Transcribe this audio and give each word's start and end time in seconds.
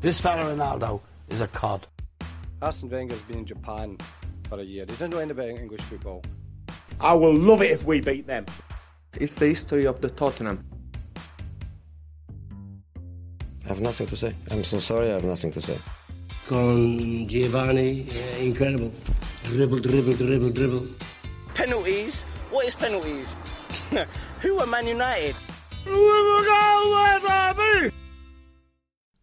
This 0.00 0.20
fella 0.20 0.44
Ronaldo 0.44 1.00
is 1.28 1.40
a 1.40 1.48
cod. 1.48 1.88
Arsene 2.62 2.88
Wenger's 2.88 3.20
been 3.22 3.38
in 3.38 3.44
Japan 3.44 3.98
for 4.48 4.60
a 4.60 4.62
year. 4.62 4.82
He 4.82 4.86
doesn't 4.86 5.10
know 5.10 5.18
anything 5.18 5.50
about 5.50 5.60
English 5.60 5.80
football. 5.80 6.22
I 7.00 7.14
will 7.14 7.34
love 7.34 7.62
it 7.62 7.72
if 7.72 7.84
we 7.84 8.00
beat 8.00 8.24
them. 8.24 8.46
It's 9.14 9.34
the 9.34 9.46
history 9.46 9.86
of 9.86 10.00
the 10.00 10.08
Tottenham. 10.08 10.64
I 13.64 13.68
have 13.68 13.80
nothing 13.80 14.06
to 14.06 14.16
say. 14.16 14.34
I'm 14.52 14.62
so 14.62 14.78
sorry, 14.78 15.10
I 15.10 15.14
have 15.14 15.24
nothing 15.24 15.50
to 15.50 15.60
say. 15.60 15.78
Con 16.46 17.26
Giovanni, 17.26 18.02
yeah, 18.02 18.36
incredible. 18.36 18.92
Dribble, 19.46 19.80
dribble, 19.80 20.14
dribble, 20.14 20.50
dribble. 20.50 20.86
Penalties? 21.54 22.22
What 22.50 22.66
is 22.66 22.74
penalties? 22.76 23.34
Who 24.42 24.60
are 24.60 24.66
Man 24.66 24.86
United? 24.86 25.34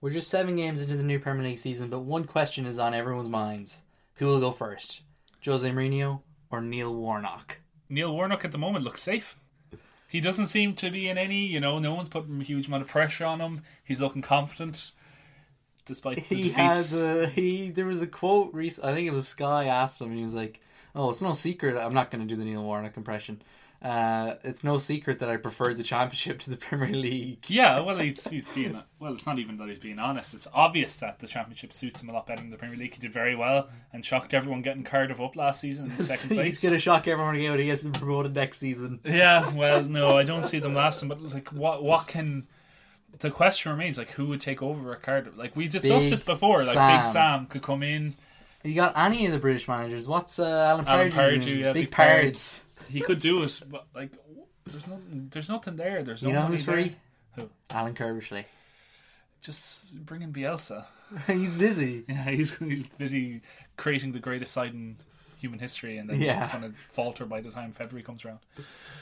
We're 0.05 0.11
just 0.11 0.29
seven 0.29 0.55
games 0.55 0.83
into 0.83 0.95
the 0.95 1.01
new 1.01 1.17
Premier 1.17 1.43
League 1.43 1.57
season, 1.57 1.89
but 1.89 2.01
one 2.01 2.25
question 2.25 2.67
is 2.67 2.77
on 2.77 2.93
everyone's 2.93 3.27
minds: 3.27 3.81
Who 4.17 4.27
will 4.27 4.39
go 4.39 4.51
first, 4.51 5.01
Jose 5.43 5.67
Mourinho 5.67 6.21
or 6.51 6.61
Neil 6.61 6.93
Warnock? 6.93 7.57
Neil 7.89 8.13
Warnock 8.13 8.45
at 8.45 8.51
the 8.51 8.59
moment 8.59 8.85
looks 8.85 9.01
safe. 9.01 9.35
He 10.07 10.21
doesn't 10.21 10.49
seem 10.49 10.75
to 10.75 10.91
be 10.91 11.09
in 11.09 11.17
any, 11.17 11.47
you 11.47 11.59
know, 11.59 11.79
no 11.79 11.95
one's 11.95 12.09
putting 12.09 12.39
a 12.39 12.43
huge 12.43 12.67
amount 12.67 12.83
of 12.83 12.87
pressure 12.87 13.25
on 13.25 13.39
him. 13.39 13.63
He's 13.83 13.99
looking 13.99 14.21
confident, 14.21 14.91
despite 15.87 16.17
the 16.17 16.21
He 16.21 16.35
defeats. 16.49 16.55
has 16.55 16.93
a 16.93 17.27
he. 17.27 17.71
There 17.71 17.87
was 17.87 18.03
a 18.03 18.07
quote 18.07 18.53
recently. 18.53 18.91
I 18.91 18.93
think 18.93 19.07
it 19.07 19.11
was 19.11 19.27
Sky 19.27 19.65
asked 19.65 20.01
him. 20.01 20.09
And 20.09 20.19
he 20.19 20.23
was 20.23 20.35
like, 20.35 20.61
"Oh, 20.93 21.09
it's 21.09 21.23
no 21.23 21.33
secret. 21.33 21.75
I'm 21.75 21.95
not 21.95 22.11
going 22.11 22.21
to 22.21 22.31
do 22.31 22.39
the 22.39 22.45
Neil 22.45 22.61
Warnock 22.61 22.95
impression. 22.95 23.41
Uh, 23.81 24.35
it's 24.43 24.63
no 24.63 24.77
secret 24.77 25.19
that 25.19 25.29
I 25.29 25.37
preferred 25.37 25.77
the 25.77 25.83
Championship 25.83 26.39
to 26.39 26.49
the 26.49 26.57
Premier 26.57 26.95
League." 26.95 27.45
Yeah, 27.47 27.79
well, 27.81 27.97
he's, 27.97 28.27
he's 28.27 28.47
being 28.47 28.81
well. 28.99 29.13
It's 29.13 29.25
not 29.25 29.37
even 29.39 29.57
that 29.57 29.69
he's 29.69 29.79
being 29.79 29.99
honest. 29.99 30.33
It's 30.33 30.47
obvious 30.53 30.97
that 30.97 31.19
the 31.19 31.27
championship 31.27 31.73
suits 31.73 32.01
him 32.01 32.09
a 32.09 32.13
lot 32.13 32.25
better 32.25 32.41
than 32.41 32.51
the 32.51 32.57
Premier 32.57 32.77
League. 32.77 32.93
He 32.93 32.99
did 32.99 33.13
very 33.13 33.35
well 33.35 33.69
and 33.93 34.03
shocked 34.03 34.33
everyone 34.33 34.61
getting 34.61 34.83
Cardiff 34.83 35.19
up 35.19 35.35
last 35.35 35.61
season 35.61 35.91
in 35.97 36.03
second 36.05 36.35
place. 36.35 36.45
He's 36.45 36.61
going 36.61 36.73
to 36.73 36.79
shock 36.79 37.07
everyone 37.07 37.35
again 37.35 37.51
when 37.51 37.59
he 37.59 37.65
gets 37.65 37.85
promoted 37.85 38.33
next 38.33 38.57
season. 38.57 38.99
Yeah, 39.03 39.53
well, 39.53 39.83
no, 39.83 40.17
I 40.17 40.23
don't 40.31 40.47
see 40.47 40.59
them 40.59 40.73
lasting. 40.73 41.09
But 41.09 41.21
like, 41.21 41.49
what 41.49 41.83
what 41.83 42.07
can 42.07 42.47
the 43.19 43.31
question 43.31 43.71
remains? 43.71 43.97
Like, 43.97 44.11
who 44.11 44.27
would 44.27 44.41
take 44.41 44.61
over 44.61 44.93
at 44.93 45.03
Cardiff? 45.03 45.37
Like 45.37 45.55
we 45.55 45.67
discussed 45.67 46.09
this 46.09 46.21
before. 46.21 46.57
Like 46.57 46.67
Sam. 46.67 47.01
Big 47.01 47.11
Sam 47.11 47.45
could 47.47 47.61
come 47.61 47.83
in. 47.83 48.15
You 48.63 48.73
got 48.73 48.97
any 48.97 49.27
of 49.27 49.31
the 49.31 49.37
British 49.37 49.67
managers? 49.67 50.07
What's 50.07 50.39
uh, 50.39 50.43
Alan 50.43 50.87
Alan 50.87 51.11
Pardew? 51.11 51.41
Pardew, 51.43 51.59
yeah, 51.59 51.73
Big 51.73 51.85
Big 51.85 51.91
Pards. 51.91 52.64
He 52.89 53.01
could 53.01 53.19
do 53.19 53.43
it, 53.43 53.61
but 53.69 53.87
like, 53.95 54.11
there's 54.65 54.87
nothing. 54.87 55.27
There's 55.31 55.49
nothing 55.49 55.75
there. 55.75 56.03
There's 56.03 56.23
no 56.23 56.29
You 56.29 56.35
know 56.35 56.41
who's 56.43 56.65
there. 56.65 56.75
free? 56.75 56.95
Who? 57.35 57.49
Alan 57.69 57.93
Curbishley. 57.93 58.45
Just 59.41 59.95
bring 60.05 60.21
in 60.21 60.33
Bielsa. 60.33 60.85
He's 61.27 61.55
busy. 61.55 62.03
Yeah, 62.09 62.23
he's, 62.31 62.55
he's 62.57 62.87
busy 62.97 63.41
creating 63.77 64.11
the 64.11 64.19
greatest 64.19 64.51
side 64.51 64.73
in 64.73 64.97
human 65.39 65.59
history, 65.59 65.97
and 65.97 66.09
then 66.09 66.19
Yeah. 66.19 66.43
it's 66.43 66.51
going 66.51 66.63
to 66.63 66.75
falter 66.91 67.25
by 67.25 67.41
the 67.41 67.51
time 67.51 67.71
February 67.71 68.01
comes 68.01 68.25
around. 68.25 68.39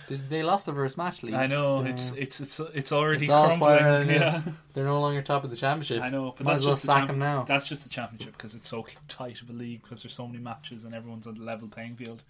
Did 0.09 0.29
they 0.29 0.43
lost 0.43 0.65
the 0.65 0.73
first 0.73 0.97
match, 0.97 1.23
Leeds? 1.23 1.37
I 1.37 1.47
know 1.47 1.81
Yeah. 1.81 1.91
it's 1.91 2.11
it's 2.11 2.39
it's 2.41 2.59
it's 2.73 2.91
already 2.91 3.21
It's 3.25 3.29
crumbling. 3.29 3.77
spiraling, 3.77 4.09
yeah. 4.09 4.41
They're 4.73 4.83
no 4.83 4.99
longer 4.99 5.21
top 5.21 5.45
of 5.45 5.49
the 5.49 5.55
championship. 5.55 6.01
I 6.01 6.09
know, 6.09 6.33
but 6.35 6.43
Might 6.43 6.51
that's 6.53 6.61
as 6.61 6.65
well 6.65 6.73
just 6.73 6.85
the 6.85 6.91
sack 6.91 6.97
champ- 7.01 7.11
him 7.11 7.19
now. 7.19 7.43
That's 7.43 7.69
just 7.69 7.83
the 7.85 7.89
championship 7.89 8.33
because 8.35 8.53
it's 8.53 8.67
so 8.67 8.85
tight 9.07 9.41
of 9.41 9.49
a 9.49 9.53
league 9.53 9.83
because 9.83 10.03
there's 10.03 10.13
so 10.13 10.27
many 10.27 10.39
matches 10.39 10.83
and 10.83 10.93
everyone's 10.93 11.25
on 11.25 11.35
the 11.35 11.43
level 11.43 11.69
playing 11.69 11.95
field. 11.95 12.23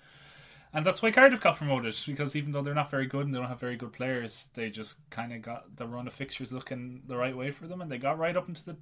And 0.74 0.86
that's 0.86 1.02
why 1.04 1.12
Cardiff 1.12 1.40
got 1.40 1.58
promoted 1.58 1.96
because 2.06 2.36
even 2.36 2.52
though 2.52 2.64
they're 2.64 2.74
not 2.74 2.90
very 2.90 3.06
good 3.06 3.26
and 3.26 3.34
they 3.34 3.40
don't 3.40 3.48
have 3.48 3.60
very 3.60 3.76
good 3.76 3.94
players, 3.94 4.50
they 4.56 4.70
just 4.72 4.98
kind 5.12 5.32
of 5.32 5.42
got 5.44 5.76
the 5.78 5.86
run 5.86 6.08
of 6.08 6.14
fixtures 6.14 6.52
looking 6.52 7.04
the 7.08 7.16
right 7.16 7.38
way 7.38 7.52
for 7.52 7.68
them, 7.68 7.82
and 7.82 7.92
they 7.92 8.00
got 8.00 8.18
right 8.18 8.36
up 8.36 8.48
into 8.48 8.66
the 8.66 8.76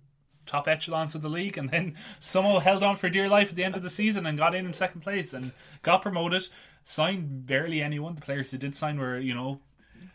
top 0.45 0.67
echelons 0.67 1.15
of 1.15 1.21
the 1.21 1.29
league, 1.29 1.57
and 1.57 1.69
then 1.69 1.95
somehow 2.19 2.59
held 2.59 2.83
on 2.83 2.95
for 2.95 3.09
dear 3.09 3.27
life 3.27 3.49
at 3.49 3.55
the 3.55 3.63
end 3.63 3.75
of 3.75 3.83
the 3.83 3.89
season 3.89 4.25
and 4.25 4.37
got 4.37 4.55
in 4.55 4.65
in 4.65 4.73
second 4.73 5.01
place 5.01 5.33
and 5.33 5.51
got 5.81 6.01
promoted. 6.01 6.47
Signed 6.83 7.45
barely 7.45 7.81
anyone. 7.81 8.15
The 8.15 8.21
players 8.21 8.49
they 8.49 8.57
did 8.57 8.75
sign 8.75 8.97
were 8.97 9.19
you 9.19 9.35
know 9.35 9.59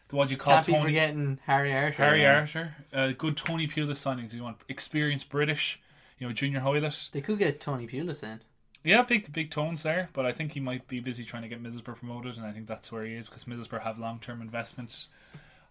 the 0.09 0.17
what 0.17 0.31
you 0.31 0.37
call 0.37 0.55
Can't 0.55 0.67
be 0.67 0.73
Tony 0.73 0.85
forgetting 0.85 1.39
Harry 1.45 1.73
Arter. 1.73 1.97
Harry 1.97 2.23
man. 2.23 2.41
Arter, 2.41 2.75
uh, 2.93 3.13
good 3.17 3.37
Tony 3.37 3.69
Pulis 3.69 3.97
signings. 3.97 4.33
You 4.33 4.43
want 4.43 4.59
experienced 4.69 5.29
British, 5.29 5.81
you 6.19 6.27
know, 6.27 6.33
Junior 6.33 6.61
Hoilett. 6.61 7.11
They 7.13 7.21
could 7.21 7.39
get 7.39 7.61
Tony 7.61 7.87
Pulis 7.87 8.23
in. 8.23 8.41
Yeah, 8.87 9.03
big 9.03 9.33
big 9.33 9.51
tones 9.51 9.83
there, 9.83 10.09
but 10.13 10.25
I 10.25 10.33
think 10.33 10.53
he 10.53 10.61
might 10.61 10.87
be 10.87 11.01
busy 11.01 11.25
trying 11.25 11.43
to 11.43 11.49
get 11.49 11.61
Middlesbrough 11.63 11.97
promoted, 11.97 12.37
and 12.37 12.47
I 12.47 12.53
think 12.53 12.67
that's 12.69 12.93
where 12.93 13.05
he 13.05 13.15
is 13.15 13.29
because 13.29 13.45
Middlesbrough 13.45 13.83
have 13.83 13.99
long 13.99 14.21
term 14.21 14.41
investment 14.41 15.09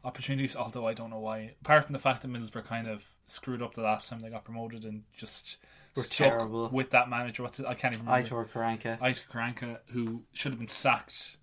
opportunities. 0.03 0.55
Although 0.55 0.85
I 0.85 0.93
don't 0.93 1.09
know 1.09 1.19
why, 1.19 1.53
apart 1.61 1.85
from 1.85 1.93
the 1.93 1.99
fact 1.99 2.21
that 2.23 2.27
Middlesbrough 2.31 2.65
kind 2.65 2.87
of 2.87 3.05
screwed 3.25 3.61
up 3.61 3.73
the 3.73 3.81
last 3.81 4.09
time 4.09 4.19
they 4.19 4.29
got 4.29 4.43
promoted 4.43 4.83
and 4.83 5.03
just 5.15 5.55
Were 5.95 6.03
terrible. 6.03 6.69
with 6.69 6.89
that 6.91 7.09
manager. 7.09 7.41
What's 7.43 7.59
it? 7.59 7.65
I 7.65 7.73
can't 7.73 7.93
even 7.93 8.05
remember. 8.05 8.27
Aitor 8.29 8.49
Karanka. 8.49 8.99
Aitor 8.99 9.21
Karanka, 9.31 9.79
who 9.91 10.23
should 10.33 10.51
have 10.51 10.59
been 10.59 10.67
sacked 10.67 11.37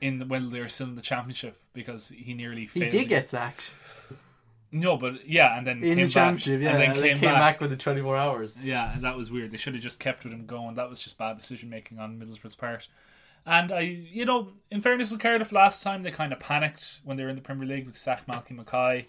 in 0.00 0.20
the, 0.20 0.24
when 0.24 0.50
they 0.50 0.60
were 0.60 0.68
still 0.68 0.86
in 0.86 0.94
the 0.94 1.02
championship 1.02 1.60
because 1.72 2.10
he 2.10 2.32
nearly 2.32 2.62
He 2.62 2.80
failed. 2.80 2.92
did 2.92 3.08
get 3.08 3.26
sacked 3.26 3.72
no, 4.70 4.96
but 4.96 5.26
yeah, 5.28 5.56
and 5.56 5.66
then 5.66 5.78
in 5.78 5.96
came 5.96 6.06
the 6.06 6.08
championship. 6.08 6.60
back, 6.60 6.64
Yeah, 6.64 6.72
and 6.72 6.80
then 6.80 6.90
and 6.90 7.02
came, 7.02 7.16
came 7.18 7.30
back. 7.30 7.40
back 7.54 7.60
with 7.60 7.70
the 7.70 7.76
24 7.76 8.16
hours. 8.16 8.56
Yeah, 8.62 8.92
and 8.92 9.02
that 9.04 9.16
was 9.16 9.30
weird. 9.30 9.50
They 9.50 9.56
should 9.56 9.74
have 9.74 9.82
just 9.82 9.98
kept 10.00 10.24
with 10.24 10.32
him 10.32 10.46
going. 10.46 10.74
That 10.76 10.90
was 10.90 11.00
just 11.02 11.16
bad 11.18 11.38
decision 11.38 11.70
making 11.70 11.98
on 11.98 12.18
Middlesbrough's 12.18 12.54
part. 12.56 12.88
And 13.46 13.72
I, 13.72 13.80
you 13.80 14.24
know, 14.26 14.52
in 14.70 14.80
fairness 14.82 15.10
to 15.10 15.16
Cardiff, 15.16 15.52
last 15.52 15.82
time 15.82 16.02
they 16.02 16.10
kind 16.10 16.32
of 16.34 16.40
panicked 16.40 17.00
when 17.04 17.16
they 17.16 17.22
were 17.22 17.30
in 17.30 17.36
the 17.36 17.40
Premier 17.42 17.66
League 17.66 17.86
with 17.86 17.96
sacked 17.96 18.28
Malky 18.28 18.50
Mackay, 18.50 19.06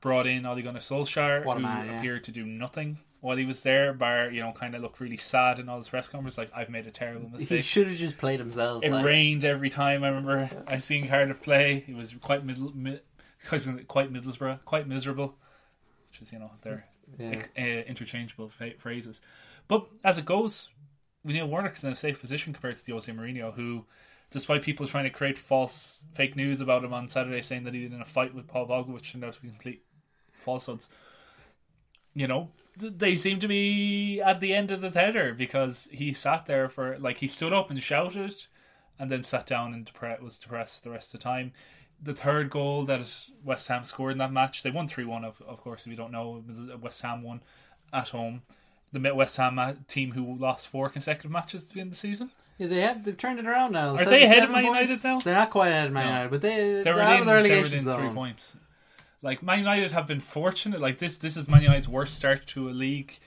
brought 0.00 0.26
in 0.26 0.46
Ole 0.46 0.62
Gunnar 0.62 0.80
Solskjaer, 0.80 1.42
who 1.42 1.60
man, 1.60 1.86
yeah. 1.86 1.98
appeared 1.98 2.24
to 2.24 2.32
do 2.32 2.46
nothing 2.46 2.98
while 3.20 3.36
he 3.36 3.44
was 3.44 3.60
there. 3.60 3.92
Bar, 3.92 4.30
you 4.30 4.40
know, 4.40 4.52
kind 4.52 4.74
of 4.74 4.80
looked 4.80 4.98
really 4.98 5.18
sad 5.18 5.58
in 5.58 5.68
all 5.68 5.76
his 5.76 5.90
press 5.90 6.08
conferences, 6.08 6.38
like 6.38 6.50
I've 6.56 6.70
made 6.70 6.86
a 6.86 6.90
terrible 6.90 7.28
mistake. 7.28 7.48
He 7.48 7.60
should 7.60 7.86
have 7.88 7.96
just 7.98 8.16
played 8.16 8.40
himself. 8.40 8.82
It 8.82 8.92
like- 8.92 9.04
rained 9.04 9.44
every 9.44 9.68
time. 9.68 10.04
I 10.04 10.08
remember 10.08 10.48
I 10.66 10.78
seen 10.78 11.06
Cardiff 11.06 11.42
play. 11.42 11.84
It 11.86 11.94
was 11.94 12.14
quite 12.14 12.44
middle, 12.46 12.72
mi- 12.74 13.00
quite 13.46 14.12
Middlesbrough, 14.12 14.64
quite 14.64 14.86
miserable, 14.88 15.36
which 16.10 16.22
is 16.22 16.32
you 16.32 16.38
know 16.38 16.50
their 16.62 16.86
Yeah. 17.18 17.42
uh, 17.58 17.60
interchangeable 17.88 18.48
fa- 18.50 18.74
phrases. 18.78 19.20
But 19.68 19.86
as 20.04 20.18
it 20.18 20.24
goes, 20.24 20.68
we 21.24 21.32
Neil 21.34 21.46
Warnock's 21.48 21.84
in 21.84 21.92
a 21.92 21.96
safe 21.96 22.20
position 22.20 22.52
compared 22.52 22.76
to 22.76 22.84
the 22.86 22.92
Jose 22.92 23.10
Mourinho, 23.12 23.54
who, 23.54 23.86
despite 24.30 24.62
people 24.62 24.86
trying 24.86 25.04
to 25.04 25.10
create 25.10 25.38
false 25.38 26.02
fake 26.12 26.36
news 26.36 26.60
about 26.60 26.84
him 26.84 26.92
on 26.92 27.08
Saturday, 27.08 27.40
saying 27.40 27.64
that 27.64 27.74
he 27.74 27.84
was 27.84 27.92
in 27.92 28.00
a 28.00 28.04
fight 28.04 28.34
with 28.34 28.46
Paul 28.48 28.66
Pogba, 28.68 28.88
which 28.92 29.12
turned 29.12 29.24
out 29.24 29.34
to 29.34 29.42
be 29.42 29.48
complete 29.48 29.82
falsehoods. 30.32 30.88
You 32.14 32.26
know, 32.26 32.50
they 32.76 33.14
seem 33.14 33.38
to 33.40 33.48
be 33.48 34.20
at 34.20 34.40
the 34.40 34.52
end 34.54 34.70
of 34.72 34.80
the 34.80 34.90
tether 34.90 35.32
because 35.32 35.88
he 35.92 36.12
sat 36.12 36.46
there 36.46 36.68
for 36.68 36.98
like 36.98 37.18
he 37.18 37.28
stood 37.28 37.52
up 37.52 37.70
and 37.70 37.80
shouted, 37.82 38.46
and 38.98 39.10
then 39.10 39.22
sat 39.22 39.46
down 39.46 39.72
and 39.72 39.86
depre- 39.86 40.20
was 40.20 40.38
depressed 40.38 40.82
the 40.84 40.90
rest 40.90 41.14
of 41.14 41.20
the 41.20 41.24
time. 41.24 41.52
The 42.02 42.14
third 42.14 42.48
goal 42.50 42.84
that 42.86 43.00
West 43.44 43.68
Ham 43.68 43.84
scored 43.84 44.12
in 44.12 44.18
that 44.18 44.32
match, 44.32 44.62
they 44.62 44.70
won 44.70 44.88
three 44.88 45.04
one. 45.04 45.24
Of 45.24 45.42
of 45.46 45.60
course, 45.60 45.82
if 45.82 45.88
you 45.88 45.96
don't 45.96 46.12
know, 46.12 46.42
West 46.80 47.02
Ham 47.02 47.22
won 47.22 47.42
at 47.92 48.08
home. 48.08 48.42
The 48.92 49.14
West 49.14 49.36
Ham 49.36 49.58
uh, 49.58 49.74
team 49.86 50.12
who 50.12 50.34
lost 50.36 50.66
four 50.68 50.88
consecutive 50.88 51.30
matches 51.30 51.68
at 51.68 51.74
the 51.74 51.80
end 51.80 51.88
of 51.88 51.94
the 51.94 52.00
season. 52.00 52.30
Yeah, 52.58 52.66
they 52.66 52.80
have 52.80 53.04
they've 53.04 53.16
turned 53.16 53.38
it 53.38 53.46
around 53.46 53.72
now. 53.72 53.94
Are 53.96 54.04
they 54.04 54.24
ahead 54.24 54.42
of 54.44 54.50
Man. 54.50 54.64
United 54.64 54.98
now? 55.04 55.20
They're 55.20 55.34
not 55.34 55.50
quite 55.50 55.68
ahead 55.68 55.86
of 55.88 55.92
Man 55.92 56.04
No. 56.06 56.10
United, 56.10 56.30
but 56.30 56.40
they 56.42 56.56
They're 56.82 56.84
they're, 56.84 57.00
out 57.00 57.20
of 57.20 57.26
the 57.26 57.32
relegation 57.34 57.80
zone. 57.80 58.00
three 58.04 58.14
points. 58.14 58.56
Like 59.22 59.42
Man 59.42 59.58
United 59.58 59.92
have 59.92 60.06
been 60.06 60.20
fortunate. 60.20 60.80
Like 60.80 60.98
this, 60.98 61.16
this 61.18 61.36
is 61.36 61.48
Man 61.48 61.62
United's 61.62 61.88
worst 61.88 62.16
start 62.16 62.46
to 62.48 62.68
a 62.68 62.72
league. 62.72 63.18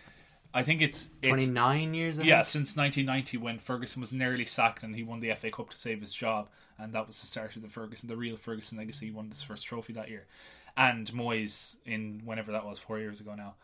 I 0.54 0.62
think 0.64 0.82
it's, 0.82 1.10
it's 1.22 1.28
Twenty 1.30 1.48
nine 1.48 1.94
years. 1.94 2.20
I 2.20 2.24
Yeah, 2.24 2.38
think. 2.38 2.48
since 2.48 2.76
1990 2.78 3.38
when 3.38 3.58
Ferguson 3.60 4.02
was 4.02 4.12
nearly 4.12 4.46
sacked 4.46 4.84
and 4.84 4.96
he 4.96 5.02
won 5.04 5.20
the 5.20 5.32
FA 5.34 5.50
Cup 5.50 5.70
to 5.72 5.78
save 5.78 6.02
his 6.02 6.14
job, 6.14 6.48
and 6.78 6.94
that 6.94 7.08
was 7.08 7.20
the 7.22 7.28
start 7.28 7.56
of 7.56 7.62
the 7.62 7.70
Ferguson, 7.70 8.08
the 8.10 8.16
real 8.18 8.38
Ferguson 8.38 8.78
legacy. 8.78 9.12
Won 9.12 9.30
his 9.30 9.42
first 9.44 9.66
trophy 9.66 9.94
that 9.94 10.10
year, 10.10 10.26
and 10.78 11.08
Moyes 11.12 11.76
in 11.86 12.22
whenever 12.26 12.52
that 12.52 12.66
was, 12.66 12.80
four 12.80 13.00
years 13.00 13.20
ago 13.22 13.36
now, 13.36 13.56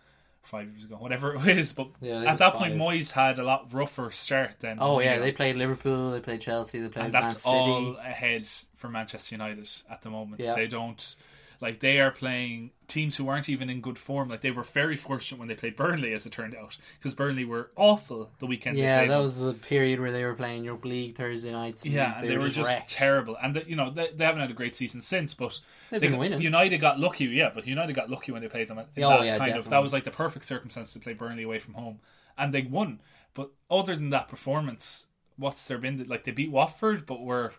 five 0.44 0.70
years 0.70 0.84
ago, 0.86 0.96
whatever 1.00 1.36
it 1.36 1.58
is. 1.58 1.74
But 1.74 1.90
Yeah, 2.02 2.22
at 2.24 2.32
was 2.34 2.40
that 2.40 2.54
point, 2.54 2.74
five. 2.74 2.82
Moyes 2.82 3.12
had 3.12 3.40
a 3.40 3.44
lot 3.44 3.74
rougher 3.74 4.12
start 4.12 4.56
than. 4.60 4.78
Oh 4.80 5.00
yeah, 5.00 5.18
Mourinho. 5.18 5.22
they 5.22 5.32
played 5.32 5.56
Liverpool, 5.56 6.12
they 6.12 6.20
played 6.22 6.42
Chelsea, 6.42 6.80
they 6.80 6.90
played 6.90 7.06
and 7.06 7.14
Man 7.14 7.22
that's 7.24 7.44
City. 7.44 7.56
all 7.56 7.96
ahead 7.98 8.48
for 8.76 8.90
Manchester 8.90 9.36
United 9.36 9.70
at 9.90 10.02
the 10.02 10.10
moment. 10.10 10.42
Yeah. 10.42 10.56
They 10.56 10.68
don't 10.68 11.16
like 11.62 11.80
they 11.80 12.00
are 12.00 12.12
playing 12.12 12.72
teams 12.88 13.18
who 13.18 13.28
aren't 13.28 13.50
even 13.50 13.70
in 13.70 13.82
good 13.82 13.98
form. 13.98 14.30
Like 14.30 14.42
they 14.42 14.52
were 14.52 14.64
very 14.64 14.96
fortunate 14.96 15.40
when 15.40 15.48
they 15.48 15.56
played 15.56 15.76
Burnley, 15.76 16.14
as 16.14 16.26
it 16.26 16.32
turned 16.32 16.56
out, 16.56 16.78
because 16.98 17.14
Burnley 17.14 17.46
were 17.46 17.72
awful 17.76 18.32
the 18.40 18.46
weekend. 18.46 18.78
Yeah, 18.78 19.02
that 19.02 19.08
them. 19.08 19.22
was 19.22 19.40
the 19.40 19.54
period 19.54 20.00
where 20.00 20.12
they 20.12 20.24
were 20.24 20.34
playing 20.34 20.64
Europa 20.64 20.88
League 20.88 21.16
Thursday 21.16 21.52
nights. 21.52 21.84
and 21.84 21.94
Yeah, 21.94 22.20
and 22.20 22.30
they, 22.30 22.38
were, 22.38 22.50
just, 22.50 22.70
wrecked. 22.70 22.90
terrible. 22.90 23.38
And 23.42 23.56
the, 23.56 23.70
you 23.70 23.76
know 23.76 23.90
they, 23.90 24.10
they 24.16 24.26
haven't 24.26 24.42
had 24.42 24.50
a 24.52 24.54
great 24.54 24.76
season 24.76 25.02
since, 25.02 25.34
but 25.34 25.60
They've 25.92 26.02
they 26.02 26.08
been 26.08 26.18
winning. 26.18 26.42
United 26.42 26.80
got 26.80 27.00
lucky. 27.00 27.26
Yeah, 27.26 27.52
but 27.54 27.68
United 27.68 27.94
got 27.94 28.10
lucky 28.10 28.32
when 28.32 28.42
they 28.42 28.48
played 28.48 28.68
them. 28.68 28.80
Oh, 28.80 28.84
that 28.86 28.98
yeah, 28.98 29.38
kind 29.38 29.42
of 29.42 29.48
definitely. 29.48 29.70
that 29.70 29.84
was 29.84 29.94
like 29.94 30.04
the 30.04 30.12
perfect 30.12 30.46
circumstance 30.46 30.94
to 30.94 31.00
play 31.00 31.14
Burnley 31.14 31.44
away 31.44 31.60
from 31.60 31.76
home, 31.76 32.00
and 32.38 32.54
they 32.54 32.62
won. 32.64 33.00
But 33.34 33.52
other 33.70 33.96
than 33.96 34.10
that 34.10 34.28
performance, 34.28 35.08
what's 35.38 35.68
there 35.68 35.78
been? 35.78 36.04
Like 36.08 36.24
they 36.24 36.32
beat 36.32 36.52
Watford, 36.52 37.06
but 37.06 37.22
were 37.22 37.54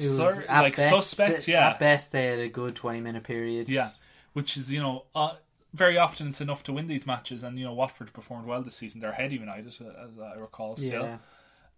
was 0.00 0.40
at 0.40 0.60
like 0.62 0.76
best, 0.76 0.94
suspect. 0.94 1.48
Yeah, 1.48 1.70
At 1.70 1.78
best, 1.78 2.12
they 2.12 2.26
had 2.26 2.38
a 2.38 2.48
good 2.48 2.74
twenty 2.74 3.00
minute 3.00 3.24
period. 3.24 3.68
yeah, 3.68 3.90
which 4.32 4.56
is 4.56 4.72
you 4.72 4.80
know 4.80 5.04
uh, 5.14 5.34
very 5.74 5.98
often 5.98 6.28
it's 6.28 6.40
enough 6.40 6.62
to 6.64 6.72
win 6.72 6.86
these 6.86 7.06
matches, 7.06 7.42
and 7.42 7.58
you 7.58 7.64
know 7.64 7.72
Watford 7.72 8.12
performed 8.12 8.46
well 8.46 8.62
this 8.62 8.76
season. 8.76 9.00
They're 9.00 9.10
ahead 9.10 9.26
of 9.26 9.32
United, 9.32 9.66
as 9.66 9.80
I 10.20 10.38
recall, 10.38 10.76
still. 10.76 11.18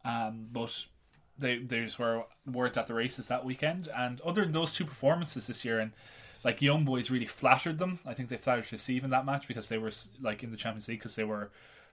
Yeah. 0.04 0.26
Um, 0.26 0.46
but 0.52 0.86
they 1.38 1.58
they 1.58 1.84
just 1.84 1.98
were 1.98 2.24
weren't 2.46 2.76
at 2.76 2.86
the 2.86 2.94
races 2.94 3.28
that 3.28 3.44
weekend. 3.44 3.88
And 3.94 4.20
other 4.22 4.42
than 4.42 4.52
those 4.52 4.74
two 4.74 4.84
performances 4.84 5.46
this 5.46 5.64
year, 5.64 5.78
and 5.80 5.92
like 6.44 6.62
young 6.62 6.84
boys 6.84 7.10
really 7.10 7.26
flattered 7.26 7.78
them. 7.78 8.00
I 8.06 8.14
think 8.14 8.28
they 8.28 8.36
flattered 8.36 8.68
to 8.68 8.78
see 8.78 8.98
in 8.98 9.10
that 9.10 9.26
match 9.26 9.48
because 9.48 9.68
they 9.68 9.78
were 9.78 9.92
like 10.20 10.42
in 10.42 10.50
the 10.50 10.56
Champions 10.56 10.88
League 10.88 10.98
because 11.00 11.16
they 11.16 11.24
were 11.24 11.50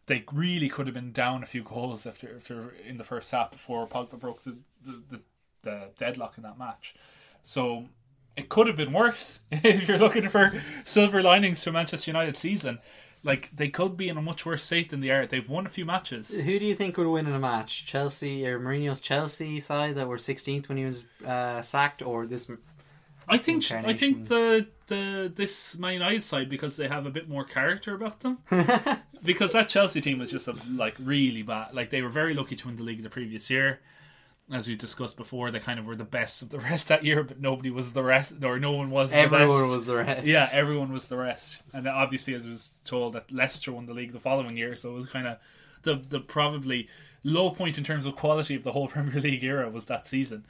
they 0.08 0.24
really 0.32 0.70
could 0.70 0.88
have 0.88 0.94
been 0.94 1.12
down 1.12 1.44
a 1.44 1.48
few 1.48 1.64
goals 1.64 2.06
after, 2.06 2.36
after 2.38 2.76
in 2.88 2.98
the 2.98 3.04
first 3.04 3.32
half 3.32 3.52
before 3.52 3.88
Pogba 3.88 4.20
broke 4.20 4.44
the, 4.44 4.56
the, 4.86 5.02
the, 5.10 5.22
the 5.66 5.90
deadlock 5.98 6.38
in 6.38 6.44
that 6.44 6.58
match. 6.58 6.96
So 7.44 7.90
it 8.38 8.48
could 8.48 8.68
have 8.68 8.78
been 8.78 8.94
worse 8.94 9.42
if 9.52 9.88
you're 9.88 9.98
looking 9.98 10.30
for 10.30 10.54
silver 10.86 11.22
linings 11.22 11.62
to 11.64 11.74
Manchester 11.74 12.10
United 12.10 12.38
season. 12.38 12.80
Like 13.24 13.50
they 13.56 13.70
could 13.70 13.98
be 13.98 14.08
in 14.08 14.18
a 14.18 14.22
much 14.22 14.46
worse 14.46 14.64
state 14.64 14.92
than 14.92 15.02
they 15.02 15.10
are. 15.10 15.26
They've 15.26 15.50
won 15.50 15.66
a 15.66 15.70
few 15.70 15.84
matches. 15.84 16.30
Who 16.30 16.60
do 16.60 16.66
you 16.66 16.76
think 16.76 16.96
would 16.96 17.08
win 17.08 17.26
in 17.26 17.34
a 17.34 17.40
match? 17.40 17.86
Chelsea 17.86 18.48
or 18.48 18.60
Mourinho's 18.60 19.02
Chelsea 19.02 19.60
side 19.60 19.96
that 19.96 20.08
were 20.08 20.18
16th 20.18 20.70
when 20.70 20.78
he 20.78 20.86
was 20.86 21.04
uh, 21.26 21.62
sacked, 21.64 22.04
or 22.04 22.28
this? 22.28 22.48
I 23.28 23.40
think 23.40 23.72
I 23.72 23.94
think 23.94 24.28
the 24.28 24.68
the 24.86 25.32
this 25.34 25.76
Man 25.76 25.94
United 25.94 26.24
side 26.24 26.50
because 26.50 26.78
they 26.78 26.88
have 26.88 27.08
a 27.08 27.10
bit 27.10 27.28
more 27.28 27.44
character 27.44 27.96
about 27.96 28.20
them. 28.20 28.38
because 29.24 29.54
that 29.54 29.70
Chelsea 29.70 30.02
team 30.02 30.20
was 30.20 30.30
just 30.30 30.48
a, 30.48 30.56
like 30.72 30.94
really 31.00 31.42
bad. 31.42 31.74
Like 31.74 31.90
they 31.90 32.04
were 32.04 32.10
very 32.10 32.36
lucky 32.36 32.56
to 32.56 32.68
win 32.68 32.78
the 32.78 32.84
league 32.84 33.02
the 33.02 33.10
previous 33.10 33.50
year. 33.50 33.80
As 34.52 34.68
we 34.68 34.76
discussed 34.76 35.18
before, 35.18 35.50
they 35.50 35.60
kind 35.60 35.80
of 35.80 35.86
were 35.88 35.96
the 35.96 36.04
best 36.04 36.44
of 36.44 36.50
the 36.50 36.60
rest 36.70 36.88
that 36.90 37.04
year, 37.04 37.24
but 37.24 37.40
nobody 37.40 37.72
was 37.72 37.94
the 37.94 38.04
rest, 38.04 38.34
or 38.44 38.60
no 38.60 38.74
one 38.74 38.92
was. 38.92 39.10
the 39.10 39.18
Everyone 39.18 39.62
best. 39.62 39.70
was 39.70 39.86
the 39.88 39.96
rest. 39.96 40.28
Yeah, 40.28 40.48
everyone 40.52 40.94
was 40.94 41.08
the 41.08 41.18
rest, 41.18 41.62
and 41.74 41.88
obviously, 41.88 42.36
as 42.36 42.48
was 42.48 42.76
told, 42.84 43.14
that 43.14 43.32
Leicester 43.32 43.72
won 43.72 43.88
the 43.88 43.94
league 43.94 44.14
the 44.14 44.20
following 44.20 44.56
year, 44.56 44.76
so 44.76 44.92
it 44.92 44.94
was 44.96 45.06
kind 45.08 45.26
of 45.28 45.38
the 45.82 45.96
the 45.96 46.20
probably 46.20 46.88
low 47.24 47.50
point 47.50 47.80
in 47.80 47.84
terms 47.84 48.06
of 48.06 48.16
quality 48.16 48.54
of 48.56 48.64
the 48.64 48.72
whole 48.74 48.88
Premier 48.96 49.20
League 49.20 49.44
era 49.44 49.68
was 49.70 49.86
that 49.86 50.06
season. 50.08 50.46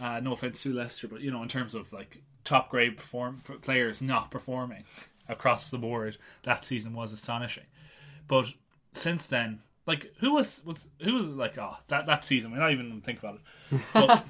Uh, 0.00 0.18
no 0.20 0.32
offense 0.32 0.62
to 0.62 0.72
Leicester, 0.72 1.06
but 1.08 1.20
you 1.20 1.30
know, 1.30 1.42
in 1.42 1.48
terms 1.48 1.74
of 1.74 1.92
like 1.92 2.22
top 2.44 2.70
grade 2.70 2.96
perform 2.96 3.42
players 3.60 4.00
not 4.00 4.30
performing 4.30 4.84
across 5.28 5.68
the 5.70 5.78
board, 5.78 6.16
that 6.44 6.64
season 6.64 6.94
was 6.94 7.12
astonishing. 7.12 7.64
But 8.28 8.52
since 8.94 9.26
then, 9.26 9.60
like 9.86 10.12
who 10.18 10.34
was 10.34 10.62
was 10.64 10.88
who 11.00 11.14
was 11.14 11.28
like 11.28 11.56
oh 11.58 11.76
that 11.88 12.06
that 12.06 12.24
season? 12.24 12.50
We're 12.50 12.58
not 12.58 12.72
even 12.72 13.00
think 13.00 13.18
about 13.18 13.40
it. 13.70 13.80
But 13.92 14.24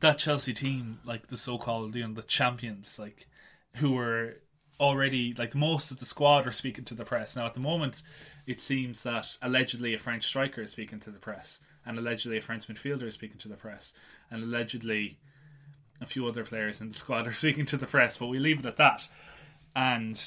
that 0.00 0.18
Chelsea 0.18 0.54
team, 0.54 1.00
like 1.04 1.28
the 1.28 1.36
so-called 1.36 1.94
you 1.94 2.06
know 2.06 2.14
the 2.14 2.22
champions, 2.22 2.98
like 2.98 3.26
who 3.76 3.92
were 3.92 4.36
already 4.80 5.34
like 5.34 5.54
most 5.54 5.90
of 5.90 5.98
the 6.00 6.04
squad 6.04 6.46
are 6.46 6.52
speaking 6.52 6.84
to 6.86 6.94
the 6.94 7.04
press 7.04 7.36
now. 7.36 7.46
At 7.46 7.54
the 7.54 7.60
moment, 7.60 8.02
it 8.46 8.60
seems 8.60 9.02
that 9.04 9.36
allegedly 9.42 9.94
a 9.94 9.98
French 9.98 10.24
striker 10.24 10.62
is 10.62 10.70
speaking 10.70 11.00
to 11.00 11.10
the 11.10 11.18
press, 11.18 11.60
and 11.86 11.98
allegedly 11.98 12.38
a 12.38 12.42
French 12.42 12.66
midfielder 12.66 13.04
is 13.04 13.14
speaking 13.14 13.38
to 13.38 13.48
the 13.48 13.56
press, 13.56 13.94
and 14.30 14.42
allegedly 14.42 15.18
a 16.00 16.06
few 16.06 16.26
other 16.26 16.44
players 16.44 16.80
in 16.80 16.88
the 16.88 16.98
squad 16.98 17.26
are 17.26 17.32
speaking 17.44 17.66
to 17.66 17.76
the 17.76 17.86
press. 17.86 18.18
But 18.18 18.26
we 18.26 18.38
leave 18.38 18.60
it 18.60 18.66
at 18.66 18.76
that. 18.76 19.08
And 19.74 20.20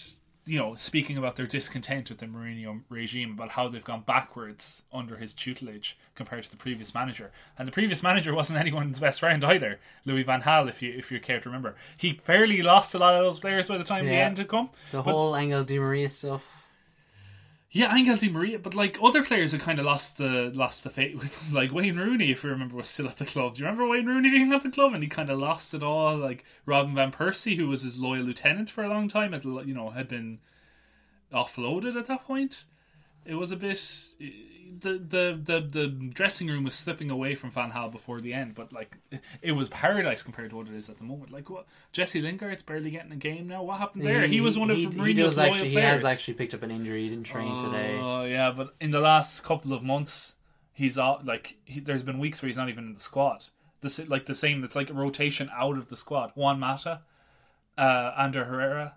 you 0.48 0.60
know, 0.60 0.76
speaking 0.76 1.18
about 1.18 1.36
their 1.36 1.48
discontent 1.48 2.10
with 2.10 2.20
the 2.20 2.28
Mourinho 2.28 2.82
regime, 2.90 3.32
about 3.32 3.50
how 3.50 3.68
they've 3.68 3.84
gone 3.84 4.02
backwards 4.06 4.84
under 4.94 5.18
his 5.18 5.34
tutelage 5.34 5.98
compared 6.14 6.44
to 6.44 6.52
the 6.52 6.56
previous 6.58 6.94
manager. 6.94 7.32
And 7.58 7.68
the 7.68 7.72
previous 7.72 8.04
manager 8.04 8.34
wasn't 8.34 8.60
anyone's 8.66 9.00
best 9.00 9.20
friend 9.22 9.44
either, 9.44 9.80
Louis 10.06 10.22
Van 10.24 10.42
Gaal, 10.44 10.70
if 10.70 10.82
you 10.82 10.94
if 10.94 11.12
you 11.12 11.20
care 11.20 11.40
to 11.40 11.50
remember. 11.50 11.76
He 11.98 12.14
fairly 12.24 12.62
lost 12.62 12.94
a 12.94 13.00
lot 13.00 13.16
of 13.16 13.24
those 13.26 13.40
players 13.40 13.68
by 13.70 13.78
the 13.80 13.84
time 13.84 14.06
the 14.06 14.12
Yeah. 14.12 14.26
end 14.28 14.38
had 14.38 14.48
come. 14.48 14.70
The 14.92 15.02
But- 15.02 15.12
whole 15.12 15.36
Angel 15.36 15.64
Di 15.64 15.80
Maria 15.80 16.10
stuff. 16.10 16.55
Yeah, 17.76 17.94
Angel 17.94 18.16
Di 18.16 18.30
Maria, 18.30 18.58
but 18.58 18.74
like 18.74 18.98
other 19.04 19.22
players 19.22 19.52
have 19.52 19.60
kind 19.60 19.80
of 19.80 19.86
lost 19.86 20.18
the 20.18 20.50
lost 20.56 20.86
the 20.86 20.90
faith 20.90 21.20
with 21.20 21.36
him. 21.36 21.54
Like 21.54 21.74
Wayne 21.74 21.98
Rooney, 21.98 22.32
if 22.32 22.42
you 22.42 22.50
remember, 22.50 22.78
was 22.78 22.88
still 22.88 23.10
at 23.10 23.18
the 23.18 23.26
club. 23.26 23.56
Do 23.56 23.60
you 23.60 23.66
remember 23.66 23.86
Wayne 23.86 24.06
Rooney 24.06 24.30
being 24.30 24.54
at 24.54 24.64
the 24.64 24.72
club 24.72 24.94
and 24.94 25.04
he 25.04 25.10
kind 25.10 25.30
of 25.30 25.40
lost 25.40 25.74
it 25.74 25.84
all? 25.84 26.16
Like 26.16 26.46
Robin 26.66 26.96
van 26.96 27.12
Persie, 27.12 27.58
who 27.58 27.68
was 27.68 27.82
his 27.82 28.00
loyal 28.00 28.24
lieutenant 28.24 28.70
for 28.70 28.86
a 28.86 28.88
long 28.88 29.10
time, 29.10 29.34
had 29.34 29.44
you 29.44 29.74
know 29.74 29.90
had 29.90 30.08
been 30.08 30.40
offloaded 31.34 31.98
at 31.98 32.08
that 32.08 32.24
point. 32.24 32.64
It 33.26 33.36
was 33.36 33.52
a 33.52 33.58
bit 33.58 33.78
the 34.80 34.94
the 34.94 35.40
the 35.42 35.60
the 35.62 35.88
dressing 35.88 36.48
room 36.48 36.64
was 36.64 36.74
slipping 36.74 37.10
away 37.10 37.36
from 37.36 37.52
Van 37.52 37.72
Gaal 37.72 37.92
before 37.92 38.22
the 38.22 38.34
end, 38.34 38.56
but 38.56 38.72
like 38.72 38.98
it 39.42 39.54
was 39.54 39.70
paradise 39.70 40.24
compared 40.24 40.50
to 40.52 40.56
what 40.56 40.68
it 40.68 40.74
is 40.74 40.90
at 40.90 40.98
the 40.98 41.04
moment. 41.04 41.32
Like 41.32 41.50
what 41.50 41.66
Jesse 41.92 42.22
Lingard's 42.22 42.64
barely 42.64 42.92
getting 42.92 43.12
a 43.12 43.18
game 43.18 43.48
now. 43.48 43.64
What 43.64 43.80
happened 43.80 44.04
there? 44.04 44.28
He, 44.28 44.42
was 44.42 44.58
one 44.58 44.70
of 44.70 44.78
he, 44.78 44.88
Mourinho's 44.88 45.36
he 45.36 45.42
loyal 45.42 45.54
actually, 45.54 45.72
players. 45.72 45.72
He 45.72 45.76
has 45.80 46.04
actually 46.06 46.34
picked 46.36 46.54
up 46.54 46.64
an 46.64 46.72
injury. 46.72 47.04
He 47.04 47.10
didn't 47.10 47.26
train 47.26 47.64
today. 47.64 48.00
Oh 48.02 48.24
yeah, 48.26 48.52
but 48.52 48.76
in 48.80 48.92
the 48.92 49.00
last 49.00 49.44
couple 49.44 49.74
of 49.74 49.84
months, 49.84 50.36
he's 50.74 50.98
out. 50.98 51.26
Like 51.26 51.58
he, 51.66 51.80
there's 51.80 52.04
been 52.04 52.20
weeks 52.20 52.42
where 52.42 52.48
he's 52.48 52.58
not 52.58 52.70
even 52.70 52.86
in 52.86 52.94
the 52.94 53.00
squad. 53.00 53.46
The 53.82 54.06
like 54.08 54.26
the 54.26 54.36
same. 54.36 54.64
It's 54.64 54.76
like 54.76 54.90
a 54.90 54.94
rotation 54.94 55.50
out 55.56 55.78
of 55.78 55.88
the 55.90 55.98
squad. 55.98 56.32
Juan 56.36 56.60
Mata, 56.60 57.02
uh, 57.78 58.12
Ander 58.18 58.46
Herrera. 58.46 58.96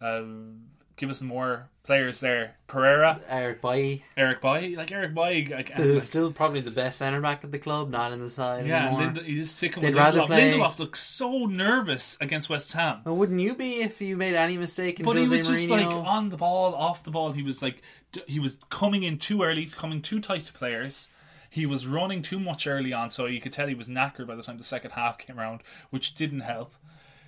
Um, 0.00 0.64
give 0.96 1.10
us 1.10 1.18
some 1.18 1.28
more 1.28 1.68
players 1.84 2.20
there. 2.20 2.54
Pereira, 2.66 3.20
Eric 3.28 3.60
Bailly, 3.60 4.04
Eric 4.16 4.40
Boy. 4.40 4.74
Like 4.76 4.92
Eric 4.92 5.14
Boy. 5.14 5.46
Like, 5.50 5.76
who's 5.76 5.94
like, 5.94 6.02
still 6.02 6.32
probably 6.32 6.60
the 6.60 6.70
best 6.70 6.98
centre 6.98 7.20
back 7.20 7.42
at 7.44 7.52
the 7.52 7.58
club, 7.58 7.90
not 7.90 8.12
in 8.12 8.20
the 8.20 8.30
side 8.30 8.66
yeah, 8.66 8.86
anymore. 8.86 9.02
Lind- 9.02 9.18
he's 9.18 9.50
sick 9.50 9.76
of 9.76 9.82
They'd 9.82 9.94
Lindelof. 9.94 10.26
play- 10.26 10.52
Lindelof 10.52 10.78
looks 10.78 11.00
so 11.00 11.46
nervous 11.46 12.16
against 12.20 12.48
West 12.48 12.72
Ham. 12.72 13.00
Well, 13.04 13.16
wouldn't 13.16 13.40
you 13.40 13.54
be 13.54 13.80
if 13.82 14.00
you 14.00 14.16
made 14.16 14.34
any 14.34 14.56
mistake 14.56 15.00
in 15.00 15.06
But 15.06 15.16
Jose 15.16 15.30
he 15.30 15.38
was 15.38 15.48
just 15.48 15.70
like 15.70 15.86
on 15.86 16.28
the 16.28 16.36
ball, 16.36 16.74
off 16.74 17.04
the 17.04 17.10
ball. 17.10 17.32
He 17.32 17.42
was 17.42 17.62
like 17.62 17.82
he 18.26 18.38
was 18.38 18.58
coming 18.70 19.02
in 19.02 19.18
too 19.18 19.42
early, 19.42 19.66
coming 19.66 20.02
too 20.02 20.20
tight 20.20 20.44
to 20.46 20.52
players. 20.52 21.08
He 21.50 21.66
was 21.66 21.86
running 21.86 22.22
too 22.22 22.38
much 22.40 22.66
early 22.66 22.94
on, 22.94 23.10
so 23.10 23.26
you 23.26 23.38
could 23.38 23.52
tell 23.52 23.66
he 23.68 23.74
was 23.74 23.88
knackered 23.88 24.26
by 24.26 24.34
the 24.36 24.42
time 24.42 24.56
the 24.56 24.64
second 24.64 24.92
half 24.92 25.18
came 25.18 25.38
around, 25.38 25.60
which 25.90 26.14
didn't 26.14 26.40
help. 26.40 26.72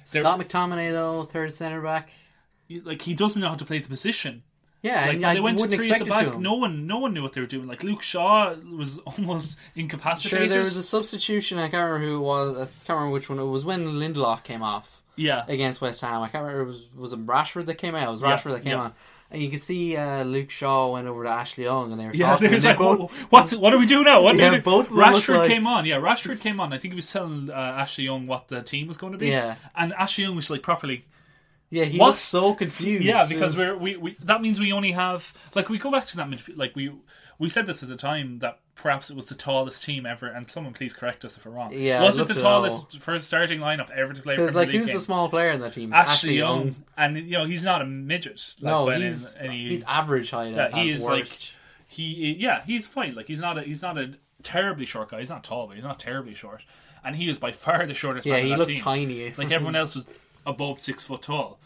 Scott 0.05 0.39
McTominay 0.39 0.93
though, 0.93 1.25
third 1.25 1.53
centre 1.53 1.83
back. 1.83 2.11
Like 2.85 3.03
he 3.03 3.15
doesn't 3.15 3.41
know 3.41 3.49
how 3.49 3.55
to 3.55 3.65
play 3.65 3.79
the 3.79 3.89
position. 3.89 4.43
Yeah, 4.83 5.07
Like 5.07 5.15
and 5.15 5.23
when 5.23 5.35
they 5.35 5.41
went 5.41 5.57
to 5.59 5.63
wouldn't 5.63 5.81
three 5.81 5.91
at 5.93 6.05
the 6.05 6.11
back, 6.11 6.39
no 6.39 6.57
one, 6.57 6.87
no 6.87 6.99
one 6.99 7.15
knew 7.15 7.23
what 7.23 7.33
they 7.33 7.41
were 7.41 7.47
doing. 7.47 7.67
Like 7.67 7.83
Luke 7.83 8.03
Shaw 8.03 8.55
was 8.55 8.99
almost 9.07 9.59
incapacitated. 9.75 10.39
Sure, 10.41 10.47
there 10.49 10.61
was 10.61 10.77
a 10.77 10.83
substitution. 10.83 11.57
I 11.59 11.69
can't 11.69 11.91
remember 11.91 12.07
who 12.07 12.17
it 12.17 12.21
was. 12.21 12.57
I 12.57 12.65
can't 12.87 12.99
remember 12.99 13.13
which 13.13 13.31
one. 13.31 13.39
It 13.39 13.45
was 13.45 13.65
when 13.65 13.87
Lindelof 13.87 14.43
came 14.45 14.63
off 14.63 15.03
yeah, 15.17 15.45
against 15.49 15.81
West 15.81 16.03
Ham. 16.03 16.21
I 16.21 16.29
can't 16.29 16.45
remember. 16.45 16.65
It 16.65 16.67
was 16.67 16.89
was 16.95 17.13
it 17.15 17.27
Rashford 17.27 17.65
that 17.67 17.77
came 17.77 17.95
out? 17.95 18.07
It 18.09 18.11
was 18.11 18.21
Yeah, 18.21 18.37
Rashford 18.37 18.53
that 18.53 18.63
came 18.63 18.73
yeah. 18.73 18.85
on. 18.85 18.95
And 19.31 19.43
you 19.43 19.49
can 19.49 19.59
see 19.59 19.97
uh, 19.97 20.23
Luke 20.23 20.51
Shaw 20.51 20.93
went 20.93 21.09
over 21.09 21.25
to 21.25 21.31
Ashley 21.31 21.65
Young, 21.65 21.91
and 21.91 21.99
they 21.99 22.05
were 22.07 22.15
yeah. 22.15 22.33
talking. 22.33 22.51
They 22.51 22.59
like, 22.61 22.77
both- 22.77 23.11
what, 23.33 23.51
what, 23.53 23.71
do 23.71 23.79
we 23.79 23.87
do 23.87 24.05
now? 24.05 24.21
What 24.23 24.37
Yeah, 24.37 24.51
do? 24.51 24.61
both 24.61 24.91
of 24.91 24.91
them 24.91 24.99
look 24.99 25.07
Rashford 25.25 25.39
like- 25.39 25.51
came 25.51 25.67
on. 25.67 25.87
Yeah, 25.87 25.97
Rashford 25.97 26.41
came 26.41 26.61
on. 26.61 26.75
I 26.75 26.79
think 26.79 26.93
he 26.93 26.97
was 26.97 27.11
telling 27.11 27.49
uh, 27.51 27.55
Ashley 27.55 28.05
Young 28.05 28.27
what 28.27 28.49
the 28.49 28.61
team 28.63 28.87
was 28.87 28.99
going 28.99 29.13
to 29.13 29.19
be. 29.19 29.29
Yeah. 29.31 29.55
and 29.75 29.95
Ashley 29.95 30.25
Young 30.25 30.37
was 30.37 30.51
like 30.51 30.61
properly 30.63 31.07
yeah, 31.75 31.85
he 31.85 31.99
What? 31.99 32.07
looked 32.07 32.19
so 32.19 32.55
confused. 32.55 33.05
Yeah, 33.05 33.27
because 33.29 33.57
we're 33.57 33.77
we, 33.77 33.97
we 33.97 34.17
that 34.23 34.41
means 34.41 34.61
we 34.61 34.73
only 34.73 34.93
have 34.93 35.33
like 35.55 35.69
we 35.69 35.79
go 35.79 35.91
back 35.91 36.07
to 36.07 36.17
that 36.19 36.29
midfield 36.29 36.57
like 36.57 36.75
we 36.77 36.93
we 37.39 37.49
said 37.49 37.67
this 37.67 37.83
at 37.83 37.89
the 37.89 37.97
time 37.97 38.39
that 38.39 38.61
perhaps 38.77 39.09
it 39.11 39.17
was 39.17 39.27
the 39.27 39.35
tallest 39.35 39.83
team 39.85 40.05
ever 40.07 40.27
and 40.27 40.51
someone 40.51 40.73
please 40.73 40.93
correct 40.93 41.25
us 41.25 41.37
if 41.37 41.45
we're 41.45 41.53
wrong. 41.53 41.71
Yeah, 41.73 42.03
was 42.03 42.19
it 42.19 42.29
the 42.29 42.35
tallest 42.35 42.99
first 43.01 43.27
starting 43.27 43.61
lineup 43.61 43.91
ever 43.91 44.13
to 44.13 44.23
play? 44.23 44.37
Because 44.37 44.55
like 44.55 44.69
League 44.69 44.77
who's 44.79 44.87
game? 44.89 44.97
the 44.97 45.01
small 45.01 45.29
player 45.29 45.51
in 45.51 45.61
that 45.63 45.73
team? 45.73 45.93
It's 45.93 46.11
Ashley 46.11 46.37
Young, 46.39 46.61
um, 46.69 46.77
and 46.97 47.17
you 47.19 47.39
know 47.39 47.45
he's 47.45 47.63
not 47.63 47.83
a 47.83 47.87
midget. 47.87 48.55
Like, 48.61 48.71
No, 48.71 48.85
when 48.87 49.01
he's 49.03 49.35
in 49.35 49.47
any, 49.47 49.69
he's 49.69 49.85
average 49.85 50.31
height. 50.31 50.55
yeah, 50.55 50.67
at, 50.67 50.75
he 50.75 50.91
is 50.91 51.03
worst. 51.03 51.11
like 51.11 51.87
he 51.89 52.37
yeah 52.39 52.63
he's 52.65 52.87
fine. 52.87 53.15
Like 53.15 53.27
he's 53.27 53.41
not 53.41 53.59
a 53.59 53.63
he's 53.63 53.83
not 53.83 53.99
a 53.99 54.15
terribly 54.43 54.87
short 54.87 55.11
guy. 55.11 55.21
He's 55.21 55.31
not 55.31 55.43
tall, 55.43 55.67
but 55.67 55.75
he's 55.77 55.85
not 55.85 55.99
terribly 55.99 56.35
short. 56.35 56.63
And 57.05 57.17
he 57.17 57.29
was 57.29 57.39
by 57.39 57.53
far 57.53 57.85
the 57.87 57.95
shortest. 57.95 58.27
Yeah, 58.27 58.39
he 58.39 58.55
looked 58.57 58.69
team. 58.69 58.79
tiny. 58.79 59.33
Like 59.37 59.51
everyone 59.51 59.77
else 59.77 59.95
was 59.95 60.05
above 60.47 60.79
six 60.79 61.05
foot 61.05 61.23
tall. 61.23 61.59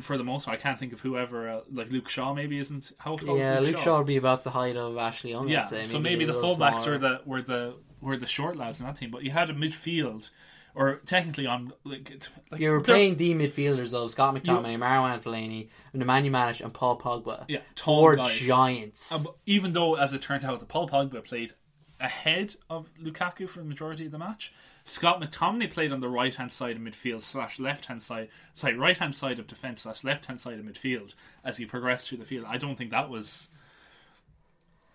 For 0.00 0.18
the 0.18 0.24
most 0.24 0.46
part, 0.46 0.58
I 0.58 0.60
can't 0.60 0.78
think 0.78 0.92
of 0.92 1.00
whoever 1.00 1.48
uh, 1.48 1.60
like 1.72 1.90
Luke 1.90 2.08
Shaw 2.08 2.34
maybe 2.34 2.58
isn't 2.58 2.92
how 2.98 3.16
tall. 3.16 3.38
yeah, 3.38 3.60
is 3.60 3.66
Luke 3.66 3.76
Luke 3.76 3.84
Shaw 3.84 3.98
would 3.98 4.08
be 4.08 4.16
about 4.16 4.42
the 4.42 4.50
height 4.50 4.76
of 4.76 4.96
Ashley 4.98 5.30
Young. 5.30 5.48
Yeah, 5.48 5.62
say. 5.62 5.84
so 5.84 6.00
maybe 6.00 6.24
the 6.24 6.32
fullbacks 6.32 6.80
smaller. 6.80 6.92
were 6.92 6.98
the 6.98 7.20
were 7.24 7.42
the 7.42 7.74
were 8.00 8.16
the 8.16 8.26
short 8.26 8.56
lads 8.56 8.80
in 8.80 8.86
that 8.86 8.98
team, 8.98 9.10
but 9.10 9.22
you 9.22 9.30
had 9.30 9.50
a 9.50 9.54
midfield, 9.54 10.30
or 10.74 10.96
technically 11.06 11.46
on 11.46 11.72
like, 11.84 12.26
like 12.50 12.60
You 12.60 12.70
were 12.70 12.80
playing 12.80 13.16
the 13.16 13.34
midfielders 13.34 13.94
of 13.94 14.10
Scott 14.10 14.34
McTominay, 14.34 14.78
Marwan 14.78 15.22
Fellaini, 15.22 15.68
Nemanja 15.94 16.30
Matic, 16.30 16.60
and 16.60 16.74
Paul 16.74 16.98
Pogba. 16.98 17.44
Yeah, 17.48 17.60
tall 17.74 18.16
guys. 18.16 18.36
giants. 18.38 19.16
But 19.16 19.36
even 19.46 19.72
though, 19.74 19.94
as 19.94 20.12
it 20.12 20.22
turned 20.22 20.44
out, 20.44 20.58
the 20.60 20.66
Paul 20.66 20.88
Pogba 20.88 21.24
played 21.24 21.52
ahead 22.00 22.54
of 22.70 22.88
Lukaku 23.00 23.48
for 23.48 23.60
the 23.60 23.64
majority 23.64 24.06
of 24.06 24.12
the 24.12 24.18
match. 24.18 24.52
Scott 24.88 25.20
McTominay 25.20 25.70
played 25.70 25.92
on 25.92 26.00
the 26.00 26.08
right 26.08 26.34
hand 26.34 26.50
side 26.50 26.76
of 26.76 26.82
midfield 26.82 27.22
slash 27.22 27.58
left 27.58 27.86
hand 27.86 28.02
side, 28.02 28.28
sorry, 28.54 28.74
right 28.74 28.96
hand 28.96 29.14
side 29.14 29.38
of 29.38 29.46
defence 29.46 29.82
slash 29.82 30.02
left 30.02 30.24
hand 30.26 30.40
side 30.40 30.58
of 30.58 30.64
midfield 30.64 31.14
as 31.44 31.58
he 31.58 31.66
progressed 31.66 32.08
through 32.08 32.18
the 32.18 32.24
field. 32.24 32.46
I 32.48 32.56
don't 32.56 32.76
think 32.76 32.90
that 32.90 33.10
was 33.10 33.50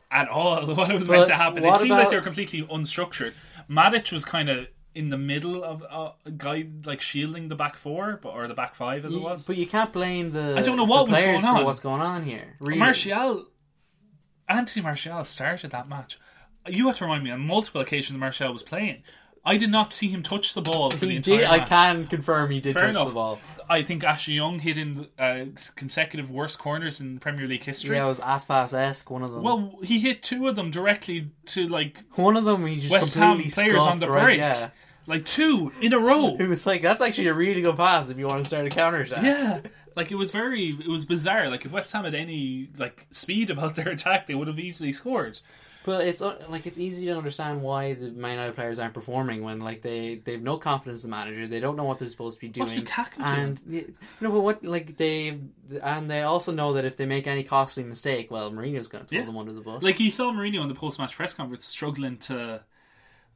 at 0.10 0.28
all 0.28 0.66
what 0.76 0.90
it 0.90 0.98
was 0.98 1.08
meant 1.08 1.28
to 1.28 1.36
happen. 1.36 1.64
It 1.64 1.78
seemed 1.78 1.92
like 1.92 2.10
they 2.10 2.16
were 2.16 2.22
completely 2.24 2.64
unstructured. 2.64 3.34
Matic 3.70 4.12
was 4.12 4.26
kind 4.26 4.50
of 4.50 4.68
in 4.96 5.10
the 5.10 5.18
middle 5.18 5.64
of 5.64 5.84
uh, 5.90 6.12
a 6.26 6.32
guy 6.32 6.68
like 6.86 7.02
shielding 7.02 7.48
the 7.48 7.56
back 7.56 7.78
four, 7.78 8.20
but 8.22 8.30
or 8.30 8.48
the 8.48 8.54
back 8.54 8.76
five 8.76 9.06
as 9.06 9.14
it 9.14 9.22
was. 9.22 9.46
But 9.46 9.58
you 9.58 9.68
can't 9.68 9.94
blame 9.94 10.32
the. 10.32 10.56
I 10.58 10.64
don't 10.64 10.78
know 10.78 10.84
what 10.84 11.08
was 11.08 11.20
players 11.20 11.44
going 11.44 11.58
on. 11.58 11.66
what's 11.66 11.80
going 11.80 12.02
on 12.02 12.24
here. 12.24 12.56
Really. 12.60 12.80
Martial, 12.80 13.48
Anthony 14.48 14.84
Martial 14.84 15.24
started 15.24 15.72
that 15.72 15.88
match. 15.88 16.20
You 16.68 16.88
have 16.88 16.98
to 16.98 17.04
remind 17.04 17.24
me 17.24 17.32
on 17.32 17.42
multiple 17.42 17.82
occasions 17.82 18.18
Martial 18.18 18.52
was 18.54 18.64
playing. 18.64 19.04
I 19.46 19.58
did 19.58 19.70
not 19.72 19.92
see 19.94 20.08
him 20.10 20.24
touch 20.24 20.54
the 20.54 20.62
ball 20.62 20.90
for 20.92 20.98
the 21.06 21.10
He 21.12 21.16
entire 21.18 21.38
did. 21.40 21.48
I 21.48 21.58
match. 21.58 21.68
can 21.70 22.08
confirm 22.08 22.52
he 22.52 22.62
did 22.62 22.74
Fair 22.74 22.84
touch 22.84 22.92
enough. 22.92 23.08
the 23.10 23.14
ball. 23.14 23.40
I 23.70 23.82
think 23.82 24.04
Ashley 24.04 24.36
Young 24.36 24.60
hit 24.60 24.78
in 24.78 25.08
uh, 25.18 25.46
consecutive 25.76 26.30
worst 26.30 26.60
corners 26.60 27.00
in 27.00 27.20
Premier 27.20 27.48
League 27.48 27.64
history. 27.64 27.96
Yeah, 27.96 28.06
it 28.06 28.08
was 28.08 28.20
Aspas 28.20 28.74
esque. 28.74 29.10
One 29.10 29.24
of 29.24 29.32
them. 29.32 29.44
Well, 29.44 29.80
he 29.84 30.00
hit 30.00 30.22
two 30.24 30.48
of 30.48 30.56
them 30.56 30.70
directly 30.72 31.32
to 31.48 31.68
like 31.68 32.04
one 32.16 32.38
of 32.38 32.46
them 32.46 32.66
he 32.66 32.78
just 32.80 32.94
West 32.94 33.16
Ham 33.16 33.38
completely 33.38 33.52
players 33.64 33.78
on 33.78 33.84
scuffed 33.84 34.00
the 34.02 34.10
right, 34.12 34.24
break. 34.26 34.38
Yeah. 34.40 34.70
Like 35.06 35.26
two 35.26 35.72
in 35.82 35.92
a 35.94 36.00
row. 36.00 36.36
It 36.40 36.48
was 36.48 36.66
like 36.66 36.82
that's 36.82 37.02
actually 37.02 37.28
a 37.28 37.34
really 37.34 37.62
good 37.62 37.76
pass 37.76 38.10
if 38.10 38.18
you 38.18 38.28
want 38.28 38.42
to 38.44 38.48
start 38.48 38.66
a 38.66 38.70
counter 38.70 39.00
attack. 39.02 39.24
Yeah, 39.24 39.60
like 39.98 40.12
it 40.12 40.16
was 40.16 40.32
very, 40.32 40.70
it 40.70 40.88
was 40.88 41.04
bizarre. 41.04 41.50
Like 41.50 41.66
if 41.66 41.72
West 41.74 41.92
Ham 41.92 42.06
had 42.06 42.16
any 42.16 42.70
like 42.78 43.08
speed 43.12 43.50
about 43.50 43.76
their 43.76 43.90
attack, 43.90 44.28
they 44.28 44.36
would 44.36 44.48
have 44.48 44.60
easily 44.60 44.94
scored. 44.94 45.40
But 45.86 46.08
it's 46.08 46.22
uh, 46.22 46.38
like 46.48 46.66
it's 46.66 46.78
easy 46.78 47.08
to 47.08 47.18
understand 47.18 47.62
why 47.62 47.94
the 47.94 48.10
Man 48.12 48.32
United 48.32 48.56
players 48.56 48.80
aren't 48.80 48.94
performing 48.94 49.44
when 49.44 49.60
like 49.60 49.82
they 49.82 50.16
they've 50.16 50.42
no 50.42 50.58
confidence 50.58 51.04
in 51.04 51.10
the 51.10 51.16
manager. 51.18 51.46
They 51.46 51.60
don't 51.60 51.76
know 51.76 51.84
what 51.84 52.00
they're 52.00 52.08
supposed 52.08 52.40
to 52.40 52.42
be 52.42 52.48
doing. 52.50 52.88
And 53.20 53.60
yeah, 53.68 53.82
no, 54.22 54.32
but 54.32 54.42
what 54.42 54.64
like 54.64 54.96
they 54.98 55.40
and 55.82 56.10
they 56.10 56.22
also 56.22 56.52
know 56.54 56.74
that 56.74 56.86
if 56.86 56.96
they 56.96 57.06
make 57.06 57.28
any 57.28 57.44
costly 57.44 57.84
mistake, 57.84 58.32
well, 58.32 58.50
Mourinho's 58.52 58.88
going 58.88 59.04
to 59.04 59.08
throw 59.10 59.20
Yeah. 59.20 59.26
them 59.26 59.38
under 59.38 59.52
the 59.52 59.62
bus. 59.62 59.84
Like 59.84 60.00
you 60.00 60.10
saw 60.12 60.32
Mourinho 60.32 60.62
in 60.62 60.70
the 60.70 60.76
post-match 60.76 61.16
press 61.16 61.34
conference 61.34 61.66
struggling 61.66 62.18
to. 62.18 62.64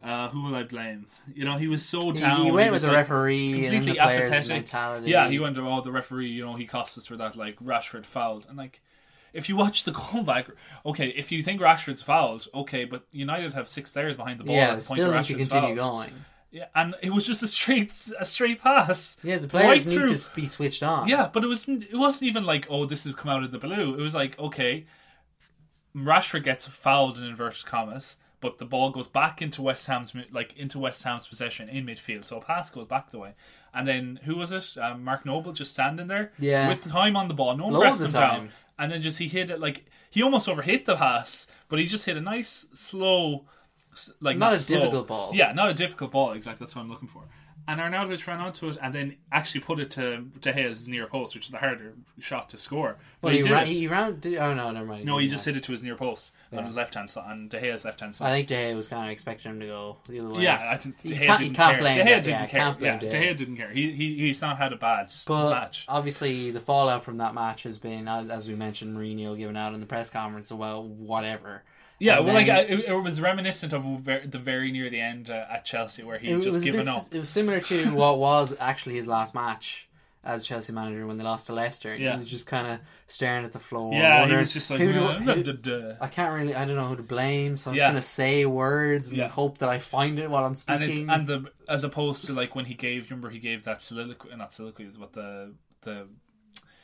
Uh, 0.02 0.30
who 0.30 0.44
will 0.44 0.54
I 0.56 0.62
blame? 0.62 1.08
You 1.34 1.44
know, 1.44 1.58
he 1.58 1.68
was 1.68 1.84
so 1.84 2.12
down. 2.12 2.42
he 2.44 2.52
went 2.52 2.72
was, 2.72 2.84
with 2.84 2.92
the 2.92 2.96
like, 2.96 3.10
referee 3.10 3.66
and 3.66 3.74
completely 3.74 3.94
the 3.94 4.00
apathetic. 4.00 4.50
mentality. 4.50 5.10
Yeah, 5.10 5.28
he 5.28 5.40
went 5.40 5.56
to 5.56 5.66
all 5.66 5.82
the 5.82 5.92
referee. 5.92 6.28
You 6.28 6.46
know, 6.46 6.54
he 6.54 6.68
cost 6.68 7.00
us 7.00 7.08
for 7.08 7.18
that. 7.18 7.36
Like 7.36 7.56
Rashford 7.58 8.06
fouled, 8.06 8.46
and 8.48 8.58
like 8.60 8.80
if 9.38 9.48
you 9.50 9.56
watch 9.56 9.84
the 9.86 9.92
goal 10.00 10.24
back, 10.24 10.48
okay, 10.86 11.08
if 11.10 11.32
you 11.32 11.42
think 11.44 11.62
Rashford's 11.62 12.02
fouled, 12.02 12.48
okay, 12.54 12.84
but 12.86 13.04
United 13.12 13.54
have 13.54 13.68
six 13.68 13.90
players 13.90 14.18
behind 14.18 14.40
the 14.40 14.44
ball 14.44 14.56
yeah, 14.56 14.72
at 14.74 14.80
the 14.80 14.86
point 14.86 14.98
still 15.00 15.12
where 15.12 15.18
need 15.22 15.28
to 15.28 15.34
Rashford's 15.36 15.50
continue 15.50 15.76
fouled. 15.78 15.96
going. 16.08 16.14
Yeah, 16.52 16.66
and 16.76 16.96
it 17.02 17.12
was 17.14 17.26
just 17.28 17.44
a 17.44 17.48
straight, 17.48 17.92
a 18.20 18.26
straight 18.26 18.62
pass. 18.62 19.18
Yeah, 19.22 19.38
the 19.38 19.48
players 19.50 19.86
right 19.86 19.86
need 19.86 19.94
through. 20.08 20.16
to 20.16 20.36
be 20.36 20.48
switched 20.48 20.82
on. 20.82 21.08
Yeah, 21.08 21.30
but 21.32 21.44
it 21.44 21.48
wasn't. 21.48 21.84
It 21.84 21.96
wasn't 21.98 22.24
even 22.24 22.46
like, 22.46 22.68
oh, 22.70 22.86
this 22.86 23.04
has 23.04 23.16
come 23.16 23.30
out 23.30 23.44
of 23.44 23.52
the 23.52 23.60
blue. 23.60 23.94
It 23.96 24.02
was 24.02 24.14
like, 24.16 24.40
okay, 24.40 24.86
Rashford 25.96 26.44
gets 26.44 26.66
fouled 26.68 27.18
in 27.18 27.24
inverted 27.26 27.66
commas, 27.66 28.18
but 28.40 28.60
the 28.60 28.66
ball 28.66 28.92
goes 28.92 29.08
back 29.08 29.42
into 29.42 29.62
West 29.62 29.88
Ham's 29.88 30.14
like 30.32 30.56
into 30.58 30.80
West 30.80 31.04
Ham's 31.04 31.28
possession 31.28 31.70
in 31.70 31.86
midfield. 31.86 32.24
So 32.24 32.38
a 32.38 32.42
pass 32.42 32.70
goes 32.70 32.86
back 32.88 33.10
the 33.12 33.20
way, 33.20 33.34
and 33.74 33.88
then 33.88 34.20
who 34.24 34.36
was 34.38 34.52
it? 34.52 34.78
Um, 34.82 35.04
Mark 35.04 35.26
Noble 35.26 35.52
just 35.54 35.72
standing 35.72 36.08
there, 36.08 36.32
Yeah. 36.40 36.70
with 36.70 36.82
time 36.88 37.18
on 37.18 37.28
the 37.28 37.34
ball, 37.34 37.58
no 37.58 37.66
one 37.66 37.74
Loads 37.74 37.84
pressed 37.84 38.02
of 38.02 38.08
him 38.08 38.12
down, 38.22 38.52
and 38.80 38.92
then 38.92 39.02
just 39.02 39.18
he 39.20 39.28
hit 39.28 39.50
it 39.50 39.60
like 39.60 39.86
he 40.10 40.22
almost 40.24 40.48
overhit 40.48 40.86
the 40.86 40.96
pass, 40.96 41.48
but 41.70 41.80
he 41.80 41.88
just 41.88 42.06
hit 42.06 42.18
a 42.18 42.22
nice 42.22 42.68
slow, 42.74 43.46
like 44.22 44.38
Not 44.38 44.54
a 44.54 44.60
slow- 44.60 44.80
difficult 44.80 45.08
ball. 45.08 45.32
Yeah, 45.34 45.52
not 45.54 45.70
a 45.70 45.74
difficult 45.74 46.12
ball. 46.12 46.32
Exactly, 46.34 46.64
that's 46.66 46.76
what 46.76 46.84
I'm 46.84 46.90
looking 46.90 47.08
for. 47.10 47.24
And 47.70 47.82
Arnautovic 47.82 48.26
ran 48.26 48.40
onto 48.40 48.70
it 48.70 48.78
and 48.82 48.94
then 48.96 49.18
actually 49.30 49.60
put 49.60 49.80
it 49.80 49.92
to 49.92 50.22
De 50.40 50.54
Gea's 50.54 50.88
near 50.88 51.06
post, 51.08 51.36
which 51.36 51.46
is 51.48 51.52
the 51.52 51.58
harder 51.58 51.94
shot 52.20 52.50
to 52.52 52.58
score. 52.58 52.96
But 53.20 53.28
Well, 53.34 53.34
he, 53.36 53.42
he, 53.44 53.52
ran, 53.54 53.68
he 53.68 53.88
ran. 53.88 54.20
Did, 54.22 54.38
oh 54.38 54.54
no, 54.54 54.72
never 54.72 54.86
mind. 54.86 55.04
no, 55.06 55.18
he 55.18 55.28
just 55.28 55.46
yeah. 55.46 55.52
hit 55.54 55.58
it 55.58 55.64
to 55.66 55.74
his 55.74 55.84
near 55.84 55.96
post 55.96 56.32
on 56.54 56.64
his 56.64 56.78
left 56.78 56.94
hand 56.96 57.10
side, 57.10 57.30
and 57.30 57.50
De 57.50 57.60
Gea's 57.60 57.84
left 57.84 58.00
hand 58.00 58.16
side. 58.16 58.32
I 58.32 58.36
think 58.36 58.48
De 58.48 58.56
Gea 58.56 58.74
was 58.76 58.88
kind 58.88 59.06
of 59.06 59.12
expecting 59.12 59.52
him 59.52 59.60
to 59.60 59.66
go 59.66 59.98
the 60.08 60.20
other 60.22 60.30
way. 60.30 60.44
yeah, 60.44 60.70
I 60.72 60.78
think 60.78 61.02
De 61.02 61.10
Gea 61.10 61.26
can't- 61.26 61.40
didn't 61.42 61.56
can't 61.56 61.80
care. 61.80 61.94
De 61.94 62.00
Gea 62.00 62.06
that, 62.06 62.24
didn't 62.24 62.28
yeah, 62.30 62.46
care. 62.46 62.76
yeah, 62.80 62.98
De 63.00 63.08
Gea. 63.10 63.12
Gea 63.12 63.38
didn't 63.38 63.58
care. 63.58 63.70
He, 63.72 63.92
he 63.92 64.18
he's 64.18 64.42
not 64.42 64.58
had 64.58 64.72
a 64.72 64.78
bad 64.78 65.12
But 65.26 65.50
match. 65.52 65.84
obviously, 65.90 66.52
the 66.52 66.62
fallout 66.62 67.04
from 67.04 67.18
that 67.18 67.34
match 67.34 67.64
has 67.64 67.78
been, 67.78 68.08
as, 68.08 68.30
as 68.30 68.48
we 68.48 68.56
mentioned, 68.56 68.96
Mourinho 68.98 69.38
giving 69.38 69.58
out 69.58 69.74
in 69.74 69.82
the 69.82 69.86
press 69.86 70.10
conference 70.10 70.52
about 70.52 70.86
whatever. 70.86 71.64
Yeah, 72.00 72.18
And 72.18 72.26
well, 72.26 72.36
like 72.36 72.48
it, 72.48 72.70
it 72.88 72.94
was 72.94 73.20
reminiscent 73.20 73.74
of 73.74 74.06
the 74.06 74.40
very 74.40 74.72
near 74.72 74.90
the 74.90 75.00
end 75.02 75.30
uh, 75.30 75.46
at 75.50 75.66
Chelsea 75.66 76.04
where 76.04 76.18
he 76.20 76.28
just 76.42 76.64
given 76.64 76.82
bit- 76.82 76.88
up. 76.90 77.04
It 77.12 77.20
was 77.20 77.30
similar 77.30 77.60
to 77.62 77.92
what 77.96 78.20
was 78.20 78.56
actually 78.60 78.96
his 78.96 79.08
last 79.08 79.34
match 79.34 79.84
as 80.24 80.46
Chelsea 80.46 80.74
manager 80.74 81.08
when 81.08 81.16
they 81.16 81.24
lost 81.24 81.48
to 81.48 81.54
Leicester. 81.54 81.96
Yeah. 81.96 82.12
He 82.14 82.18
was 82.18 82.28
just 82.30 82.46
kind 82.46 82.68
of 82.68 82.80
staring 83.08 83.46
at 83.46 83.54
the 83.54 83.60
floor. 83.60 83.94
Yeah, 83.94 84.28
he 84.28 84.36
was 84.36 84.52
just 84.52 84.70
like, 84.70 84.80
who 84.82 84.92
do- 84.92 85.00
"Uh, 85.06 85.20
who- 85.20 85.42
duh, 85.44 85.52
duh, 85.54 85.70
duh." 85.92 85.96
I 86.02 86.08
can't 86.08 86.34
really. 86.34 86.54
I 86.54 86.66
don't 86.66 86.76
know 86.76 86.88
who 86.88 86.98
to 86.98 87.04
blame, 87.04 87.56
so 87.58 87.72
I'm 87.72 87.78
Yeah. 87.78 87.86
just 87.86 87.92
gonna 87.94 88.02
say 88.02 88.46
words 88.46 89.08
and 89.10 89.18
Yeah. 89.18 89.28
hope 89.30 89.60
that 89.60 89.70
I 89.70 89.80
find 89.80 90.20
it 90.20 90.30
while 90.30 90.44
I'm 90.44 90.56
speaking. 90.56 91.10
it, 91.10 91.14
and 91.14 91.26
the 91.28 91.46
as 91.70 91.84
opposed 91.84 92.26
to 92.26 92.34
like 92.34 92.56
when 92.56 92.66
he 92.66 92.74
gave 92.74 93.10
remember 93.10 93.30
he 93.30 93.40
gave 93.40 93.64
that 93.64 93.82
soliloquy 93.82 94.30
not 94.36 94.54
soliloquy 94.54 94.84
is 94.86 94.98
what 94.98 95.14
the 95.14 95.54
the 95.82 96.08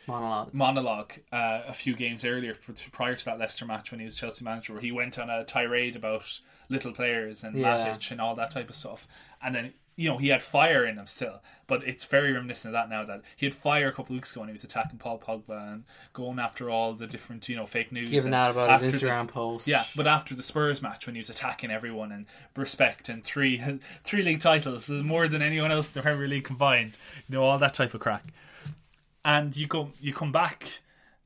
monologue. 0.08 0.54
monologue 0.54 1.14
uh, 1.32 1.62
a 1.68 1.74
few 1.74 1.96
games 1.96 2.24
earlier 2.26 2.56
prior 2.92 3.16
to 3.16 3.26
that 3.26 3.40
Leicester 3.40 3.66
match 3.66 3.92
when 3.92 4.00
he 4.00 4.06
was 4.06 4.16
Chelsea 4.16 4.44
manager 4.44 4.74
where 4.74 4.82
he 4.82 4.92
went 4.92 5.18
on 5.20 5.30
a 5.30 5.44
tirade 5.44 5.96
about 5.96 6.40
little 6.70 6.92
players 6.92 7.44
and 7.44 7.56
Yeah. 7.58 7.78
Matic 7.96 8.12
and 8.12 8.20
all 8.22 8.36
that 8.36 8.52
type 8.52 8.70
of 8.70 8.76
stuff 8.76 9.08
and 9.42 9.54
then 9.54 9.74
you 9.96 10.10
know 10.10 10.18
he 10.18 10.30
had 10.30 10.42
fire 10.42 10.86
in 10.86 10.98
him 10.98 11.06
still 11.06 11.40
but 11.68 11.84
it's 11.88 12.06
very 12.06 12.34
reminiscent 12.34 12.74
of 12.74 12.82
that 12.82 12.90
now 12.90 13.06
that 13.06 13.22
he 13.36 13.46
had 13.46 13.54
fire 13.54 13.90
a 13.90 13.92
couple 13.92 14.06
of 14.16 14.18
weeks 14.18 14.32
ago 14.32 14.42
and 14.42 14.50
he 14.50 14.54
was 14.54 14.64
attacking 14.64 14.98
Paul 14.98 15.20
Pogba 15.20 15.72
and 15.74 15.84
going 16.14 16.40
after 16.40 16.68
all 16.68 16.94
the 16.94 17.06
different 17.06 17.48
you 17.48 17.56
know 17.56 17.68
fake 17.68 17.92
news 17.92 18.10
Giving 18.10 18.34
out 18.34 18.50
about 18.52 18.72
his 18.82 18.82
after 18.96 19.06
the- 19.06 19.12
Instagram 19.14 19.28
posts. 19.28 19.68
yeah 19.68 19.84
but 19.96 20.08
after 20.08 20.34
the 20.34 20.42
Spurs 20.42 20.82
match 20.82 21.06
when 21.06 21.14
he 21.16 21.20
was 21.20 21.30
attacking 21.30 21.70
everyone 21.70 22.12
and 22.12 22.26
respect 22.56 23.08
and 23.08 23.24
three 23.24 23.62
three 24.04 24.24
league 24.24 24.40
titles 24.42 24.90
more 24.90 25.28
than 25.28 25.44
anyone 25.44 25.72
else 25.72 25.96
in 25.96 26.00
the 26.00 26.04
Premier 26.04 26.28
League 26.28 26.46
combined 26.46 26.94
you 27.30 27.36
know 27.36 27.44
all 27.44 27.60
that 27.60 27.76
type 27.76 27.94
of 27.94 28.00
crack 28.00 28.24
and 29.26 29.56
you 29.56 29.68
go 29.68 29.90
you 30.02 30.14
come 30.14 30.32
back 30.32 30.66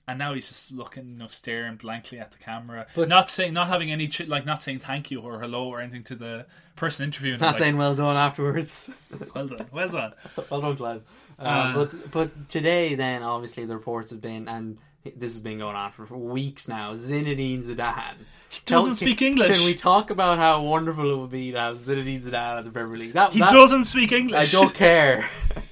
and 0.08 0.18
now 0.20 0.34
he's 0.34 0.48
just 0.48 0.72
looking 0.72 1.10
you 1.10 1.16
know 1.18 1.28
staring 1.28 1.76
blankly 1.76 2.20
at 2.20 2.32
the 2.32 2.38
camera 2.38 2.86
But- 2.96 3.10
not 3.10 3.30
saying 3.30 3.54
not 3.54 3.68
having 3.68 3.92
any 3.92 4.08
ch- 4.08 4.28
like 4.28 4.46
not 4.46 4.62
saying 4.62 4.80
thank 4.80 5.12
you 5.12 5.22
or 5.22 5.40
hello 5.40 5.68
or 5.68 5.80
anything 5.82 6.04
to 6.06 6.16
the 6.16 6.46
person 6.76 7.06
interviewing 7.06 7.36
him, 7.36 7.42
Not 7.42 7.48
like, 7.48 7.56
saying 7.56 7.78
well 7.78 7.96
done 7.96 8.16
afterwards. 8.16 8.92
well 9.34 9.48
done 9.48 9.66
well 9.72 9.90
done 9.90 10.14
well 10.50 10.62
done, 10.62 10.76
Glenn. 10.76 11.02
Uh, 11.40 11.42
Uh, 11.44 11.74
but 11.74 12.12
but 12.12 12.50
today, 12.50 12.96
then 12.96 13.24
obviously 13.24 13.66
the 13.66 13.74
reports 13.76 14.12
have 14.12 14.22
been, 14.22 14.48
and 14.48 14.78
this 15.04 15.34
has 15.34 15.40
been 15.40 15.58
going 15.60 15.76
on 15.76 15.92
for, 15.92 16.06
for 16.06 16.18
weeks 16.18 16.68
now. 16.68 16.94
Zinedine 16.94 17.64
Zidane 17.64 18.16
he 18.50 18.62
doesn't 18.66 18.96
speak 18.96 19.22
English. 19.22 19.58
Can 19.58 19.66
we 19.66 19.74
talk 19.74 20.10
about 20.10 20.38
how 20.38 20.62
wonderful 20.64 21.10
it 21.12 21.18
would 21.18 21.32
be 21.32 21.52
to 21.52 21.60
have 21.60 21.76
Zinedine 21.78 22.24
Zidane 22.24 22.60
at 22.60 22.64
the 22.64 22.72
Premier 22.72 22.98
League? 22.98 23.14
That, 23.14 23.34
he 23.34 23.40
that- 23.40 23.52
doesn't 23.52 23.86
speak 23.86 24.12
English 24.12 24.40
I 24.40 24.46
don't 24.52 24.74
care. 24.74 25.30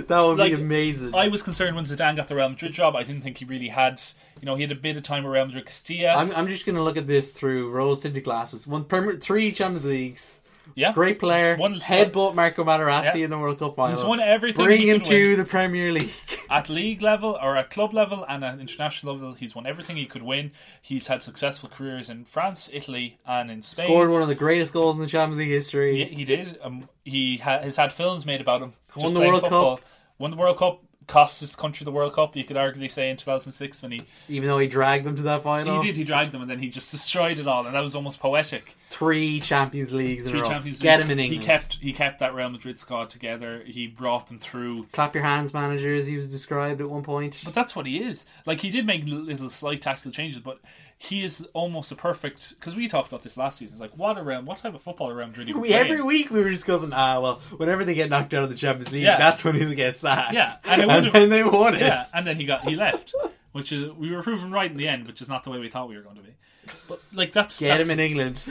that 0.08 0.20
would 0.20 0.38
Like, 0.38 0.54
be 0.54 0.60
amazing. 0.60 1.14
I 1.14 1.28
was 1.28 1.42
concerned 1.42 1.76
when 1.76 1.84
Zidane 1.84 2.16
got 2.16 2.28
the 2.28 2.36
Real 2.36 2.48
Madrid 2.48 2.72
job 2.72 2.94
I 2.96 3.02
didn't 3.02 3.22
think 3.22 3.38
he 3.38 3.44
really 3.44 3.68
had 3.68 4.00
you 4.40 4.46
know 4.46 4.54
he 4.54 4.62
had 4.62 4.72
a 4.72 4.76
bit 4.76 4.96
of 4.96 5.02
time 5.02 5.24
with 5.24 5.32
Real 5.32 5.46
Madrid 5.46 5.66
Castilla 5.66 6.14
I'm, 6.14 6.30
I'm 6.34 6.48
just 6.48 6.66
going 6.66 6.76
to 6.76 6.82
look 6.82 6.96
at 6.96 7.06
this 7.06 7.30
through 7.30 7.70
rose 7.70 8.02
tinted 8.02 8.24
glasses. 8.24 8.66
One 8.66 8.84
Premier, 8.84 9.14
three 9.14 9.52
Champions 9.52 9.86
Leagues. 9.86 10.40
Yeah 10.76 10.92
Great 10.92 11.18
player. 11.18 11.56
One- 11.56 11.80
headbutt 11.80 12.34
Marco 12.36 12.62
Materazzi 12.62 13.16
Yeah. 13.16 13.24
in 13.24 13.30
the 13.30 13.38
World 13.38 13.58
Cup 13.58 13.74
final. 13.74 13.96
He's 13.96 14.04
won 14.04 14.20
everything 14.20 14.64
Bring 14.64 14.82
him 14.86 15.00
to 15.00 15.30
win. 15.30 15.38
the 15.38 15.44
Premier 15.44 15.90
League. 15.90 16.12
at 16.50 16.68
league 16.68 17.02
level 17.02 17.36
or 17.42 17.56
at 17.56 17.70
club 17.70 17.92
level 17.92 18.24
and 18.28 18.44
at 18.44 18.60
international 18.60 19.14
level, 19.14 19.32
he's 19.34 19.54
won 19.56 19.66
everything 19.66 19.96
he 19.96 20.06
could 20.06 20.22
win. 20.22 20.52
He's 20.80 21.08
had 21.08 21.22
successful 21.24 21.68
careers 21.68 22.08
in 22.08 22.24
France, 22.24 22.70
Italy, 22.72 23.18
and 23.26 23.50
in 23.50 23.62
Spain. 23.62 23.86
Scored 23.86 24.10
one 24.10 24.22
of 24.22 24.28
the 24.28 24.34
greatest 24.36 24.72
goals 24.72 24.94
in 24.96 25.02
the 25.02 25.08
Champions 25.08 25.38
League 25.38 25.48
history. 25.48 26.04
He, 26.04 26.14
he 26.16 26.24
did. 26.24 26.58
Um, 26.62 26.88
he 27.04 27.38
ha- 27.38 27.60
has 27.62 27.76
had 27.76 27.92
films 27.92 28.24
made 28.24 28.40
about 28.40 28.62
him. 28.62 28.74
Won 28.94 29.12
the 29.14 29.20
World 29.20 29.40
football. 29.42 29.76
Cup. 29.78 29.84
Won 30.18 30.30
the 30.30 30.36
World 30.36 30.56
Cup. 30.58 30.82
Cost 31.06 31.40
his 31.40 31.54
country 31.54 31.84
the 31.84 31.92
World 31.92 32.14
Cup. 32.14 32.34
You 32.34 32.42
could 32.44 32.56
arguably 32.56 32.90
say 32.90 33.10
in 33.10 33.16
2006 33.16 33.82
when 33.82 33.92
he 33.92 34.02
Even 34.28 34.48
though 34.48 34.58
he 34.58 34.66
dragged 34.66 35.04
them 35.06 35.14
to 35.16 35.22
that 35.22 35.42
final. 35.42 35.80
he 35.80 35.86
did 35.86 35.96
he 35.96 36.02
dragged 36.04 36.32
them 36.32 36.42
and 36.42 36.50
then 36.50 36.58
he 36.58 36.68
just 36.68 36.90
destroyed 36.90 37.38
it 37.38 37.46
all 37.46 37.64
and 37.64 37.74
that 37.74 37.80
was 37.82 37.94
almost 37.94 38.18
poetic. 38.18 38.76
Three 38.90 39.38
Champions 39.40 39.92
Leagues 39.92 40.28
Three. 40.28 40.42
Champions 40.42 40.80
Get 40.80 40.96
Leagues. 40.98 41.04
him 41.04 41.10
in 41.12 41.18
England. 41.20 41.42
He 41.42 41.46
kept 41.46 41.74
he 41.76 41.92
kept 41.92 42.18
that 42.18 42.34
Real 42.34 42.50
Madrid 42.50 42.80
squad 42.80 43.08
together. 43.10 43.62
He 43.64 43.86
brought 43.86 44.26
them 44.26 44.38
through 44.38 44.86
Clap 44.92 45.14
your 45.14 45.22
hands, 45.24 45.54
manager, 45.54 45.94
as 45.94 46.06
he 46.06 46.16
was 46.16 46.30
described 46.30 46.80
at 46.80 46.90
one 46.90 47.02
point. 47.02 47.40
But 47.44 47.54
that's 47.54 47.76
what 47.76 47.86
he 47.86 48.02
is. 48.02 48.26
Like 48.44 48.60
he 48.60 48.70
did 48.70 48.84
make 48.86 49.04
little 49.06 49.48
slight 49.50 49.82
tactical 49.82 50.10
changes, 50.12 50.40
but 50.40 50.58
he 50.98 51.24
is 51.24 51.46
almost 51.52 51.92
a 51.92 51.94
perfect. 51.94 52.50
Because 52.58 52.74
we 52.74 52.88
talked 52.88 53.08
about 53.08 53.22
this 53.22 53.36
last 53.36 53.58
season. 53.58 53.74
It's 53.74 53.80
like 53.80 53.96
what 53.96 54.16
around 54.18 54.46
what 54.46 54.58
type 54.58 54.74
of 54.74 54.82
football 54.82 55.10
around 55.10 55.36
really? 55.36 55.52
We, 55.60 55.72
every 55.72 56.02
week 56.02 56.30
we 56.30 56.40
were 56.40 56.50
just 56.50 56.64
discussing, 56.66 56.92
ah, 56.94 57.20
well, 57.20 57.34
whenever 57.56 57.84
they 57.84 57.94
get 57.94 58.08
knocked 58.10 58.32
out 58.34 58.44
of 58.44 58.50
the 58.50 58.56
Champions 58.56 58.92
League, 58.92 59.02
Yeah. 59.02 59.18
that's 59.18 59.44
when 59.44 59.54
he 59.54 59.60
gets 59.60 59.74
get 59.74 59.96
sacked. 59.96 60.34
Yeah, 60.34 60.54
and 60.64 60.82
and 60.90 61.06
then 61.12 61.28
they 61.28 61.44
won 61.44 61.74
it. 61.74 61.80
Yeah, 61.82 62.06
and 62.14 62.26
then 62.26 62.36
he 62.36 62.44
got 62.44 62.64
he 62.64 62.76
left, 62.76 63.14
which 63.52 63.72
is 63.72 63.92
we 63.92 64.10
were 64.10 64.22
proven 64.22 64.50
right 64.50 64.70
in 64.70 64.76
the 64.76 64.88
end, 64.88 65.06
which 65.06 65.20
is 65.20 65.28
not 65.28 65.44
the 65.44 65.50
way 65.50 65.58
we 65.58 65.68
thought 65.68 65.88
we 65.88 65.96
were 65.96 66.02
going 66.02 66.16
to 66.16 66.22
be. 66.22 66.34
But 66.88 67.00
like 67.12 67.32
that's 67.32 67.60
Get 67.60 67.76
that's, 67.76 67.88
him 67.88 67.98
in 67.98 68.00
England. 68.04 68.42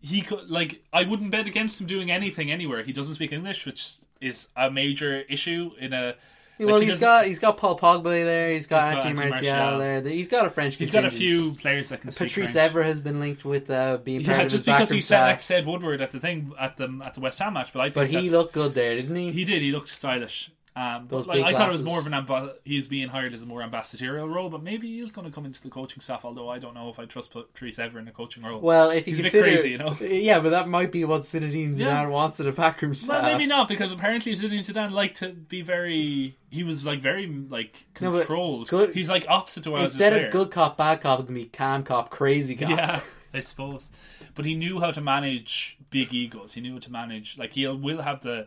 he 0.00 0.20
could 0.22 0.50
like 0.50 0.82
I 0.92 1.04
wouldn't 1.04 1.30
bet 1.30 1.46
against 1.46 1.80
him 1.80 1.86
doing 1.86 2.10
anything 2.10 2.50
anywhere. 2.50 2.82
He 2.82 2.92
doesn't 2.92 3.14
speak 3.14 3.32
English, 3.32 3.64
which 3.64 3.94
is 4.20 4.48
a 4.56 4.70
major 4.70 5.20
issue 5.28 5.70
in 5.78 5.92
a 5.92 6.16
Well, 6.58 6.80
he 6.80 6.86
he's 6.86 7.00
got 7.00 7.26
he's 7.26 7.38
got 7.38 7.56
Paul 7.56 7.78
Pogba 7.78 8.24
there. 8.24 8.50
He's 8.50 8.66
got 8.66 8.94
He's 8.94 9.04
got 9.04 9.06
Anthony 9.06 9.26
Anthony 9.26 9.48
Martial 9.50 9.78
there. 9.78 10.00
He's 10.02 10.28
got 10.28 10.46
a 10.46 10.50
French. 10.50 10.76
He's 10.76 10.90
got 10.90 11.04
a 11.04 11.10
few 11.10 11.52
players 11.52 11.88
that 11.90 12.00
can 12.00 12.10
speak 12.10 12.28
Patrice 12.28 12.52
French. 12.52 12.72
Evra 12.72 12.84
has 12.84 13.00
been 13.00 13.20
linked 13.20 13.44
with 13.44 13.70
uh, 13.70 13.98
being 13.98 14.22
Yeah, 14.22 14.46
just 14.46 14.64
because 14.64 14.90
he 14.90 15.00
said 15.00 15.20
like 15.20 15.40
said 15.40 15.66
Woodward 15.66 16.00
at 16.00 16.10
the 16.10 16.20
thing 16.20 16.52
at 16.58 16.76
the 16.76 17.00
at 17.04 17.14
the 17.14 17.20
West 17.20 17.38
Ham 17.38 17.54
match, 17.54 17.72
but 17.72 17.80
I 17.80 17.84
think 17.84 17.94
But 17.94 18.10
he 18.10 18.28
looked 18.30 18.54
good 18.54 18.74
there, 18.74 18.96
didn't 18.96 19.16
he? 19.16 19.32
He 19.32 19.44
did. 19.44 19.62
He 19.62 19.72
looked 19.72 19.88
stylish. 19.88 20.50
Um, 20.78 21.08
Those 21.08 21.26
like, 21.26 21.42
I 21.42 21.52
thought 21.52 21.70
it 21.70 21.72
was 21.72 21.82
more 21.82 21.98
of 21.98 22.06
an 22.06 22.14
amba- 22.14 22.54
he's 22.64 22.86
being 22.86 23.08
hired 23.08 23.34
as 23.34 23.42
a 23.42 23.46
more 23.46 23.62
ambassadorial 23.62 24.28
role, 24.28 24.48
but 24.48 24.62
maybe 24.62 24.86
he 24.86 25.00
is 25.00 25.10
going 25.10 25.26
to 25.26 25.34
come 25.34 25.44
into 25.44 25.60
the 25.60 25.70
coaching 25.70 26.00
staff. 26.00 26.24
Although 26.24 26.48
I 26.48 26.60
don't 26.60 26.72
know 26.74 26.88
if 26.88 27.00
I 27.00 27.04
trust 27.04 27.32
Patrice 27.32 27.78
Evra 27.78 27.96
in 27.96 28.06
a 28.06 28.12
coaching 28.12 28.44
role. 28.44 28.60
Well, 28.60 28.90
if 28.90 29.08
you 29.08 29.14
he's 29.16 29.18
a 29.18 29.22
bit 29.24 29.32
consider, 29.32 29.50
crazy, 29.56 29.70
you 29.70 29.78
know. 29.78 29.96
yeah, 30.00 30.38
but 30.38 30.50
that 30.50 30.68
might 30.68 30.92
be 30.92 31.04
what 31.04 31.22
Zinedine 31.22 31.70
Zidane 31.70 31.78
Yeah. 31.80 32.06
wants 32.06 32.38
in 32.38 32.46
a 32.46 32.52
backroom 32.52 32.94
staff. 32.94 33.22
Well, 33.24 33.32
maybe 33.32 33.46
not 33.46 33.66
because 33.66 33.90
apparently 33.90 34.36
Zinedine 34.36 34.60
Zidane 34.60 34.92
liked 34.92 35.16
to 35.16 35.30
be 35.30 35.62
very. 35.62 36.36
He 36.50 36.62
was 36.62 36.84
like 36.86 37.00
very 37.00 37.26
like 37.26 37.86
No, 38.00 38.12
controlled. 38.12 38.68
good- 38.68 38.94
He's 38.94 39.08
like 39.08 39.26
opposite 39.28 39.64
to 39.64 39.72
what 39.72 39.82
Instead 39.82 40.12
of 40.12 40.30
good 40.30 40.52
cop, 40.52 40.76
bad 40.76 41.00
cop, 41.00 41.18
it 41.18 41.26
can 41.26 41.34
be 41.34 41.46
calm 41.46 41.82
cop, 41.82 42.10
crazy 42.10 42.54
cop. 42.54 42.70
Yeah, 42.70 43.00
I 43.34 43.40
suppose. 43.40 43.90
But 44.36 44.44
he 44.44 44.54
knew 44.54 44.78
how 44.78 44.92
to 44.92 45.00
manage 45.00 45.76
big 45.90 46.14
egos. 46.14 46.54
He 46.54 46.60
knew 46.60 46.74
how 46.74 46.78
to 46.78 46.92
manage 46.92 47.36
like 47.36 47.54
he 47.54 47.66
will 47.66 48.02
have 48.02 48.20
the 48.20 48.46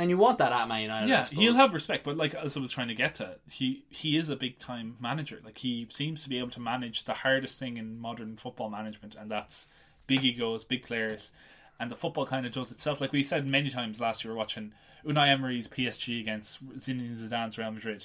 And 0.00 0.08
you 0.08 0.16
want 0.16 0.38
that 0.38 0.50
at 0.50 0.66
Man 0.66 0.80
United. 0.80 1.08
Yeah 1.10 1.24
he'll 1.30 1.54
have 1.54 1.74
respect. 1.74 2.04
But 2.04 2.16
like 2.16 2.34
as 2.34 2.56
I 2.56 2.60
was 2.60 2.70
trying 2.72 2.88
to 2.88 2.94
get 2.94 3.16
to, 3.16 3.36
he 3.50 3.84
he 3.90 4.16
is 4.16 4.30
a 4.30 4.36
big 4.36 4.58
time 4.58 4.96
manager. 4.98 5.40
Like 5.44 5.58
he 5.58 5.86
seems 5.90 6.22
to 6.22 6.30
be 6.30 6.38
able 6.38 6.50
to 6.50 6.60
manage 6.60 7.04
the 7.04 7.12
hardest 7.12 7.58
thing 7.58 7.76
in 7.76 8.00
modern 8.00 8.38
football 8.38 8.70
management, 8.70 9.14
and 9.14 9.30
that's 9.30 9.66
big 10.06 10.24
egos, 10.24 10.64
big 10.64 10.84
players, 10.84 11.32
and 11.78 11.90
the 11.90 11.96
football 11.96 12.24
kind 12.24 12.46
of 12.46 12.52
does 12.52 12.72
itself. 12.72 13.00
Like 13.00 13.12
we 13.12 13.22
said 13.22 13.46
many 13.46 13.68
times 13.68 14.00
last 14.00 14.24
year, 14.24 14.34
watching 14.34 14.72
Unai 15.04 15.28
Emery's 15.28 15.68
PSG 15.68 16.18
against 16.20 16.66
Zinedine 16.78 17.18
Zidane's 17.18 17.58
Real 17.58 17.70
Madrid. 17.70 18.04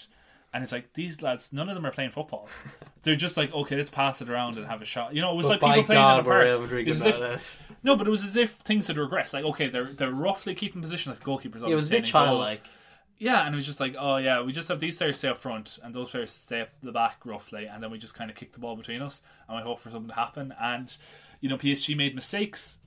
And 0.56 0.64
it's 0.64 0.72
like 0.72 0.94
these 0.94 1.22
lads, 1.22 1.52
none 1.52 1.68
of 1.68 1.76
them 1.76 1.86
are 1.86 1.92
playing 1.92 2.12
football. 2.12 2.48
They're 3.04 3.18
just 3.18 3.36
like, 3.36 3.54
okay, 3.54 3.76
let's 3.76 3.90
pass 3.90 4.22
it 4.22 4.30
around 4.30 4.56
and 4.56 4.66
have 4.66 4.82
a 4.82 4.86
shot. 4.86 5.14
You 5.14 5.22
know, 5.22 5.34
it 5.34 5.36
was 5.36 5.48
But 5.48 5.52
like 5.52 5.60
by 5.62 5.74
people 5.76 5.86
playing 5.88 6.02
God, 6.02 6.20
in 6.20 6.26
a 6.26 6.30
park. 6.30 6.44
Real 6.46 6.62
Madrid 6.62 6.88
It 6.88 6.92
was 6.92 7.02
good 7.02 7.14
as 7.14 7.22
at 7.22 7.34
if- 7.34 7.62
no, 7.84 7.98
but 7.98 8.08
it 8.08 8.10
was 8.10 8.24
as 8.24 8.38
if 8.38 8.52
things 8.54 8.88
had 8.88 8.96
regressed. 8.96 9.34
Like, 9.34 9.44
okay, 9.44 9.68
they're 9.68 9.92
they're 9.92 10.12
roughly 10.14 10.56
keeping 10.56 10.82
position 10.82 11.12
like 11.12 11.22
goalkeepers. 11.22 11.68
It 11.70 11.76
was 11.76 11.88
a 11.88 11.92
bit 11.92 12.06
staying 12.06 12.26
in 12.26 12.30
goal. 12.30 12.38
childlike. 12.40 12.68
Yeah, 13.18 13.46
and 13.46 13.54
it 13.54 13.58
was 13.58 13.66
just 13.66 13.80
like, 13.82 13.96
oh 14.00 14.16
yeah, 14.18 14.42
we 14.44 14.54
just 14.54 14.70
have 14.70 14.80
these 14.80 14.98
players 14.98 15.18
stay 15.18 15.28
up 15.28 15.38
front 15.40 15.78
and 15.84 15.94
those 15.94 16.10
players 16.10 16.32
stay 16.32 16.62
up 16.62 16.70
the 16.82 16.92
back 16.94 17.18
roughly, 17.26 17.66
and 17.66 17.84
then 17.84 17.92
we 17.92 17.98
just 17.98 18.16
kind 18.16 18.30
of 18.32 18.38
kick 18.38 18.54
the 18.54 18.60
ball 18.60 18.76
between 18.78 19.02
us, 19.02 19.22
and 19.50 19.58
we 19.58 19.64
hope 19.64 19.82
for 19.82 19.90
something 19.90 20.10
to 20.10 20.16
happen. 20.16 20.54
And 20.60 20.96
you 21.42 21.50
know, 21.50 21.58
PSG 21.58 21.96
made 21.98 22.16
mistakes, 22.16 22.80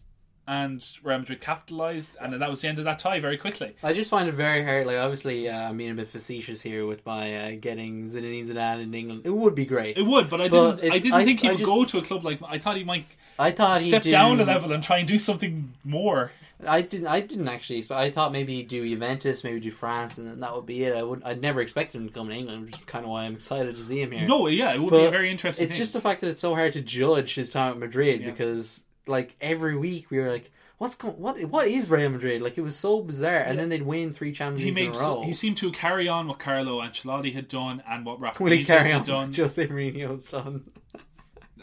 and 0.48 0.84
Real 1.04 1.18
Madrid 1.18 1.40
capitalized, 1.40 2.16
and 2.20 2.32
then 2.32 2.40
that 2.40 2.50
was 2.50 2.62
the 2.62 2.68
end 2.68 2.78
of 2.78 2.84
that 2.86 2.98
tie 2.98 3.20
very 3.20 3.36
quickly. 3.36 3.76
I 3.82 3.92
just 3.92 4.10
find 4.10 4.28
it 4.28 4.32
very 4.32 4.64
hard. 4.64 4.86
Like, 4.86 4.96
obviously, 4.96 5.48
uh, 5.48 5.68
I'm 5.68 5.76
being 5.76 5.90
a 5.90 5.94
bit 5.94 6.08
facetious 6.08 6.62
here 6.62 6.86
with 6.86 7.04
my 7.06 7.34
uh, 7.52 7.56
getting 7.60 8.04
Zinedine 8.06 8.48
Zidane 8.48 8.82
in 8.82 8.94
England. 8.94 9.22
It 9.24 9.30
would 9.34 9.54
be 9.54 9.66
great. 9.66 9.98
It 9.98 10.06
would, 10.06 10.30
but 10.30 10.40
I 10.40 10.48
But 10.48 10.76
didn't. 10.80 10.92
I 10.92 10.98
didn't 10.98 11.12
I- 11.14 11.24
think 11.24 11.40
he 11.40 11.48
I 11.48 11.52
would 11.52 11.58
just- 11.58 11.70
go 11.70 11.84
to 11.84 11.98
a 11.98 12.02
club 12.02 12.24
like. 12.24 12.40
I 12.46 12.58
thought 12.58 12.76
he 12.76 12.84
might 12.84 13.06
I 13.38 13.50
thought 13.52 13.80
he'd 13.82 13.88
step 13.88 14.02
do, 14.02 14.10
down 14.10 14.40
a 14.40 14.44
level 14.44 14.72
and 14.72 14.82
try 14.82 14.98
and 14.98 15.06
do 15.06 15.18
something 15.18 15.74
more. 15.84 16.32
I 16.66 16.80
didn't. 16.80 17.06
I 17.06 17.20
didn't 17.20 17.46
actually. 17.46 17.78
expect 17.78 18.00
I 18.00 18.10
thought 18.10 18.32
maybe 18.32 18.56
he'd 18.56 18.66
do 18.66 18.88
Juventus, 18.88 19.44
maybe 19.44 19.60
do 19.60 19.70
France, 19.70 20.18
and 20.18 20.26
then 20.26 20.40
that 20.40 20.56
would 20.56 20.66
be 20.66 20.82
it. 20.82 20.92
I 20.96 21.04
would. 21.04 21.22
I'd 21.24 21.40
never 21.40 21.60
expected 21.60 22.00
him 22.00 22.08
to 22.08 22.12
come 22.12 22.26
to 22.28 22.34
England, 22.34 22.64
which 22.64 22.74
is 22.74 22.80
kind 22.80 23.04
of 23.04 23.12
why 23.12 23.22
I'm 23.26 23.34
excited 23.34 23.76
to 23.76 23.82
see 23.82 24.00
him 24.02 24.10
here. 24.10 24.26
No, 24.26 24.48
yeah, 24.48 24.74
it 24.74 24.82
would 24.82 24.90
be 24.90 25.04
a 25.04 25.10
very 25.10 25.30
interesting. 25.30 25.66
It's 25.66 25.74
thing. 25.74 25.78
just 25.78 25.92
the 25.92 26.00
fact 26.00 26.20
that 26.22 26.28
it's 26.30 26.40
so 26.40 26.56
hard 26.56 26.72
to 26.72 26.80
judge 26.80 27.36
his 27.36 27.50
time 27.50 27.70
at 27.70 27.78
Madrid 27.78 28.18
Yeah. 28.20 28.26
because, 28.30 28.82
like, 29.08 29.36
every 29.40 29.76
week 29.76 30.10
we 30.10 30.18
were 30.18 30.30
like, 30.30 30.50
"What's 30.78 30.94
going? 30.94 31.14
What? 31.14 31.42
What 31.44 31.66
is 31.66 31.90
Real 31.90 32.10
Madrid?" 32.10 32.42
Like, 32.42 32.58
it 32.58 32.62
was 32.62 32.76
so 32.76 33.02
bizarre, 33.02 33.40
and 33.40 33.58
then 33.58 33.68
they'd 33.68 33.82
win 33.82 34.12
three 34.12 34.32
Champions 34.32 34.76
he 34.76 34.84
Leagues 34.84 34.98
in 34.98 35.04
a 35.04 35.08
row. 35.08 35.22
He 35.22 35.32
seemed 35.34 35.56
to 35.58 35.70
carry 35.72 36.08
on 36.08 36.28
what 36.28 36.38
Carlo 36.38 36.80
Ancelotti 36.80 37.32
had 37.32 37.48
done 37.48 37.82
and 37.88 38.04
what 38.04 38.20
Rafa 38.20 38.42
Will 38.42 38.52
he 38.52 38.64
carry 38.64 38.90
had 38.90 39.00
on 39.00 39.30
done. 39.30 39.32
Jose 39.34 39.66
Mourinho's 39.66 40.26
son? 40.26 40.70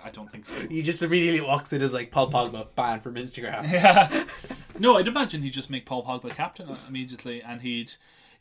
I 0.06 0.12
don't 0.12 0.32
think 0.32 0.46
so. 0.46 0.56
He 0.68 0.84
just 0.84 1.02
immediately 1.02 1.42
walks 1.42 1.74
in 1.74 1.82
as 1.82 1.92
like 1.92 2.12
Paul 2.12 2.30
Pogba 2.30 2.68
banned 2.76 3.02
from 3.02 3.16
Instagram. 3.16 3.72
Yeah. 3.72 4.26
no, 4.80 4.98
I'd 4.98 5.08
imagine 5.08 5.42
he'd 5.42 5.50
just 5.50 5.72
make 5.72 5.88
Paul 5.88 6.06
Pogba 6.06 6.30
captain 6.30 6.70
uh, 6.70 6.78
immediately, 6.88 7.42
and 7.42 7.62
he'd 7.62 7.92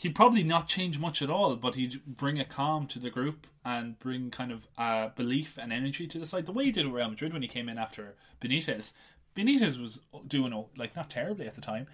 he'd 0.05 0.15
probably 0.15 0.45
not 0.45 0.69
change 0.69 0.99
much 0.99 1.23
at 1.23 1.31
all, 1.31 1.57
but 1.57 1.77
he'd 1.77 2.05
bring 2.05 2.39
a 2.39 2.45
calm 2.45 2.87
to 2.87 2.99
the 2.99 3.09
group 3.09 3.47
and 3.65 3.99
bring 3.99 4.31
kind 4.31 4.53
of 4.53 4.69
uh, 4.77 5.09
belief 5.17 5.59
and 5.59 5.73
energy 5.73 6.07
to 6.07 6.19
the 6.19 6.27
side. 6.27 6.45
The 6.45 6.53
way 6.53 6.67
he 6.67 6.71
did 6.71 6.85
at 6.85 6.93
Real 6.93 7.09
Madrid 7.09 7.33
when 7.33 7.41
he 7.41 7.49
came 7.49 7.71
in 7.71 7.79
after 7.79 8.15
Benitez. 8.39 8.93
Benitez 9.35 9.81
was 9.81 10.01
doing 10.27 10.53
like 10.77 10.95
not 10.95 11.09
terribly 11.09 11.47
at 11.47 11.55
the 11.55 11.63
time. 11.63 11.87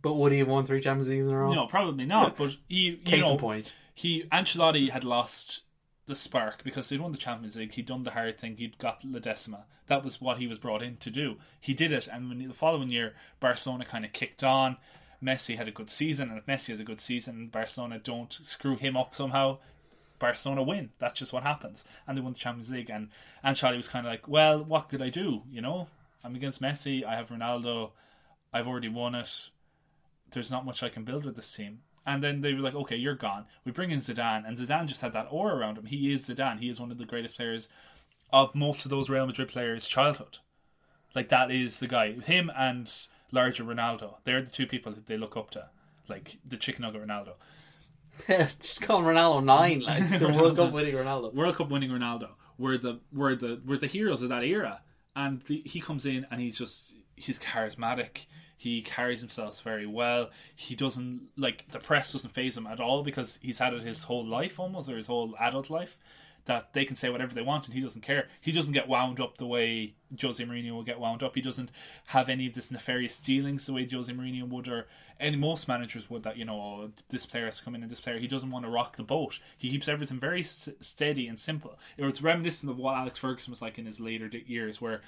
But 0.00 0.14
would 0.14 0.30
he 0.30 0.38
have 0.38 0.46
won 0.46 0.64
three 0.64 0.80
Champions 0.80 1.08
Leagues 1.08 1.26
in 1.26 1.34
a 1.34 1.38
row? 1.38 1.52
No, 1.52 1.66
probably 1.66 2.06
not. 2.06 2.36
But 2.36 2.52
he, 2.68 2.76
you 2.76 2.96
Case 2.98 3.26
know, 3.26 3.32
in 3.32 3.38
point. 3.38 3.74
he 3.94 4.22
Ancelotti 4.30 4.90
had 4.90 5.02
lost 5.02 5.62
the 6.06 6.14
spark 6.14 6.62
because 6.62 6.88
they'd 6.88 7.00
won 7.00 7.10
the 7.10 7.18
Champions 7.18 7.56
League. 7.56 7.72
He'd 7.72 7.86
done 7.86 8.04
the 8.04 8.12
hard 8.12 8.38
thing. 8.38 8.56
He'd 8.58 8.78
got 8.78 9.04
La 9.04 9.18
Decima. 9.18 9.64
That 9.88 10.04
was 10.04 10.20
what 10.20 10.38
he 10.38 10.46
was 10.46 10.58
brought 10.58 10.82
in 10.82 10.98
to 10.98 11.10
do. 11.10 11.38
He 11.60 11.74
did 11.74 11.92
it, 11.92 12.06
and 12.06 12.28
when 12.28 12.46
the 12.46 12.54
following 12.54 12.90
year 12.90 13.14
Barcelona 13.40 13.84
kind 13.84 14.04
of 14.04 14.12
kicked 14.12 14.44
on. 14.44 14.76
Messi 15.22 15.56
had 15.56 15.68
a 15.68 15.72
good 15.72 15.90
season, 15.90 16.28
and 16.30 16.38
if 16.38 16.46
Messi 16.46 16.68
has 16.68 16.80
a 16.80 16.84
good 16.84 17.00
season, 17.00 17.48
Barcelona 17.48 17.98
don't 17.98 18.32
screw 18.32 18.76
him 18.76 18.96
up 18.96 19.14
somehow. 19.14 19.58
Barcelona 20.18 20.62
win. 20.62 20.90
That's 20.98 21.18
just 21.18 21.32
what 21.32 21.44
happens, 21.44 21.84
and 22.06 22.16
they 22.16 22.22
won 22.22 22.32
the 22.32 22.38
Champions 22.38 22.70
League. 22.70 22.90
And 22.90 23.08
Ancelotti 23.44 23.76
was 23.76 23.88
kind 23.88 24.06
of 24.06 24.10
like, 24.10 24.26
"Well, 24.26 24.64
what 24.64 24.88
could 24.88 25.02
I 25.02 25.10
do? 25.10 25.42
You 25.50 25.60
know, 25.60 25.88
I'm 26.24 26.34
against 26.34 26.60
Messi. 26.60 27.04
I 27.04 27.16
have 27.16 27.28
Ronaldo. 27.28 27.92
I've 28.52 28.66
already 28.66 28.88
won 28.88 29.14
it 29.14 29.50
there's 30.32 30.50
not 30.50 30.64
much 30.64 30.82
I 30.82 30.88
can 30.88 31.04
build 31.04 31.24
with 31.24 31.36
this 31.36 31.54
team. 31.54 31.80
And 32.06 32.22
then 32.22 32.40
they 32.40 32.54
were 32.54 32.60
like, 32.60 32.74
okay, 32.74 32.96
you're 32.96 33.14
gone. 33.14 33.44
We 33.64 33.72
bring 33.72 33.90
in 33.90 34.00
Zidane, 34.00 34.46
and 34.46 34.56
Zidane 34.56 34.86
just 34.86 35.02
had 35.02 35.12
that 35.12 35.28
aura 35.30 35.56
around 35.56 35.76
him. 35.76 35.86
He 35.86 36.12
is 36.12 36.26
Zidane. 36.26 36.60
He 36.60 36.70
is 36.70 36.80
one 36.80 36.90
of 36.90 36.98
the 36.98 37.04
greatest 37.04 37.36
players 37.36 37.68
of 38.32 38.54
most 38.54 38.84
of 38.84 38.90
those 38.90 39.10
Real 39.10 39.26
Madrid 39.26 39.48
players' 39.48 39.86
childhood. 39.86 40.38
Like 41.14 41.28
that 41.28 41.50
is 41.50 41.80
the 41.80 41.86
guy. 41.86 42.12
Him 42.12 42.50
and 42.56 42.90
larger 43.30 43.64
Ronaldo. 43.64 44.16
They're 44.24 44.42
the 44.42 44.50
two 44.50 44.66
people 44.66 44.92
that 44.92 45.06
they 45.06 45.16
look 45.16 45.36
up 45.36 45.50
to. 45.50 45.68
Like 46.08 46.38
the 46.46 46.56
chicken 46.56 46.82
nugget 46.82 47.06
Ronaldo. 47.06 47.34
just 48.26 48.82
call 48.82 48.98
him 48.98 49.04
Ronaldo 49.04 49.44
nine, 49.44 49.80
like 49.80 50.18
the 50.18 50.32
World 50.32 50.56
Cup 50.56 50.72
winning 50.72 50.94
Ronaldo. 50.94 51.34
World 51.34 51.56
Cup 51.56 51.70
winning 51.70 51.90
Ronaldo 51.90 52.30
were 52.56 52.78
the 52.78 53.00
were 53.12 53.36
the 53.36 53.60
were 53.64 53.76
the 53.76 53.86
heroes 53.86 54.22
of 54.22 54.30
that 54.30 54.42
era, 54.42 54.80
and 55.14 55.42
the, 55.42 55.62
he 55.64 55.80
comes 55.80 56.06
in 56.06 56.26
and 56.30 56.40
he's 56.40 56.58
just 56.58 56.92
he's 57.16 57.38
charismatic. 57.38 58.26
He 58.56 58.82
carries 58.82 59.20
himself 59.20 59.60
very 59.60 59.86
well. 59.86 60.30
He 60.56 60.74
doesn't 60.74 61.28
like 61.36 61.70
the 61.70 61.78
press 61.78 62.12
doesn't 62.12 62.34
phase 62.34 62.56
him 62.56 62.66
at 62.66 62.80
all 62.80 63.04
because 63.04 63.38
he's 63.40 63.58
had 63.58 63.72
it 63.72 63.82
his 63.82 64.04
whole 64.04 64.26
life 64.26 64.58
almost 64.58 64.88
or 64.88 64.96
his 64.96 65.06
whole 65.06 65.36
adult 65.38 65.70
life 65.70 65.96
that 66.48 66.72
they 66.72 66.86
can 66.86 66.96
say 66.96 67.10
whatever 67.10 67.34
they 67.34 67.42
want 67.42 67.66
and 67.66 67.74
he 67.74 67.80
doesn't 67.80 68.00
care. 68.00 68.26
He 68.40 68.52
doesn't 68.52 68.72
get 68.72 68.88
wound 68.88 69.20
up 69.20 69.36
the 69.36 69.46
way 69.46 69.94
Jose 70.20 70.42
Mourinho 70.42 70.72
will 70.72 70.82
get 70.82 70.98
wound 70.98 71.22
up. 71.22 71.34
He 71.34 71.42
doesn't 71.42 71.70
have 72.06 72.30
any 72.30 72.46
of 72.46 72.54
this 72.54 72.70
nefarious 72.70 73.18
dealings 73.18 73.66
the 73.66 73.74
way 73.74 73.86
Jose 73.86 74.10
Mourinho 74.10 74.48
would 74.48 74.66
or 74.66 74.86
any 75.20 75.36
most 75.36 75.68
managers 75.68 76.08
would 76.08 76.22
that 76.22 76.38
you 76.38 76.46
know 76.46 76.58
oh, 76.58 76.90
this 77.10 77.26
player 77.26 77.44
has 77.44 77.58
to 77.58 77.64
come 77.64 77.74
in 77.74 77.82
and 77.82 77.90
this 77.90 78.00
player 78.00 78.18
he 78.18 78.26
doesn't 78.26 78.50
want 78.50 78.64
to 78.64 78.70
rock 78.70 78.96
the 78.96 79.02
boat. 79.02 79.38
He 79.58 79.70
keeps 79.70 79.88
everything 79.88 80.18
very 80.18 80.40
s- 80.40 80.70
steady 80.80 81.28
and 81.28 81.38
simple. 81.38 81.78
It 81.98 82.06
was 82.06 82.22
reminiscent 82.22 82.72
of 82.72 82.78
what 82.78 82.96
Alex 82.96 83.18
Ferguson 83.18 83.50
was 83.52 83.60
like 83.60 83.78
in 83.78 83.84
his 83.84 84.00
later 84.00 84.30
years 84.46 84.80
where 84.80 85.02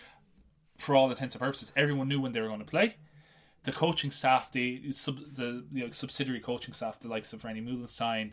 for 0.77 0.95
all 0.95 1.11
intents 1.11 1.35
and 1.35 1.41
purposes 1.41 1.73
everyone 1.75 2.09
knew 2.09 2.21
when 2.21 2.33
they 2.33 2.41
were 2.41 2.49
going 2.49 2.61
to 2.61 2.67
play 2.67 2.97
the 3.65 3.73
coaching 3.73 4.11
staff, 4.11 4.51
the 4.53 4.91
sub, 4.93 5.19
the 5.35 5.65
you 5.73 5.85
know, 5.85 5.91
subsidiary 5.91 6.41
coaching 6.41 6.73
staff, 6.73 7.01
the 7.01 7.09
likes 7.09 7.33
of 7.33 7.43
René 7.43 7.63
Meulensteen, 7.63 8.33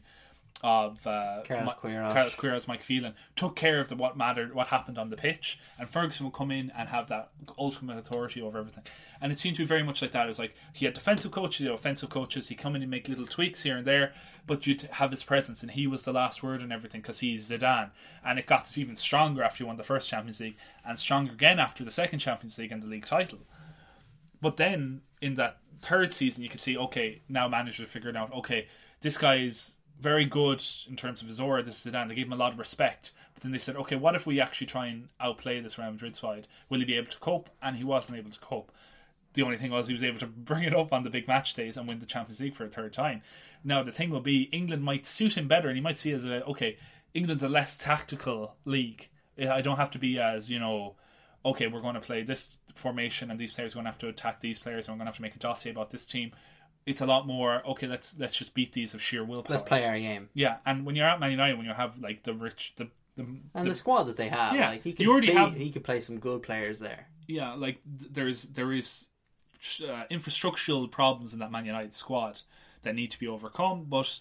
of 0.64 1.06
uh, 1.06 1.44
Carlos 1.48 1.74
Queiroz. 1.76 2.14
Carlos 2.14 2.36
Queiroz, 2.36 2.68
Mike 2.68 2.82
Phelan, 2.82 3.14
took 3.36 3.56
care 3.56 3.80
of 3.80 3.90
the 3.90 3.96
what 3.96 4.18
mattered, 4.18 4.56
what 4.56 4.68
happened 4.68 4.98
on 4.98 5.10
the 5.10 5.16
pitch, 5.16 5.60
and 5.78 5.88
Ferguson 5.88 6.26
would 6.26 6.34
come 6.34 6.50
in 6.50 6.72
and 6.76 6.90
have 6.90 7.08
that 7.10 7.30
ultimate 7.60 7.98
authority 7.98 8.42
over 8.42 8.58
everything. 8.58 8.84
And 9.22 9.32
it 9.32 9.40
seemed 9.40 9.56
to 9.58 9.64
be 9.64 9.68
very 9.68 9.84
much 9.84 10.02
like 10.02 10.12
that. 10.12 10.26
It 10.26 10.30
was 10.30 10.40
like 10.40 10.56
he 10.74 10.86
had 10.86 10.94
defensive 10.94 11.32
coaches, 11.32 11.60
he 11.60 11.66
had 11.66 11.76
offensive 11.76 12.10
coaches. 12.10 12.48
He 12.48 12.56
come 12.56 12.76
in 12.76 12.82
and 12.82 12.90
make 12.90 13.08
little 13.08 13.28
tweaks 13.28 13.64
here 13.64 13.78
and 13.78 13.86
there, 13.86 14.14
but 14.48 14.66
you'd 14.66 14.82
have 14.82 15.12
his 15.12 15.24
presence, 15.24 15.62
and 15.62 15.72
he 15.72 15.86
was 15.86 16.04
the 16.04 16.14
last 16.14 16.42
word 16.42 16.62
and 16.62 16.74
everything 16.74 17.02
because 17.02 17.20
he's 17.20 17.50
Zidane. 17.50 17.92
And 18.26 18.40
it 18.40 18.48
got 18.48 18.76
even 18.78 18.96
stronger 18.96 19.44
after 19.44 19.60
he 19.60 19.64
won 19.68 19.78
the 19.78 19.84
first 19.84 20.10
Champions 20.10 20.40
League, 20.40 20.58
and 20.84 20.98
stronger 20.98 21.34
again 21.34 21.60
after 21.60 21.84
the 21.84 21.92
second 21.92 22.20
Champions 22.20 22.58
League 22.58 22.72
and 22.72 22.82
the 22.82 22.88
league 22.88 23.06
title. 23.06 23.40
But 24.42 24.58
then 24.58 25.02
in 25.22 25.36
that 25.36 25.60
third 25.82 26.14
season, 26.14 26.44
you 26.44 26.50
could 26.50 26.60
see, 26.60 26.78
okay, 26.78 27.22
now 27.30 27.48
managers 27.48 27.86
are 27.86 27.90
figuring 27.90 28.16
out, 28.16 28.34
okay, 28.34 28.68
this 29.02 29.18
guy 29.18 29.36
is 29.36 29.77
very 30.00 30.26
good 30.26 30.64
in 30.88 30.96
terms 30.96 31.22
of 31.22 31.28
his 31.28 31.40
aura. 31.40 31.64
This 31.64 31.86
is 31.86 31.94
Zidane. 31.94 32.10
They 32.10 32.16
gave 32.16 32.28
him 32.28 32.34
a 32.34 32.38
lot 32.38 32.54
of 32.54 32.60
respect. 32.60 33.12
But 33.34 33.44
then 33.44 33.52
they 33.52 33.58
said, 33.58 33.76
okay, 33.76 33.96
what 33.96 34.16
if 34.16 34.26
we 34.26 34.40
actually 34.40 34.68
try 34.68 34.88
and 34.88 35.10
outplay 35.20 35.60
this 35.60 35.78
Real 35.78 35.92
Madrid 35.92 36.16
side? 36.16 36.48
Will 36.70 36.80
he 36.80 36.86
be 36.86 36.96
able 36.96 37.12
to 37.12 37.20
cope? 37.20 37.50
And 37.62 37.78
he 37.78 37.84
wasn't 37.84 38.18
able 38.18 38.32
to 38.32 38.40
cope. 38.40 38.72
The 39.34 39.44
only 39.44 39.58
thing 39.58 39.72
was 39.72 39.88
he 39.88 39.94
was 39.94 40.04
able 40.04 40.20
to 40.20 40.26
bring 40.28 40.64
it 40.64 40.76
up 40.76 40.92
on 40.92 41.04
the 41.04 41.10
big 41.10 41.28
match 41.28 41.54
days 41.54 41.78
and 41.78 41.88
win 41.88 42.00
the 42.00 42.06
Champions 42.06 42.40
League 42.40 42.56
for 42.56 42.66
a 42.66 42.70
third 42.70 42.94
time. 42.94 43.22
Now 43.64 43.84
the 43.84 43.92
thing 43.92 44.10
will 44.10 44.22
be 44.22 44.44
England 44.44 44.84
might 44.84 45.06
suit 45.06 45.38
him 45.38 45.48
better, 45.48 45.68
and 45.68 45.78
he 45.78 45.82
might 45.82 45.98
see 45.98 46.12
as 46.12 46.26
a 46.26 46.44
okay, 46.46 46.78
England's 47.14 47.44
a 47.44 47.50
less 47.50 47.78
tactical 47.78 48.56
league. 48.66 49.10
I 49.40 49.62
don't 49.62 49.78
have 49.78 49.92
to 49.92 50.00
be 50.00 50.20
as 50.20 50.50
you 50.50 50.60
know 50.60 50.96
okay, 51.46 51.68
we're 51.68 51.82
going 51.82 51.96
to 51.96 52.02
play 52.02 52.24
this 52.24 52.58
formation 52.76 53.32
and 53.32 53.40
these 53.40 53.54
players 53.54 53.74
are 53.74 53.76
going 53.76 53.86
to 53.86 53.92
have 53.92 54.00
to 54.00 54.10
attack 54.10 54.42
these 54.42 54.60
players 54.60 54.88
and 54.88 54.96
we're 54.96 55.00
going 55.00 55.06
to 55.06 55.12
have 55.12 55.16
to 55.18 55.22
make 55.22 55.36
a 55.36 55.40
dossier 55.40 55.72
about 55.72 55.92
this 55.92 56.06
team. 56.06 56.32
It's 56.88 57.02
a 57.02 57.06
lot 57.06 57.28
more 57.28 57.62
okay. 57.68 57.86
Let's 57.86 58.18
let's 58.18 58.36
just 58.36 58.56
beat 58.56 58.74
these 58.74 58.96
of 58.96 59.02
sheer 59.04 59.24
willpower. 59.24 59.58
Let's 59.58 59.68
play 59.68 59.86
our 59.86 60.00
game. 60.00 60.30
Yeah, 60.34 60.58
and 60.66 60.86
when 60.86 60.96
you're 60.96 61.06
at 61.06 61.20
Man 61.20 61.30
United, 61.32 61.58
when 61.58 61.68
you 61.68 61.74
have 61.74 62.00
like 62.02 62.24
the 62.24 62.34
rich, 62.34 62.74
the 62.78 62.88
the, 63.16 63.24
And 63.24 63.66
the 63.66 63.70
the 63.70 63.76
squad 63.76 64.04
that 64.04 64.18
they 64.18 64.30
have, 64.30 64.56
Yeah, 64.56 64.70
like 64.70 64.84
he 64.84 64.90
you 64.92 64.96
could 64.96 65.08
already 65.08 65.28
play, 65.28 65.36
have- 65.36 65.56
he 65.56 65.72
could 65.72 65.84
play 65.84 66.00
some 66.02 66.18
good 66.20 66.42
players 66.44 66.80
there. 66.80 67.08
yeah, 67.28 67.54
like 67.54 67.78
there 67.86 68.28
is 68.28 68.44
there 68.44 68.72
is 68.74 69.08
uh, 69.84 70.04
infrastructural 70.12 70.90
problems 70.90 71.34
in 71.34 71.40
that 71.40 71.52
Man 71.52 71.66
United 71.66 71.94
squad 71.96 72.42
that 72.84 72.96
need 72.96 73.12
to 73.12 73.20
be 73.20 73.28
overcome. 73.28 73.86
But 73.90 74.20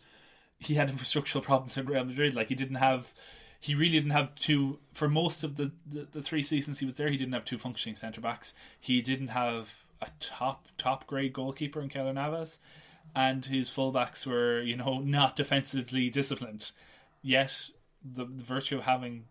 he 0.59 0.75
had 0.75 0.91
infrastructural 0.95 1.43
problems 1.43 1.77
in 1.77 1.87
Real 1.87 2.05
Madrid. 2.05 2.35
Like 2.35 2.49
he 2.49 2.55
didn't 2.55 2.77
have, 2.77 3.13
he 3.61 3.75
really 3.75 3.93
didn't 3.93 4.11
have 4.13 4.35
two 4.35 4.79
for 4.95 5.09
most 5.09 5.45
of 5.45 5.57
the 5.57 5.73
the, 5.87 6.09
the 6.11 6.23
three 6.23 6.43
seasons 6.43 6.79
he 6.79 6.85
was 6.87 6.95
there. 6.97 7.11
He 7.11 7.17
didn't 7.17 7.35
have 7.35 7.45
two 7.45 7.59
functioning 7.59 7.97
centre 7.97 8.21
backs. 8.21 8.55
He 8.81 9.01
didn't 9.03 9.29
have 9.29 9.85
a 10.01 10.09
top 10.21 10.69
top 10.79 11.07
grade 11.07 11.33
goalkeeper 11.33 11.81
in 11.81 11.89
Keylor 11.89 12.15
Navas, 12.15 12.61
and 13.15 13.45
his 13.45 13.71
fullbacks 13.71 14.27
were 14.27 14.61
you 14.63 14.77
know 14.77 14.99
not 15.05 15.37
defensively 15.37 16.11
disciplined. 16.11 16.71
Yet 17.23 17.71
the, 18.05 18.25
the 18.25 18.45
virtue 18.45 18.79
of 18.79 18.85
having 18.85 19.25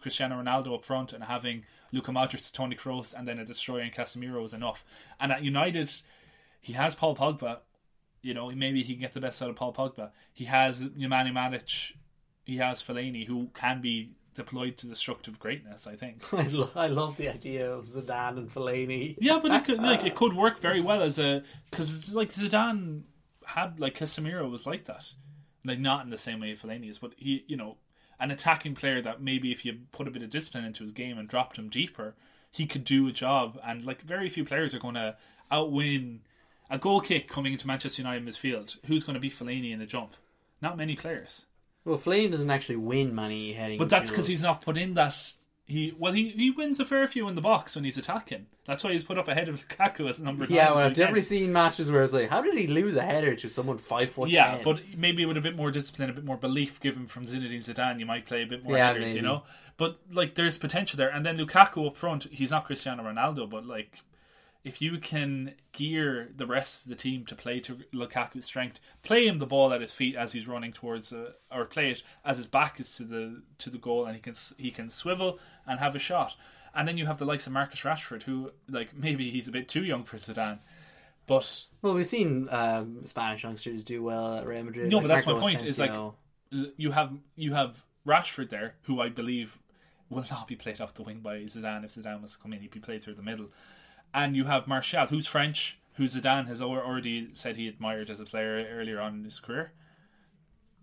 Cristiano 0.00 0.42
Ronaldo 0.42 0.74
up 0.74 0.84
front 0.84 1.12
and 1.12 1.24
having 1.24 1.64
Luka 1.92 2.10
Modric, 2.10 2.52
Toni 2.52 2.76
Kroos, 2.76 3.14
and 3.14 3.26
then 3.26 3.38
a 3.38 3.44
destroyer 3.44 3.82
in 3.82 3.90
Casemiro 3.90 4.42
was 4.42 4.52
enough. 4.52 4.84
And 5.18 5.32
at 5.32 5.42
United, 5.42 5.90
he 6.60 6.74
has 6.74 6.94
Paul 6.94 7.16
Pogba. 7.16 7.58
You 8.22 8.34
know, 8.34 8.50
maybe 8.50 8.82
he 8.82 8.94
can 8.94 9.00
get 9.00 9.14
the 9.14 9.20
best 9.20 9.40
out 9.42 9.50
of 9.50 9.56
Paul 9.56 9.72
Pogba. 9.72 10.10
He 10.32 10.44
has 10.44 10.80
Nemanja 10.80 11.32
Matic. 11.32 11.92
He 12.44 12.56
has 12.58 12.82
Fellaini, 12.82 13.26
who 13.26 13.50
can 13.54 13.80
be 13.80 14.12
deployed 14.38 14.78
to 14.78 14.86
destructive 14.86 15.38
greatness. 15.38 15.86
I 15.86 15.96
think. 15.96 16.22
I, 16.32 16.46
lo- 16.46 16.70
I 16.74 16.86
love 16.86 17.16
the 17.18 17.28
idea 17.28 17.70
of 17.70 17.86
Zidane 17.86 18.38
and 18.38 18.50
Fellaini. 18.50 19.16
Yeah, 19.20 19.40
but 19.42 19.52
it 19.52 19.64
could 19.64 19.82
like 19.82 20.04
it 20.04 20.14
could 20.20 20.32
work 20.32 20.58
very 20.60 20.80
well 20.80 21.02
as 21.02 21.18
a 21.18 21.42
because 21.70 21.94
it's 21.94 22.14
like 22.14 22.30
Zidane 22.30 23.02
had 23.44 23.78
like 23.78 23.98
Casemiro 23.98 24.50
was 24.50 24.66
like 24.66 24.86
that, 24.86 25.12
like 25.64 25.78
not 25.78 26.04
in 26.04 26.10
the 26.10 26.18
same 26.18 26.40
way 26.40 26.54
Fellaini 26.54 26.88
is, 26.88 26.98
but 26.98 27.12
he 27.16 27.44
you 27.48 27.56
know 27.56 27.76
an 28.20 28.30
attacking 28.30 28.74
player 28.74 29.00
that 29.02 29.20
maybe 29.20 29.52
if 29.52 29.64
you 29.64 29.78
put 29.92 30.08
a 30.08 30.10
bit 30.10 30.22
of 30.22 30.30
discipline 30.30 30.64
into 30.64 30.82
his 30.82 30.92
game 30.92 31.18
and 31.18 31.28
dropped 31.28 31.56
him 31.58 31.68
deeper, 31.68 32.14
he 32.50 32.66
could 32.66 32.84
do 32.84 33.08
a 33.08 33.12
job. 33.12 33.58
And 33.64 33.84
like 33.84 34.02
very 34.02 34.28
few 34.28 34.44
players 34.44 34.74
are 34.74 34.80
going 34.80 34.94
to 34.94 35.16
outwin 35.50 36.20
a 36.70 36.78
goal 36.78 37.00
kick 37.00 37.28
coming 37.28 37.52
into 37.52 37.66
Manchester 37.66 38.02
United 38.02 38.26
midfield. 38.26 38.76
Who's 38.86 39.04
going 39.04 39.14
to 39.14 39.20
be 39.20 39.30
Fellaini 39.30 39.72
in 39.72 39.80
a 39.80 39.86
jump? 39.86 40.14
Not 40.60 40.76
many 40.76 40.96
players. 40.96 41.44
Well, 41.88 41.98
Fellaini 41.98 42.30
doesn't 42.30 42.50
actually 42.50 42.76
win 42.76 43.14
money 43.14 43.52
heading. 43.52 43.78
But 43.78 43.88
that's 43.88 44.10
because 44.10 44.26
he's 44.26 44.42
not 44.42 44.62
put 44.62 44.76
in 44.76 44.94
that. 44.94 45.14
He 45.64 45.94
well, 45.98 46.12
he, 46.12 46.30
he 46.30 46.50
wins 46.50 46.80
a 46.80 46.84
fair 46.84 47.06
few 47.08 47.28
in 47.28 47.34
the 47.34 47.40
box 47.40 47.74
when 47.74 47.84
he's 47.84 47.98
attacking. 47.98 48.46
That's 48.66 48.84
why 48.84 48.92
he's 48.92 49.04
put 49.04 49.18
up 49.18 49.28
ahead 49.28 49.48
of 49.48 49.66
Lukaku 49.66 50.08
as 50.08 50.20
number 50.20 50.44
nine. 50.46 50.54
Yeah, 50.54 50.68
for 50.68 50.74
well, 50.74 50.86
I've 50.86 50.94
definitely 50.94 51.22
seen 51.22 51.52
matches 51.52 51.90
where 51.90 52.02
it's 52.02 52.12
like, 52.12 52.28
how 52.28 52.42
did 52.42 52.56
he 52.56 52.66
lose 52.66 52.96
a 52.96 53.02
header 53.02 53.34
to 53.36 53.48
someone 53.48 53.78
five 53.78 54.10
foot? 54.10 54.28
Yeah, 54.28 54.56
10? 54.56 54.64
but 54.64 54.80
maybe 54.96 55.24
with 55.24 55.38
a 55.38 55.40
bit 55.40 55.56
more 55.56 55.70
discipline, 55.70 56.10
a 56.10 56.12
bit 56.12 56.24
more 56.24 56.36
belief 56.36 56.78
given 56.80 57.06
from 57.06 57.26
Zinedine 57.26 57.64
Zidane, 57.64 57.98
you 57.98 58.06
might 58.06 58.26
play 58.26 58.42
a 58.42 58.46
bit 58.46 58.64
more 58.64 58.76
Yeah, 58.76 58.92
headers, 58.92 59.14
you 59.14 59.22
know. 59.22 59.42
But 59.78 59.98
like, 60.12 60.34
there's 60.34 60.58
potential 60.58 60.96
there, 60.96 61.08
and 61.08 61.24
then 61.24 61.38
Lukaku 61.38 61.86
up 61.86 61.96
front, 61.96 62.24
he's 62.30 62.50
not 62.50 62.66
Cristiano 62.66 63.02
Ronaldo, 63.02 63.48
but 63.48 63.64
like, 63.64 64.02
if 64.64 64.82
you 64.82 64.98
can 64.98 65.54
gear 65.72 66.28
the 66.36 66.46
rest 66.46 66.84
of 66.84 66.90
the 66.90 66.96
team 66.96 67.24
to 67.26 67.34
play 67.34 67.60
to 67.60 67.78
Lukaku's 67.92 68.44
strength, 68.44 68.80
play 69.02 69.26
him 69.26 69.38
the 69.38 69.46
ball 69.46 69.72
at 69.72 69.80
his 69.80 69.92
feet 69.92 70.16
as 70.16 70.32
he's 70.32 70.48
running 70.48 70.72
towards, 70.72 71.12
uh, 71.12 71.32
or 71.50 71.64
play 71.64 71.90
it 71.90 72.02
as 72.24 72.36
his 72.36 72.46
back 72.46 72.80
is 72.80 72.96
to 72.96 73.04
the 73.04 73.42
to 73.58 73.70
the 73.70 73.78
goal, 73.78 74.04
and 74.04 74.14
he 74.14 74.20
can 74.20 74.34
he 74.56 74.70
can 74.70 74.90
swivel 74.90 75.38
and 75.66 75.80
have 75.80 75.94
a 75.94 75.98
shot. 75.98 76.36
And 76.74 76.86
then 76.86 76.98
you 76.98 77.06
have 77.06 77.18
the 77.18 77.24
likes 77.24 77.46
of 77.46 77.52
Marcus 77.52 77.80
Rashford, 77.80 78.24
who 78.24 78.52
like 78.68 78.96
maybe 78.96 79.30
he's 79.30 79.48
a 79.48 79.52
bit 79.52 79.68
too 79.68 79.84
young 79.84 80.04
for 80.04 80.16
Zidane, 80.16 80.58
but 81.26 81.66
well, 81.82 81.94
we've 81.94 82.06
seen 82.06 82.48
um, 82.50 83.04
Spanish 83.04 83.44
youngsters 83.44 83.84
do 83.84 84.02
well 84.02 84.36
at 84.38 84.46
Real 84.46 84.64
Madrid. 84.64 84.90
No, 84.90 84.98
like 84.98 85.04
but 85.04 85.08
that's 85.08 85.26
my 85.26 85.32
Marco 85.32 85.48
point, 85.48 85.64
is, 85.64 85.78
like, 85.78 85.92
you 86.50 86.90
have 86.90 87.12
you 87.36 87.54
have 87.54 87.84
Rashford 88.06 88.50
there, 88.50 88.74
who 88.82 89.00
I 89.00 89.08
believe 89.08 89.58
will 90.10 90.24
not 90.30 90.48
be 90.48 90.56
played 90.56 90.80
off 90.80 90.94
the 90.94 91.02
wing 91.02 91.20
by 91.20 91.40
Zidane 91.40 91.84
if 91.84 91.94
Zidane 91.94 92.22
was 92.22 92.32
to 92.32 92.38
come 92.38 92.52
in. 92.52 92.60
He'd 92.60 92.70
be 92.70 92.80
played 92.80 93.04
through 93.04 93.14
the 93.14 93.22
middle, 93.22 93.50
and 94.14 94.36
you 94.36 94.44
have 94.44 94.66
Martial, 94.66 95.06
who's 95.06 95.26
French, 95.26 95.78
who 95.94 96.04
Zidane 96.04 96.46
has 96.46 96.62
already 96.62 97.30
said 97.34 97.56
he 97.56 97.68
admired 97.68 98.10
as 98.10 98.20
a 98.20 98.24
player 98.24 98.66
earlier 98.70 99.00
on 99.00 99.14
in 99.16 99.24
his 99.24 99.40
career. 99.40 99.72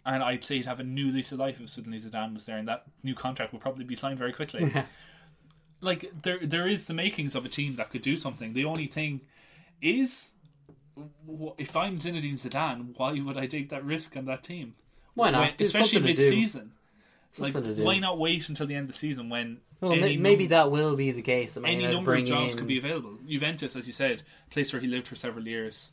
And 0.05 0.21
I'd 0.21 0.43
say 0.43 0.57
he'd 0.57 0.65
have 0.65 0.79
a 0.79 0.83
new 0.83 1.11
lease 1.11 1.31
of 1.31 1.39
life 1.39 1.59
if 1.59 1.69
suddenly 1.69 1.99
Zidane 1.99 2.33
was 2.33 2.45
there, 2.45 2.57
and 2.57 2.67
that 2.67 2.83
new 3.01 3.15
contract 3.15 3.53
would 3.53 3.61
probably 3.61 3.85
be 3.85 3.95
signed 3.95 4.19
very 4.19 4.33
quickly. 4.33 4.71
like 5.81 6.11
there, 6.21 6.37
there 6.39 6.67
is 6.67 6.85
the 6.85 6.93
makings 6.93 7.33
of 7.33 7.45
a 7.45 7.49
team 7.49 7.75
that 7.77 7.89
could 7.89 8.01
do 8.01 8.17
something. 8.17 8.53
The 8.53 8.65
only 8.65 8.87
thing 8.87 9.21
is, 9.81 10.31
if 11.57 11.75
I'm 11.75 11.97
Zinedine 11.97 12.39
Zidane, 12.39 12.97
why 12.97 13.19
would 13.19 13.37
I 13.37 13.47
take 13.47 13.69
that 13.69 13.83
risk 13.83 14.15
on 14.15 14.25
that 14.25 14.43
team? 14.43 14.75
Why 15.15 15.31
not? 15.31 15.39
When- 15.39 15.67
especially 15.67 15.87
something 15.99 16.15
to 16.15 16.21
do. 16.21 16.29
mid-season. 16.29 16.71
It's 17.29 17.41
like, 17.41 17.51
Something 17.51 17.83
why 17.83 17.99
not 17.99 18.17
wait 18.17 18.47
until 18.47 18.65
the 18.65 18.75
end 18.75 18.89
of 18.89 18.93
the 18.93 18.97
season 18.97 19.27
when 19.27 19.59
Well, 19.81 19.91
any 19.93 20.17
maybe 20.17 20.45
num- 20.45 20.49
that 20.51 20.71
will 20.71 20.95
be 20.95 21.11
the 21.11 21.21
case. 21.21 21.57
I 21.57 21.61
mean, 21.61 21.81
any 21.81 21.93
number 21.93 22.13
of 22.15 22.25
jobs 22.25 22.53
in- 22.53 22.59
could 22.59 22.67
be 22.67 22.77
available. 22.77 23.17
Juventus, 23.27 23.75
as 23.75 23.85
you 23.87 23.93
said, 23.93 24.23
a 24.49 24.53
place 24.53 24.71
where 24.73 24.81
he 24.81 24.87
lived 24.87 25.07
for 25.07 25.15
several 25.15 25.47
years, 25.47 25.91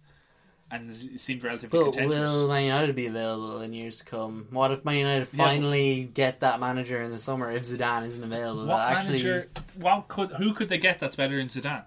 and 0.70 0.88
it 0.90 1.20
seemed 1.20 1.42
relatively 1.42 1.78
But 1.78 1.96
will 2.06 2.48
Man 2.48 2.64
United 2.64 2.94
be 2.94 3.06
available 3.06 3.60
in 3.60 3.72
years 3.72 3.98
to 3.98 4.04
come? 4.04 4.46
What 4.50 4.70
if 4.70 4.84
Man 4.84 4.96
United 4.96 5.28
Yeah, 5.32 5.36
but- 5.36 5.44
finally 5.44 6.04
get 6.14 6.40
that 6.40 6.60
manager 6.60 7.02
in 7.02 7.10
the 7.10 7.18
summer 7.18 7.50
if 7.50 7.64
Zidane 7.64 8.06
isn't 8.06 8.22
available? 8.24 8.66
What 8.66 8.76
that 8.78 8.98
actually. 8.98 9.44
What 9.76 10.08
could? 10.08 10.30
Who 10.32 10.52
could 10.54 10.68
they 10.68 10.78
get 10.78 10.98
that's 11.00 11.16
better 11.16 11.36
than 11.36 11.48
Zidane? 11.48 11.84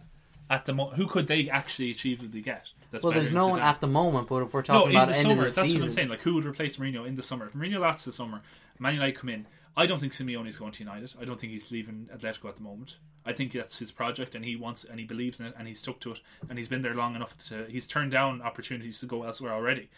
At 0.48 0.66
the 0.66 0.74
mo- 0.74 0.92
who 0.92 1.08
could 1.08 1.26
they 1.28 1.50
actually 1.50 1.92
achievably 1.94 2.44
get? 2.44 2.70
That's 2.92 3.04
well, 3.04 3.12
there's 3.14 3.32
no 3.32 3.48
one 3.48 3.62
at 3.62 3.82
the 3.82 3.88
moment. 3.88 4.28
But 4.28 4.44
if 4.44 4.54
we're 4.54 4.60
No, 4.60 4.64
talking 4.64 4.90
in 4.92 4.96
about 4.98 5.08
the 5.08 5.16
end 5.16 5.24
summer. 5.24 5.34
of 5.34 5.38
the 5.40 5.44
That's 5.46 5.56
season, 5.68 5.80
what 5.82 5.86
I'm 5.88 5.92
saying. 5.92 6.10
Like, 6.10 6.22
who 6.22 6.36
would 6.36 6.46
replace 6.46 6.76
Mourinho 6.78 7.08
in 7.08 7.16
the 7.16 7.24
summer? 7.24 7.48
If 7.48 7.54
Mourinho 7.54 7.80
lasts 7.80 8.06
the 8.06 8.12
summer, 8.12 8.42
Man 8.78 8.94
United 8.94 9.14
come 9.14 9.30
in. 9.30 9.48
I 9.78 9.86
don't 9.86 10.00
think 10.00 10.14
Simeone's 10.14 10.58
going 10.58 10.72
to 10.72 10.84
United. 10.84 11.14
I 11.20 11.26
don't 11.26 11.40
think 11.40 11.52
he's 11.52 11.72
leaving 11.72 12.10
Atletico 12.16 12.48
at 12.48 12.56
the 12.56 12.64
moment. 12.64 12.96
I 13.26 13.34
think 13.34 13.52
that's 13.52 13.80
his 13.80 13.92
project, 13.92 14.36
and 14.36 14.46
he 14.46 14.56
wants 14.56 14.84
and 14.84 15.00
he 15.00 15.06
believes 15.06 15.40
in 15.40 15.48
it, 15.48 15.56
and 15.58 15.68
he's 15.68 15.80
stuck 15.80 16.00
to 16.02 16.12
it, 16.12 16.20
and 16.48 16.58
he's 16.58 16.68
been 16.68 16.82
there 16.82 16.94
long 16.94 17.16
enough 17.16 17.38
to. 17.50 17.66
He's 17.66 17.88
turned 17.88 18.12
down 18.12 18.42
opportunities 18.42 19.00
to 19.00 19.06
go 19.06 19.24
elsewhere 19.24 19.52
already, 19.52 19.90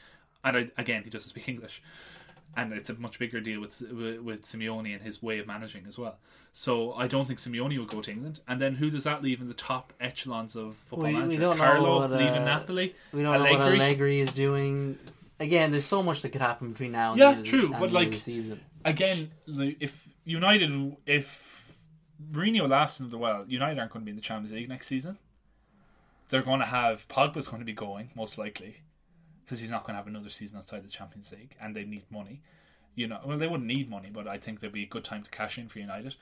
and 0.43 0.57
I, 0.57 0.69
again, 0.77 1.03
he 1.03 1.09
doesn't 1.09 1.29
speak 1.29 1.47
English, 1.49 1.81
and 2.55 2.71
it's 2.73 2.89
a 2.89 2.93
much 2.95 3.19
bigger 3.19 3.39
deal 3.41 3.59
with 3.59 3.81
with, 3.81 4.19
with 4.21 4.45
Simeone 4.45 4.93
and 4.93 5.03
his 5.03 5.21
way 5.21 5.39
of 5.39 5.45
managing 5.47 5.85
as 5.87 5.97
well. 5.97 6.17
So 6.53 6.93
I 6.93 7.07
don't 7.07 7.27
think 7.27 7.39
Simeone 7.39 7.77
will 7.77 7.85
go 7.85 8.01
to 8.01 8.09
England, 8.11 8.39
and 8.47 8.59
then 8.61 8.75
who 8.75 8.89
does 8.89 9.03
that 9.03 9.21
leave 9.21 9.41
in 9.41 9.47
the 9.47 9.53
top 9.53 9.93
echelons 9.99 10.55
of 10.55 10.75
football 10.75 11.07
we, 11.07 11.13
manager? 11.13 11.29
we 11.29 11.37
don't 11.37 11.57
Carlo 11.57 11.85
know 11.85 11.95
what, 11.97 12.11
uh, 12.13 12.15
leaving 12.15 12.45
Napoli. 12.45 12.95
We 13.11 13.21
don't 13.21 13.33
know 13.33 13.51
what 13.51 13.61
Allegri? 13.61 13.77
Allegri 13.79 14.19
is 14.21 14.33
doing. 14.33 14.97
Again, 15.39 15.69
there's 15.69 15.85
so 15.85 16.01
much 16.01 16.23
that 16.23 16.29
could 16.29 16.41
happen 16.41 16.71
between 16.71 16.93
now 16.93 17.11
and 17.11 17.19
Yeah, 17.19 17.25
the 17.25 17.37
end 17.37 17.39
of 17.41 17.47
true, 17.47 17.61
but 17.67 17.69
the 17.69 17.75
end 17.75 17.85
of 17.85 17.93
like- 17.93 18.11
the 18.11 18.17
season. 18.17 18.59
Again, 18.85 19.31
if 19.47 20.07
United, 20.25 20.97
if 21.05 21.73
Mourinho 22.31 22.67
lasts 22.69 22.99
another 22.99 23.17
while, 23.17 23.45
United 23.47 23.79
aren't 23.79 23.91
going 23.91 24.01
to 24.01 24.05
be 24.05 24.11
in 24.11 24.15
the 24.15 24.21
Champions 24.21 24.53
League 24.53 24.69
next 24.69 24.87
season. 24.87 25.17
They're 26.29 26.41
going 26.41 26.59
to 26.59 26.65
have 26.65 27.07
Pogba's 27.07 27.47
going 27.47 27.61
to 27.61 27.65
be 27.65 27.73
going 27.73 28.09
most 28.15 28.37
likely 28.37 28.81
because 29.45 29.59
he's 29.59 29.69
not 29.69 29.83
going 29.83 29.93
to 29.93 29.97
have 29.97 30.07
another 30.07 30.29
season 30.29 30.57
outside 30.57 30.83
the 30.83 30.89
Champions 30.89 31.31
League, 31.31 31.55
and 31.61 31.75
they 31.75 31.85
need 31.85 32.03
money. 32.11 32.41
You 32.95 33.07
know, 33.07 33.19
well, 33.23 33.37
they 33.37 33.47
wouldn't 33.47 33.67
need 33.67 33.89
money, 33.89 34.09
but 34.11 34.27
I 34.27 34.37
think 34.37 34.59
there'd 34.59 34.73
be 34.73 34.83
a 34.83 34.87
good 34.87 35.05
time 35.05 35.23
to 35.23 35.29
cash 35.29 35.57
in 35.57 35.69
for 35.69 35.79
United. 35.79 36.15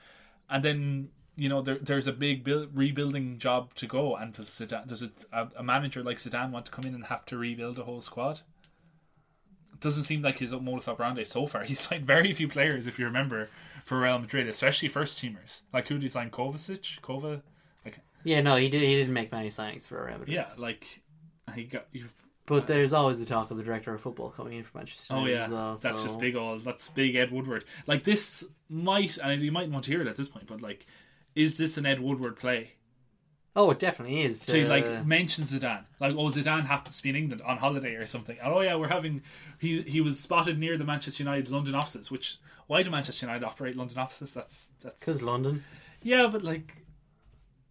And 0.48 0.62
then 0.62 1.08
you 1.36 1.50
know, 1.50 1.60
there, 1.60 1.78
there's 1.78 2.06
a 2.06 2.12
big 2.12 2.44
build, 2.44 2.70
rebuilding 2.74 3.38
job 3.38 3.74
to 3.74 3.86
go, 3.86 4.16
and 4.16 4.32
does 4.32 4.48
Zidane, 4.48 4.86
does 4.86 5.02
a, 5.02 5.10
a 5.56 5.62
manager 5.62 6.02
like 6.02 6.16
Zidane 6.16 6.50
want 6.50 6.66
to 6.66 6.72
come 6.72 6.84
in 6.86 6.94
and 6.94 7.04
have 7.04 7.26
to 7.26 7.36
rebuild 7.36 7.78
a 7.78 7.84
whole 7.84 8.00
squad? 8.00 8.40
It 9.76 9.82
doesn't 9.82 10.04
seem 10.04 10.22
like 10.22 10.38
his 10.38 10.52
modus 10.52 10.88
operandi 10.88 11.22
so 11.24 11.46
far. 11.46 11.62
He's 11.70 11.80
signed 11.80 12.06
very 12.06 12.32
few 12.32 12.48
players, 12.48 12.86
if 12.86 12.98
you 12.98 13.04
remember, 13.04 13.50
for 13.84 14.00
Real 14.00 14.18
Madrid, 14.18 14.48
especially 14.48 14.88
first 14.88 15.22
teamers. 15.22 15.60
Like 15.70 15.86
who 15.88 15.96
did 15.96 16.02
he 16.04 16.08
sign? 16.08 16.30
Kovacic, 16.30 17.00
Kova, 17.00 17.42
like 17.84 17.98
Yeah, 18.24 18.40
no, 18.40 18.56
he 18.56 18.70
did. 18.70 18.80
He 18.80 18.96
didn't 18.96 19.12
make 19.12 19.30
many 19.30 19.48
signings 19.48 19.86
for 19.86 20.02
Real 20.02 20.18
Madrid. 20.18 20.34
yeah, 20.34 20.46
like 20.56 21.02
he 21.54 21.64
got. 21.64 21.88
You've, 21.92 22.10
But 22.46 22.66
there's 22.66 22.94
always 22.94 23.20
the 23.20 23.26
talk 23.26 23.50
of 23.50 23.58
the 23.58 23.62
director 23.62 23.92
of 23.92 24.00
football 24.00 24.30
coming 24.30 24.54
in 24.54 24.62
for 24.62 24.78
Manchester 24.78 25.12
oh 25.14 25.26
yeah, 25.26 25.44
as 25.44 25.50
well. 25.50 25.76
that's 25.76 25.98
so- 25.98 26.04
just 26.06 26.18
big. 26.18 26.36
Old 26.36 26.64
that's 26.64 26.88
big 26.88 27.14
Ed 27.14 27.30
Woodward. 27.30 27.66
Like 27.86 28.02
this 28.04 28.46
might, 28.70 29.18
and 29.18 29.42
you 29.42 29.52
might 29.52 29.68
want 29.68 29.84
to 29.84 29.90
hear 29.90 30.00
it 30.00 30.06
at 30.06 30.16
this 30.16 30.28
point, 30.28 30.46
but 30.46 30.62
like, 30.62 30.86
is 31.34 31.58
this 31.58 31.76
an 31.76 31.84
Ed 31.84 32.00
Woodward 32.00 32.36
play? 32.36 32.75
Oh, 33.58 33.70
it 33.70 33.78
definitely 33.78 34.20
is. 34.20 34.44
to 34.46 34.68
like 34.68 35.06
mention 35.06 35.44
Zidane, 35.44 35.84
like 35.98 36.14
oh 36.14 36.28
Zidane 36.28 36.66
happens 36.66 36.98
to 36.98 37.02
be 37.02 37.08
in 37.08 37.16
England 37.16 37.42
on 37.44 37.56
holiday 37.56 37.94
or 37.94 38.06
something. 38.06 38.36
And, 38.42 38.52
oh 38.52 38.60
yeah, 38.60 38.76
we're 38.76 38.88
having 38.88 39.22
he 39.58 39.80
he 39.82 40.02
was 40.02 40.20
spotted 40.20 40.58
near 40.58 40.76
the 40.76 40.84
Manchester 40.84 41.22
United 41.22 41.48
London 41.48 41.74
offices. 41.74 42.10
Which 42.10 42.38
why 42.66 42.82
do 42.82 42.90
Manchester 42.90 43.24
United 43.24 43.44
operate 43.44 43.74
London 43.74 43.96
offices? 43.96 44.34
That's 44.34 44.66
that's 44.82 44.98
because 45.00 45.22
London. 45.22 45.64
yeah, 46.02 46.26
but 46.26 46.42
like 46.42 46.84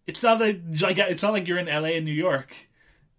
it's 0.08 0.24
not 0.24 0.42
a 0.42 0.54
giga- 0.54 1.08
It's 1.08 1.22
not 1.22 1.32
like 1.32 1.46
you're 1.46 1.58
in 1.58 1.66
LA 1.66 1.90
and 1.90 2.04
New 2.04 2.12
York. 2.12 2.54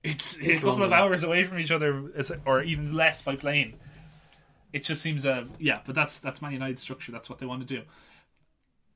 It's, 0.03 0.38
a 0.39 0.56
couple 0.56 0.84
of 0.84 0.93
hours 0.93 1.23
away 1.23 1.43
from 1.43 1.60
each 1.60 1.71
other, 1.71 2.12
or 2.45 2.62
even 2.62 2.93
less 2.93 3.21
by 3.21 3.36
plane. 3.36 3.73
It 4.71 4.84
just 4.84 5.01
seems 5.01 5.25
uh 5.25 5.45
yeah, 5.60 5.80
but 5.86 5.95
that's 5.95 6.19
that's 6.19 6.41
Man 6.41 6.53
United's 6.53 6.82
structure. 6.82 7.12
That's 7.12 7.30
what 7.30 7.39
they 7.39 7.45
want 7.45 7.67
to 7.67 7.75
do. 7.75 7.82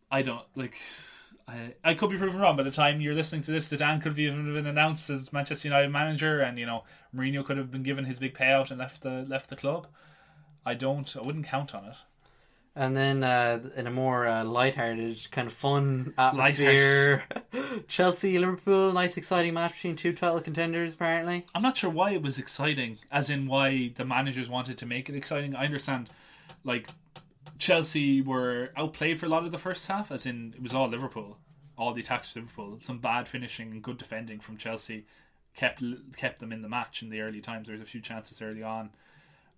I 0.09 0.21
don't 0.21 0.45
like. 0.55 0.77
I, 1.51 1.73
I 1.83 1.93
could 1.93 2.09
be 2.09 2.17
proven 2.17 2.39
wrong. 2.39 2.55
By 2.55 2.63
the 2.63 2.71
time 2.71 3.01
you're 3.01 3.13
listening 3.13 3.41
to 3.43 3.51
this, 3.51 3.71
Zidane 3.71 4.01
could 4.01 4.13
have 4.13 4.19
even 4.19 4.53
been 4.53 4.67
announced 4.67 5.09
as 5.09 5.33
Manchester 5.33 5.67
United 5.67 5.89
manager, 5.91 6.39
and 6.39 6.57
you 6.57 6.65
know 6.65 6.83
Mourinho 7.15 7.45
could 7.45 7.57
have 7.57 7.71
been 7.71 7.83
given 7.83 8.05
his 8.05 8.19
big 8.19 8.33
payout 8.33 8.71
and 8.71 8.79
left 8.79 9.01
the 9.01 9.25
left 9.27 9.49
the 9.49 9.55
club. 9.55 9.87
I 10.65 10.75
don't. 10.75 11.15
I 11.17 11.21
wouldn't 11.21 11.45
count 11.45 11.75
on 11.75 11.85
it. 11.85 11.95
And 12.73 12.95
then 12.95 13.21
uh, 13.21 13.59
in 13.75 13.85
a 13.85 13.91
more 13.91 14.25
uh, 14.25 14.45
light-hearted, 14.45 15.27
kind 15.29 15.45
of 15.45 15.51
fun 15.51 16.13
atmosphere, 16.17 17.25
Chelsea 17.89 18.39
Liverpool, 18.39 18.93
nice 18.93 19.17
exciting 19.17 19.53
match 19.53 19.73
between 19.73 19.97
two 19.97 20.13
title 20.13 20.39
contenders. 20.39 20.93
Apparently, 20.93 21.45
I'm 21.53 21.61
not 21.61 21.75
sure 21.75 21.89
why 21.89 22.11
it 22.11 22.21
was 22.21 22.39
exciting, 22.39 22.99
as 23.11 23.29
in 23.29 23.45
why 23.45 23.91
the 23.95 24.05
managers 24.05 24.47
wanted 24.47 24.77
to 24.77 24.85
make 24.85 25.09
it 25.09 25.15
exciting. 25.15 25.53
I 25.53 25.65
understand, 25.65 26.09
like 26.63 26.87
Chelsea 27.61 28.21
were 28.21 28.71
outplayed 28.75 29.19
for 29.19 29.25
a 29.25 29.29
lot 29.29 29.45
of 29.45 29.51
the 29.51 29.59
first 29.59 29.87
half, 29.87 30.09
as 30.11 30.25
in 30.25 30.53
it 30.55 30.63
was 30.63 30.73
all 30.73 30.87
Liverpool, 30.87 31.37
all 31.81 31.93
the 31.93 32.01
attacks 32.01 32.33
to 32.33 32.39
Liverpool. 32.39 32.79
Some 32.83 32.99
bad 32.99 33.27
finishing 33.27 33.71
and 33.71 33.81
good 33.81 33.97
defending 33.97 34.39
from 34.39 34.57
Chelsea 34.57 35.05
kept 35.55 35.83
kept 36.15 36.39
them 36.39 36.51
in 36.51 36.61
the 36.61 36.69
match 36.69 37.01
in 37.01 37.09
the 37.09 37.21
early 37.21 37.41
times. 37.41 37.67
There 37.67 37.75
was 37.75 37.81
a 37.81 37.89
few 37.89 38.01
chances 38.01 38.41
early 38.41 38.63
on 38.63 38.91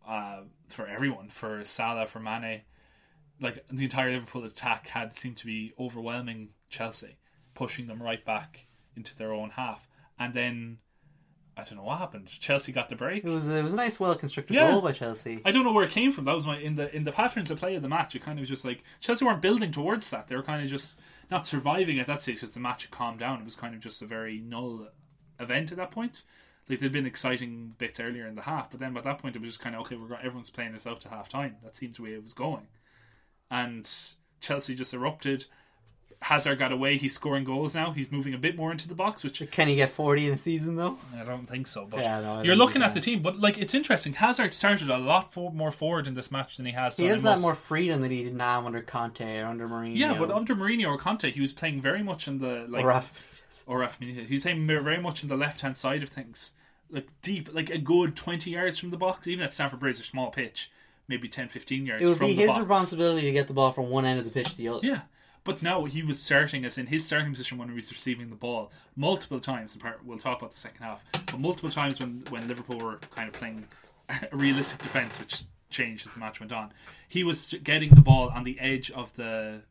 uh, 0.08 0.42
for 0.70 0.88
everyone, 0.88 1.30
for 1.30 1.64
Salah, 1.66 2.08
for 2.08 2.20
Mane. 2.20 2.62
Like 3.42 3.66
the 3.72 3.84
entire 3.84 4.12
Liverpool 4.12 4.46
attack 4.46 4.88
had 4.88 5.18
seemed 5.18 5.38
to 5.38 5.46
be 5.46 5.74
overwhelming 5.78 6.50
Chelsea, 6.70 7.18
pushing 7.56 7.88
them 7.88 8.02
right 8.02 8.24
back 8.24 8.68
into 8.96 9.16
their 9.18 9.34
own 9.34 9.52
half, 9.52 9.88
and 10.18 10.34
then. 10.34 10.78
I 11.56 11.64
don't 11.64 11.78
know 11.78 11.84
what 11.84 12.00
happened. 12.00 12.30
Chelsea 12.40 12.72
got 12.72 12.90
the 12.90 12.96
break. 12.96 13.24
it 13.24 13.30
was 13.30 13.48
it 13.48 13.62
was 13.62 13.74
a 13.74 13.76
nice, 13.76 14.00
well-constructed 14.00 14.56
Yeah. 14.56 14.72
goal 14.72 14.82
by 14.82 14.92
Chelsea. 14.92 15.40
I 15.46 15.52
don't 15.52 15.64
know 15.64 15.72
where 15.72 15.84
it 15.86 15.92
came 15.92 16.12
from. 16.12 16.26
That 16.26 16.34
was 16.34 16.48
my 16.48 16.58
in 16.58 16.74
the 16.74 16.88
in 16.96 17.04
the 17.04 17.12
patterns 17.12 17.52
of 17.52 17.60
play 17.60 17.76
of 17.76 17.84
the 17.84 17.88
match. 17.88 18.16
It 18.16 18.24
kind 18.24 18.40
of 18.40 18.42
was 18.42 18.50
just 18.50 18.66
like 18.66 18.82
Chelsea 19.00 19.24
weren't 19.24 19.40
building 19.40 19.72
towards 19.72 20.10
that. 20.10 20.28
They 20.28 20.36
were 20.36 20.42
kind 20.42 20.64
of 20.64 20.68
just 20.72 21.00
not 21.34 21.48
surviving 21.48 22.00
at 22.00 22.08
that 22.08 22.22
stage 22.22 22.36
because 22.36 22.54
the 22.54 22.60
match 22.60 22.84
had 22.84 22.91
calmed 22.91 23.19
down. 23.19 23.39
It 23.39 23.43
was 23.43 23.56
kind 23.56 23.74
of 23.74 23.82
just 23.82 24.02
a 24.02 24.06
very 24.06 24.39
null 24.39 24.88
event 25.39 25.72
at 25.72 25.78
that 25.78 25.91
point. 25.91 26.24
Like 26.69 26.80
there'd 26.80 26.93
been 26.93 27.08
exciting 27.08 27.74
bits 27.78 28.00
earlier 28.00 28.28
in 28.28 28.36
the 28.36 28.43
half, 28.43 28.69
but 28.72 28.80
then 28.80 28.93
by 28.93 29.02
that 29.02 29.19
point 29.19 29.36
it 29.36 29.41
was 29.41 29.50
just 29.50 29.60
kind 29.60 29.76
of 29.76 29.82
okay. 29.82 29.96
We're 29.98 30.08
go- 30.08 30.15
everyone's 30.15 30.52
playing 30.52 30.74
this 30.74 30.88
out 30.88 31.02
to 31.02 31.10
half 31.10 31.28
time. 31.28 31.58
That 31.63 31.76
seems 31.76 31.98
the 31.98 32.04
way 32.04 32.13
it 32.13 32.22
was 32.22 32.34
going, 32.34 32.67
and 33.52 33.89
Chelsea 34.39 34.76
just 34.76 34.93
erupted. 34.93 35.46
Hazard 36.24 36.58
got 36.58 36.72
away. 36.72 36.98
He's 36.98 37.14
scoring 37.14 37.44
goals 37.44 37.76
now. 37.76 37.92
He's 37.92 38.10
moving 38.10 38.34
a 38.34 38.38
bit 38.38 38.56
more 38.56 38.72
into 38.72 38.88
the 38.88 38.96
box, 38.96 39.26
which 39.26 39.44
Can 39.52 39.68
he 39.68 39.76
get 39.76 39.90
forty 39.90 40.26
in 40.26 40.34
a 40.34 40.38
season 40.38 40.78
though? 40.78 40.98
I 41.18 41.24
don't 41.24 41.48
think 41.48 41.68
so. 41.68 41.86
But 41.86 42.00
Yeah, 42.00 42.22
no, 42.22 42.42
you're 42.44 42.56
looking 42.56 42.82
at 42.82 42.94
the 42.94 43.02
team, 43.02 43.22
but 43.22 43.40
like 43.40 43.58
it's 43.58 43.74
interesting. 43.74 44.14
Hazard 44.14 44.54
started 44.54 44.90
a 44.90 44.98
lot 44.98 45.34
for, 45.34 45.52
more 45.52 45.72
forward 45.72 46.08
in 46.08 46.14
this 46.14 46.32
match 46.32 46.56
than 46.56 46.66
he 46.66 46.72
has. 46.72 46.96
He 46.96 47.08
has 47.08 47.24
that 47.24 47.42
more 47.42 47.56
freedom 47.56 48.02
that 48.02 48.12
he 48.12 48.24
didn't 48.24 48.40
have 48.40 48.66
under 48.66 48.82
Conte 48.82 49.38
or 49.38 49.48
under 49.48 49.68
Mourinho. 49.68 49.98
Yeah, 49.98 50.18
but 50.18 50.32
under 50.32 50.56
Mourinho 50.56 50.88
or 50.88 50.98
Conte, 50.98 51.30
he 51.30 51.42
was 51.42 51.52
playing 51.52 51.82
very 51.82 52.04
much 52.04 52.28
in 52.28 52.40
the 52.40 52.66
like 52.70 52.86
Or 52.86 52.88
Rafa 52.88 53.14
or 53.68 53.80
Rafa 53.80 54.02
Benitez. 54.02 54.28
He 54.28 54.36
was 54.36 54.44
playing 54.44 54.66
very 54.66 55.02
much 55.02 55.24
in 55.24 55.30
the 55.30 55.38
left 55.38 55.60
hand 55.60 55.76
side 55.76 56.04
of 56.04 56.10
things, 56.10 56.54
like 56.90 57.08
deep, 57.22 57.50
like 57.54 57.70
a 57.70 57.78
good 57.78 58.16
twenty 58.16 58.52
yards 58.52 58.80
from 58.80 58.92
the 58.92 58.98
box. 58.98 59.28
Even 59.28 59.44
at 59.44 59.54
Stamford 59.54 59.82
Bridge, 59.82 60.00
a 60.00 60.04
small 60.04 60.32
pitch, 60.32 60.72
maybe 61.10 61.28
10, 61.28 61.50
15 61.50 61.86
yards. 61.86 62.04
it 62.04 62.08
would 62.08 62.18
from 62.18 62.28
be 62.28 62.34
the 62.34 62.42
his 62.44 62.48
box. 62.48 62.60
responsibility 62.62 63.22
to 63.24 63.32
get 63.34 63.48
the 63.48 63.54
ball 63.54 63.74
from 63.74 63.90
one 63.90 64.06
end 64.06 64.20
of 64.20 64.26
the 64.26 64.32
pitch 64.32 64.52
to 64.52 64.58
the 64.58 64.70
other. 64.70 64.80
Yeah. 64.88 65.02
But 65.43 65.62
now 65.62 65.86
he 65.86 66.03
was 66.03 66.21
starting 66.21 66.63
as 66.63 66.77
in 66.77 66.88
his 66.88 67.06
starting 67.06 67.32
position 67.32 67.58
when 67.58 67.67
he 67.67 67.75
was 67.75 67.91
receiving 67.91 68.29
the 68.29 68.36
ball 68.36 68.71
multiple 68.95 69.39
times. 69.39 69.75
In 69.75 69.82
part, 69.82 70.03
we'll 70.06 70.17
talk 70.17 70.39
about 70.39 70.51
the 70.51 70.58
second 70.58 70.84
half, 70.84 71.01
but 71.12 71.39
multiple 71.39 71.69
times 71.69 71.99
when 71.99 72.23
when 72.29 72.47
Liverpool 72.47 72.79
were 72.79 72.99
kind 73.12 73.27
of 73.27 73.34
playing 73.34 73.65
a 74.10 74.36
realistic 74.36 74.82
defense, 74.82 75.19
which 75.19 75.43
changed 75.69 76.08
as 76.08 76.13
the 76.13 76.19
match 76.19 76.39
went 76.39 76.53
on. 76.53 76.71
He 77.08 77.23
was 77.23 77.56
getting 77.63 77.89
the 77.89 78.01
ball 78.01 78.29
on 78.29 78.43
the 78.43 78.60
edge 78.60 78.91
of 78.91 79.15
the 79.15 79.62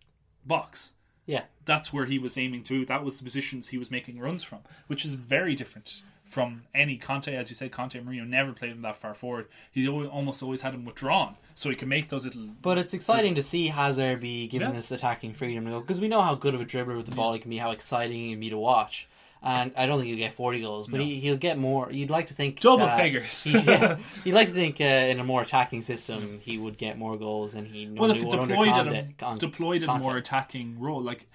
box. 0.44 0.92
Yeah. 1.26 1.44
That's 1.64 1.92
where 1.92 2.06
he 2.06 2.18
was 2.18 2.37
aiming 2.37 2.64
to. 2.64 2.85
That 2.85 3.04
was 3.04 3.18
the 3.18 3.24
positions 3.24 3.68
he 3.68 3.78
was 3.78 3.90
making 3.90 4.18
runs 4.18 4.42
from, 4.42 4.61
which 4.88 5.04
is 5.04 5.14
very 5.14 5.54
different 5.54 6.02
from 6.33 6.62
any 6.75 6.97
Conte. 6.97 7.29
As 7.35 7.51
you 7.51 7.55
said, 7.57 7.71
Conte 7.73 7.95
and 7.99 8.07
Mourinho 8.09 8.27
never 8.27 8.53
played 8.53 8.73
him 8.73 8.83
that 8.83 8.97
far 8.97 9.14
forward. 9.14 9.47
He 9.71 9.87
always, 9.87 10.09
almost 10.09 10.42
always 10.42 10.62
had 10.62 10.73
him 10.75 10.85
withdrawn, 10.85 11.37
so 11.55 11.68
he 11.68 11.77
can 11.77 11.88
make 11.88 12.09
those 12.09 12.25
little. 12.25 12.49
But 12.62 12.79
it's 12.79 12.95
exciting 12.95 13.35
to 13.35 13.42
see 13.42 13.68
Hazard 13.68 14.21
be 14.21 14.49
given 14.49 14.68
Yeah. 14.68 14.75
this 14.75 14.90
attacking 14.90 15.35
freedom 15.35 15.64
because 15.66 16.01
we 16.01 16.09
know 16.09 16.23
how 16.23 16.35
good 16.35 16.55
of 16.55 16.61
a 16.61 16.64
dribbler 16.64 16.97
with 16.97 17.07
the 17.07 17.14
ball 17.14 17.35
he 17.35 17.38
can 17.38 17.51
be, 17.51 17.59
how 17.59 17.71
exciting 17.71 18.16
he 18.16 18.31
can 18.31 18.40
be 18.40 18.51
to 18.51 18.57
watch. 18.59 19.09
And 19.45 19.73
I 19.77 19.87
don't 19.87 19.99
think 19.99 20.07
he'll 20.09 20.16
get 20.18 20.33
forty 20.35 20.61
goals, 20.61 20.87
but 20.87 21.01
he, 21.01 21.18
he'll 21.18 21.37
get 21.37 21.59
more. 21.59 21.90
You'd 21.90 22.11
like 22.11 22.27
to 22.27 22.35
think 22.35 22.61
Double 22.61 22.87
that 22.87 22.97
figures. 22.99 23.45
yeah, 23.45 23.99
you'd 24.25 24.37
like 24.37 24.47
to 24.49 24.55
think 24.55 24.81
uh, 24.81 24.85
in 24.85 25.18
a 25.18 25.25
more 25.25 25.42
attacking 25.42 25.83
system 25.83 26.38
he 26.42 26.59
would 26.59 26.79
get 26.79 26.97
more 26.97 27.18
goals 27.18 27.53
than 27.55 27.66
he 27.66 27.87
well, 27.87 28.07
normally 28.09 28.18
if 28.21 28.25
would 28.25 28.38
under 28.38 28.55
deployed 28.55 28.68
Conte. 28.73 28.88
in 28.90 28.95
a, 28.95 29.12
Con- 29.18 29.38
deployed 29.38 29.83
in 29.83 29.90
a 29.90 29.99
more 29.99 30.16
attacking 30.16 30.79
role, 30.79 31.03
like 31.03 31.27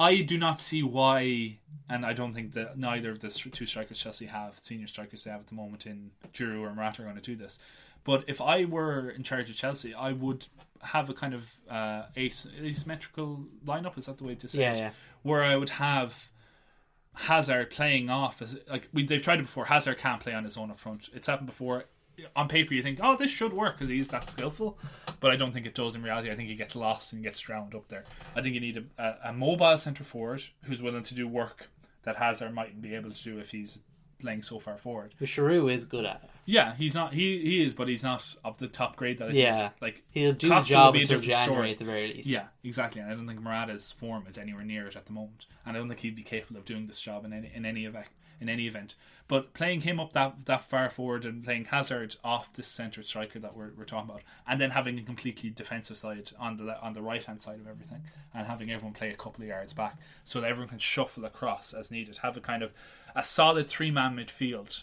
I 0.00 0.22
do 0.22 0.38
not 0.38 0.60
see 0.60 0.82
why, 0.82 1.58
and 1.88 2.06
I 2.06 2.14
don't 2.14 2.32
think 2.32 2.54
that 2.54 2.78
neither 2.78 3.10
of 3.10 3.20
the 3.20 3.28
two 3.28 3.66
strikers 3.66 3.98
Chelsea 3.98 4.26
have, 4.26 4.58
senior 4.62 4.86
strikers 4.86 5.24
they 5.24 5.30
have 5.30 5.40
at 5.40 5.46
the 5.48 5.54
moment 5.54 5.84
in 5.86 6.10
Giroud 6.32 6.62
or 6.62 6.74
Morata, 6.74 7.02
are 7.02 7.04
going 7.04 7.16
to 7.16 7.22
do 7.22 7.36
this. 7.36 7.58
But 8.02 8.24
if 8.26 8.40
I 8.40 8.64
were 8.64 9.10
in 9.10 9.22
charge 9.22 9.50
of 9.50 9.56
Chelsea, 9.56 9.92
I 9.92 10.12
would 10.12 10.46
have 10.82 11.10
a 11.10 11.12
kind 11.12 11.34
of 11.34 11.44
uh, 11.68 12.04
as- 12.16 12.46
asymmetrical 12.62 13.44
lineup. 13.66 13.98
Is 13.98 14.06
that 14.06 14.16
the 14.16 14.24
way 14.24 14.34
to 14.36 14.48
say 14.48 14.60
Yeah, 14.60 14.72
it? 14.72 14.78
yeah. 14.78 14.90
Where 15.22 15.44
I 15.44 15.54
would 15.56 15.68
have 15.68 16.30
Hazard 17.14 17.70
playing 17.70 18.08
off 18.08 18.40
as 18.40 18.56
like 18.70 18.88
we 18.94 19.04
they've 19.04 19.22
tried 19.22 19.40
it 19.40 19.42
before. 19.42 19.66
Hazard 19.66 19.98
can't 19.98 20.22
play 20.22 20.32
on 20.32 20.44
his 20.44 20.56
own 20.56 20.70
up 20.70 20.78
front. 20.78 21.10
It's 21.12 21.26
happened 21.26 21.48
before. 21.48 21.84
On 22.36 22.48
paper, 22.48 22.74
you 22.74 22.82
think, 22.82 22.98
oh, 23.02 23.16
this 23.16 23.30
should 23.30 23.52
work 23.52 23.76
because 23.76 23.88
he's 23.88 24.08
that 24.08 24.30
skillful, 24.30 24.78
but 25.20 25.30
I 25.30 25.36
don't 25.36 25.52
think 25.52 25.66
it 25.66 25.74
does 25.74 25.94
in 25.94 26.02
reality. 26.02 26.30
I 26.30 26.36
think 26.36 26.48
he 26.48 26.54
gets 26.54 26.74
lost 26.76 27.12
and 27.12 27.22
gets 27.22 27.40
drowned 27.40 27.74
up 27.74 27.88
there. 27.88 28.04
I 28.34 28.42
think 28.42 28.54
you 28.54 28.60
need 28.60 28.76
a, 28.98 29.02
a, 29.02 29.30
a 29.30 29.32
mobile 29.32 29.76
centre 29.78 30.04
forward 30.04 30.42
who's 30.64 30.82
willing 30.82 31.02
to 31.04 31.14
do 31.14 31.26
work 31.28 31.68
that 32.04 32.16
Hazard 32.16 32.54
mightn't 32.54 32.82
be 32.82 32.94
able 32.94 33.10
to 33.10 33.22
do 33.22 33.38
if 33.38 33.50
he's 33.50 33.78
playing 34.20 34.42
so 34.42 34.58
far 34.58 34.76
forward. 34.76 35.14
But 35.18 35.28
Giroud 35.28 35.72
is 35.72 35.84
good 35.84 36.04
at 36.04 36.20
it. 36.24 36.30
Yeah, 36.44 36.74
he's 36.74 36.94
not. 36.94 37.14
He 37.14 37.38
he 37.42 37.62
is, 37.64 37.74
but 37.74 37.88
he's 37.88 38.02
not 38.02 38.34
of 38.44 38.58
the 38.58 38.66
top 38.68 38.96
grade 38.96 39.18
that 39.18 39.28
I 39.30 39.32
Yeah. 39.32 39.58
think. 39.68 39.72
Like 39.80 40.02
He'll 40.10 40.32
do 40.32 40.48
Costa 40.48 40.68
the 40.72 40.74
job 40.76 40.94
until 40.94 41.20
January 41.20 41.44
story. 41.44 41.70
at 41.70 41.78
the 41.78 41.84
very 41.84 42.14
least. 42.14 42.26
Yeah, 42.28 42.46
exactly. 42.64 43.00
And 43.00 43.10
I 43.10 43.14
don't 43.14 43.26
think 43.26 43.40
Morata's 43.40 43.92
form 43.92 44.26
is 44.28 44.36
anywhere 44.36 44.64
near 44.64 44.86
it 44.88 44.96
at 44.96 45.06
the 45.06 45.12
moment, 45.12 45.46
and 45.64 45.76
I 45.76 45.78
don't 45.80 45.88
think 45.88 46.00
he'd 46.00 46.16
be 46.16 46.22
capable 46.22 46.58
of 46.58 46.64
doing 46.66 46.86
this 46.86 47.00
job 47.00 47.24
in 47.24 47.32
any 47.32 47.50
in 47.54 47.64
any 47.64 47.84
event. 47.86 48.06
In 48.40 48.48
any 48.48 48.66
event, 48.66 48.94
but 49.30 49.54
playing 49.54 49.82
him 49.82 50.00
up 50.00 50.12
that 50.12 50.46
that 50.46 50.64
far 50.64 50.90
forward 50.90 51.24
and 51.24 51.44
playing 51.44 51.66
Hazard 51.66 52.16
off 52.24 52.52
this 52.52 52.66
centre 52.66 53.04
striker 53.04 53.38
that 53.38 53.56
we're, 53.56 53.70
we're 53.78 53.84
talking 53.84 54.10
about, 54.10 54.22
and 54.44 54.60
then 54.60 54.70
having 54.70 54.98
a 54.98 55.02
completely 55.02 55.50
defensive 55.50 55.96
side 55.96 56.32
on 56.36 56.56
the 56.56 56.82
on 56.82 56.94
the 56.94 57.00
right 57.00 57.22
hand 57.22 57.40
side 57.40 57.60
of 57.60 57.68
everything, 57.68 58.02
and 58.34 58.48
having 58.48 58.72
everyone 58.72 58.92
play 58.92 59.10
a 59.10 59.16
couple 59.16 59.42
of 59.42 59.48
yards 59.48 59.72
back 59.72 59.96
so 60.24 60.40
that 60.40 60.50
everyone 60.50 60.68
can 60.68 60.80
shuffle 60.80 61.24
across 61.24 61.72
as 61.72 61.92
needed. 61.92 62.18
Have 62.18 62.36
a 62.36 62.40
kind 62.40 62.64
of 62.64 62.72
a 63.14 63.22
solid 63.22 63.68
three 63.68 63.92
man 63.92 64.16
midfield 64.16 64.82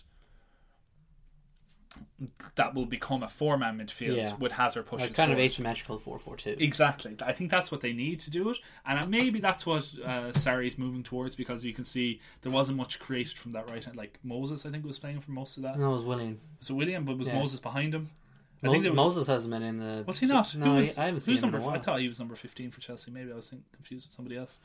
that 2.56 2.74
will 2.74 2.86
become 2.86 3.24
a 3.24 3.28
four 3.28 3.58
man 3.58 3.78
midfield 3.78 4.16
Yeah. 4.18 4.36
with 4.38 4.54
Hazard 4.54 4.86
pushing 4.88 5.08
Like 5.08 5.16
kind 5.16 5.32
of 5.32 5.38
forward. 5.38 5.46
asymmetrical 5.46 5.98
four 6.00 6.18
four 6.20 6.36
two. 6.36 6.56
Exactly. 6.60 7.16
I 7.22 7.32
think 7.32 7.52
that's 7.52 7.72
what 7.72 7.82
they 7.82 7.94
need 7.94 8.20
to 8.22 8.30
do 8.32 8.50
it, 8.50 8.58
and 8.86 9.10
maybe 9.10 9.40
that's 9.40 9.66
what 9.66 9.84
uh, 10.04 10.32
Sarri's 10.34 10.78
moving 10.78 11.04
towards 11.04 11.36
because 11.36 11.64
you 11.66 11.74
can 11.74 11.86
see 11.86 12.20
there 12.42 12.52
wasn't 12.52 12.78
much 12.78 13.00
created 13.00 13.38
from 13.38 13.52
that 13.54 13.70
right 13.70 13.84
hand. 13.84 13.96
Like 13.98 14.20
Moses, 14.24 14.66
I 14.66 14.70
think 14.72 14.86
was 14.86 15.00
playing 15.00 15.22
for 15.22 15.32
most 15.32 15.58
of 15.58 15.64
that. 15.64 15.78
No, 15.80 15.90
it 15.92 15.94
was 15.94 16.04
Willian. 16.04 16.40
So 16.60 16.74
Willian, 16.76 17.04
but 17.06 17.18
was 17.18 17.28
Yeah. 17.28 17.36
Moses 17.40 17.60
behind 17.60 17.94
him? 17.94 18.10
I 18.64 18.68
Mo- 18.68 18.72
think 18.74 18.86
were- 18.86 18.94
Moses 18.94 19.28
hasn't 19.28 19.52
been 19.54 19.62
in 19.62 19.78
the. 19.78 20.04
was 20.08 20.20
he 20.20 20.26
not? 20.26 20.56
No, 20.56 20.66
Who 20.66 20.72
was, 20.78 20.98
I 20.98 21.06
haven't 21.06 21.20
seen 21.20 21.34
who's 21.34 21.44
him 21.44 21.50
in 21.50 21.56
a 21.56 21.58
number. 21.60 21.68
while. 21.68 21.76
I 21.80 21.80
thought 21.80 22.00
he 22.02 22.08
was 22.08 22.18
number 22.18 22.36
fifteen 22.36 22.72
for 22.72 22.82
Chelsea. 22.82 23.12
Maybe 23.12 23.32
I 23.32 23.36
was 23.36 23.50
think, 23.52 23.62
confused 23.72 24.08
with 24.08 24.14
somebody 24.16 24.38
else. 24.38 24.60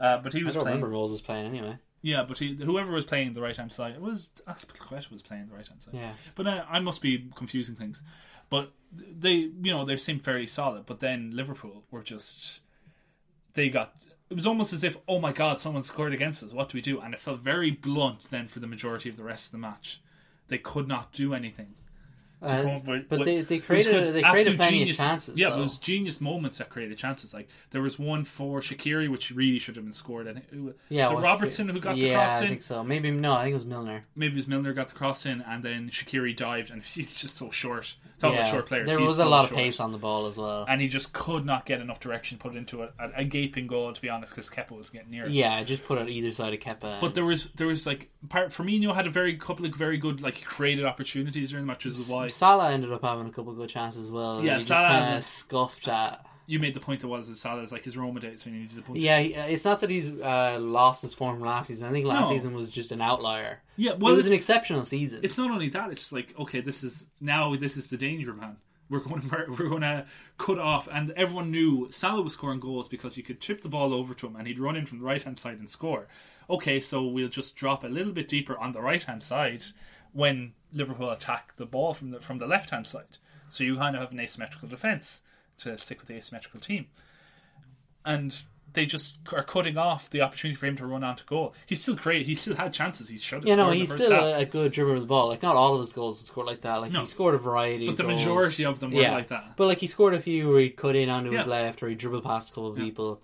Uh, 0.00 0.16
but 0.18 0.32
he 0.32 0.40
I 0.40 0.44
was 0.44 0.54
don't 0.54 0.62
playing. 0.62 0.76
remember 0.76 0.96
Moses 0.96 1.20
playing 1.20 1.44
anyway. 1.46 1.76
Yeah, 2.02 2.22
but 2.22 2.38
he, 2.38 2.54
whoever 2.54 2.92
was 2.92 3.04
playing 3.04 3.34
the 3.34 3.40
right 3.40 3.56
hand 3.56 3.72
side 3.72 3.94
it 3.94 4.00
was 4.00 4.30
Azpilicueta 4.46 5.10
was 5.10 5.22
playing 5.22 5.48
the 5.48 5.54
right 5.54 5.66
hand 5.66 5.82
side. 5.82 5.94
Yeah. 5.94 6.12
But 6.34 6.46
uh, 6.46 6.64
I 6.68 6.78
must 6.78 7.02
be 7.02 7.30
confusing 7.34 7.74
things. 7.74 8.02
But 8.50 8.72
they, 8.92 9.32
you 9.32 9.72
know, 9.72 9.84
they 9.84 9.96
seemed 9.96 10.22
fairly 10.22 10.46
solid. 10.46 10.86
But 10.86 11.00
then 11.00 11.32
Liverpool 11.34 11.84
were 11.90 12.02
just 12.02 12.60
they 13.54 13.68
got. 13.68 13.94
It 14.30 14.34
was 14.34 14.46
almost 14.46 14.74
as 14.74 14.84
if, 14.84 14.98
oh 15.08 15.20
my 15.20 15.32
god, 15.32 15.58
someone 15.58 15.82
scored 15.82 16.12
against 16.12 16.42
us. 16.42 16.52
What 16.52 16.68
do 16.68 16.76
we 16.76 16.82
do? 16.82 17.00
And 17.00 17.14
it 17.14 17.20
felt 17.20 17.40
very 17.40 17.70
blunt 17.70 18.30
then 18.30 18.46
for 18.46 18.60
the 18.60 18.66
majority 18.66 19.08
of 19.08 19.16
the 19.16 19.24
rest 19.24 19.46
of 19.46 19.52
the 19.52 19.58
match. 19.58 20.02
They 20.48 20.58
could 20.58 20.86
not 20.86 21.12
do 21.12 21.32
anything. 21.32 21.74
To 22.42 22.48
come 22.48 22.66
up 22.68 22.84
with- 22.84 23.08
but 23.08 23.24
they- 23.24 23.40
they 23.40 23.58
created- 23.58 24.14
they 24.14 24.22
created 24.22 24.56
plenty 24.58 24.76
of 24.82 24.88
genius- 24.88 24.96
chances, 24.96 25.40
Yeah, 25.40 25.50
though. 25.50 25.60
was 25.62 25.76
genius 25.78 26.20
moments 26.20 26.58
that 26.58 26.68
created 26.68 26.96
chances. 26.96 27.34
Like 27.34 27.48
there 27.70 27.82
was 27.82 27.98
one 27.98 28.24
for 28.24 28.60
Shaqiri, 28.60 29.08
which 29.08 29.30
really 29.32 29.58
should 29.58 29.74
have 29.76 29.84
been 29.84 29.92
scored. 29.92 30.28
I 30.28 30.34
think. 30.34 30.46
It 30.52 30.60
was, 30.62 30.74
Yeah, 30.88 31.12
was 31.12 31.22
it 31.22 31.26
Robertson 31.26 31.68
who 31.68 31.80
got 31.80 31.96
yeah, 31.96 32.08
the 32.08 32.14
cross 32.14 32.38
in. 32.40 32.44
I 32.44 32.48
think 32.50 32.62
so. 32.62 32.84
Maybe 32.84 33.10
no, 33.10 33.32
I 33.34 33.42
think 33.44 33.50
it 33.50 33.54
was 33.54 33.64
Milner. 33.66 34.02
maybe 34.14 34.34
it 34.34 34.36
was 34.36 34.46
Milner 34.48 34.72
got 34.72 34.88
the 34.88 34.94
cross 34.94 35.26
in, 35.26 35.42
and 35.42 35.62
then 35.64 35.90
Shaqiri 35.90 36.36
dived, 36.36 36.70
and 36.70 36.82
he's 36.84 37.16
just 37.20 37.36
so 37.36 37.50
short. 37.50 37.96
Talk 38.20 38.32
yeah, 38.32 38.40
about 38.40 38.50
short 38.50 38.66
players. 38.66 38.86
there 38.88 38.98
he's 38.98 39.06
was 39.06 39.18
a 39.20 39.22
so 39.22 39.28
lot 39.28 39.44
of 39.44 39.50
short. 39.50 39.60
pace 39.60 39.78
on 39.78 39.92
the 39.92 39.98
ball 39.98 40.26
as 40.26 40.36
well. 40.36 40.64
and 40.68 40.80
he 40.80 40.88
just 40.88 41.12
could 41.12 41.46
not 41.46 41.64
get 41.66 41.80
enough 41.80 42.00
direction 42.00 42.36
put 42.36 42.56
into 42.56 42.82
a, 42.82 42.88
a, 42.98 43.10
a 43.18 43.24
gaping 43.24 43.66
goal. 43.68 43.92
To 43.92 44.00
be 44.00 44.08
honest, 44.08 44.32
because 44.34 44.50
Kepa 44.50 44.72
was 44.72 44.90
getting 44.90 45.10
near 45.10 45.26
it. 45.26 45.30
yeah, 45.32 45.62
just 45.62 45.84
put 45.84 45.98
it 45.98 46.08
either 46.08 46.32
side 46.32 46.52
of 46.52 46.58
Kepa. 46.60 47.00
But 47.00 47.14
there 47.14 47.24
was 47.24 47.46
there 47.56 47.66
was 47.68 47.86
like 47.86 48.10
part 48.28 48.50
Firmino 48.50 48.92
had 48.94 49.06
a 49.06 49.10
very 49.10 49.36
couple 49.36 49.66
of 49.66 49.74
very 49.74 49.98
good 49.98 50.20
like 50.20 50.44
created 50.44 50.84
opportunities 50.84 51.50
during 51.50 51.64
the 51.64 51.72
match, 51.72 51.84
which 51.84 51.94
why 52.28 52.32
Salah 52.32 52.72
ended 52.72 52.92
up 52.92 53.02
having 53.02 53.26
a 53.26 53.30
couple 53.30 53.52
of 53.52 53.58
good 53.58 53.68
chances 53.68 54.06
as 54.06 54.12
well. 54.12 54.42
Yeah, 54.44 54.54
he 54.54 54.64
just 54.64 54.70
kind 54.70 55.14
of 55.16 55.24
scuffed 55.24 55.88
at. 55.88 56.24
you 56.46 56.58
made 56.58 56.74
the 56.74 56.80
point 56.80 57.00
that 57.00 57.08
was 57.08 57.28
that 57.28 57.36
Salah's 57.36 57.72
like 57.72 57.84
his 57.84 57.96
Roma 57.96 58.20
days 58.20 58.44
when 58.44 58.54
he 58.54 58.60
needed 58.60 58.78
a 58.78 58.82
bunch. 58.82 58.98
Yeah, 58.98 59.18
he- 59.20 59.34
it's 59.34 59.64
not 59.64 59.80
that 59.80 59.90
he's 59.90 60.08
uh, 60.08 60.58
lost 60.60 61.02
his 61.02 61.12
form 61.14 61.36
from 61.38 61.46
last 61.46 61.66
season. 61.68 61.88
I 61.88 61.92
think 61.92 62.06
last 62.06 62.28
No. 62.30 62.36
season 62.36 62.54
was 62.54 62.70
just 62.70 62.90
an 62.92 63.00
outlier. 63.00 63.60
Yeah, 63.76 63.92
well, 63.98 64.12
it 64.12 64.16
was 64.16 64.26
an 64.26 64.32
exceptional 64.32 64.84
season. 64.84 65.20
It's 65.22 65.36
not 65.38 65.50
only 65.50 65.68
that; 65.70 65.90
it's 65.90 66.10
like 66.12 66.34
okay, 66.38 66.60
this 66.60 66.82
is 66.82 67.06
now 67.20 67.54
this 67.56 67.76
is 67.76 67.90
the 67.90 67.96
danger 67.98 68.32
man. 68.32 68.56
We're 68.90 69.00
going 69.00 69.20
to 69.20 69.44
we're 69.58 69.68
going 69.68 69.82
to 69.82 70.06
cut 70.38 70.58
off, 70.58 70.88
and 70.90 71.10
everyone 71.12 71.50
knew 71.50 71.88
Salah 71.90 72.22
was 72.22 72.32
scoring 72.32 72.60
goals 72.60 72.88
because 72.88 73.18
you 73.18 73.22
could 73.22 73.38
chip 73.40 73.60
the 73.60 73.68
ball 73.68 73.92
over 73.92 74.14
to 74.14 74.26
him, 74.26 74.36
and 74.36 74.46
he'd 74.48 74.58
run 74.58 74.76
in 74.76 74.86
from 74.86 74.98
the 75.00 75.04
right 75.04 75.22
hand 75.22 75.38
side 75.38 75.58
and 75.58 75.68
score. 75.68 76.08
Okay, 76.48 76.80
so 76.80 77.04
we'll 77.06 77.28
just 77.28 77.54
drop 77.56 77.84
a 77.84 77.88
little 77.88 78.12
bit 78.14 78.26
deeper 78.28 78.56
on 78.58 78.72
the 78.72 78.80
right 78.80 79.02
hand 79.02 79.22
side 79.22 79.64
when 80.14 80.54
Liverpool 80.72 81.10
attack 81.10 81.56
the 81.56 81.66
ball 81.66 81.94
from 81.94 82.10
the 82.10 82.20
from 82.20 82.38
the 82.38 82.46
left 82.46 82.70
hand 82.70 82.86
side. 82.86 83.18
So 83.50 83.64
you 83.64 83.76
kind 83.76 83.96
of 83.96 84.02
have 84.02 84.12
an 84.12 84.20
asymmetrical 84.20 84.68
defense 84.68 85.22
to 85.58 85.76
stick 85.78 85.98
with 86.00 86.08
the 86.08 86.14
asymmetrical 86.14 86.60
team, 86.60 86.86
and 88.04 88.36
they 88.74 88.84
just 88.84 89.18
are 89.32 89.42
cutting 89.42 89.78
off 89.78 90.10
the 90.10 90.20
opportunity 90.20 90.54
for 90.54 90.66
him 90.66 90.76
to 90.76 90.86
run 90.86 91.02
onto 91.02 91.24
goal. 91.24 91.54
He 91.66 91.74
still 91.74 91.96
created, 91.96 92.26
he 92.26 92.34
still 92.34 92.54
had 92.54 92.72
chances. 92.74 93.08
He 93.08 93.16
should 93.18 93.36
have. 93.44 93.48
you 93.48 93.56
know, 93.56 93.64
scored 93.64 93.72
in 93.72 93.78
the 93.78 93.84
he's 93.86 93.94
still 93.94 94.32
half. 94.32 94.42
a, 94.42 94.44
good 94.44 94.72
dribbler 94.72 94.94
of 94.94 95.00
the 95.00 95.06
ball. 95.06 95.28
Like 95.28 95.42
not 95.42 95.56
all 95.56 95.74
of 95.74 95.80
his 95.80 95.92
goals 95.94 96.20
scored 96.24 96.46
like 96.46 96.60
that. 96.60 96.76
Like 96.82 96.92
No. 96.92 97.00
he 97.00 97.06
scored 97.06 97.34
a 97.34 97.38
variety, 97.38 97.86
But 97.86 97.96
the 97.96 98.02
goals. 98.02 98.20
majority 98.20 98.64
of 98.66 98.78
them 98.80 98.90
were 98.92 99.02
like 99.02 99.28
that. 99.28 99.54
But 99.56 99.66
like 99.68 99.78
he 99.78 99.86
scored 99.86 100.12
a 100.14 100.20
few 100.20 100.50
where 100.50 100.60
he 100.60 100.68
cut 100.70 100.96
in 100.96 101.08
onto 101.08 101.30
his 101.30 101.46
left, 101.46 101.82
or 101.82 101.88
he 101.88 101.94
dribbled 101.94 102.24
past 102.24 102.50
a 102.50 102.52
couple 102.52 102.68
of 102.70 102.76
people. 102.76 103.22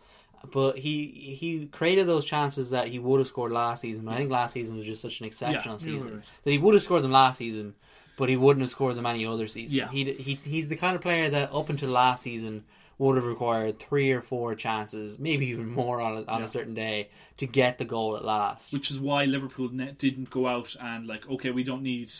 But 0.52 0.78
he 0.78 1.06
he 1.06 1.66
created 1.66 2.06
those 2.06 2.24
chances 2.24 2.70
that 2.70 2.88
he 2.88 2.98
would 2.98 3.18
have 3.18 3.26
scored 3.28 3.52
last 3.52 3.80
season. 3.82 4.04
But 4.04 4.14
I 4.14 4.16
think 4.18 4.30
last 4.30 4.52
season 4.52 4.76
was 4.76 4.86
just 4.86 5.02
such 5.02 5.20
an 5.20 5.26
exceptional 5.26 5.74
Yeah, 5.74 5.78
season 5.78 6.14
right. 6.16 6.24
that 6.44 6.50
he 6.50 6.58
would 6.58 6.74
have 6.74 6.82
scored 6.82 7.02
them 7.04 7.12
last 7.12 7.38
season, 7.38 7.74
but 8.16 8.28
he 8.28 8.36
wouldn't 8.36 8.62
have 8.62 8.70
scored 8.70 8.96
them 8.96 9.06
any 9.06 9.24
other 9.26 9.46
season. 9.46 9.76
Yeah. 9.76 9.88
he 9.90 10.12
he 10.12 10.34
he's 10.44 10.68
the 10.68 10.76
kind 10.76 10.94
of 10.96 11.02
player 11.02 11.28
that 11.30 11.52
up 11.52 11.68
until 11.68 11.90
last 11.90 12.22
season 12.22 12.64
would 12.96 13.16
have 13.16 13.26
required 13.26 13.80
three 13.80 14.12
or 14.12 14.20
four 14.22 14.54
chances, 14.54 15.18
maybe 15.18 15.46
even 15.46 15.68
more 15.68 16.00
on 16.00 16.12
a, 16.18 16.20
on 16.30 16.38
Yeah. 16.38 16.44
a 16.44 16.46
certain 16.46 16.74
day 16.74 17.10
to 17.38 17.46
get 17.46 17.78
the 17.78 17.84
goal 17.84 18.16
at 18.16 18.24
last. 18.24 18.72
which 18.72 18.88
is 18.90 19.00
why 19.00 19.24
Liverpool 19.24 19.68
ne- 19.72 19.92
didn't 19.98 20.30
go 20.30 20.46
out 20.46 20.76
and 20.80 21.06
like, 21.06 21.28
okay, 21.28 21.50
we 21.50 21.64
don't 21.64 21.82
need 21.82 22.12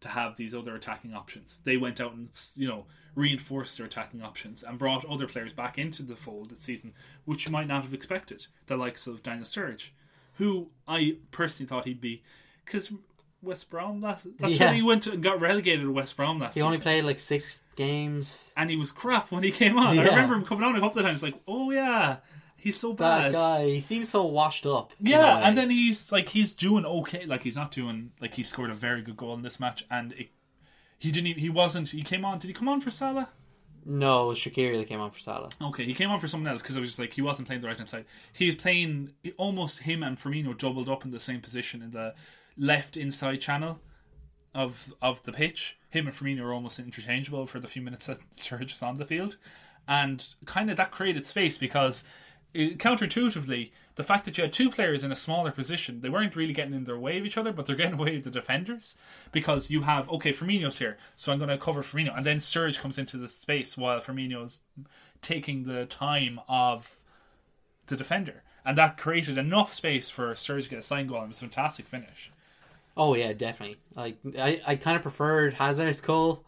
to 0.00 0.08
have 0.08 0.36
these 0.36 0.54
other 0.54 0.74
attacking 0.74 1.14
options. 1.14 1.60
They 1.64 1.78
went 1.78 2.00
out 2.02 2.12
and 2.12 2.28
you 2.54 2.68
know 2.68 2.84
reinforced 3.14 3.76
their 3.76 3.86
attacking 3.86 4.22
options 4.22 4.62
and 4.62 4.78
brought 4.78 5.04
other 5.06 5.26
players 5.26 5.52
back 5.52 5.78
into 5.78 6.02
the 6.02 6.16
fold 6.16 6.50
this 6.50 6.60
season, 6.60 6.92
which 7.24 7.46
you 7.46 7.52
might 7.52 7.66
not 7.66 7.82
have 7.84 7.94
expected. 7.94 8.46
The 8.66 8.76
likes 8.76 9.06
of 9.06 9.22
Daniel 9.22 9.44
Sturridge, 9.44 9.88
who 10.34 10.68
I 10.86 11.16
personally 11.30 11.68
thought 11.68 11.84
he'd 11.86 12.00
be, 12.00 12.22
because 12.64 12.92
West 13.42 13.70
Brom 13.70 14.00
last 14.00 14.26
that's 14.38 14.58
Yeah. 14.58 14.66
when 14.66 14.74
he 14.76 14.82
went 14.82 15.02
to, 15.04 15.12
and 15.12 15.22
got 15.22 15.40
relegated 15.40 15.80
to 15.86 15.92
West 15.92 16.16
Brom 16.16 16.38
last 16.38 16.54
He 16.54 16.62
only 16.62 16.78
played 16.78 17.04
like 17.04 17.18
six 17.18 17.62
games. 17.76 18.52
and 18.56 18.70
he 18.70 18.76
was 18.76 18.92
crap 18.92 19.30
when 19.32 19.42
he 19.42 19.50
came 19.50 19.78
on. 19.78 19.98
I 19.98 20.04
remember 20.04 20.34
him 20.34 20.44
coming 20.44 20.64
on 20.64 20.76
a 20.76 20.80
couple 20.80 20.98
of 21.00 21.06
times, 21.06 21.22
like, 21.22 21.34
oh 21.48 21.70
yeah, 21.70 22.18
he's 22.56 22.78
so 22.78 22.92
bad. 22.92 23.32
That 23.32 23.38
guy, 23.38 23.64
he 23.66 23.80
seems 23.80 24.08
so 24.10 24.24
washed 24.26 24.66
up. 24.66 24.92
Yeah, 25.00 25.38
and 25.38 25.56
then 25.56 25.70
he's 25.70 26.12
like 26.12 26.28
he's 26.28 26.52
doing 26.52 26.84
okay. 26.84 27.24
Like 27.24 27.42
he's 27.42 27.56
not 27.56 27.70
doing 27.72 28.12
like 28.20 28.34
he 28.34 28.42
scored 28.42 28.70
a 28.70 28.74
very 28.74 29.00
good 29.02 29.16
goal 29.16 29.32
in 29.34 29.42
this 29.42 29.58
match, 29.58 29.84
and 29.90 30.12
it, 30.12 30.28
he 31.00 31.10
didn't. 31.10 31.26
Even, 31.26 31.42
he 31.42 31.50
wasn't. 31.50 31.88
He 31.88 32.02
came 32.02 32.24
on. 32.24 32.38
Did 32.38 32.46
he 32.46 32.54
come 32.54 32.68
on 32.68 32.80
for 32.80 32.92
Salah? 32.92 33.30
no, 33.84 34.24
it 34.24 34.28
was 34.28 34.38
Shaqiri 34.38 34.76
that 34.76 34.88
came 34.88 35.00
on 35.00 35.10
for 35.10 35.18
Salah. 35.18 35.48
Okay, 35.60 35.84
he 35.84 35.94
came 35.94 36.10
on 36.10 36.20
for 36.20 36.28
someone 36.28 36.50
else 36.52 36.62
because 36.62 36.76
I 36.76 36.80
was 36.80 36.90
just 36.90 36.98
like 36.98 37.14
he 37.14 37.22
wasn't 37.22 37.48
playing 37.48 37.62
the 37.62 37.68
right 37.68 37.76
hand 37.76 37.88
side. 37.88 38.04
He 38.32 38.46
was 38.46 38.56
playing 38.56 39.12
almost 39.36 39.80
him 39.80 40.02
and 40.02 40.18
Firmino 40.18 40.56
doubled 40.56 40.88
up 40.88 41.04
in 41.04 41.10
the 41.10 41.20
same 41.20 41.40
position 41.40 41.82
in 41.82 41.90
the 41.90 42.14
left 42.56 42.96
inside 42.96 43.36
channel 43.36 43.80
of 44.54 44.92
of 45.00 45.22
the 45.22 45.32
pitch. 45.32 45.78
Him 45.88 46.06
and 46.06 46.16
Firmino 46.16 46.42
were 46.42 46.52
almost 46.52 46.78
interchangeable 46.78 47.46
for 47.46 47.58
the 47.58 47.68
few 47.68 47.82
minutes 47.82 48.06
that 48.06 48.18
Sturridge 48.36 48.72
was 48.72 48.82
on 48.82 48.98
the 48.98 49.04
field, 49.04 49.38
and 49.88 50.26
kind 50.44 50.70
of 50.70 50.76
that 50.76 50.90
created 50.90 51.26
space 51.26 51.56
because 51.56 52.04
it, 52.52 52.78
counterintuitively, 52.78 53.70
the 54.00 54.06
fact 54.06 54.24
that 54.24 54.38
you 54.38 54.42
had 54.42 54.52
two 54.52 54.70
players 54.70 55.04
in 55.04 55.12
a 55.12 55.16
smaller 55.16 55.50
position, 55.50 56.00
they 56.00 56.08
weren't 56.08 56.34
really 56.34 56.54
getting 56.54 56.72
in 56.72 56.84
their 56.84 56.98
way 56.98 57.18
of 57.18 57.26
each 57.26 57.36
other, 57.36 57.52
but 57.52 57.66
they're 57.66 57.76
getting 57.76 57.94
away 58.00 58.14
with 58.14 58.24
the 58.24 58.30
defenders 58.30 58.96
because 59.30 59.70
you 59.70 59.82
have 59.82 60.08
okay, 60.08 60.32
Firmino's 60.32 60.78
here, 60.78 60.96
so 61.16 61.30
I'm 61.30 61.38
going 61.38 61.50
to 61.50 61.58
cover 61.58 61.82
Firmino, 61.82 62.16
and 62.16 62.24
then 62.24 62.38
Sturridge 62.38 62.78
comes 62.78 62.96
into 62.96 63.18
the 63.18 63.28
space 63.28 63.76
while 63.76 64.00
Firmino's 64.00 64.60
taking 65.20 65.64
the 65.64 65.84
time 65.84 66.40
of 66.48 67.02
the 67.88 67.96
defender, 67.96 68.42
and 68.64 68.78
that 68.78 68.96
created 68.96 69.36
enough 69.36 69.74
space 69.74 70.08
for 70.08 70.32
Sturridge 70.32 70.64
to 70.64 70.70
get 70.70 70.78
a 70.78 70.82
sign 70.82 71.06
goal. 71.06 71.22
It 71.22 71.28
was 71.28 71.36
a 71.36 71.40
fantastic 71.40 71.86
finish. 71.86 72.30
Oh 72.96 73.14
yeah, 73.14 73.34
definitely. 73.34 73.76
Like 73.94 74.16
I, 74.38 74.62
I 74.66 74.76
kind 74.76 74.96
of 74.96 75.02
preferred 75.02 75.54
Hazard's 75.54 76.00
goal 76.00 76.42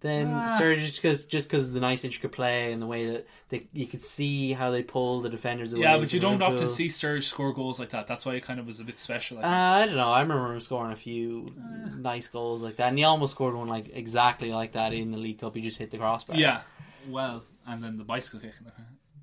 than 0.00 0.28
Ah. 0.32 0.46
Sturridge 0.46 0.80
just 0.80 1.00
because 1.00 1.24
just 1.24 1.48
because 1.48 1.72
the 1.72 1.80
nice 1.80 2.04
intricate 2.04 2.32
play 2.32 2.72
and 2.72 2.80
the 2.82 2.86
way 2.86 3.10
that 3.10 3.26
they, 3.48 3.66
you 3.72 3.86
could 3.86 4.02
see 4.02 4.52
how 4.52 4.70
they 4.70 4.82
pull 4.82 5.20
the 5.22 5.30
defenders 5.30 5.72
away. 5.72 5.82
Yeah, 5.84 5.96
but 5.98 6.12
you 6.12 6.20
don't 6.20 6.42
often 6.42 6.68
see 6.68 6.86
Sturridge 6.88 7.24
score 7.24 7.52
goals 7.54 7.78
like 7.80 7.90
that. 7.90 8.06
That's 8.06 8.26
why 8.26 8.34
it 8.34 8.42
kind 8.42 8.60
of 8.60 8.66
was 8.66 8.78
a 8.80 8.84
bit 8.84 8.98
special. 8.98 9.38
I 9.38 9.42
Uh. 9.42 9.82
I 9.82 9.86
don't 9.86 9.96
know. 9.96 10.10
I 10.10 10.20
remember 10.20 10.52
him 10.52 10.60
scoring 10.60 10.92
a 10.92 10.96
few 10.96 11.54
Uh. 11.58 11.88
nice 11.96 12.28
goals 12.28 12.62
like 12.62 12.76
that, 12.76 12.88
and 12.88 12.98
he 12.98 13.04
almost 13.04 13.32
scored 13.32 13.54
one 13.54 13.68
like 13.68 13.90
exactly 13.94 14.52
like 14.52 14.72
that 14.72 14.92
in 14.92 15.10
the 15.12 15.18
League 15.18 15.38
Cup. 15.40 15.54
He 15.56 15.62
just 15.62 15.78
hit 15.78 15.90
the 15.90 15.98
crossbar. 15.98 16.36
yeah, 16.36 16.60
well, 17.08 17.44
and 17.66 17.82
then 17.82 17.96
the 17.96 18.04
bicycle 18.04 18.40
kick 18.40 18.52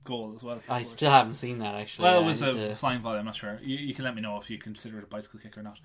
goal 0.06 0.34
as 0.36 0.44
well. 0.44 0.60
I 0.68 0.84
still 0.84 1.12
haven't 1.12 1.36
seen 1.36 1.60
that 1.60 1.76
actually. 1.76 2.04
Well, 2.04 2.22
it 2.22 2.26
was 2.26 2.42
a 2.42 2.52
to- 2.52 2.76
flying 2.76 3.00
volley. 3.02 3.20
I'm 3.20 3.26
not 3.26 3.36
sure. 3.38 3.58
You, 3.64 3.78
you 3.78 3.94
can 3.94 4.04
let 4.04 4.16
me 4.16 4.22
know 4.22 4.38
if 4.38 4.50
you 4.50 4.58
consider 4.58 4.98
it 4.98 5.04
a 5.06 5.08
bicycle 5.08 5.40
kick 5.40 5.58
or 5.58 5.64
not. 5.64 5.80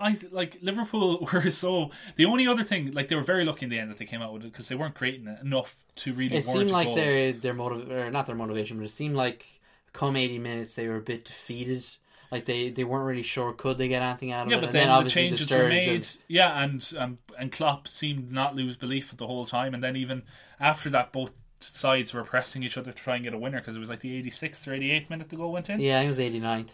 I 0.00 0.12
th- 0.14 0.32
like 0.32 0.58
Liverpool 0.60 1.28
were 1.32 1.50
so 1.50 1.90
the 2.16 2.24
only 2.24 2.46
other 2.48 2.62
thing 2.64 2.92
like 2.92 3.08
they 3.08 3.16
were 3.16 3.22
very 3.22 3.44
lucky 3.44 3.64
in 3.64 3.70
the 3.70 3.78
end 3.78 3.90
that 3.90 3.98
they 3.98 4.04
came 4.04 4.22
out 4.22 4.32
with 4.32 4.44
it 4.44 4.52
because 4.52 4.68
they 4.68 4.74
weren't 4.74 4.94
creating 4.94 5.26
it 5.28 5.40
enough 5.42 5.84
to 5.96 6.12
really. 6.12 6.36
It 6.36 6.44
seemed 6.44 6.70
like 6.70 6.86
goal. 6.88 6.94
their 6.96 7.32
their 7.32 7.54
motiv- 7.54 7.90
or 7.90 8.10
not 8.10 8.26
their 8.26 8.34
motivation, 8.36 8.76
but 8.78 8.84
it 8.84 8.90
seemed 8.90 9.14
like 9.16 9.46
come 9.92 10.16
eighty 10.16 10.38
minutes 10.38 10.74
they 10.74 10.88
were 10.88 10.96
a 10.96 11.00
bit 11.02 11.24
defeated. 11.24 11.84
Like 12.32 12.46
they, 12.46 12.68
they 12.70 12.82
weren't 12.82 13.06
really 13.06 13.22
sure 13.22 13.52
could 13.52 13.78
they 13.78 13.86
get 13.86 14.02
anything 14.02 14.32
out 14.32 14.46
of 14.46 14.50
Yeah, 14.50 14.56
it. 14.58 14.60
but 14.62 14.66
and 14.70 14.74
then, 14.74 14.80
then, 14.82 14.88
the 14.88 14.94
obviously 14.94 15.22
changes 15.22 15.46
the 15.46 15.56
were 15.56 15.68
made. 15.68 16.00
of- 16.02 16.16
Yeah, 16.26 16.64
and 16.64 16.92
um, 16.98 17.18
and 17.38 17.52
Klopp 17.52 17.86
seemed 17.86 18.32
not 18.32 18.56
lose 18.56 18.76
belief 18.76 19.06
for 19.06 19.14
the 19.16 19.26
whole 19.26 19.46
time, 19.46 19.72
and 19.72 19.84
then 19.84 19.94
even 19.94 20.22
after 20.58 20.90
that, 20.90 21.12
both 21.12 21.30
sides 21.60 22.12
were 22.12 22.24
pressing 22.24 22.62
each 22.64 22.76
other 22.76 22.90
to 22.90 22.96
try 22.98 23.14
and 23.14 23.24
get 23.24 23.34
a 23.34 23.38
winner 23.38 23.58
because 23.60 23.76
it 23.76 23.78
was 23.78 23.88
like 23.88 24.00
the 24.00 24.20
86th 24.22 24.66
or 24.66 24.72
88th 24.72 25.08
minute 25.10 25.28
the 25.28 25.36
goal 25.36 25.52
went 25.52 25.70
in, 25.70 25.78
yeah, 25.80 26.00
it 26.00 26.06
was 26.08 26.18
89th. 26.18 26.72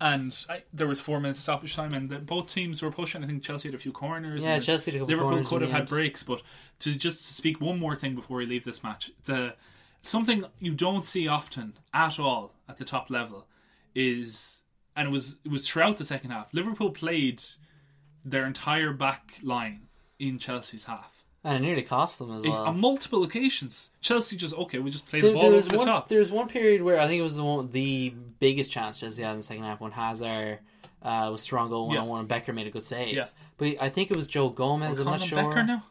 And 0.00 0.36
I, 0.48 0.62
there 0.72 0.86
was 0.86 1.00
four 1.00 1.20
minutes 1.20 1.40
stoppage 1.40 1.74
time, 1.74 1.94
and 1.94 2.08
the, 2.10 2.18
both 2.18 2.52
teams 2.52 2.82
were 2.82 2.90
pushing. 2.90 3.22
I 3.22 3.26
think 3.26 3.42
Chelsea 3.42 3.68
had 3.68 3.74
a 3.74 3.78
few 3.78 3.92
corners. 3.92 4.42
Yeah, 4.44 4.58
Chelsea 4.60 4.90
had 4.92 4.96
a 4.96 5.04
couple 5.04 5.16
Liverpool 5.16 5.44
could 5.48 5.62
have 5.62 5.70
had 5.70 5.80
end. 5.80 5.88
breaks, 5.88 6.22
but 6.22 6.42
to 6.80 6.94
just 6.94 7.24
speak 7.24 7.60
one 7.60 7.78
more 7.78 7.94
thing 7.96 8.14
before 8.14 8.38
we 8.38 8.46
leave 8.46 8.64
this 8.64 8.82
match, 8.82 9.10
the 9.24 9.54
something 10.02 10.44
you 10.60 10.72
don't 10.72 11.04
see 11.04 11.26
often 11.28 11.74
at 11.92 12.18
all 12.18 12.54
at 12.68 12.76
the 12.76 12.84
top 12.84 13.10
level 13.10 13.46
is, 13.94 14.60
and 14.94 15.08
it 15.08 15.10
was 15.10 15.38
it 15.44 15.50
was 15.50 15.68
throughout 15.68 15.96
the 15.96 16.04
second 16.04 16.30
half. 16.30 16.52
Liverpool 16.54 16.90
played 16.90 17.42
their 18.24 18.46
entire 18.46 18.92
back 18.92 19.34
line 19.42 19.88
in 20.18 20.38
Chelsea's 20.38 20.84
half. 20.84 21.12
And 21.44 21.58
it 21.58 21.60
nearly 21.66 21.82
cost 21.82 22.18
them 22.18 22.32
as 22.32 22.44
It- 22.44 22.48
well. 22.48 22.64
on 22.66 22.80
multiple 22.80 23.22
occasions, 23.22 23.92
Chelsea 24.00 24.36
just 24.36 24.52
okay. 24.54 24.80
We 24.80 24.90
just 24.90 25.06
play 25.06 25.20
the 25.20 25.28
There, 25.28 25.36
ball 25.36 25.44
over 25.46 25.56
was 25.56 25.68
the 25.68 25.78
one. 25.78 25.86
top. 25.86 26.08
There 26.08 26.18
was 26.18 26.32
one 26.32 26.48
period 26.48 26.82
where 26.82 26.98
I 26.98 27.06
think 27.06 27.20
it 27.20 27.22
was 27.22 27.36
the 27.36 27.44
one, 27.44 27.70
the 27.70 28.14
biggest 28.38 28.70
chance 28.72 29.00
Chelsea 29.00 29.22
had 29.22 29.32
in 29.32 29.36
the 29.38 29.42
second 29.42 29.64
half 29.64 29.80
when 29.80 29.92
Hazard 29.92 30.58
uh, 31.02 31.28
was 31.32 31.42
strong 31.42 31.68
goal 31.70 31.88
one 31.88 31.96
on 31.98 32.06
one 32.08 32.20
and 32.20 32.28
Becker 32.28 32.52
made 32.52 32.66
a 32.66 32.70
good 32.70 32.84
save. 32.84 33.14
Yeah. 33.14 33.26
but 33.58 33.74
I 33.80 33.88
think 33.88 34.10
it 34.10 34.16
was 34.16 34.26
Joe 34.26 34.48
Gomez. 34.48 34.98
I'm 34.98 35.04
not 35.06 35.20
sure. 35.20 35.36
Becker 35.38 35.62
now. 35.62 35.84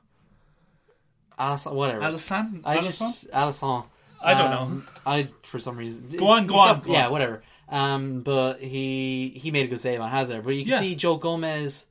Alisson, 1.40 1.74
whatever. 1.74 2.02
Alisson. 2.02 2.62
I 2.64 2.78
Alisson? 2.78 2.84
just 2.84 3.32
Alisson. 3.32 3.86
I 4.22 4.34
don't 4.34 4.52
Um, 4.54 4.88
know. 5.06 5.12
I 5.12 5.28
for 5.44 5.60
some 5.60 5.78
reason 5.78 6.10
Go 6.16 6.28
on, 6.28 6.48
go 6.48 6.56
on, 6.56 6.76
got- 6.76 6.84
go 6.86 6.92
yeah, 6.94 7.06
on. 7.08 7.12
whatever. 7.12 7.44
Um, 7.68 8.22
but 8.22 8.60
he 8.60 9.30
he 9.36 9.52
made 9.52 9.66
a 9.66 9.68
good 9.70 9.80
save 9.80 10.00
on 10.02 10.10
Hazard. 10.10 10.44
But 10.44 10.56
you 10.56 10.64
can 10.64 10.72
Yeah. 10.72 10.80
see 10.80 10.96
Joe 10.96 11.18
Gomez, 11.18 11.88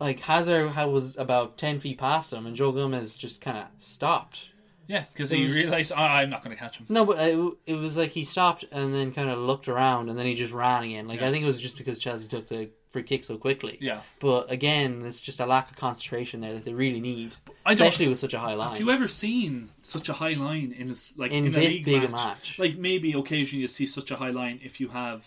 like 0.00 0.20
Hazard 0.20 0.74
was 0.90 1.16
about 1.16 1.56
ten 1.56 1.78
feet 1.80 1.98
past 1.98 2.32
him, 2.32 2.46
and 2.46 2.56
Joe 2.56 2.72
Gomez 2.72 3.14
just 3.16 3.40
kind 3.40 3.56
of 3.58 3.66
stopped. 3.78 4.46
Yeah, 4.92 5.04
because 5.12 5.30
he 5.30 5.42
was- 5.42 5.54
realised 5.56 5.92
oh, 5.92 5.96
ah, 5.98 6.16
I'm 6.18 6.30
not 6.30 6.44
going 6.44 6.54
to 6.56 6.60
catch 6.62 6.76
him. 6.78 6.86
No, 6.88 7.04
but 7.06 7.18
it, 7.18 7.54
it 7.66 7.74
was 7.76 7.96
like 7.96 8.10
he 8.10 8.24
stopped 8.24 8.64
and 8.70 8.92
then 8.94 9.12
kind 9.12 9.30
of 9.30 9.38
looked 9.38 9.66
around, 9.68 10.10
and 10.10 10.18
then 10.18 10.26
he 10.26 10.34
just 10.34 10.52
ran 10.52 10.82
again. 10.84 11.08
Like 11.08 11.20
Yeah. 11.20 11.28
I 11.28 11.30
think 11.30 11.44
it 11.44 11.46
was 11.46 11.60
just 11.60 11.76
because 11.78 11.98
Chelsea 11.98 12.28
took 12.28 12.46
the 12.48 12.70
free 12.90 13.02
kick 13.02 13.24
so 13.24 13.38
quickly. 13.38 13.78
Yeah. 13.80 14.00
But 14.20 14.50
again, 14.52 15.00
it's 15.06 15.20
just 15.20 15.40
a 15.40 15.46
lack 15.46 15.70
of 15.70 15.76
concentration 15.76 16.40
there 16.42 16.52
that 16.52 16.64
they 16.66 16.74
really 16.74 17.00
need, 17.00 17.32
I 17.64 17.74
don't- 17.74 17.86
especially 17.86 18.08
with 18.08 18.18
such 18.18 18.34
a 18.34 18.38
high 18.38 18.52
line. 18.54 18.72
Have 18.72 18.80
you 18.80 18.90
ever 18.90 19.08
seen 19.08 19.70
such 19.82 20.10
a 20.10 20.12
high 20.12 20.34
line 20.34 20.74
in 20.76 20.88
a, 20.88 20.92
s- 20.92 21.14
like 21.16 21.32
In 21.32 21.46
a 21.46 21.50
this 21.50 21.74
league 21.74 21.84
big 21.86 22.04
a 22.04 22.08
match? 22.08 22.58
Like 22.58 22.76
maybe 22.76 23.12
occasionally 23.14 23.62
you 23.62 23.68
see 23.68 23.86
such 23.86 24.10
a 24.10 24.16
high 24.16 24.28
line 24.30 24.60
if 24.62 24.78
you 24.78 24.88
have 24.88 25.24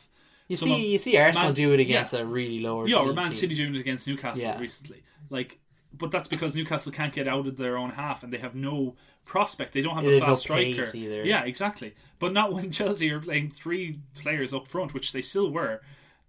You 0.48 0.58
see, 0.58 0.92
you 0.92 1.00
see 1.00 1.18
Arsenal 1.18 1.48
Man- 1.48 1.54
do 1.56 1.72
it 1.74 1.80
against 1.80 2.14
yeah. 2.14 2.20
a 2.20 2.26
really 2.26 2.60
lower. 2.60 2.88
yeah, 2.88 2.98
or 2.98 3.08
league 3.08 3.16
Man 3.16 3.30
team. 3.32 3.34
City 3.40 3.56
doing 3.56 3.74
it 3.74 3.80
against 3.80 4.08
Newcastle 4.08 4.44
Yeah. 4.44 4.60
recently. 4.60 5.02
Like, 5.32 5.58
but 5.92 6.12
that's 6.12 6.28
because 6.28 6.56
Newcastle 6.56 6.92
can't 6.92 7.14
get 7.14 7.28
out 7.28 7.48
of 7.48 7.58
their 7.58 7.78
own 7.78 7.90
half 7.92 8.22
and 8.24 8.32
they 8.32 8.38
have 8.38 8.54
no 8.54 8.96
prospect. 9.26 9.74
They 9.74 9.82
don't 9.82 9.96
have 9.96 10.04
Yeah, 10.06 10.12
a 10.18 10.20
fast 10.20 10.30
no 10.50 10.56
striker. 10.58 10.98
either. 10.98 11.24
Yeah, 11.26 11.44
exactly. 11.44 11.96
But 12.20 12.34
not 12.34 12.54
when 12.54 12.72
Chelsea 12.78 13.12
are 13.12 13.20
playing 13.20 13.50
three 13.50 14.00
players 14.20 14.54
up 14.54 14.68
front, 14.68 14.94
which 14.94 15.12
they 15.12 15.22
still 15.22 15.52
were, 15.52 15.82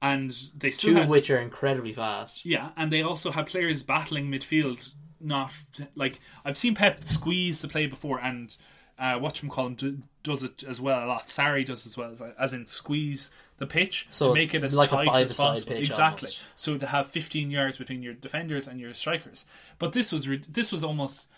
and 0.03 0.31
they 0.57 0.71
still 0.71 0.91
two 0.91 0.95
had 0.97 1.05
of 1.05 1.09
which 1.09 1.31
are 1.31 1.39
incredibly 1.39 1.93
fast. 1.93 2.45
Yeah, 2.45 2.71
and 2.77 2.93
they 2.93 3.03
also 3.03 3.31
had 3.33 3.47
players 3.47 3.83
battling 3.83 4.31
midfield. 4.31 4.93
Not 5.21 5.53
like 5.95 6.21
I've 6.45 6.57
seen 6.59 6.75
Pep 6.75 7.05
squeeze 7.05 7.63
the 7.63 7.69
play 7.69 7.87
before, 7.87 8.21
and 8.21 8.57
Uh, 8.99 9.19
Whatchamacallit 9.19 9.77
do, 9.77 9.99
does 10.23 10.43
it 10.43 10.65
as 10.65 10.81
well 10.81 11.05
a 11.05 11.07
lot. 11.07 11.27
Sarri 11.27 11.67
does 11.67 11.87
as 11.87 11.99
well 11.99 12.11
as, 12.13 12.23
as 12.39 12.55
in 12.55 12.65
squeeze 12.67 13.31
the 13.59 13.67
pitch 13.67 14.07
So 14.11 14.29
to 14.29 14.35
make 14.35 14.55
it 14.55 14.65
as 14.65 14.75
like 14.75 14.89
tight 14.89 15.07
as 15.25 15.37
possible. 15.37 15.75
pitch 15.75 15.89
exactly. 15.91 16.29
almost. 16.29 16.41
So 16.55 16.79
to 16.79 16.87
have 16.87 17.07
15 17.07 17.51
yards 17.51 17.77
between 17.77 18.03
your 18.03 18.15
defenders 18.15 18.67
and 18.67 18.81
your 18.81 18.95
strikers. 18.95 19.45
But 19.79 19.93
this 19.93 20.13
was 20.13 20.27
re- 20.29 20.43
this 20.49 20.73
was 20.73 20.83
almost 20.83 21.29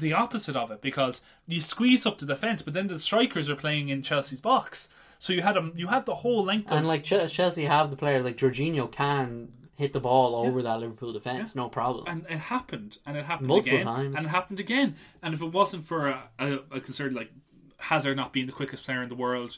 the 0.00 0.12
opposite 0.12 0.56
of 0.56 0.70
it 0.70 0.80
because 0.82 1.22
you 1.46 1.60
squeeze 1.60 2.04
up 2.06 2.18
to 2.18 2.24
the 2.24 2.34
defense, 2.34 2.62
but 2.62 2.74
then 2.74 2.88
the 2.88 2.98
strikers 2.98 3.48
are 3.48 3.56
playing 3.56 3.88
in 3.88 4.02
Chelsea's 4.02 4.40
box. 4.40 4.88
So 5.18 5.32
you 5.32 5.42
had 5.42 5.56
a 5.56 5.70
you 5.76 5.88
had 5.88 6.06
the 6.06 6.14
whole 6.16 6.42
length 6.44 6.70
of 6.72 6.78
And 6.78 6.86
like 6.88 7.02
Ch- 7.04 7.30
Chelsea 7.30 7.64
have 7.64 7.90
the 7.90 7.96
players 7.96 8.24
like 8.24 8.36
Jorginho 8.38 8.90
can 8.90 9.52
hit 9.76 9.92
the 9.92 10.00
ball 10.00 10.34
over 10.34 10.60
that 10.62 10.80
Liverpool 10.80 11.12
defense, 11.12 11.54
no 11.56 11.68
problem. 11.68 12.04
and 12.06 12.26
it 12.28 12.38
happened, 12.38 12.98
and 13.06 13.16
it 13.16 13.24
happened 13.24 13.48
Multiple 13.48 13.74
again, 13.78 13.86
times. 13.86 14.14
and 14.16 14.26
it 14.26 14.28
happened 14.28 14.60
again. 14.60 14.96
And 15.22 15.32
if 15.34 15.40
it 15.42 15.52
wasn't 15.52 15.84
for 15.84 16.08
a, 16.08 16.28
a, 16.38 16.58
a 16.72 16.80
concern 16.80 17.14
like 17.14 17.30
Hazard 17.78 18.16
not 18.16 18.32
being 18.32 18.46
the 18.46 18.52
quickest 18.52 18.84
player 18.84 19.02
in 19.02 19.08
the 19.08 19.14
world, 19.14 19.56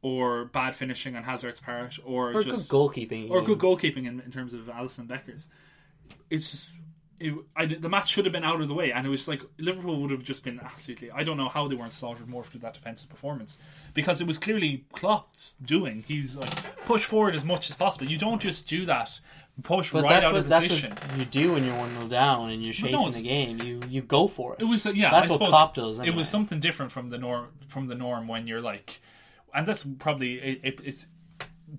or 0.00 0.46
bad 0.46 0.74
finishing 0.76 1.16
on 1.16 1.24
Hazard's 1.24 1.60
part, 1.60 1.98
or, 2.04 2.32
or 2.32 2.42
just 2.42 2.68
good 2.70 2.74
goalkeeping, 2.76 3.28
or 3.30 3.42
good 3.42 3.58
goalkeeping 3.58 4.06
in, 4.06 4.20
in 4.20 4.30
terms 4.30 4.54
of 4.54 4.62
Alisson 4.68 5.06
Becker's, 5.06 5.48
it's 6.30 6.50
just. 6.50 6.68
It, 7.20 7.34
I, 7.56 7.66
the 7.66 7.88
match 7.88 8.10
should 8.10 8.26
have 8.26 8.32
been 8.32 8.44
out 8.44 8.60
of 8.60 8.68
the 8.68 8.74
way, 8.74 8.92
and 8.92 9.06
it 9.06 9.10
was 9.10 9.26
like 9.26 9.42
Liverpool 9.58 10.00
would 10.00 10.10
have 10.10 10.22
just 10.22 10.44
been 10.44 10.60
absolutely. 10.60 11.10
I 11.10 11.24
don't 11.24 11.36
know 11.36 11.48
how 11.48 11.66
they 11.66 11.74
weren't 11.74 11.92
slaughtered 11.92 12.28
more 12.28 12.44
through 12.44 12.60
that 12.60 12.74
defensive 12.74 13.08
performance 13.08 13.58
because 13.94 14.20
it 14.20 14.26
was 14.26 14.38
clearly 14.38 14.84
Klopp's 14.92 15.54
doing. 15.64 16.04
He's 16.06 16.36
like 16.36 16.84
push 16.84 17.04
forward 17.04 17.34
as 17.34 17.44
much 17.44 17.68
as 17.70 17.76
possible. 17.76 18.06
You 18.06 18.18
don't 18.18 18.40
just 18.40 18.68
do 18.68 18.84
that, 18.86 19.20
push 19.62 19.92
But 19.92 20.04
right 20.04 20.22
out 20.22 20.34
what 20.34 20.44
of 20.44 20.48
position. 20.48 20.96
you 21.16 21.24
do 21.24 21.54
when 21.54 21.64
you're 21.64 21.76
one 21.76 21.94
0 21.94 22.06
down 22.06 22.50
and 22.50 22.64
you're 22.64 22.74
chasing 22.74 22.92
no, 22.92 23.10
the 23.10 23.22
game. 23.22 23.60
You 23.60 23.82
you 23.88 24.02
go 24.02 24.28
for 24.28 24.54
it. 24.54 24.62
It 24.62 24.66
was 24.66 24.86
uh, 24.86 24.90
yeah. 24.90 25.10
That's 25.10 25.30
I 25.30 25.36
what 25.36 25.48
Klopp 25.48 25.74
does. 25.74 26.00
It 26.00 26.14
was 26.14 26.28
something 26.28 26.60
different 26.60 26.92
from 26.92 27.08
the 27.08 27.18
norm 27.18 27.48
from 27.68 27.86
the 27.86 27.94
norm 27.94 28.28
when 28.28 28.46
you're 28.46 28.62
like, 28.62 29.00
and 29.54 29.66
that's 29.66 29.84
probably 29.98 30.34
it, 30.34 30.60
it, 30.62 30.80
it's 30.84 31.06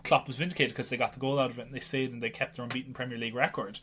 Klopp 0.03 0.27
was 0.27 0.37
vindicated 0.37 0.73
because 0.73 0.89
they 0.89 0.97
got 0.97 1.13
the 1.13 1.19
goal 1.19 1.39
out 1.39 1.49
of 1.49 1.59
it 1.59 1.65
and 1.65 1.73
they 1.73 1.79
stayed 1.79 2.11
and 2.11 2.21
they 2.21 2.29
kept 2.29 2.55
their 2.55 2.63
unbeaten 2.63 2.93
Premier 2.93 3.17
League 3.17 3.35
record 3.35 3.79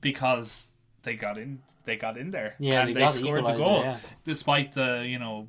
because 0.00 0.70
they 1.06 1.14
got 1.16 1.38
in 1.38 1.60
they 1.86 1.96
got 1.96 2.18
in 2.18 2.30
there 2.32 2.54
Yeah, 2.58 2.80
and 2.80 2.88
they 2.90 2.92
they, 2.94 3.00
the 3.00 3.08
scored 3.08 3.44
the 3.44 3.48
equaliser, 3.50 3.58
goal 3.58 3.80
yeah. 3.82 3.98
despite 4.24 4.74
the 4.74 5.06
you 5.08 5.18
know 5.18 5.48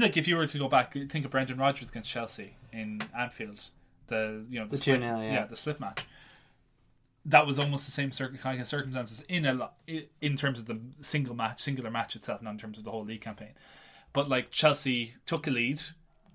like 0.00 0.16
if 0.16 0.28
you 0.28 0.36
were 0.36 0.46
to 0.46 0.58
go 0.58 0.68
back 0.68 0.92
think 0.92 1.24
of 1.24 1.30
Brendan 1.32 1.58
Rodgers 1.58 1.88
against 1.88 2.10
Chelsea 2.10 2.54
in 2.72 3.02
Anfield 3.18 3.70
the 4.06 4.44
you 4.48 4.60
know 4.60 4.66
The 4.66 4.76
slip- 4.78 5.00
2-0, 5.00 5.32
yeah. 5.32 5.46
the 5.46 5.56
slip 5.56 5.80
match 5.80 6.04
that 7.24 7.46
was 7.46 7.58
almost 7.58 7.84
the 7.84 7.90
same 7.92 8.10
cir- 8.12 8.30
kind 8.40 8.60
of 8.60 8.66
circumstances 8.66 9.22
in 9.28 9.44
a 9.44 9.52
lot 9.54 9.74
in 10.20 10.36
terms 10.36 10.58
of 10.60 10.66
the 10.66 10.78
single 11.02 11.34
match, 11.34 11.60
singular 11.60 11.90
match 11.90 12.16
itself, 12.16 12.40
not 12.40 12.52
in 12.52 12.58
terms 12.58 12.78
of 12.78 12.84
the 12.84 12.90
whole 12.90 13.04
league 13.04 13.20
campaign. 13.20 13.50
But 14.14 14.28
like 14.30 14.50
Chelsea 14.50 15.14
took 15.26 15.46
a 15.46 15.50
lead, 15.50 15.82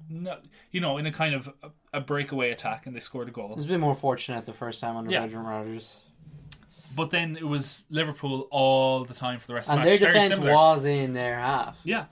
no, 0.08 0.38
you 0.72 0.80
know, 0.82 0.98
in 1.00 1.08
a 1.08 1.12
kind 1.12 1.34
of 1.34 1.50
a, 1.92 2.00
breakaway 2.02 2.52
attack, 2.52 2.86
and 2.86 2.96
they 2.96 3.00
scored 3.00 3.28
a 3.28 3.32
goal. 3.32 3.50
It 3.52 3.56
was 3.56 3.66
a 3.66 3.70
bit 3.70 3.80
more 3.80 3.96
fortunate 3.96 4.46
the 4.46 4.54
first 4.54 4.80
time 4.82 4.96
under 4.96 5.10
Yeah. 5.10 5.20
Brendan 5.22 5.44
Rodgers, 5.46 5.98
But 6.96 7.12
then 7.12 7.38
it 7.38 7.48
was 7.48 7.84
Liverpool 7.90 8.48
all 8.52 9.04
the 9.06 9.14
time 9.14 9.40
for 9.40 9.48
the 9.48 9.54
rest 9.56 9.70
of 9.70 9.76
and 9.78 9.86
the 9.86 9.90
match. 9.90 10.00
their 10.00 10.08
Very 10.10 10.20
defense 10.22 10.34
similar. 10.36 10.54
was 10.54 10.86
in 10.86 11.14
their 11.14 11.40
half 11.40 11.80
yeah, 11.84 12.06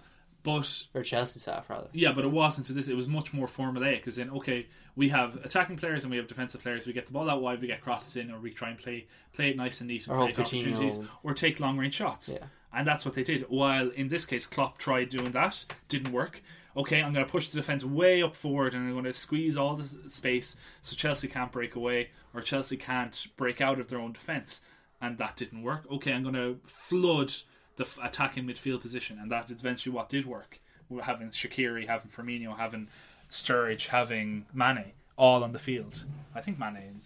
but 0.44 0.86
or 0.94 1.04
Chelsea's 1.04 1.46
half 1.46 1.70
rather. 1.70 1.88
Yeah, 1.94 2.12
but 2.14 2.24
it 2.26 2.32
wasn't 2.32 2.68
to 2.68 2.74
this. 2.74 2.88
It 2.88 2.96
was 2.96 3.08
much 3.08 3.34
more 3.34 3.48
formulaic. 3.48 4.08
As 4.08 4.18
in, 4.18 4.30
okay, 4.32 4.68
we 4.96 5.10
have 5.10 5.36
attacking 5.46 5.78
players 5.78 6.04
and 6.04 6.12
we 6.12 6.18
have 6.18 6.28
defensive 6.28 6.62
players. 6.62 6.88
We 6.88 6.94
get 6.94 7.06
the 7.06 7.14
ball 7.14 7.30
out 7.30 7.42
wide, 7.42 7.62
we 7.62 7.68
get 7.68 7.82
crosses 7.82 8.16
in, 8.16 8.32
or 8.32 8.40
we 8.40 8.52
try 8.52 8.70
and 8.70 8.78
play 8.78 9.06
play 9.34 9.50
it 9.50 9.58
nice 9.58 9.82
and 9.82 9.88
neat 9.90 10.08
and 10.08 10.16
Or 10.16 10.24
create 10.26 10.36
Coutinho- 10.38 10.72
opportunities, 10.74 11.00
or 11.24 11.34
take 11.34 11.60
long 11.60 11.78
range 11.78 11.96
shots. 11.96 12.30
Yeah. 12.30 12.46
And 12.74 12.88
that's 12.88 13.04
what 13.06 13.16
they 13.16 13.24
did. 13.24 13.46
While 13.50 13.90
in 13.90 14.08
this 14.08 14.26
case, 14.26 14.46
Klopp 14.46 14.78
tried 14.78 15.10
doing 15.10 15.32
that, 15.34 15.66
didn't 15.90 16.12
work. 16.14 16.42
Okay, 16.76 17.02
I'm 17.02 17.14
going 17.14 17.26
to 17.26 17.32
push 17.32 17.50
the 17.50 17.58
defense 17.58 17.84
way 17.84 18.24
up 18.24 18.36
forward, 18.36 18.74
and 18.74 18.88
I'm 18.88 18.94
going 18.94 19.04
to 19.04 19.14
squeeze 19.14 19.58
all 19.58 19.76
the 19.76 20.10
space 20.10 20.56
so 20.82 20.96
Chelsea 20.96 21.28
can't 21.28 21.52
break 21.52 21.76
away, 21.76 22.12
or 22.34 22.42
Chelsea 22.42 22.78
can't 22.78 23.28
break 23.36 23.60
out 23.60 23.80
of 23.80 23.90
their 23.90 24.00
own 24.00 24.14
defense, 24.14 24.62
and 25.02 25.18
that 25.18 25.36
didn't 25.36 25.64
work. 25.64 25.84
Okay, 25.92 26.14
I'm 26.14 26.24
going 26.24 26.36
to 26.36 26.60
flood 26.66 27.34
the 27.76 27.88
attacking 28.02 28.46
midfield 28.46 28.82
position, 28.82 29.20
and 29.20 29.32
that 29.32 29.52
is 29.52 29.60
eventually 29.60 29.94
what 29.94 30.10
did 30.10 30.26
work. 30.26 30.60
Having 31.04 31.30
Shaqiri, 31.30 31.88
having 31.88 32.12
Firmino, 32.12 32.58
having 32.58 32.88
Sturridge, 33.30 33.88
having 33.88 34.46
Mane, 34.54 34.92
all 35.18 35.44
on 35.44 35.54
the 35.54 35.60
field. 35.60 36.06
I 36.36 36.42
think 36.42 36.60
Mane, 36.60 37.02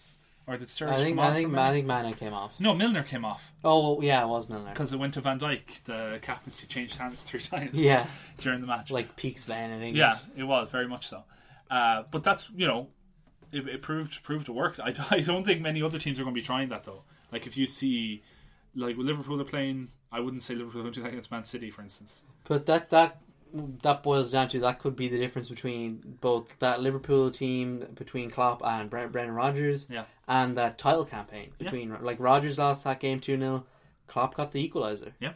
or 0.46 0.56
did 0.56 0.68
Sturridge 0.68 0.88
I 0.90 0.96
think 0.98 1.16
come 1.16 1.24
I 1.24 1.28
on 1.28 1.34
think 1.34 1.50
for 1.52 1.58
I 1.58 1.72
think 1.72 1.86
Mane 1.86 2.14
came 2.14 2.32
off. 2.32 2.58
No, 2.60 2.74
Milner 2.74 3.02
came 3.02 3.24
off 3.24 3.52
Oh 3.64 4.00
yeah, 4.00 4.22
it 4.22 4.28
was 4.28 4.48
Milner. 4.48 4.70
because 4.72 4.92
it 4.92 4.98
went 4.98 5.14
to 5.14 5.20
Van 5.20 5.38
Dijk. 5.38 5.82
The 5.84 6.18
captaincy 6.22 6.66
changed 6.66 6.96
hands 6.96 7.22
three 7.22 7.40
times. 7.52 7.78
Yeah, 7.78 8.06
during 8.38 8.60
the 8.60 8.66
match. 8.66 8.90
like 8.90 9.16
peaks 9.16 9.44
van 9.44 9.70
in 9.70 9.82
England. 9.82 9.96
yeah, 9.96 10.18
it 10.36 10.44
was 10.44 10.70
very 10.70 10.86
much 10.88 11.08
so. 11.08 11.24
Uh, 11.70 12.04
but 12.10 12.22
that's 12.22 12.48
you 12.56 12.66
know, 12.66 12.88
it, 13.52 13.68
it 13.68 13.82
proved 13.82 14.22
proved 14.22 14.46
to 14.46 14.52
work. 14.52 14.78
I, 14.78 14.94
I 15.10 15.20
don't 15.20 15.44
think 15.44 15.60
many 15.60 15.82
other 15.82 15.98
teams 15.98 16.18
are 16.20 16.22
going 16.22 16.34
to 16.34 16.40
be 16.40 16.44
trying 16.46 16.68
that 16.68 16.84
though. 16.84 17.02
Like 17.32 17.46
if 17.46 17.56
you 17.56 17.66
see, 17.66 18.22
like 18.74 18.96
Liverpool 18.96 19.40
are 19.40 19.44
playing, 19.44 19.88
I 20.12 20.20
wouldn't 20.20 20.42
say 20.44 20.54
Liverpool 20.54 20.80
are 20.80 20.84
going 20.84 20.94
to 20.94 21.00
do 21.00 21.02
that 21.04 21.10
against 21.10 21.30
Man 21.32 21.44
City, 21.44 21.70
for 21.70 21.82
instance. 21.82 22.22
But 22.44 22.66
that 22.66 22.90
that 22.90 23.20
that 23.54 24.02
boils 24.02 24.32
down 24.32 24.48
to 24.48 24.58
that 24.60 24.78
could 24.78 24.96
be 24.96 25.08
the 25.08 25.18
difference 25.18 25.48
between 25.48 26.18
both 26.20 26.58
that 26.58 26.80
Liverpool 26.80 27.30
team 27.30 27.86
between 27.94 28.30
Klopp 28.30 28.60
and 28.64 28.90
Bre- 28.90 29.06
Brendan 29.06 29.34
Rodgers 29.34 29.86
Yeah. 29.90 30.04
and 30.28 30.56
that 30.58 30.78
title 30.78 31.04
campaign 31.04 31.52
between 31.58 31.96
like 32.02 32.18
Rodgers 32.20 32.58
lost 32.58 32.84
that 32.84 33.00
game 33.00 33.20
2-0 33.20 33.64
Klopp 34.08 34.34
got 34.34 34.52
the 34.52 34.62
equalizer 34.62 35.14
Yeah, 35.20 35.32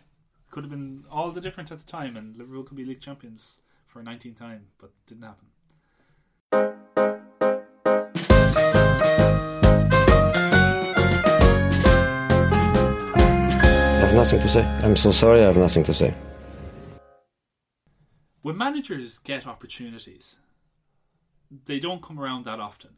could 0.50 0.64
have 0.64 0.70
been 0.70 1.04
all 1.10 1.30
the 1.30 1.40
difference 1.40 1.70
at 1.72 1.78
the 1.78 1.84
time, 1.90 2.16
and 2.16 2.36
Liverpool 2.36 2.64
could 2.64 2.76
be 2.76 2.84
league 2.84 3.00
champions 3.00 3.60
for 3.86 4.00
a 4.00 4.04
19th 4.04 4.38
time, 4.38 4.66
but 4.78 4.90
didn't 5.06 5.24
happen. 5.24 5.46
I 12.82 14.02
have 14.06 14.14
nothing 14.14 14.40
to 14.40 14.48
say. 14.48 14.64
I'm 14.82 14.96
so 14.96 15.10
sorry, 15.12 15.40
I 15.42 15.46
have 15.46 15.56
nothing 15.56 15.84
to 15.84 15.94
say. 15.94 16.14
When 18.42 18.56
managers 18.56 19.18
get 19.18 19.46
opportunities, 19.46 20.36
they 21.66 21.78
don't 21.78 22.02
come 22.02 22.18
around 22.18 22.44
that 22.44 22.60
often. 22.60 22.90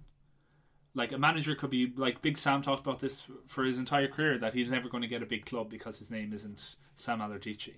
Like 0.95 1.13
a 1.13 1.19
manager 1.19 1.55
could 1.55 1.71
be 1.71 1.93
like 1.97 2.23
Big 2.23 2.37
Sam 2.37 2.61
talked 2.61 2.87
about 2.87 3.01
this 3.01 3.27
for 3.47 3.65
his 3.65 3.79
entire 3.79 4.09
career 4.09 4.39
that 4.39 4.55
he's 4.55 4.71
never 4.71 4.89
going 4.89 5.03
to 5.03 5.09
get 5.09 5.23
a 5.23 5.27
big 5.27 5.47
club 5.47 5.71
because 5.71 5.99
his 5.99 6.11
name 6.11 6.33
isn't 6.33 6.77
Sam 6.95 7.23
Allardyce. 7.23 7.71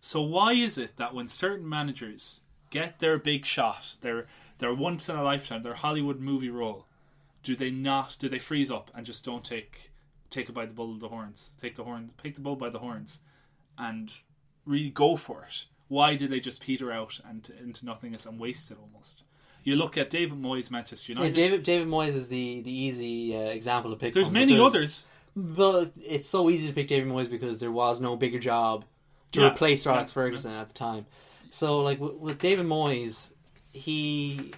So 0.00 0.20
why 0.20 0.54
is 0.54 0.76
it 0.76 0.96
that 0.96 1.14
when 1.14 1.28
certain 1.28 1.68
managers 1.68 2.40
get 2.70 2.98
their 2.98 3.18
big 3.18 3.46
shot, 3.46 3.96
their 4.00 4.26
their 4.58 4.74
once 4.74 5.08
in 5.08 5.16
a 5.16 5.22
lifetime, 5.22 5.62
their 5.62 5.74
Hollywood 5.74 6.20
movie 6.20 6.50
role, 6.50 6.86
do 7.42 7.54
they 7.54 7.70
not? 7.70 8.16
Do 8.18 8.28
they 8.28 8.38
freeze 8.38 8.70
up 8.70 8.90
and 8.94 9.06
just 9.06 9.24
don't 9.24 9.44
take 9.44 9.92
take 10.28 10.48
it 10.48 10.52
by 10.52 10.66
the 10.66 10.74
bull 10.74 10.92
of 10.92 11.00
the 11.00 11.08
horns, 11.08 11.52
take 11.60 11.76
the 11.76 11.84
horn, 11.84 12.12
take 12.22 12.34
the 12.34 12.40
bull 12.40 12.56
by 12.56 12.68
the 12.68 12.78
horns, 12.80 13.20
and 13.78 14.10
really 14.66 14.90
go 14.90 15.16
for 15.16 15.44
it? 15.44 15.66
Why 15.90 16.14
do 16.14 16.26
they 16.26 16.40
just 16.40 16.62
peter 16.62 16.90
out 16.90 17.20
and 17.28 17.50
into 17.60 17.84
nothingness 17.84 18.24
and 18.24 18.38
waste 18.40 18.70
it 18.70 18.78
almost? 18.80 19.24
You 19.64 19.76
look 19.76 19.98
at 19.98 20.08
David 20.08 20.40
Moyes, 20.40 20.70
Manchester 20.70 21.12
yeah, 21.12 21.18
United. 21.18 21.34
David 21.34 21.62
David 21.64 21.88
Moyes 21.88 22.14
is 22.16 22.28
the 22.28 22.62
the 22.62 22.72
easy 22.72 23.36
uh, 23.36 23.40
example 23.40 23.90
to 23.90 23.96
pick 23.98 24.14
There's 24.14 24.30
many 24.30 24.54
because- 24.54 24.74
others. 24.74 25.08
but 25.36 25.90
it's 26.02 26.28
so 26.28 26.48
easy 26.48 26.66
to 26.68 26.72
pick 26.72 26.88
David 26.88 27.12
Moyes 27.12 27.28
because 27.30 27.60
there 27.60 27.70
was 27.72 28.00
no 28.00 28.16
bigger 28.16 28.38
job 28.38 28.84
to 29.32 29.40
Yeah. 29.40 29.48
replace 29.52 29.86
Alex 29.86 30.10
Yeah. 30.10 30.14
Ferguson 30.14 30.52
at 30.54 30.68
the 30.68 30.74
time 30.74 31.06
so 31.50 31.80
like 31.82 32.00
with, 32.00 32.14
with 32.14 32.38
David 32.38 32.66
Moyes 32.66 33.32
he 33.72 34.52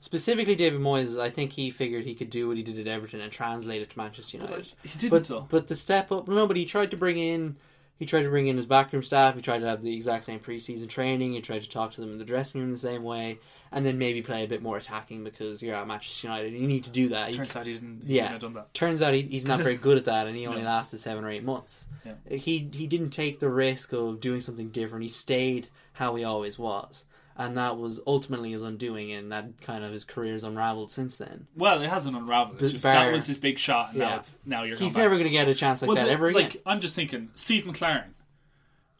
specifically 0.00 0.54
David 0.54 0.80
Moyes 0.80 1.20
I 1.20 1.30
think 1.30 1.52
he 1.52 1.70
figured 1.70 2.04
he 2.04 2.14
could 2.14 2.30
do 2.30 2.48
what 2.48 2.56
he 2.56 2.62
did 2.62 2.78
at 2.78 2.86
Everton 2.86 3.20
and 3.20 3.32
translate 3.32 3.82
it 3.82 3.90
to 3.90 3.98
Manchester 3.98 4.38
United 4.38 4.68
He 4.82 4.98
didn't 4.98 5.10
but 5.10 5.24
though. 5.24 5.46
but 5.48 5.66
the 5.68 5.74
step 5.76 6.12
up 6.12 6.28
no 6.28 6.46
but 6.46 6.56
he 6.56 6.64
tried 6.64 6.90
to 6.92 6.96
bring 6.96 7.18
in 7.18 7.56
he 7.98 8.06
tried 8.06 8.22
to 8.22 8.28
bring 8.30 8.46
in 8.46 8.56
his 8.56 8.66
backroom 8.66 9.02
staff 9.02 9.34
he 9.34 9.42
tried 9.42 9.58
to 9.58 9.66
have 9.66 9.82
the 9.82 9.94
exact 9.94 10.24
same 10.24 10.38
preseason 10.40 10.88
training 10.88 11.32
he 11.32 11.40
tried 11.40 11.62
to 11.62 11.68
talk 11.68 11.92
to 11.92 12.00
them 12.00 12.12
in 12.12 12.18
the 12.18 12.24
dressing 12.24 12.60
room 12.60 12.70
the 12.70 12.78
same 12.78 13.02
way 13.02 13.38
and 13.72 13.84
then 13.84 13.98
maybe 13.98 14.22
play 14.22 14.44
a 14.44 14.48
bit 14.48 14.62
more 14.62 14.76
attacking 14.76 15.22
because 15.24 15.62
you're 15.62 15.74
at 15.74 15.86
Manchester 15.86 16.26
United 16.28 16.52
and 16.52 16.62
you 16.62 16.68
need 16.68 16.84
to 16.84 16.90
do 16.90 17.08
that 17.08 17.32
Turns 17.34 17.54
out 17.56 17.66
he 17.66 17.74
didn't. 17.74 18.02
He 18.06 18.16
yeah, 18.16 18.32
yeah, 18.32 18.38
done 18.38 18.54
that. 18.54 18.72
turns 18.72 19.02
out 19.02 19.12
he, 19.14 19.22
he's 19.22 19.44
not 19.46 19.60
very 19.60 19.76
good 19.76 19.98
at 19.98 20.04
that, 20.06 20.26
and 20.26 20.36
he 20.36 20.46
only 20.48 20.62
No. 20.62 20.68
lasted 20.68 20.98
seven 20.98 21.24
or 21.24 21.28
eight 21.30 21.44
months. 21.44 21.86
Yeah. 22.06 22.14
He 22.36 22.70
he 22.72 22.86
didn't 22.86 23.10
take 23.10 23.40
the 23.40 23.50
risk 23.50 23.92
of 23.92 24.20
doing 24.20 24.40
something 24.40 24.68
different. 24.70 25.02
He 25.02 25.08
stayed 25.08 25.68
how 25.94 26.14
he 26.14 26.24
always 26.24 26.58
was, 26.58 27.04
and 27.38 27.56
that 27.56 27.78
was 27.78 28.00
ultimately 28.06 28.50
his 28.50 28.62
undoing, 28.62 29.12
and 29.12 29.30
that 29.32 29.60
kind 29.62 29.84
of 29.84 29.92
his 29.92 30.04
career's 30.04 30.44
unraveled 30.44 30.90
since 30.90 31.16
then. 31.16 31.46
Well, 31.56 31.80
it 31.80 31.88
hasn't 31.88 32.16
unraveled. 32.16 32.60
It's 32.60 32.72
just 32.72 32.84
Bar- 32.84 32.94
that 33.06 33.12
was 33.12 33.26
his 33.28 33.38
big 33.38 33.58
shot. 33.58 33.90
And 33.90 33.98
Yeah. 33.98 34.08
now 34.10 34.16
it's 34.16 34.36
now 34.44 34.62
you're. 34.64 34.76
He's 34.76 34.96
never 34.96 35.14
going 35.14 35.24
to 35.24 35.30
get 35.30 35.48
a 35.48 35.54
chance 35.54 35.80
like 35.80 35.86
Well, 35.88 35.96
that 35.96 36.04
the- 36.06 36.10
ever 36.10 36.28
again. 36.28 36.42
Like 36.42 36.62
I'm 36.66 36.80
just 36.80 36.94
thinking, 36.94 37.30
Steve 37.36 37.64
McClaren, 37.64 38.10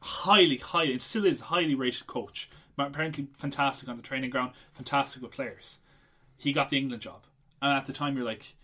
highly, 0.00 0.56
highly, 0.58 0.92
and 0.92 1.02
still 1.02 1.26
is 1.26 1.40
a 1.40 1.44
highly 1.44 1.74
rated 1.74 2.06
coach. 2.06 2.48
Apparently, 2.78 3.26
fantastic 3.36 3.88
on 3.88 3.96
the 3.96 4.02
training 4.02 4.30
ground, 4.30 4.52
fantastic 4.72 5.20
with 5.20 5.32
players. 5.32 5.80
He 6.36 6.52
got 6.52 6.70
the 6.70 6.78
England 6.78 7.02
job, 7.02 7.24
and 7.60 7.72
at 7.76 7.86
the 7.86 7.92
time, 7.92 8.14
you're 8.16 8.24
like, 8.24 8.54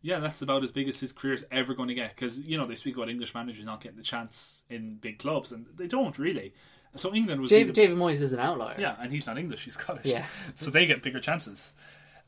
yeah, 0.00 0.18
that's 0.18 0.40
about 0.40 0.64
as 0.64 0.70
big 0.70 0.88
as 0.88 0.98
his 0.98 1.12
career's 1.12 1.44
ever 1.50 1.74
going 1.74 1.88
to 1.88 1.94
get. 1.94 2.14
Because 2.16 2.40
you 2.40 2.56
know 2.56 2.64
they 2.66 2.74
speak 2.74 2.96
about 2.96 3.10
English 3.10 3.34
managers 3.34 3.66
not 3.66 3.82
getting 3.82 3.98
the 3.98 4.02
chance 4.02 4.64
in 4.70 4.94
big 4.94 5.18
clubs, 5.18 5.52
and 5.52 5.66
they 5.76 5.86
don't 5.86 6.18
really. 6.18 6.54
So 6.96 7.14
England 7.14 7.40
was 7.40 7.50
David, 7.50 7.74
David 7.74 7.96
Moyes 7.96 8.20
is 8.20 8.32
an 8.32 8.40
outlier. 8.40 8.74
yeah, 8.78 8.96
and 9.00 9.12
he's 9.12 9.26
not 9.26 9.38
English; 9.38 9.64
he's 9.64 9.74
Scottish. 9.74 10.04
Yeah. 10.06 10.24
so 10.54 10.70
they 10.70 10.86
get 10.86 11.02
bigger 11.02 11.20
chances. 11.20 11.72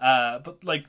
Uh, 0.00 0.38
but 0.40 0.62
like 0.64 0.86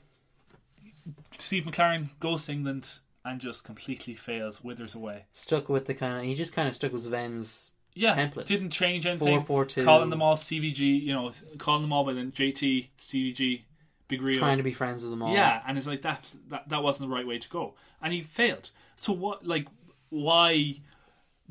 Steve 1.37 1.63
McClaren 1.65 2.09
goes 2.19 2.45
to 2.45 2.51
England 2.51 2.99
and 3.25 3.39
just 3.39 3.63
completely 3.63 4.13
fails, 4.15 4.63
withers 4.63 4.95
away. 4.95 5.25
Stuck 5.33 5.69
with 5.69 5.85
the 5.85 5.93
kind 5.93 6.17
of 6.17 6.23
he 6.23 6.35
just 6.35 6.53
kind 6.53 6.67
of 6.67 6.75
stuck 6.75 6.93
with 6.93 7.03
Sven's 7.03 7.71
Yeah, 7.95 8.15
template. 8.15 8.45
didn't 8.45 8.71
change 8.71 9.05
anything. 9.05 9.39
4-4-2. 9.41 9.85
Calling 9.85 10.09
them 10.09 10.21
all 10.21 10.35
CVG, 10.35 11.01
you 11.01 11.13
know, 11.13 11.31
calling 11.57 11.81
them 11.81 11.93
all 11.93 12.03
by 12.03 12.13
then 12.13 12.31
JT, 12.31 12.87
CVG, 12.99 13.61
Big 14.07 14.21
Rio. 14.21 14.37
trying 14.39 14.57
to 14.57 14.63
be 14.63 14.73
friends 14.73 15.03
with 15.03 15.11
them 15.11 15.21
all. 15.23 15.33
Yeah, 15.33 15.61
and 15.65 15.77
it's 15.77 15.87
like 15.87 16.01
that's 16.01 16.35
that 16.49 16.69
that 16.69 16.83
wasn't 16.83 17.09
the 17.09 17.15
right 17.15 17.25
way 17.25 17.39
to 17.39 17.49
go, 17.49 17.73
and 18.01 18.13
he 18.13 18.21
failed. 18.21 18.69
So 18.95 19.13
what? 19.13 19.45
Like, 19.47 19.67
why? 20.09 20.75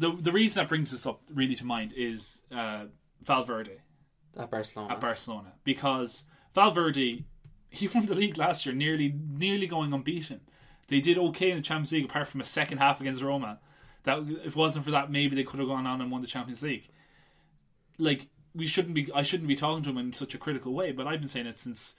The 0.02 0.10
the 0.10 0.32
reason 0.32 0.60
that 0.60 0.68
brings 0.68 0.90
this 0.90 1.06
up 1.06 1.22
really 1.32 1.54
to 1.54 1.64
mind 1.64 1.94
is 1.96 2.42
uh, 2.50 2.86
Valverde 3.22 3.78
at 4.36 4.50
Barcelona. 4.50 4.92
at 4.92 5.00
Barcelona 5.00 5.52
because 5.62 6.24
Valverde 6.54 7.24
he 7.70 7.86
won 7.86 8.06
the 8.06 8.16
league 8.16 8.36
last 8.36 8.66
year, 8.66 8.74
nearly 8.74 9.14
nearly 9.16 9.68
going 9.68 9.92
unbeaten. 9.92 10.40
They 10.88 11.00
did 11.00 11.18
okay 11.18 11.52
in 11.52 11.56
the 11.56 11.62
Champions 11.62 11.92
League, 11.92 12.06
apart 12.06 12.26
from 12.26 12.40
a 12.40 12.44
second 12.44 12.78
half 12.78 13.00
against 13.00 13.22
Roma. 13.22 13.60
That 14.02 14.18
if 14.44 14.48
it 14.48 14.56
wasn't 14.56 14.84
for 14.84 14.90
that, 14.90 15.12
maybe 15.12 15.36
they 15.36 15.44
could 15.44 15.60
have 15.60 15.68
gone 15.68 15.86
on 15.86 16.00
and 16.00 16.10
won 16.10 16.20
the 16.20 16.26
Champions 16.26 16.64
League. 16.64 16.88
Like 17.96 18.26
we 18.56 18.66
shouldn't 18.66 18.94
be, 18.94 19.08
I 19.14 19.22
shouldn't 19.22 19.48
be 19.48 19.54
talking 19.54 19.84
to 19.84 19.90
him 19.90 19.98
in 19.98 20.12
such 20.12 20.34
a 20.34 20.38
critical 20.38 20.74
way, 20.74 20.90
but 20.90 21.06
I've 21.06 21.20
been 21.20 21.28
saying 21.28 21.46
it 21.46 21.58
since 21.58 21.94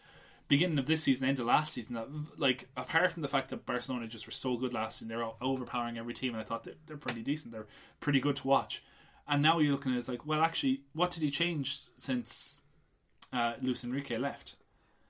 beginning 0.48 0.78
of 0.80 0.86
this 0.86 1.04
season, 1.04 1.28
end 1.28 1.40
of 1.40 1.46
last 1.46 1.74
season. 1.74 1.96
That 1.96 2.08
like 2.38 2.68
apart 2.78 3.12
from 3.12 3.22
the 3.22 3.28
fact 3.28 3.50
that 3.50 3.66
Barcelona 3.66 4.08
just 4.08 4.26
were 4.26 4.32
so 4.32 4.58
good 4.58 4.74
last 4.74 4.98
season, 5.00 5.08
they're 5.10 5.28
overpowering 5.42 5.98
every 5.98 6.14
team, 6.14 6.34
and 6.34 6.42
I 6.42 6.44
thought 6.46 6.64
they're, 6.64 6.76
they're 6.86 6.98
pretty 6.98 7.22
decent. 7.22 7.54
They're 7.54 7.68
pretty 8.00 8.20
good 8.20 8.36
to 8.38 8.48
watch. 8.48 8.84
And 9.28 9.42
now 9.42 9.60
you're 9.60 9.72
looking 9.72 9.94
at 9.94 9.96
it, 9.96 10.00
it's 10.00 10.10
like, 10.10 10.26
well, 10.26 10.42
actually, 10.42 10.82
what 10.94 11.12
did 11.12 11.24
he 11.24 11.32
change 11.32 11.78
since 11.98 12.60
uh, 13.32 13.54
Luis 13.62 13.84
Enrique 13.84 14.18
left? 14.18 14.56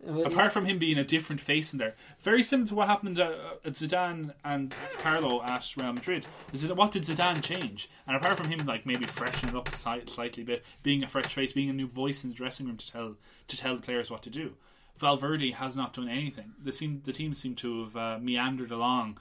Well, 0.06 0.26
Apart 0.26 0.52
from 0.52 0.66
him 0.66 0.80
being 0.80 0.98
a 0.98 1.04
different 1.04 1.40
face 1.40 1.72
in 1.72 1.80
there, 1.80 1.96
very 2.20 2.44
similar 2.44 2.68
to 2.68 2.76
what 2.76 2.90
happened 2.90 3.20
uh, 3.22 3.36
at 3.64 3.74
Zidane 3.74 4.34
and 4.44 4.76
Carlo 5.00 5.42
at 5.42 5.74
Real 5.78 5.94
Madrid. 5.94 6.28
Is 6.52 6.64
it 6.64 6.76
what 6.76 6.92
did 6.92 7.04
Zidane 7.04 7.42
change? 7.42 7.90
And 8.06 8.18
apart 8.18 8.36
from 8.36 8.50
him, 8.50 8.66
like 8.66 8.86
maybe 8.86 9.06
freshening 9.06 9.56
it 9.56 9.58
up 9.58 9.74
slight- 9.74 10.10
slightly, 10.10 10.44
bit, 10.44 10.66
being 10.84 11.04
a 11.04 11.08
fresh 11.08 11.34
face, 11.34 11.54
being 11.54 11.70
a 11.70 11.74
new 11.74 11.88
voice 11.88 12.24
in 12.26 12.32
the 12.32 12.36
dressing 12.36 12.68
room 12.68 12.78
to 12.78 12.92
tell 12.92 13.16
to 13.48 13.58
tell 13.58 13.76
the 13.76 13.82
players 13.82 14.12
what 14.12 14.24
to 14.24 14.30
do, 14.30 14.54
Valverde 14.98 15.52
has 15.52 15.76
not 15.76 15.94
done 15.94 16.08
anything. 16.08 16.54
The 16.62 16.72
seem 16.72 17.02
the 17.04 17.12
team 17.12 17.34
seem 17.34 17.56
to 17.56 17.84
have 17.84 17.98
uh, 17.98 18.20
meandered 18.22 18.72
along 18.72 19.18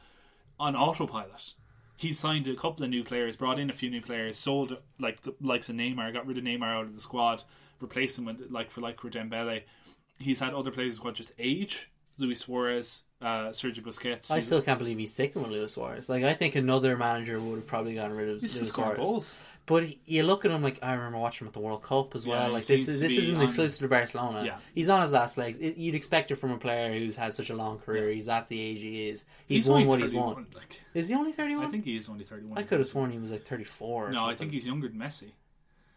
on 0.59 0.77
autopilot. 0.77 1.55
He 1.97 2.13
signed 2.13 2.49
a 2.49 2.55
couple 2.55 2.85
of 2.85 2.91
new 2.91 3.05
players, 3.05 3.37
brought 3.37 3.59
in 3.59 3.71
a 3.71 3.73
few 3.73 3.91
new 3.91 4.01
players, 4.01 4.39
sold 4.39 4.77
like 4.99 5.23
the 5.23 5.35
likes 5.41 5.69
of 5.69 5.77
Neymar, 5.77 6.13
got 6.13 6.27
rid 6.27 6.39
of 6.39 6.45
Neymar 6.45 6.67
out 6.67 6.87
of 6.87 6.97
the 6.97 7.01
squad, 7.01 7.45
replaced 7.81 8.19
him 8.19 8.25
with 8.25 8.51
like 8.51 8.71
for 8.71 8.81
like 8.81 9.03
with 9.03 9.15
Dembele. 9.15 9.63
He's 10.19 10.41
had 10.41 10.55
other 10.55 10.71
players 10.71 10.99
who 10.99 11.13
just 11.13 11.33
age, 11.39 11.91
Luis 12.19 12.41
Suarez, 12.41 13.05
uh, 13.21 13.49
Sergio 13.49 13.81
Busquets. 13.81 14.31
I 14.31 14.41
still 14.41 14.63
can't 14.63 14.79
believe 14.79 14.99
he's 14.99 15.13
sticking 15.13 15.43
with 15.43 15.51
Luis 15.53 15.75
Suarez. 15.75 16.09
Like 16.09 16.25
I 16.25 16.35
think 16.35 16.55
another 16.55 16.97
manager 16.97 17.41
would 17.41 17.57
have 17.57 17.67
probably 17.67 17.95
gotten 17.95 18.17
rid 18.17 18.29
of 18.29 18.41
he's 18.41 18.59
Luis 18.59 18.73
Suarez. 18.73 18.99
goals. 18.99 19.41
But 19.65 19.85
you 20.07 20.25
look 20.25 20.45
at 20.45 20.51
him 20.51 20.63
like 20.63 20.81
I 20.83 20.93
remember 20.95 21.19
watching 21.19 21.45
him 21.45 21.49
at 21.51 21.55
the 21.55 21.61
World 21.61 21.83
Cup 21.85 22.17
as 22.17 22.27
well. 22.27 22.47
he 22.49 22.53
like 22.53 22.67
this 22.67 22.89
is 22.89 22.99
this 22.99 23.17
isn't 23.17 23.37
on- 23.37 23.45
exclusive 23.45 23.79
to 23.79 23.89
Barcelona. 23.89 24.45
Yeah. 24.45 24.57
He's 24.75 24.89
on 24.89 25.03
his 25.03 25.13
last 25.13 25.39
legs. 25.39 25.59
It, 25.61 25.77
you'd 25.77 25.95
expect 25.95 26.33
it 26.33 26.37
from 26.37 26.51
a 26.51 26.59
player 26.59 26.93
who's 26.99 27.15
had 27.15 27.33
such 27.33 27.49
a 27.49 27.55
long 27.55 27.79
career. 27.79 28.11
He's 28.11 28.29
at 28.29 28.49
the 28.49 28.61
age 28.61 28.81
he 28.81 29.09
is. 29.09 29.25
He's, 29.47 29.69
won 29.69 29.77
only 29.83 29.89
what 29.89 30.01
he's 30.01 30.11
31, 30.11 30.35
won. 30.35 30.47
Like, 30.55 30.81
Is 30.95 31.09
he 31.09 31.15
only 31.15 31.31
thirty 31.33 31.55
one? 31.55 31.67
I 31.67 31.71
think 31.71 31.85
he 31.85 31.97
is 31.97 32.09
only 32.09 32.25
thirty-one. 32.25 32.59
I 32.59 32.63
could 32.63 32.81
have 32.81 32.89
sworn 32.89 33.13
he 33.13 33.19
was 33.19 33.31
like 33.31 33.45
thirty 33.45 33.65
four. 33.65 34.11
No, 34.11 34.27
I 34.27 34.35
think 34.35 34.53
he's 34.53 34.67
younger 34.67 34.89
than 34.89 34.99
Messi. 34.99 35.31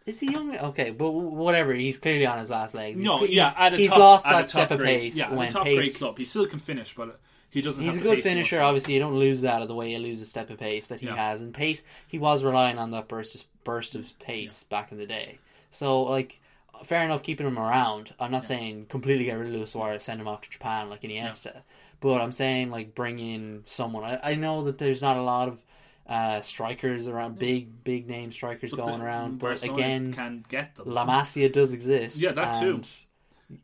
Is 0.06 0.20
he 0.20 0.32
young? 0.32 0.56
Okay, 0.56 0.92
but 0.92 1.10
whatever. 1.10 1.74
He's 1.74 1.98
clearly 1.98 2.28
on 2.28 2.38
his 2.38 2.52
last 2.52 2.76
legs. 2.76 3.00
No, 3.00 3.18
he's, 3.20 3.32
yeah, 3.36 3.52
at 3.58 3.74
a 3.74 3.78
he's 3.78 3.90
top, 3.90 3.98
lost 3.98 4.26
that 4.26 4.42
top 4.42 4.48
step 4.48 4.72
of 4.72 4.82
pace 4.82 5.16
Yeah, 5.16 5.34
when 5.34 5.52
top 5.52 5.64
pace. 5.64 5.80
grade 5.80 5.96
club. 5.96 6.18
He 6.20 6.26
still 6.26 6.46
can 6.46 6.60
finish, 6.60 6.94
but 6.96 7.20
he 7.56 7.62
doesn't. 7.62 7.84
He's 7.84 7.98
a 7.98 8.02
good 8.02 8.22
finisher. 8.22 8.62
Obviously, 8.62 8.94
you 8.94 9.00
don't 9.00 9.16
lose 9.16 9.42
that 9.42 9.62
of 9.64 9.68
the 9.68 9.74
way 9.76 9.92
you 9.92 9.98
lose 9.98 10.22
a 10.22 10.26
step 10.26 10.50
of 10.52 10.60
pace 10.60 10.88
that 10.90 11.00
he 11.00 11.08
Yeah. 11.08 11.16
has. 11.16 11.42
And 11.42 11.54
pace, 11.54 11.84
he 12.08 12.20
was 12.20 12.44
relying 12.44 12.78
on 12.78 12.92
that 12.92 13.08
burst 13.08 13.34
of, 13.36 13.44
burst 13.64 13.96
of 13.96 14.18
pace 14.20 14.64
back 14.64 14.92
in 14.92 14.98
the 14.98 15.06
day. 15.08 15.40
So, 15.72 16.04
like, 16.04 16.40
fair 16.84 17.04
enough 17.04 17.24
keeping 17.24 17.48
him 17.48 17.58
around. 17.58 18.14
I'm 18.20 18.32
not 18.32 18.44
saying 18.44 18.88
completely 18.90 19.26
get 19.26 19.36
rid 19.40 19.48
of 19.48 19.54
Luis 19.54 19.72
Suarez, 19.72 20.04
send 20.04 20.20
him 20.22 20.28
off 20.28 20.42
to 20.42 20.50
Japan 20.50 20.90
like 20.90 21.02
Iniesta. 21.02 21.62
But 22.02 22.20
I'm 22.22 22.34
saying 22.34 22.70
like 22.72 22.94
bring 22.94 23.20
in 23.20 23.64
someone. 23.66 24.04
I, 24.04 24.20
I 24.32 24.36
know 24.36 24.64
that 24.66 24.78
there's 24.78 25.02
not 25.02 25.16
a 25.18 25.24
lot 25.24 25.48
of 25.48 25.64
uh, 26.08 26.42
strikers 26.42 27.08
around, 27.08 27.40
big 27.40 27.84
big 27.84 28.08
name 28.08 28.32
strikers 28.34 28.72
But 28.72 28.82
going 28.86 29.00
the- 29.00 29.06
around. 29.06 29.40
But 29.40 29.64
again, 29.64 30.14
can 30.14 30.46
get 30.50 30.76
them. 30.76 30.90
La 30.94 31.06
Masia 31.08 31.52
does 31.52 31.72
exist. 31.74 32.20
Yeah, 32.22 32.34
that 32.34 32.60
too. 32.62 32.82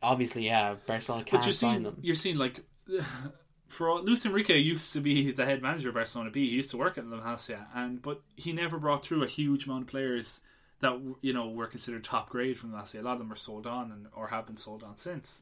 Obviously, 0.01 0.45
yeah, 0.45 0.75
Barcelona 0.87 1.23
can't 1.25 1.43
you're 1.43 1.51
seeing, 1.53 1.83
them. 1.83 1.97
you're 2.01 2.15
seeing 2.15 2.37
like 2.37 2.61
for 3.71 3.99
Luis 4.01 4.25
Enrique 4.25 4.57
used 4.57 4.91
to 4.93 5.01
be 5.01 5.31
the 5.31 5.45
head 5.45 5.61
manager 5.61 5.89
of 5.89 5.95
Barcelona 5.95 6.29
B. 6.31 6.49
He 6.49 6.55
used 6.57 6.71
to 6.71 6.77
work 6.77 6.97
at 6.97 7.05
La 7.07 7.19
Masia, 7.19 7.65
and 7.73 8.01
but 8.01 8.21
he 8.35 8.51
never 8.53 8.77
brought 8.77 9.03
through 9.03 9.23
a 9.23 9.27
huge 9.27 9.65
amount 9.65 9.83
of 9.83 9.87
players 9.87 10.41
that 10.81 10.99
you 11.21 11.33
know 11.33 11.47
were 11.49 11.67
considered 11.67 12.03
top 12.03 12.29
grade 12.29 12.57
from 12.59 12.71
La 12.73 12.81
Masia. 12.81 12.99
A 12.99 13.03
lot 13.03 13.13
of 13.13 13.19
them 13.19 13.31
are 13.31 13.35
sold 13.35 13.65
on 13.67 13.91
and 13.91 14.07
or 14.15 14.27
have 14.27 14.45
been 14.47 14.57
sold 14.57 14.83
on 14.83 14.97
since. 14.97 15.41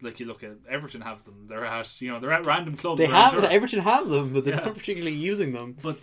Like 0.00 0.18
you 0.18 0.26
look 0.26 0.42
at 0.42 0.52
Everton 0.68 1.02
have 1.02 1.22
them. 1.24 1.46
They're 1.48 1.64
at 1.64 2.00
you 2.00 2.10
know 2.10 2.18
they're 2.18 2.32
at 2.32 2.44
random 2.46 2.76
clubs. 2.76 2.98
They 2.98 3.06
have. 3.06 3.44
Everton 3.44 3.80
have 3.80 4.08
them, 4.08 4.32
but 4.32 4.44
they're 4.44 4.54
Yeah. 4.56 4.64
not 4.64 4.74
particularly 4.74 5.16
using 5.16 5.52
them. 5.52 5.76
but 5.82 5.96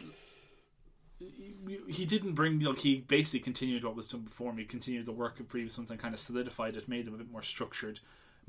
he 1.88 2.06
didn't 2.06 2.34
bring 2.34 2.60
like 2.62 2.80
he 2.80 2.97
basically 3.02 3.39
continued 3.41 3.84
what 3.84 3.95
was 3.95 4.08
done 4.08 4.22
before 4.22 4.52
him. 4.52 4.58
He 4.58 4.66
continued 4.66 5.06
the 5.06 5.12
work 5.12 5.39
of 5.39 5.50
previous 5.50 5.78
ones 5.78 5.91
and 5.91 6.00
kind 6.00 6.14
of 6.14 6.20
solidified 6.20 6.78
it, 6.78 6.88
made 6.88 7.06
them 7.06 7.14
a 7.14 7.18
bit 7.18 7.32
more 7.32 7.41
structured. 7.43 8.00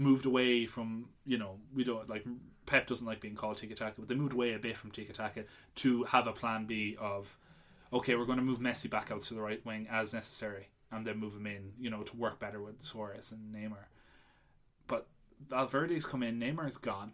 Moved 0.01 0.25
away 0.25 0.65
from 0.65 1.11
you 1.27 1.37
know 1.37 1.59
we 1.75 1.85
don't 1.85 2.09
like 2.09 2.25
Pep 2.65 2.87
doesn't 2.87 3.07
like 3.07 3.21
being 3.21 3.35
called 3.35 3.59
tiki 3.59 3.75
taka, 3.75 3.97
but 3.99 4.09
they 4.09 4.15
moved 4.15 4.33
away 4.33 4.55
a 4.55 4.59
bit 4.59 4.79
from 4.79 4.91
tiki 4.91 5.13
taka 5.13 5.45
to 5.77 6.05
have 6.05 6.27
a 6.27 6.33
plan 6.33 6.65
B 6.65 6.97
of 6.99 7.37
okay 7.93 8.15
we're 8.15 8.25
going 8.25 8.39
to 8.39 8.45
move 8.45 8.61
Messi 8.61 8.89
back 8.89 9.11
out 9.11 9.21
to 9.23 9.35
the 9.35 9.43
right 9.43 9.65
wing 9.67 9.87
as 9.91 10.15
necessary 10.15 10.69
and 10.91 11.05
then 11.05 11.19
move 11.19 11.35
him 11.35 11.47
in 11.47 11.73
you 11.79 11.91
know 11.91 12.03
to 12.03 12.17
work 12.17 12.39
better 12.39 12.63
with 12.63 12.83
Suarez 12.83 13.31
and 13.31 13.55
Neymar. 13.55 13.85
But 14.87 15.07
Valverde's 15.49 16.07
come 16.07 16.23
in, 16.23 16.41
Neymar's 16.41 16.79
gone. 16.79 17.13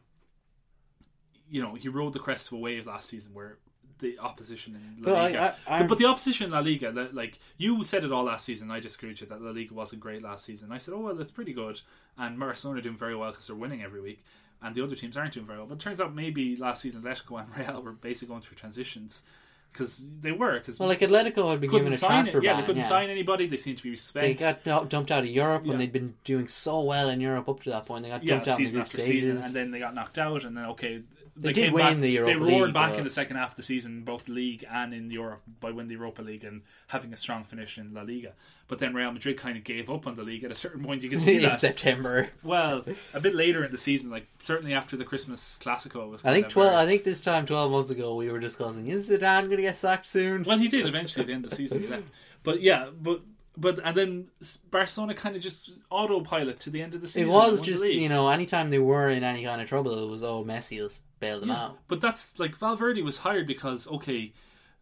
You 1.51 1.63
know 1.63 1.75
he 1.75 1.89
rode 1.89 2.13
the 2.13 2.21
crest 2.21 2.47
of 2.49 2.53
a 2.53 2.61
wave 2.61 2.87
last 2.87 3.09
season 3.09 3.35
where 3.35 3.59
the 3.99 4.19
opposition 4.19 4.75
in 4.75 5.03
La 5.03 5.13
But 5.13 5.23
Liga. 5.23 5.57
I- 5.67 5.77
I'm- 5.79 5.87
but 5.87 5.99
the 5.99 6.05
opposition 6.07 6.47
in 6.47 6.51
La 6.53 6.61
Liga, 6.61 7.09
like 7.13 7.39
you 7.57 7.83
said 7.83 8.05
it 8.05 8.13
all 8.13 8.25
last 8.25 8.45
season, 8.45 8.71
I 8.71 8.81
disagree 8.81 9.11
with 9.11 9.21
you 9.23 9.27
that 9.29 9.41
La 9.43 9.51
Liga 9.51 9.73
wasn't 9.75 10.01
great 10.01 10.23
last 10.23 10.45
season. 10.45 10.71
I 10.73 10.79
said, 10.79 10.95
oh 10.95 10.99
well, 11.01 11.21
it's 11.21 11.33
pretty 11.33 11.53
good, 11.53 11.81
and 12.19 12.39
Barcelona 12.39 12.81
are 12.81 12.83
doing 12.83 12.97
very 12.97 13.17
well 13.17 13.31
because 13.31 13.47
they're 13.47 13.57
winning 13.57 13.83
every 13.83 14.01
week, 14.01 14.23
and 14.63 14.75
the 14.75 14.83
other 14.83 14.95
teams 14.97 15.17
aren't 15.17 15.33
doing 15.35 15.47
very 15.47 15.59
well. 15.59 15.67
But 15.69 15.75
it 15.77 15.81
turns 15.81 16.01
out 16.01 16.15
maybe 16.15 16.57
last 16.57 16.83
season 16.83 17.03
Atletico 17.03 17.41
and 17.41 17.57
Real 17.69 17.83
were 17.83 17.93
basically 17.93 18.29
going 18.29 18.43
through 18.43 18.57
transitions 18.57 19.25
because 19.73 20.09
they 20.23 20.33
were 20.33 20.59
because 20.59 20.79
Well, 20.79 20.89
like 20.89 21.01
Atletico 21.01 21.51
had 21.51 21.61
been 21.61 21.71
given 21.71 21.93
a 21.93 21.97
transfer 21.99 22.39
it. 22.39 22.45
Yeah, 22.45 22.53
ban. 22.53 22.61
they 22.63 22.67
couldn't 22.67 22.83
yeah. 22.83 22.89
sign 22.89 23.11
anybody. 23.11 23.47
They 23.47 23.59
seemed 23.59 23.77
to 23.79 23.83
be 23.83 23.97
spent. 23.97 24.25
They 24.27 24.35
got 24.35 24.65
du- 24.65 24.87
dumped 24.89 25.11
out 25.11 25.25
of 25.25 25.29
Europe, 25.31 25.63
Yeah. 25.67 25.73
and 25.73 25.81
they'd 25.81 25.93
been 25.93 26.15
doing 26.25 26.49
so 26.49 26.81
well 26.83 27.09
in 27.11 27.21
Europe 27.21 27.49
up 27.49 27.63
to 27.65 27.71
that 27.71 27.85
point. 27.87 28.05
They 28.05 28.09
got 28.11 28.23
yeah, 28.25 28.35
dumped 28.35 28.49
out 28.49 28.59
in 28.59 28.65
the 28.67 28.71
group 28.73 28.89
stages. 28.89 29.07
season, 29.07 29.39
and 29.39 29.53
then 29.55 29.71
they 29.71 29.79
got 29.79 29.95
knocked 29.95 30.17
out, 30.19 30.45
and 30.45 30.57
then 30.57 30.65
okay, 30.67 31.03
They 31.39 31.49
they, 31.49 31.53
did 31.53 31.73
win 31.73 31.85
back, 31.85 31.97
the 32.01 32.11
Europa 32.11 32.33
They 32.33 32.37
roared 32.53 32.65
League, 32.69 32.75
back 32.75 32.91
but- 32.93 32.99
in 32.99 33.05
the 33.05 33.11
second 33.11 33.37
half 33.37 33.51
of 33.51 33.57
the 33.57 33.63
season, 33.63 34.03
both 34.05 34.25
the 34.25 34.33
league 34.33 34.65
and 34.71 34.95
in 34.95 35.11
Europe, 35.11 35.43
by 35.61 35.71
winning 35.71 35.89
the 35.89 35.95
Europa 35.95 36.23
League 36.23 36.45
and 36.45 36.63
having 36.89 37.13
a 37.13 37.17
strong 37.17 37.45
finish 37.45 37.77
in 37.77 37.93
La 37.93 38.03
Liga. 38.03 38.33
But 38.69 38.79
then 38.81 38.95
Real 38.95 39.13
Madrid 39.13 39.37
kind 39.37 39.57
of 39.57 39.63
gave 39.63 39.89
up 39.91 40.07
on 40.07 40.17
the 40.17 40.23
league 40.25 40.43
at 40.45 40.51
a 40.51 40.55
certain 40.55 40.83
point. 40.83 41.03
You 41.03 41.11
can 41.11 41.21
see 41.29 41.37
in 41.37 41.43
that. 41.43 41.59
September. 41.59 42.31
Well, 42.43 42.85
a 43.15 43.21
bit 43.21 43.35
later 43.35 43.65
in 43.65 43.71
the 43.71 43.79
season, 43.79 44.11
like 44.11 44.27
certainly 44.41 44.73
after 44.75 44.97
the 44.97 45.05
Christmas 45.05 45.59
Classico, 45.63 46.09
was. 46.11 46.25
I 46.25 46.33
think 46.33 46.49
twelve. 46.49 46.73
very- 46.73 46.83
I 46.83 46.87
think 46.87 47.05
this 47.05 47.21
time 47.21 47.45
twelve 47.47 47.71
months 47.71 47.91
ago 47.91 48.15
we 48.15 48.31
were 48.31 48.41
discussing 48.41 48.87
is 48.89 49.09
Zidane 49.11 49.45
going 49.45 49.57
to 49.57 49.63
get 49.63 49.77
sacked 49.77 50.07
soon? 50.07 50.43
Well, 50.45 50.59
he 50.59 50.69
did 50.69 50.87
eventually 50.89 51.21
at 51.23 51.27
the 51.29 51.33
end 51.35 51.45
of 51.45 51.51
the 51.51 51.57
season. 51.57 51.81
He 51.83 51.87
left. 51.87 52.05
But 52.43 52.61
yeah, 52.61 52.89
but 53.01 53.21
but 53.57 53.79
and 53.85 53.97
then 53.97 54.27
Barcelona 54.71 55.15
kind 55.15 55.37
of 55.37 55.43
just 55.43 55.71
autopilot 55.91 56.59
to 56.61 56.71
the 56.71 56.83
end 56.83 56.95
of 56.95 57.01
the 57.01 57.07
season. 57.07 57.29
it 57.29 57.33
was 57.33 57.45
and 57.45 57.53
won 57.53 57.61
the 57.61 57.63
just 57.73 57.85
you 57.85 58.09
know 58.09 58.29
anytime 58.29 58.71
they 58.71 58.79
were 58.79 59.09
in 59.09 59.23
any 59.25 59.45
kind 59.45 59.61
of 59.61 59.69
trouble, 59.69 60.03
it 60.03 60.09
was 60.11 60.23
oh 60.25 60.45
Messi 60.45 60.83
bail 61.21 61.41
them 61.41 61.49
Yeah, 61.51 61.65
out. 61.65 61.79
But 61.89 62.01
that's 62.01 62.39
like 62.39 62.57
Valverde 62.57 63.03
was 63.03 63.19
hired 63.19 63.47
because 63.47 63.87
okay, 63.89 64.33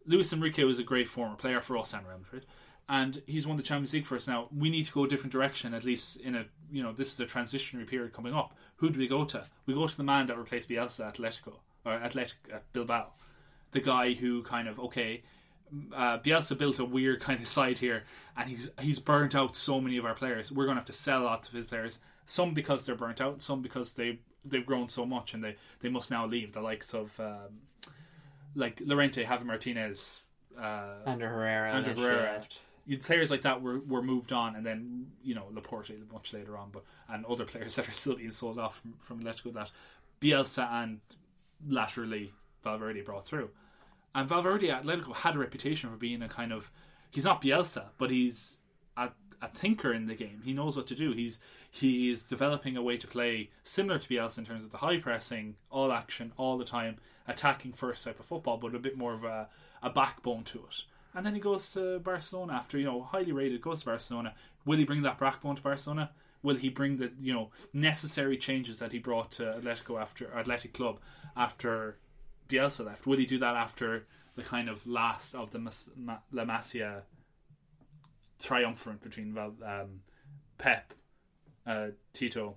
Luis 0.07 0.33
Enrique 0.33 0.65
was 0.65 0.79
a 0.79 0.85
great 0.85 1.09
former 1.09 1.37
player 1.37 1.61
for 1.61 1.77
us 1.79 1.93
and 1.95 2.07
Real 2.07 2.19
Madrid, 2.19 2.47
and 2.89 3.23
he's 3.27 3.47
won 3.47 3.57
the 3.57 3.63
Champions 3.63 3.95
League 3.95 4.07
for 4.07 4.17
us. 4.17 4.27
Now 4.29 4.49
we 4.55 4.71
need 4.71 4.87
to 4.87 4.93
go 4.93 5.05
a 5.05 5.09
different 5.09 5.33
direction. 5.33 5.75
At 5.75 5.85
least 5.85 6.17
in 6.19 6.35
a 6.35 6.47
you 6.71 6.83
know 6.83 6.93
this 6.93 7.13
is 7.13 7.21
a 7.21 7.27
transitionary 7.27 7.87
period 7.87 8.13
coming 8.13 8.35
up. 8.35 8.55
Who 8.77 8.91
do 8.91 8.99
we 8.99 9.09
go 9.09 9.25
to? 9.25 9.47
We 9.67 9.75
go 9.75 9.87
to 9.87 9.97
the 9.97 10.05
man 10.05 10.27
that 10.27 10.39
replaced 10.39 10.69
Bielsa 10.69 11.09
at 11.09 11.15
Atletico 11.15 11.55
or 11.85 11.93
Athletic 11.93 12.39
at 12.53 12.73
Bilbao, 12.73 13.13
the 13.73 13.81
guy 13.81 14.13
who 14.15 14.43
kind 14.43 14.69
of 14.69 14.79
okay. 14.81 15.23
Uh, 15.93 16.19
Bielsa 16.19 16.57
built 16.57 16.79
a 16.79 16.85
weird 16.85 17.21
kind 17.21 17.41
of 17.41 17.49
side 17.59 17.79
here, 17.79 18.05
and 18.37 18.49
he's 18.51 18.71
he's 18.81 19.01
burnt 19.01 19.35
out 19.35 19.57
so 19.57 19.81
many 19.81 19.97
of 19.97 20.05
our 20.05 20.15
players. 20.15 20.53
We're 20.53 20.67
going 20.67 20.77
to 20.77 20.81
have 20.81 20.87
to 20.87 20.93
sell 20.93 21.23
lots 21.23 21.49
of 21.49 21.55
his 21.55 21.67
players. 21.67 21.99
Some 22.27 22.55
because 22.55 22.85
they're 22.87 22.95
burnt 22.95 23.21
out, 23.21 23.43
some 23.43 23.61
because 23.63 23.95
they 23.95 24.19
they've 24.45 24.67
grown 24.67 24.89
so 24.89 25.07
much 25.07 25.35
and 25.35 25.43
they, 25.43 25.57
they 25.81 25.89
must 25.89 26.11
now 26.11 26.27
leave. 26.27 26.53
The 26.53 26.61
likes 26.61 26.95
of 26.95 27.19
um, 27.19 27.93
like 28.55 28.81
Llorente, 28.85 29.25
Javi 29.25 29.45
Martinez, 29.45 30.21
uh, 30.59 30.97
Ander 31.07 31.29
Herrera, 31.29 31.79
eventually 31.79 32.07
Herrera, 32.07 32.43
you 32.87 32.99
players 32.99 33.31
like 33.31 33.43
that 33.43 33.63
were, 33.63 33.81
were 33.81 34.03
moved 34.03 34.33
on, 34.33 34.57
and 34.57 34.65
then 34.65 35.07
you 35.23 35.35
know 35.35 35.47
Laporte 35.53 35.91
much 36.13 36.33
later 36.33 36.57
on, 36.57 36.71
but 36.71 36.85
and 37.09 37.25
other 37.27 37.45
players 37.45 37.75
that 37.77 37.89
are 37.89 37.93
still 37.93 38.17
being 38.17 38.31
sold 38.31 38.59
off 38.59 38.81
from, 38.81 38.95
from 39.01 39.23
Atletico 39.23 39.53
that 39.55 39.71
Bielsa 40.21 40.71
and 40.71 41.01
laterally 41.67 42.33
Valverde 42.63 43.03
brought 43.03 43.25
through. 43.25 43.51
And 44.15 44.29
Valverde 44.29 44.71
at 44.71 44.85
Atletico 44.85 45.15
had 45.15 45.35
a 45.35 45.39
reputation 45.39 45.91
for 45.91 45.97
being 45.97 46.23
a 46.23 46.29
kind 46.29 46.53
of 46.53 46.71
he's 47.11 47.25
not 47.25 47.43
Bielsa, 47.43 47.87
but 47.99 48.11
he's 48.11 48.59
a, 48.97 49.11
a 49.45 49.49
thinker 49.49 49.93
in 49.93 50.07
the 50.07 50.15
game. 50.15 50.41
He 50.45 50.53
knows 50.53 50.77
what 50.77 50.87
to 50.89 50.95
do. 50.95 51.13
He's 51.13 51.39
he 51.71 52.11
is 52.11 52.23
developing 52.23 52.77
a 52.77 52.83
way 52.83 52.97
to 52.97 53.07
play 53.07 53.51
similar 53.65 53.99
to 53.99 54.09
Bielsa 54.09 54.39
in 54.39 54.47
terms 54.47 54.65
of 54.65 54.71
the 54.71 54.79
high 54.79 54.99
pressing, 54.99 55.57
all 55.71 55.93
action, 55.93 56.33
all 56.37 56.57
the 56.57 56.65
time, 56.65 56.99
attacking 57.27 57.73
first 57.73 58.05
type 58.05 58.21
of 58.21 58.27
football, 58.27 58.57
but 58.57 58.75
a 58.75 58.79
bit 58.79 58.97
more 58.97 59.15
of 59.15 59.25
a, 59.25 59.49
a 59.83 59.91
backbone 59.91 60.45
to 60.45 60.59
it. 60.59 60.83
And 61.15 61.25
then 61.25 61.35
he 61.35 61.41
goes 61.41 61.71
to 61.73 61.99
Barcelona 62.01 62.55
after, 62.55 62.79
you 62.79 62.85
know, 62.85 63.03
highly 63.03 63.33
rated, 63.33 63.61
goes 63.61 63.81
to 63.81 63.87
Barcelona. 63.87 64.35
Will 64.65 64.79
he 64.79 64.85
bring 64.85 65.03
that 65.03 65.19
backbone 65.19 65.57
to 65.57 65.63
Barcelona? 65.63 66.11
Will 66.43 66.57
he 66.57 66.69
bring 66.69 66.99
the, 66.99 67.13
you 67.21 67.33
know, 67.33 67.51
necessary 67.73 68.37
changes 68.37 68.79
that 68.79 68.93
he 68.93 68.99
brought 68.99 69.31
to 69.33 69.43
Atletico 69.45 70.01
after 70.01 70.33
Athletic 70.33 70.75
Club 70.75 70.99
after 71.37 71.97
Bielsa 72.49 72.85
left? 72.85 73.07
Will 73.07 73.19
he 73.19 73.27
do 73.27 73.39
that 73.39 73.57
after 73.57 74.07
the 74.37 74.43
kind 74.43 74.69
of 74.69 74.87
last 74.87 75.35
of 75.35 75.53
the 75.53 75.59
Mas- 75.59 75.91
Ma- 75.97 76.19
La 76.33 76.45
Masia 76.45 77.03
triumvirate 78.39 79.03
between 79.03 79.33
Val- 79.33 79.55
um, 79.65 80.01
Pep, 80.59 80.95
uh, 81.67 81.89
Tito, 82.13 82.57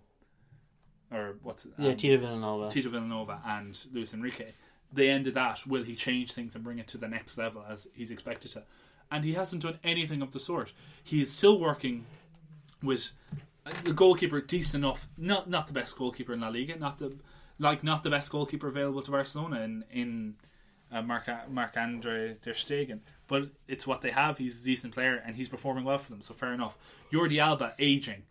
or 1.11 1.36
what's 1.43 1.65
it? 1.65 1.73
Yeah, 1.78 1.91
um, 1.91 1.97
Tito 1.97 2.17
Vilanova. 2.17 2.71
Tito 2.71 2.89
Vilanova 2.89 3.39
and 3.45 3.78
Luis 3.93 4.13
Enrique. 4.13 4.51
They 4.91 5.09
ended 5.09 5.34
that. 5.34 5.65
Will 5.67 5.84
he 5.84 5.95
change 5.95 6.32
things 6.34 6.55
and 6.55 6.63
bring 6.63 6.80
it 6.80 6.88
to 6.89 6.97
the 6.97 7.07
next 7.07 7.38
level 7.38 7.63
as 7.69 7.88
he's 7.93 8.11
expected 8.11 8.51
to? 8.51 8.63
And 9.11 9.23
he 9.23 9.34
hasn't 9.34 9.61
done 9.63 9.80
anything 9.84 10.21
of 10.21 10.32
the 10.32 10.39
sort. 10.39 10.73
He 11.03 11.21
is 11.21 11.32
still 11.32 11.59
working 11.59 12.05
with 12.84 13.11
the 13.84 13.93
goalkeeper 13.93 14.41
decent 14.41 14.84
enough. 14.84 15.07
Not 15.17 15.49
not 15.49 15.67
the 15.67 15.73
best 15.73 15.97
goalkeeper 15.97 16.34
in 16.34 16.41
La 16.41 16.49
Liga. 16.49 16.78
Not 16.78 16.99
the 16.99 17.17
like 17.59 17.84
not 17.84 18.03
the 18.03 18.09
best 18.09 18.32
goalkeeper 18.32 18.67
available 18.67 19.01
to 19.01 19.11
Barcelona 19.11 19.61
in 19.61 19.84
in 19.91 20.36
uh, 20.91 21.01
Marc 21.01 21.29
Marc 21.49 21.75
Andre 21.77 22.35
ter 22.41 22.53
Stegen. 22.53 22.99
But 23.27 23.49
it's 23.67 23.85
what 23.85 24.01
they 24.01 24.11
have. 24.11 24.38
He's 24.38 24.61
a 24.61 24.65
decent 24.65 24.93
player 24.93 25.21
and 25.25 25.35
he's 25.35 25.49
performing 25.49 25.83
well 25.83 25.97
for 25.97 26.11
them. 26.11 26.21
So 26.21 26.33
fair 26.33 26.53
enough. 26.53 26.77
Jordi 27.11 27.39
Alba 27.39 27.73
aging. 27.77 28.23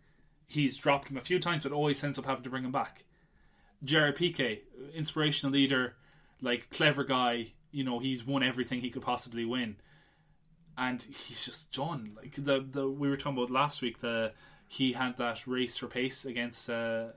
He's 0.47 0.77
dropped 0.77 1.09
him 1.09 1.17
a 1.17 1.21
few 1.21 1.39
times, 1.39 1.63
but 1.63 1.71
always 1.71 2.03
ends 2.03 2.17
up 2.17 2.25
having 2.25 2.43
to 2.43 2.49
bring 2.49 2.63
him 2.63 2.71
back. 2.71 3.03
Gerard 3.83 4.15
Piqué, 4.15 4.61
inspirational 4.93 5.53
leader, 5.53 5.95
like 6.41 6.69
clever 6.69 7.03
guy. 7.03 7.53
You 7.71 7.83
know, 7.83 7.99
he's 7.99 8.25
won 8.25 8.43
everything 8.43 8.79
he 8.79 8.89
could 8.89 9.01
possibly 9.01 9.45
win, 9.45 9.75
and 10.77 11.01
he's 11.03 11.45
just 11.45 11.71
done. 11.71 12.13
Like 12.15 12.35
the 12.35 12.65
the 12.67 12.89
we 12.89 13.09
were 13.09 13.17
talking 13.17 13.37
about 13.37 13.51
last 13.51 13.81
week. 13.81 13.99
The 13.99 14.31
he 14.67 14.93
had 14.93 15.17
that 15.17 15.45
race 15.45 15.77
for 15.77 15.87
pace 15.87 16.25
against. 16.25 16.69
Uh, 16.69 17.07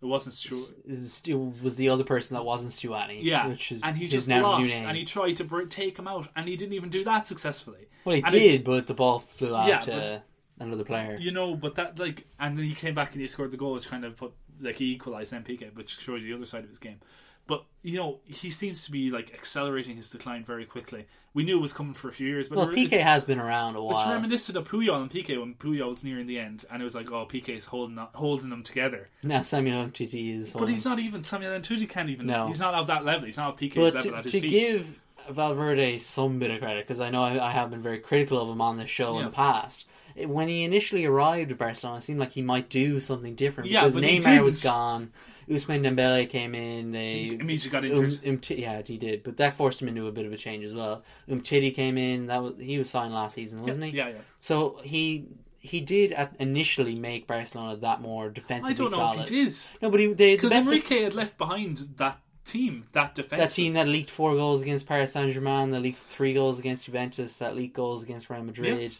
it 0.00 0.06
wasn't 0.06 0.34
Stuart. 0.34 0.74
It 0.86 1.62
was 1.62 1.76
the 1.76 1.88
other 1.88 2.04
person 2.04 2.36
that 2.36 2.44
wasn't 2.44 2.72
Stuani. 2.72 3.18
Yeah, 3.22 3.48
which 3.48 3.72
is 3.72 3.80
and 3.82 3.96
he 3.96 4.06
just 4.08 4.28
lost, 4.28 4.62
new 4.62 4.68
name. 4.68 4.86
and 4.86 4.96
he 4.96 5.04
tried 5.04 5.36
to 5.38 5.66
take 5.66 5.98
him 5.98 6.06
out, 6.06 6.28
and 6.36 6.48
he 6.48 6.56
didn't 6.56 6.74
even 6.74 6.88
do 6.90 7.04
that 7.04 7.26
successfully. 7.26 7.88
well, 8.04 8.16
he 8.16 8.22
And 8.22 8.30
did, 8.32 8.64
but 8.64 8.86
the 8.86 8.94
ball 8.94 9.18
flew 9.18 9.54
out 9.54 9.68
Yeah, 9.68 9.78
to 9.80 10.22
another 10.60 10.84
player. 10.84 11.16
You 11.18 11.32
know, 11.32 11.56
but 11.56 11.74
that 11.76 11.98
like, 11.98 12.26
and 12.38 12.56
then 12.58 12.64
he 12.64 12.74
came 12.74 12.94
back 12.94 13.12
and 13.12 13.20
he 13.20 13.26
scored 13.26 13.50
the 13.50 13.56
goal, 13.56 13.72
which 13.74 13.88
kind 13.88 14.04
of 14.04 14.16
put 14.16 14.32
like 14.60 14.76
he 14.76 14.92
equalised 14.92 15.32
MPK, 15.32 15.74
which 15.74 15.98
showed 16.00 16.20
you 16.22 16.28
the 16.28 16.34
other 16.36 16.46
side 16.46 16.64
of 16.64 16.68
his 16.70 16.78
game. 16.78 17.00
But 17.48 17.64
you 17.82 17.96
know, 17.96 18.20
he 18.24 18.50
seems 18.50 18.84
to 18.84 18.92
be 18.92 19.10
like 19.10 19.34
accelerating 19.34 19.96
his 19.96 20.10
decline 20.10 20.44
very 20.44 20.66
quickly. 20.66 21.06
We 21.34 21.44
knew 21.44 21.58
it 21.58 21.62
was 21.62 21.72
coming 21.72 21.94
for 21.94 22.08
a 22.08 22.12
few 22.12 22.26
years, 22.26 22.48
but 22.48 22.58
well, 22.58 22.68
Piqué 22.68 23.00
has 23.00 23.24
been 23.24 23.38
around 23.38 23.74
a 23.76 23.82
while. 23.82 23.98
It's 23.98 24.08
reminiscent 24.08 24.56
of 24.58 24.68
Puyol 24.68 25.00
and 25.00 25.10
Piqué 25.10 25.40
when 25.40 25.54
Puyol 25.54 25.88
was 25.88 26.04
nearing 26.04 26.26
the 26.26 26.38
end, 26.38 26.66
and 26.70 26.82
it 26.82 26.84
was 26.84 26.94
like, 26.94 27.10
oh, 27.10 27.26
Piqué's 27.26 27.64
holding 27.66 27.98
up, 27.98 28.14
holding 28.14 28.50
them 28.50 28.62
together. 28.62 29.08
now 29.22 29.40
Samuel 29.42 29.84
Umtiti 29.86 30.38
is. 30.38 30.52
But 30.52 30.68
he's 30.68 30.84
not 30.84 30.98
even 30.98 31.24
Samuel 31.24 31.58
Umtiti 31.58 31.88
can't 31.88 32.10
even. 32.10 32.26
No. 32.26 32.48
he's 32.48 32.60
not 32.60 32.74
of 32.74 32.86
that 32.88 33.04
level. 33.04 33.26
He's 33.26 33.38
not 33.38 33.54
of 33.54 33.58
Piqué's 33.58 33.76
But 33.76 33.94
level 33.94 34.10
to, 34.10 34.16
at 34.18 34.24
his 34.24 34.32
to 34.32 34.40
peak. 34.42 34.50
give 34.50 35.00
Valverde 35.30 35.98
some 36.00 36.38
bit 36.38 36.50
of 36.50 36.60
credit, 36.60 36.86
because 36.86 37.00
I 37.00 37.08
know 37.08 37.24
I, 37.24 37.48
I 37.48 37.50
have 37.52 37.70
been 37.70 37.82
very 37.82 37.98
critical 37.98 38.40
of 38.40 38.48
him 38.50 38.60
on 38.60 38.76
this 38.76 38.90
show 38.90 39.18
in 39.18 39.24
the 39.24 39.30
past. 39.30 39.86
When 40.16 40.48
he 40.48 40.64
initially 40.64 41.06
arrived 41.06 41.50
at 41.52 41.58
Barcelona, 41.58 41.98
it 41.98 42.02
seemed 42.02 42.18
like 42.18 42.32
he 42.32 42.42
might 42.42 42.68
do 42.68 43.00
something 43.00 43.34
different 43.34 43.70
Yeah, 43.70 43.86
because 43.86 43.96
Neymar 43.96 44.42
was 44.42 44.62
gone. 44.62 45.12
Ousmane 45.48 45.82
Dembele 45.82 46.28
came 46.28 46.54
in. 46.54 46.92
They 46.92 47.30
um, 47.30 47.40
immediately 47.40 47.70
got 47.70 47.84
Um, 47.84 48.04
injured. 48.04 48.22
Umti- 48.22 48.58
yeah, 48.60 48.82
he 48.84 48.98
did, 48.98 49.22
but 49.22 49.36
that 49.38 49.54
forced 49.54 49.80
him 49.82 49.88
into 49.88 50.06
a 50.06 50.12
bit 50.12 50.26
of 50.26 50.32
a 50.32 50.36
change 50.36 50.64
as 50.64 50.74
well. 50.74 51.02
Umtiti 51.28 51.74
came 51.74 51.96
in. 51.98 52.26
That 52.26 52.42
was 52.42 52.54
he 52.58 52.78
was 52.78 52.90
signed 52.90 53.14
last 53.14 53.34
season, 53.34 53.62
wasn't 53.62 53.84
he? 53.84 53.90
yeah, 53.92 54.08
yeah. 54.08 54.14
So 54.38 54.78
he 54.84 55.26
he 55.60 55.80
did 55.80 56.12
at, 56.12 56.34
initially 56.38 56.94
make 56.94 57.26
Barcelona 57.26 57.76
that 57.76 58.00
more 58.00 58.28
defensively 58.30 58.76
solid. 58.76 58.92
I 58.92 58.96
don't 58.96 58.98
know 59.00 59.12
solid. 59.14 59.22
if 59.22 59.28
he 59.30 59.44
did 59.44 59.54
No, 59.82 59.90
but 59.90 60.00
he 60.00 60.06
they, 60.06 60.36
the 60.36 60.42
because 60.48 60.66
of- 60.66 60.72
Enrique 60.72 61.02
had 61.02 61.14
left 61.14 61.36
behind 61.38 61.78
that 61.96 62.20
team, 62.44 62.86
that 62.92 63.14
defense. 63.14 63.40
that 63.42 63.50
team 63.50 63.72
that 63.74 63.88
leaked 63.88 64.08
four 64.10 64.34
goals 64.34 64.62
against 64.62 64.86
Paris 64.86 65.12
Saint 65.12 65.32
Germain, 65.34 65.70
that 65.72 65.80
leaked 65.80 65.98
three 65.98 66.32
goals 66.32 66.58
against 66.58 66.86
Juventus, 66.86 67.36
that 67.38 67.54
leaked 67.56 67.74
goals 67.74 68.02
against 68.02 68.30
Real 68.30 68.42
Madrid. 68.42 68.96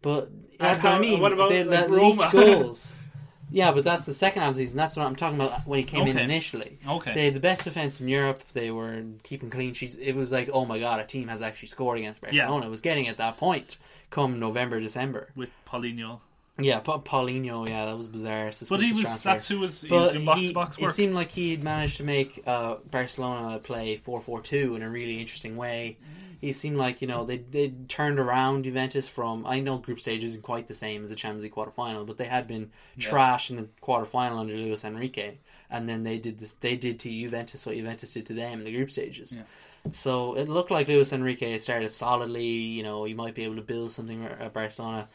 But 0.00 0.30
that's 0.58 0.84
what 0.84 0.92
I 0.92 0.98
mean. 1.00 1.20
what 1.20 1.32
about, 1.32 1.50
they, 1.50 1.64
like, 1.64 1.80
that 1.80 1.90
Roma? 1.90 2.22
leaked 2.22 2.32
goals. 2.32 2.94
Yeah, 3.50 3.72
but 3.72 3.82
that's 3.84 4.04
the 4.06 4.12
second 4.12 4.42
half 4.42 4.50
of 4.50 4.56
the 4.56 4.62
season. 4.64 4.76
That's 4.78 4.96
what 4.96 5.06
I'm 5.06 5.16
talking 5.16 5.40
about 5.40 5.66
when 5.66 5.78
he 5.78 5.84
came 5.84 6.06
in 6.06 6.16
Okay. 6.16 6.24
initially. 6.24 6.78
Okay. 6.86 7.14
They 7.14 7.24
had 7.26 7.34
the 7.34 7.40
best 7.40 7.64
defense 7.64 8.00
in 8.00 8.08
Europe. 8.08 8.42
They 8.52 8.70
were 8.70 9.02
keeping 9.22 9.48
clean 9.50 9.72
sheets. 9.74 9.96
It 9.96 10.14
was 10.14 10.30
like, 10.32 10.50
oh 10.52 10.64
my 10.64 10.78
god, 10.78 11.00
a 11.00 11.04
team 11.04 11.28
has 11.28 11.40
actually 11.42 11.68
scored 11.68 11.98
against 11.98 12.20
Barcelona. 12.20 12.66
It 12.66 12.70
was 12.70 12.80
getting 12.80 13.08
at 13.08 13.16
that 13.16 13.38
point 13.38 13.76
come 14.10 14.38
November, 14.38 14.80
December. 14.80 15.30
with 15.34 15.50
Paulinho. 15.66 16.20
Yeah, 16.60 16.80
pa- 16.80 16.98
Paulinho, 16.98 17.68
yeah, 17.68 17.86
that 17.86 17.96
was 17.96 18.08
bizarre. 18.08 18.46
But 18.46 18.50
he 18.50 18.52
suspicious 18.52 18.94
was 18.96 19.04
transfer. 19.04 19.28
that's 19.28 19.48
who 19.48 19.60
was 19.60 19.82
he 19.82 19.92
was 19.92 20.14
box 20.24 20.40
he- 20.40 20.48
to 20.48 20.54
box 20.54 20.76
it 20.78 20.82
work. 20.82 20.92
seemed 20.92 21.14
like 21.14 21.30
he 21.30 21.52
had 21.52 21.62
managed 21.62 21.98
to 21.98 22.04
make 22.04 22.42
uh, 22.48 22.76
Barcelona 22.90 23.60
play 23.60 23.96
4-4-2 23.96 24.74
in 24.76 24.82
a 24.82 24.90
really 24.90 25.20
interesting 25.20 25.56
way. 25.56 25.98
He 26.40 26.52
seemed 26.52 26.76
like 26.76 27.02
you 27.02 27.08
know 27.08 27.24
they 27.24 27.38
they 27.38 27.68
turned 27.88 28.18
around 28.20 28.64
Juventus 28.64 29.08
from 29.08 29.44
I 29.46 29.60
know 29.60 29.78
group 29.78 29.98
stage 30.00 30.22
isn't 30.22 30.42
quite 30.42 30.68
the 30.68 30.74
same 30.74 31.02
as 31.02 31.10
the 31.10 31.16
Champions 31.16 31.42
League 31.42 31.52
quarter 31.52 31.70
final, 31.72 32.04
but 32.04 32.16
they 32.16 32.26
had 32.26 32.46
been 32.46 32.70
trash 32.98 33.50
in 33.50 33.56
the 33.56 33.68
quarter 33.80 34.04
final 34.04 34.38
under 34.38 34.54
Luis 34.54 34.84
Enrique, 34.84 35.38
and 35.68 35.88
then 35.88 36.04
they 36.04 36.18
did 36.18 36.38
this. 36.38 36.52
They 36.52 36.76
did 36.76 36.98
to 37.00 37.10
Juventus 37.10 37.66
what 37.66 37.76
Juventus 37.76 38.12
did 38.14 38.26
to 38.26 38.34
them 38.34 38.60
in 38.60 38.64
the 38.64 38.72
group 38.72 38.90
stages. 38.90 39.36
So 39.92 40.34
it 40.34 40.48
looked 40.48 40.70
like 40.70 40.86
Luis 40.88 41.12
Enrique 41.12 41.58
started 41.58 41.90
solidly. 41.90 42.44
You 42.46 42.82
know, 42.82 43.04
he 43.04 43.14
might 43.14 43.34
be 43.34 43.44
able 43.44 43.56
to 43.56 43.62
build 43.62 43.90
something 43.90 44.24
at 44.24 44.52
Barcelona. 44.52 45.08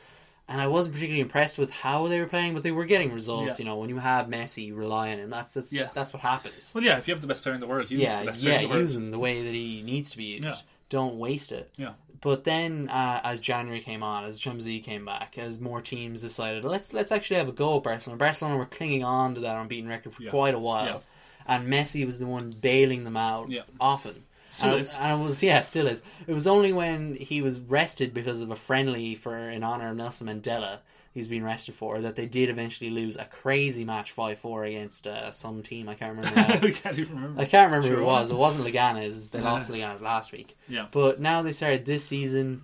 And 0.49 0.59
I 0.59 0.67
wasn't 0.67 0.95
particularly 0.95 1.21
impressed 1.21 1.57
with 1.57 1.71
how 1.71 2.07
they 2.07 2.19
were 2.19 2.27
playing, 2.27 2.53
but 2.53 2.63
they 2.63 2.71
were 2.71 2.83
getting 2.85 3.13
results. 3.13 3.47
Yeah. 3.47 3.55
You 3.59 3.65
know, 3.65 3.77
when 3.77 3.89
you 3.89 3.99
have 3.99 4.27
Messi, 4.27 4.65
you 4.65 4.75
rely 4.75 5.11
on 5.13 5.19
him. 5.19 5.29
That's 5.29 5.53
that's 5.53 5.71
Yeah. 5.71 5.87
that's 5.93 6.11
what 6.11 6.21
happens. 6.21 6.73
well, 6.75 6.83
yeah, 6.83 6.97
if 6.97 7.07
you 7.07 7.13
have 7.13 7.21
the 7.21 7.27
best 7.27 7.43
player 7.43 7.55
in 7.55 7.61
the 7.61 7.67
world, 7.67 7.89
use 7.89 8.01
yeah, 8.01 8.19
the 8.19 8.25
best 8.25 8.41
player 8.41 8.55
yeah, 8.55 8.59
in 8.59 8.63
the 8.63 8.69
world. 8.69 8.81
use 8.81 8.95
him 8.95 9.11
the 9.11 9.19
way 9.19 9.41
that 9.41 9.53
he 9.53 9.83
needs 9.83 10.11
to 10.11 10.17
be 10.17 10.25
used. 10.25 10.63
Don't 10.93 11.17
waste 11.17 11.51
it. 11.51 11.71
Yeah. 11.75 11.93
But 12.21 12.43
then, 12.43 12.87
uh, 12.89 13.19
as 13.23 13.39
January 13.39 13.79
came 13.79 14.03
on, 14.03 14.25
as 14.25 14.45
League 14.45 14.83
came 14.83 15.05
back, 15.05 15.39
as 15.39 15.59
more 15.59 15.81
teams 15.81 16.21
decided, 16.21 16.63
let's 16.63 16.93
let's 16.93 17.11
actually 17.11 17.37
have 17.37 17.49
a 17.49 17.51
go 17.51 17.77
at 17.77 17.83
Barcelona. 17.83 18.19
Barcelona 18.19 18.57
were 18.57 18.67
clinging 18.67 19.03
on 19.03 19.33
to 19.33 19.41
that 19.41 19.59
unbeaten 19.59 19.89
record 19.89 20.13
for 20.13 20.21
Yeah. 20.21 20.29
quite 20.29 20.53
a 20.53 20.59
while, 20.59 20.85
Yeah. 20.85 20.99
and 21.47 21.67
Messi 21.67 22.05
was 22.05 22.19
the 22.19 22.27
one 22.27 22.51
bailing 22.51 23.05
them 23.05 23.17
out 23.17 23.49
Yeah. 23.49 23.63
often. 23.81 24.25
Still 24.51 24.73
and, 24.73 24.81
is. 24.81 24.93
and 24.93 25.19
it 25.19 25.23
was 25.23 25.41
yeah, 25.41 25.61
still 25.61 25.87
is. 25.87 26.03
It 26.27 26.33
was 26.33 26.45
only 26.45 26.71
when 26.71 27.15
he 27.15 27.41
was 27.41 27.59
rested 27.59 28.13
because 28.13 28.39
of 28.39 28.51
a 28.51 28.55
friendly 28.55 29.15
for 29.15 29.35
in 29.49 29.63
honor 29.63 29.89
of 29.89 29.97
Nelson 29.97 30.27
Mandela. 30.27 30.77
He's 31.13 31.27
been 31.27 31.43
rested 31.43 31.75
for 31.75 32.01
that 32.01 32.15
they 32.15 32.25
did 32.25 32.49
eventually 32.49 32.89
lose 32.89 33.15
a 33.17 33.25
crazy 33.25 33.85
match 33.85 34.11
five 34.11 34.39
four 34.39 34.63
against 34.63 35.05
uh, 35.05 35.29
some 35.31 35.61
team 35.61 35.87
I 35.87 35.93
can't 35.93 36.17
remember. 36.17 36.39
I 36.67 36.71
can't 36.71 36.97
even 36.97 37.15
remember. 37.15 37.41
I 37.41 37.45
can't 37.45 37.67
remember 37.71 37.87
Sure 37.87 37.97
who 37.97 38.03
it 38.03 38.05
was. 38.05 38.31
It 38.31 38.35
wasn't 38.37 38.65
Leganes. 38.65 39.29
They 39.31 39.39
Yeah. 39.39 39.45
lost 39.51 39.67
to 39.67 39.73
Leganes 39.73 40.01
last 40.01 40.31
week. 40.31 40.57
Yeah. 40.67 40.87
But 40.91 41.19
now 41.21 41.41
they 41.43 41.51
started 41.51 41.85
this 41.85 42.03
season. 42.03 42.63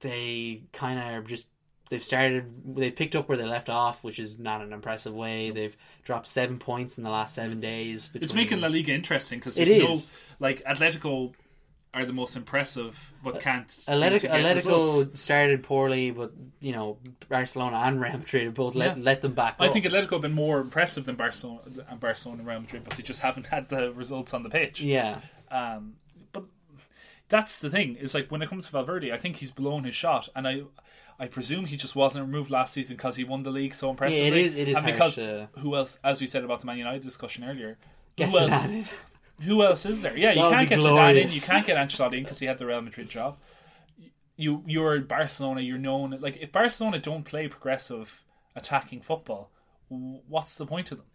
They 0.00 0.62
kind 0.72 0.98
of 1.00 1.04
are 1.06 1.22
just 1.22 1.48
they've 1.90 2.04
started. 2.04 2.76
They 2.76 2.90
picked 2.92 3.16
up 3.16 3.28
where 3.28 3.36
they 3.38 3.44
left 3.46 3.68
off, 3.68 4.04
which 4.04 4.18
is 4.20 4.38
not 4.38 4.62
an 4.62 4.72
impressive 4.72 5.14
way. 5.14 5.50
They've 5.50 5.76
dropped 6.04 6.28
seven 6.28 6.58
points 6.58 6.98
in 6.98 7.04
the 7.04 7.10
last 7.10 7.34
seven 7.34 7.58
days. 7.58 8.10
It's 8.14 8.32
making 8.34 8.60
La 8.60 8.68
Liga 8.68 8.92
interesting 8.92 9.40
because 9.40 9.58
it 9.58 9.66
is 9.68 10.08
no 10.08 10.46
like 10.46 10.62
Atletico 10.64 11.32
are 11.94 12.04
the 12.04 12.12
most 12.12 12.36
impressive, 12.36 13.12
but 13.24 13.40
can't. 13.40 13.66
Atletico, 13.68 14.28
Atletico 14.30 15.16
started 15.16 15.62
poorly, 15.62 16.10
but 16.10 16.32
you 16.60 16.72
know 16.72 16.98
Barcelona 17.28 17.78
and 17.78 18.00
Real 18.00 18.18
Madrid 18.18 18.44
have 18.44 18.54
both 18.54 18.74
let 18.74 18.96
Yeah. 18.98 19.02
let 19.02 19.22
them 19.22 19.32
back. 19.32 19.56
I 19.58 19.66
up. 19.66 19.72
think 19.72 19.84
Atletico 19.86 20.10
have 20.12 20.22
been 20.22 20.34
more 20.34 20.60
impressive 20.60 21.06
than 21.06 21.16
Barcelona 21.16 21.60
and 21.88 21.98
Barcelona 21.98 22.40
and 22.40 22.48
Real 22.48 22.60
Madrid, 22.60 22.82
but 22.84 22.96
they 22.96 23.02
just 23.02 23.20
haven't 23.20 23.46
had 23.46 23.68
the 23.70 23.92
results 23.92 24.34
on 24.34 24.42
the 24.42 24.50
pitch. 24.50 24.80
yeah, 24.82 25.20
Um, 25.50 25.94
but 26.32 26.44
that's 27.28 27.60
the 27.60 27.70
thing. 27.70 27.96
Is 27.96 28.14
like 28.14 28.30
when 28.30 28.42
it 28.42 28.48
comes 28.48 28.66
to 28.66 28.72
Valverde, 28.72 29.10
I 29.12 29.16
think 29.18 29.36
he's 29.36 29.50
blown 29.50 29.84
his 29.84 29.94
shot, 29.94 30.28
and 30.36 30.46
I, 30.46 30.62
I 31.18 31.26
presume 31.26 31.64
he 31.64 31.76
just 31.78 31.96
wasn't 31.96 32.26
removed 32.26 32.50
last 32.50 32.74
season 32.74 32.96
because 32.96 33.16
he 33.16 33.24
won 33.24 33.42
the 33.44 33.50
league 33.50 33.74
so 33.74 33.88
impressively. 33.90 34.24
Yeah, 34.28 34.34
it 34.34 34.46
is- 34.52 34.56
it 34.56 34.68
is 34.68 34.76
and 34.76 34.86
because 34.86 35.14
to- 35.14 35.48
who 35.58 35.74
else? 35.74 35.98
As 36.04 36.20
we 36.20 36.26
said 36.26 36.44
about 36.44 36.60
the 36.60 36.66
Man 36.66 36.76
United 36.78 37.02
discussion 37.02 37.44
earlier, 37.44 37.78
who 38.18 38.24
else? 38.24 38.70
Who 39.42 39.62
else 39.62 39.86
is 39.86 40.02
there? 40.02 40.16
Yeah, 40.16 40.30
you 40.30 40.36
That 40.42 40.44
would 40.50 40.54
can't 40.56 40.68
get 40.68 40.78
Zidane 40.80 41.22
in. 41.22 41.30
You 41.30 41.40
can't 41.40 41.66
get 41.66 41.76
Ancelotti 41.76 42.18
in 42.18 42.22
because 42.24 42.38
he 42.40 42.46
had 42.46 42.58
the 42.58 42.66
Real 42.66 42.80
Madrid 42.82 43.08
job. 43.08 43.38
you 44.36 44.62
you're 44.66 44.96
in 44.96 45.04
Barcelona. 45.04 45.60
You're 45.60 45.78
known 45.78 46.16
like 46.20 46.36
if 46.40 46.52
Barcelona 46.52 46.98
don't 46.98 47.24
play 47.24 47.48
progressive 47.48 48.22
attacking 48.56 49.00
football, 49.02 49.50
what's 49.88 50.56
the 50.56 50.66
point 50.66 50.90
of 50.92 50.98
them? 50.98 51.06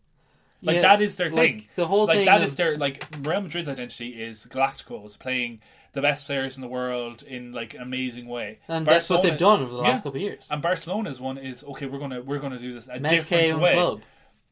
Like 0.62 0.78
Yeah, 0.78 0.82
that 0.84 1.02
is 1.02 1.18
their 1.18 1.30
like, 1.30 1.36
thing. 1.36 1.68
the 1.76 1.88
whole 1.88 2.06
like 2.06 2.18
thing 2.18 2.26
that 2.26 2.38
of- 2.38 2.44
is 2.46 2.56
their 2.56 2.78
like 2.78 3.06
Real 3.22 3.42
Madrid's 3.42 3.68
identity 3.68 4.10
is 4.22 4.46
Galacticos 4.50 5.20
playing 5.20 5.60
the 5.92 6.02
best 6.02 6.26
players 6.26 6.56
in 6.58 6.62
the 6.62 6.68
world 6.70 7.22
in 7.24 7.52
like 7.52 7.74
an 7.74 7.82
amazing 7.82 8.28
way. 8.28 8.60
And 8.70 8.86
that's 8.88 9.10
what 9.10 9.22
they've 9.22 9.38
done 9.38 9.62
over 9.62 9.72
the 9.72 9.78
last 9.78 9.88
Yeah. 9.90 9.96
couple 9.98 10.16
of 10.16 10.22
years. 10.22 10.48
And 10.50 10.62
Barcelona's 10.62 11.20
one 11.20 11.38
is 11.38 11.64
okay. 11.66 11.86
We're 11.86 12.00
gonna 12.00 12.22
we're 12.22 12.40
gonna 12.40 12.58
do 12.60 12.74
this 12.74 12.88
a 12.88 12.94
Mezque 13.00 13.28
different 13.30 13.60
way. 13.62 13.74
club. 13.74 14.02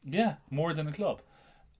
Yeah, 0.04 0.34
more 0.50 0.72
than 0.74 0.86
a 0.88 0.92
club. 0.92 1.20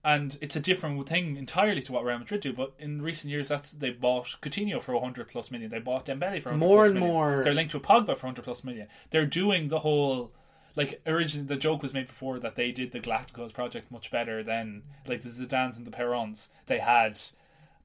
And 0.05 0.37
it's 0.41 0.55
a 0.57 0.59
different 0.59 1.07
thing 1.07 1.37
entirely 1.37 1.81
to 1.83 1.93
what 1.93 2.03
Real 2.03 2.19
Madrid 2.19 2.41
do. 2.41 2.51
But 2.51 2.73
in 2.77 3.01
recent 3.01 3.31
years, 3.31 3.47
that's 3.47 3.71
they 3.71 3.89
bought 3.91 4.35
Coutinho 4.41 4.81
for 4.81 4.93
100 4.93 5.29
plus 5.29 5.49
million. 5.49 5.71
They 5.71 5.79
bought 5.79 6.05
Dembele 6.07 6.41
for 6.43 6.49
100 6.49 6.57
More 6.57 6.77
plus 6.79 6.89
and 6.89 6.99
million. 6.99 7.13
more- 7.13 7.43
They're 7.43 7.53
linked 7.53 7.71
to 7.71 7.77
a 7.77 7.79
Pogba 7.79 8.17
for 8.17 8.27
100 8.27 8.43
plus 8.43 8.63
million. 8.65 8.87
They're 9.11 9.25
doing 9.25 9.69
the 9.69 9.79
whole 9.79 10.33
like 10.75 11.01
originally 11.05 11.45
the 11.47 11.55
joke 11.55 11.81
was 11.83 11.93
made 11.93 12.07
before 12.07 12.39
that 12.39 12.55
they 12.55 12.71
did 12.71 12.91
the 12.91 12.99
Galacticos 12.99 13.53
project 13.53 13.91
much 13.91 14.09
better 14.11 14.41
than 14.43 14.81
like 15.07 15.21
the 15.21 15.29
Zidanes 15.29 15.77
and 15.77 15.85
the 15.87 15.91
Perrons. 15.91 16.47
They 16.65 16.79
had 16.79 17.19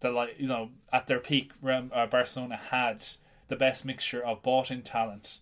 the 0.00 0.10
like 0.10 0.34
you 0.38 0.48
know 0.48 0.70
at 0.92 1.06
their 1.06 1.20
peak, 1.20 1.52
uh, 1.64 2.06
Barcelona 2.06 2.56
had 2.56 3.04
the 3.48 3.56
best 3.56 3.84
mixture 3.84 4.24
of 4.24 4.42
bought 4.42 4.70
in 4.72 4.82
talent 4.82 5.38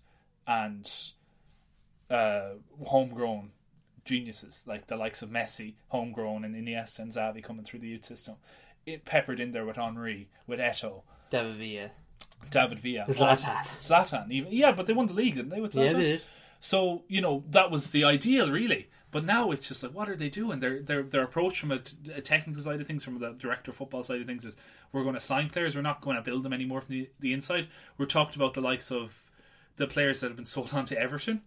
and 0.47 0.93
uh, 2.11 2.51
homegrown 2.85 3.53
geniuses 4.07 4.63
like 4.67 4.87
the 4.87 4.97
likes 4.97 5.21
of 5.23 5.31
Messi, 5.31 5.75
homegrown, 5.89 6.45
and 6.45 6.55
Iniesta 6.55 7.01
and 7.01 7.13
Xavi 7.13 7.43
coming 7.43 7.65
through 7.65 7.81
the 7.81 7.89
youth 7.89 8.05
system. 8.05 8.37
It 8.87 9.05
peppered 9.05 9.41
in 9.41 9.53
there 9.53 9.67
with 9.67 9.77
Henry, 9.77 10.29
with 10.47 10.61
Eto'o, 10.61 11.03
David 11.31 11.57
Villa. 11.57 11.91
David 12.51 12.79
Villa, 12.79 13.07
Zlatan. 13.09 13.67
Zlatan, 13.83 14.31
even 14.31 14.53
yeah, 14.53 14.73
but 14.73 14.87
they 14.87 14.93
won 14.93 15.07
the 15.07 15.15
league, 15.15 15.35
didn't 15.35 15.51
they? 15.51 15.61
With 15.61 15.73
Zlatan? 15.73 15.85
Yeah, 15.85 15.93
they 15.93 16.03
did. 16.03 16.23
So 16.61 17.03
you 17.09 17.21
know 17.21 17.45
that 17.51 17.71
was 17.71 17.91
the 17.91 18.05
ideal, 18.05 18.51
really. 18.51 18.89
But 19.11 19.25
now 19.25 19.51
it's 19.51 19.69
just 19.69 19.83
like, 19.83 19.95
what 19.95 20.11
are 20.11 20.17
they 20.17 20.29
doing? 20.29 20.61
Their 20.61 20.83
their 20.83 21.03
their 21.03 21.23
approach 21.23 21.59
from 21.61 21.71
a 21.71 21.79
technical 21.79 22.63
side 22.63 22.81
of 22.81 22.87
things, 22.87 23.05
from 23.05 23.19
the 23.19 23.33
director 23.33 23.71
of 23.71 23.77
football 23.77 24.03
side 24.03 24.21
of 24.21 24.27
things, 24.27 24.45
is 24.45 24.57
we're 24.93 25.05
going 25.05 25.15
to 25.15 25.21
sign 25.21 25.49
players. 25.49 25.75
We're 25.75 25.83
not 25.83 26.01
going 26.01 26.17
to 26.17 26.23
build 26.23 26.43
them 26.43 26.53
anymore 26.53 26.81
from 26.81 26.95
the, 26.95 27.11
the 27.21 27.33
inside. 27.33 27.69
We're 27.97 28.07
talked 28.07 28.37
about 28.37 28.55
the 28.55 28.61
likes 28.61 28.91
of 28.91 29.31
the 29.77 29.87
players 29.87 30.21
that 30.21 30.29
have 30.29 30.37
been 30.37 30.47
sold 30.47 30.75
on 30.75 30.85
to 30.87 30.99
Everton, 30.99 31.43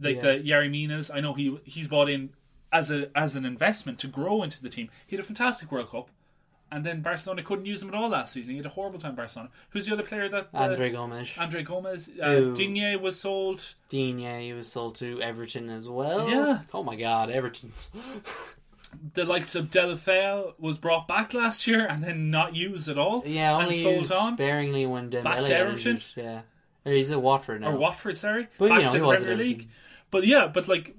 like 0.00 0.16
Yeah. 0.16 0.22
the 0.22 0.38
Yerry 0.40 0.70
Minas. 0.70 1.10
I 1.10 1.20
know 1.20 1.34
he 1.34 1.58
he's 1.64 1.88
bought 1.88 2.08
in 2.10 2.30
as 2.72 2.90
a 2.90 3.10
as 3.16 3.36
an 3.36 3.44
investment 3.44 3.98
to 4.00 4.06
grow 4.08 4.42
into 4.42 4.62
the 4.62 4.68
team. 4.68 4.90
He 5.06 5.16
had 5.16 5.20
a 5.22 5.26
fantastic 5.26 5.70
World 5.70 5.90
Cup. 5.90 6.10
And 6.72 6.86
then 6.86 7.00
Barcelona 7.00 7.42
couldn't 7.42 7.66
use 7.66 7.82
him 7.82 7.88
at 7.88 7.96
all 7.96 8.08
last 8.10 8.32
season. 8.32 8.52
He 8.52 8.56
had 8.58 8.64
a 8.66 8.68
horrible 8.68 9.00
time. 9.00 9.16
Barcelona. 9.16 9.50
Who's 9.70 9.86
the 9.86 9.92
other 9.92 10.04
player 10.04 10.28
that? 10.28 10.50
Uh, 10.54 10.58
Andre 10.58 10.90
Gomes. 10.90 11.34
Andre 11.36 11.64
Gomes. 11.64 12.08
Uh, 12.22 12.52
Digne 12.54 12.94
was 12.94 13.18
sold. 13.18 13.74
Digne 13.88 14.40
he 14.40 14.52
was 14.52 14.70
sold 14.70 14.94
to 14.96 15.20
Everton 15.20 15.68
as 15.68 15.88
well. 15.88 16.30
Yeah. 16.30 16.60
Oh 16.72 16.84
my 16.84 16.94
god, 16.94 17.28
Everton. 17.28 17.72
the 19.14 19.24
likes 19.24 19.54
of 19.54 19.70
Deulofeu 19.70 20.54
was 20.58 20.78
brought 20.78 21.06
back 21.08 21.32
last 21.34 21.66
year 21.66 21.86
and 21.88 22.02
then 22.02 22.30
not 22.30 22.54
used 22.54 22.88
at 22.88 22.98
all. 22.98 23.22
Yeah, 23.26 23.54
and 23.56 23.64
only 23.64 23.82
sold 23.82 23.96
used 24.02 24.12
on. 24.12 24.34
sparingly 24.34 24.86
when 24.86 25.10
Dembele 25.10 25.24
Back 25.24 25.44
to 25.46 25.56
Everton? 25.56 25.90
injured, 25.96 26.04
Yeah. 26.16 26.40
Or 26.86 26.92
he's 26.92 27.10
at 27.10 27.20
Watford 27.20 27.60
now. 27.60 27.72
or 27.72 27.76
Watford, 27.76 28.16
sorry, 28.16 28.48
But, 28.58 28.66
you 28.66 28.70
know, 28.70 28.80
to 28.86 28.92
he 28.92 28.98
the 28.98 29.06
was 29.06 29.20
Premier 29.24 29.34
Everton. 29.44 29.70
But 30.10 30.26
yeah, 30.26 30.46
but 30.46 30.68
like 30.68 30.96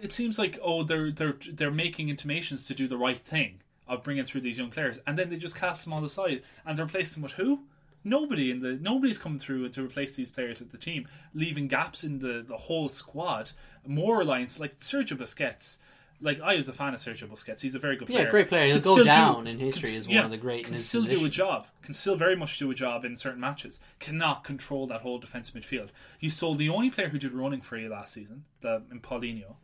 it 0.00 0.12
seems 0.12 0.38
like 0.38 0.58
oh 0.62 0.82
they're 0.82 1.10
they're 1.10 1.36
they're 1.52 1.70
making 1.70 2.08
intimations 2.08 2.66
to 2.66 2.74
do 2.74 2.88
the 2.88 2.96
right 2.96 3.18
thing 3.18 3.60
of 3.86 4.02
bringing 4.02 4.24
through 4.24 4.40
these 4.42 4.58
young 4.58 4.70
players, 4.70 4.98
and 5.06 5.18
then 5.18 5.30
they 5.30 5.36
just 5.36 5.56
cast 5.56 5.84
them 5.84 5.92
on 5.92 6.02
the 6.02 6.08
side 6.08 6.42
and 6.64 6.78
they 6.78 6.82
replace 6.82 7.12
them 7.12 7.22
with 7.22 7.32
who? 7.32 7.60
Nobody 8.02 8.50
in 8.50 8.60
the 8.60 8.72
nobody's 8.72 9.18
coming 9.18 9.38
through 9.38 9.68
to 9.68 9.84
replace 9.84 10.16
these 10.16 10.30
players 10.30 10.62
at 10.62 10.72
the 10.72 10.78
team, 10.78 11.06
leaving 11.34 11.68
gaps 11.68 12.02
in 12.02 12.20
the 12.20 12.44
the 12.46 12.56
whole 12.56 12.88
squad. 12.88 13.50
More 13.86 14.18
reliance 14.18 14.58
like 14.58 14.78
Sergio 14.80 15.16
Busquets. 15.16 15.78
Like 16.22 16.40
I 16.40 16.56
was 16.56 16.68
a 16.68 16.72
fan 16.72 16.92
of 16.92 17.00
Sergio 17.00 17.28
Busquets. 17.28 17.60
He's 17.60 17.74
a 17.74 17.78
very 17.78 17.96
good 17.96 18.08
player. 18.08 18.24
Yeah, 18.24 18.30
great 18.30 18.48
player. 18.48 18.66
He'll 18.66 18.74
Can 18.76 18.82
go 18.82 18.92
still 18.92 19.04
do- 19.04 19.10
down 19.10 19.46
in 19.46 19.58
history 19.58 19.96
as 19.96 20.06
one 20.06 20.18
of 20.18 20.30
the 20.30 20.36
great 20.36 20.60
in 20.60 20.64
Can 20.66 20.76
still 20.76 21.04
do 21.04 21.24
a 21.24 21.28
job. 21.28 21.66
Can 21.82 21.94
still 21.94 22.16
very 22.16 22.36
much 22.36 22.58
do 22.58 22.70
a 22.70 22.74
job 22.74 23.04
in 23.04 23.16
certain 23.16 23.40
matches. 23.40 23.80
Cannot 23.98 24.44
control 24.44 24.86
that 24.88 25.00
whole 25.00 25.18
defensive 25.18 25.54
midfield. 25.54 25.88
You 26.18 26.28
sold 26.30 26.58
the 26.58 26.68
only 26.68 26.90
player 26.90 27.08
who 27.08 27.18
did 27.18 27.32
running 27.32 27.62
for 27.62 27.76
you 27.76 27.88
last 27.88 28.12
season, 28.12 28.44
the 28.60 28.82
in 28.90 29.00
Paulinho. 29.00 29.54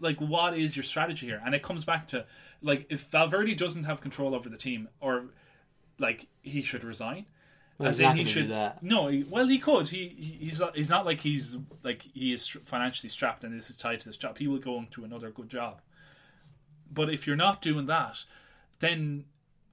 Like, 0.00 0.18
what 0.18 0.56
is 0.56 0.76
your 0.76 0.84
strategy 0.84 1.26
here? 1.26 1.42
And 1.44 1.54
it 1.54 1.62
comes 1.62 1.84
back 1.84 2.08
to 2.08 2.24
like 2.62 2.86
if 2.88 3.02
Valverde 3.08 3.54
doesn't 3.54 3.84
have 3.84 4.00
control 4.00 4.34
over 4.34 4.48
the 4.48 4.56
team, 4.56 4.88
or 5.00 5.26
like 5.98 6.26
he 6.42 6.62
should 6.62 6.84
resign. 6.84 7.26
Well, 7.78 7.88
As 7.88 8.00
in, 8.00 8.16
he 8.16 8.24
should. 8.24 8.48
No, 8.82 9.08
he, 9.08 9.24
well, 9.24 9.46
he 9.46 9.58
could. 9.58 9.88
He, 9.88 10.08
he 10.08 10.46
he's 10.46 10.60
not. 10.60 10.76
He's 10.76 10.90
not 10.90 11.06
like 11.06 11.20
he's 11.20 11.56
like 11.82 12.02
he 12.14 12.32
is 12.32 12.48
financially 12.48 13.08
strapped 13.08 13.44
and 13.44 13.58
this 13.58 13.70
is 13.70 13.76
tied 13.76 14.00
to 14.00 14.06
this 14.06 14.16
job. 14.16 14.38
He 14.38 14.46
will 14.46 14.58
go 14.58 14.78
into 14.78 15.04
another 15.04 15.30
good 15.30 15.48
job. 15.48 15.80
But 16.92 17.12
if 17.12 17.26
you're 17.26 17.36
not 17.36 17.62
doing 17.62 17.86
that, 17.86 18.24
then 18.80 19.24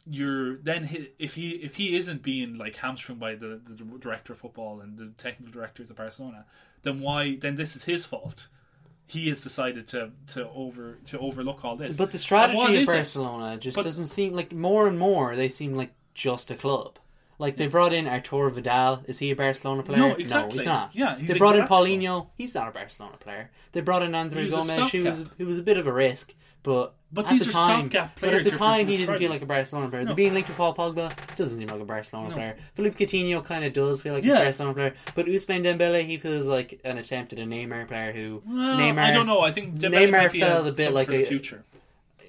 you're 0.10 0.58
then 0.58 0.86
he, 0.86 1.10
if 1.20 1.36
he 1.36 1.52
if 1.52 1.76
he 1.76 1.96
isn't 1.98 2.24
being 2.24 2.58
like 2.58 2.78
hamstrung 2.78 3.20
by 3.20 3.36
the, 3.36 3.60
the 3.64 3.84
director 4.00 4.34
of 4.34 4.40
football 4.40 4.82
and 4.82 4.98
the 4.98 5.12
technical 5.18 5.52
directors 5.52 5.90
of 5.90 5.98
Barcelona, 5.98 6.46
then 6.84 7.00
why? 7.02 7.36
Then 7.36 7.56
this 7.56 7.76
is 7.76 7.84
his 7.84 8.06
fault. 8.06 8.48
He 9.06 9.30
has 9.30 9.44
decided 9.44 9.88
to 9.90 10.12
to 10.34 10.48
over 10.50 10.98
to 11.06 11.20
overlook 11.20 11.66
all 11.66 11.76
this. 11.76 11.98
But 11.98 12.12
the 12.12 12.18
strategy 12.18 12.62
of 12.62 12.70
is 12.72 12.90
it? 12.90 12.92
Barcelona 12.92 13.58
just 13.58 13.76
But- 13.76 13.84
doesn't 13.84 14.08
seem 14.08 14.34
like 14.34 14.54
more 14.54 14.88
and 14.88 14.98
more 14.98 15.36
they 15.36 15.50
seem 15.50 15.76
like 15.76 15.92
just 16.14 16.50
a 16.50 16.56
club. 16.56 16.98
Like 17.40 17.56
they 17.56 17.68
brought 17.68 17.94
in 17.94 18.06
Arturo 18.08 18.50
Vidal. 18.52 19.02
Is 19.08 19.18
he 19.20 19.32
a 19.32 19.36
Barcelona 19.36 19.82
player? 19.82 20.00
No, 20.00 20.14
exactly. 20.16 20.58
he's 20.60 20.66
not. 20.68 20.92
Yeah, 20.94 21.18
he's 21.18 21.30
they 21.30 21.40
brought 21.40 21.56
in. 21.56 21.66
Paulinho. 21.66 22.28
He's 22.38 22.54
not 22.54 22.68
a 22.68 22.72
Barcelona 22.72 23.16
player. 23.18 23.50
They 23.72 23.80
brought 23.82 24.04
in 24.04 24.14
Andre 24.14 24.44
He 24.48 24.54
was 24.54 25.22
a 25.22 25.24
who 25.38 25.46
was 25.46 25.58
a 25.58 25.64
bit 25.64 25.78
of 25.78 25.88
a 25.88 25.94
risk, 25.94 26.34
but 26.64 26.96
But 27.14 27.26
at 27.26 27.32
these 27.32 27.46
the 27.46 27.52
are 27.52 27.54
time, 27.54 27.90
but 28.20 28.34
at 28.34 28.44
the 28.44 28.52
time 28.52 28.88
he 28.88 28.98
didn't 28.98 29.18
feel 29.18 29.30
like 29.30 29.42
a 29.42 29.46
Barcelona 29.46 29.90
player. 29.90 30.04
No. 30.04 30.10
The 30.10 30.16
being 30.16 30.34
linked 30.34 30.50
to 30.50 30.54
Paul 30.56 30.76
Pogba 30.76 31.14
doesn't 31.38 31.58
seem 31.58 31.70
like 31.70 31.80
a 31.80 31.86
Barcelona 31.86 32.30
No. 32.30 32.36
player. 32.36 32.58
Philippe 32.76 33.06
Coutinho 33.06 33.44
kind 33.44 33.64
of 33.64 33.72
does 33.72 34.02
feel 34.02 34.14
like 34.14 34.26
Yeah. 34.26 34.40
a 34.40 34.44
Barcelona 34.44 34.74
player, 34.74 34.94
but 35.16 35.26
Ousmane 35.28 35.64
Dembele 35.64 36.06
he 36.06 36.18
feels 36.18 36.46
like 36.46 36.82
an 36.84 36.98
attempt 36.98 37.32
at 37.32 37.40
a 37.40 37.44
Neymar 37.44 37.88
player 37.88 38.12
who 38.12 38.44
Well, 38.46 38.78
Neymar. 38.78 39.00
I 39.00 39.12
don't 39.12 39.28
know. 39.28 39.40
I 39.40 39.52
think 39.54 39.76
Dembele 39.76 40.10
Neymar 40.12 40.38
felt 40.40 40.66
a, 40.66 40.70
a 40.70 40.74
bit 40.74 40.94
like 40.94 41.10
a 41.10 41.24
future. 41.26 41.64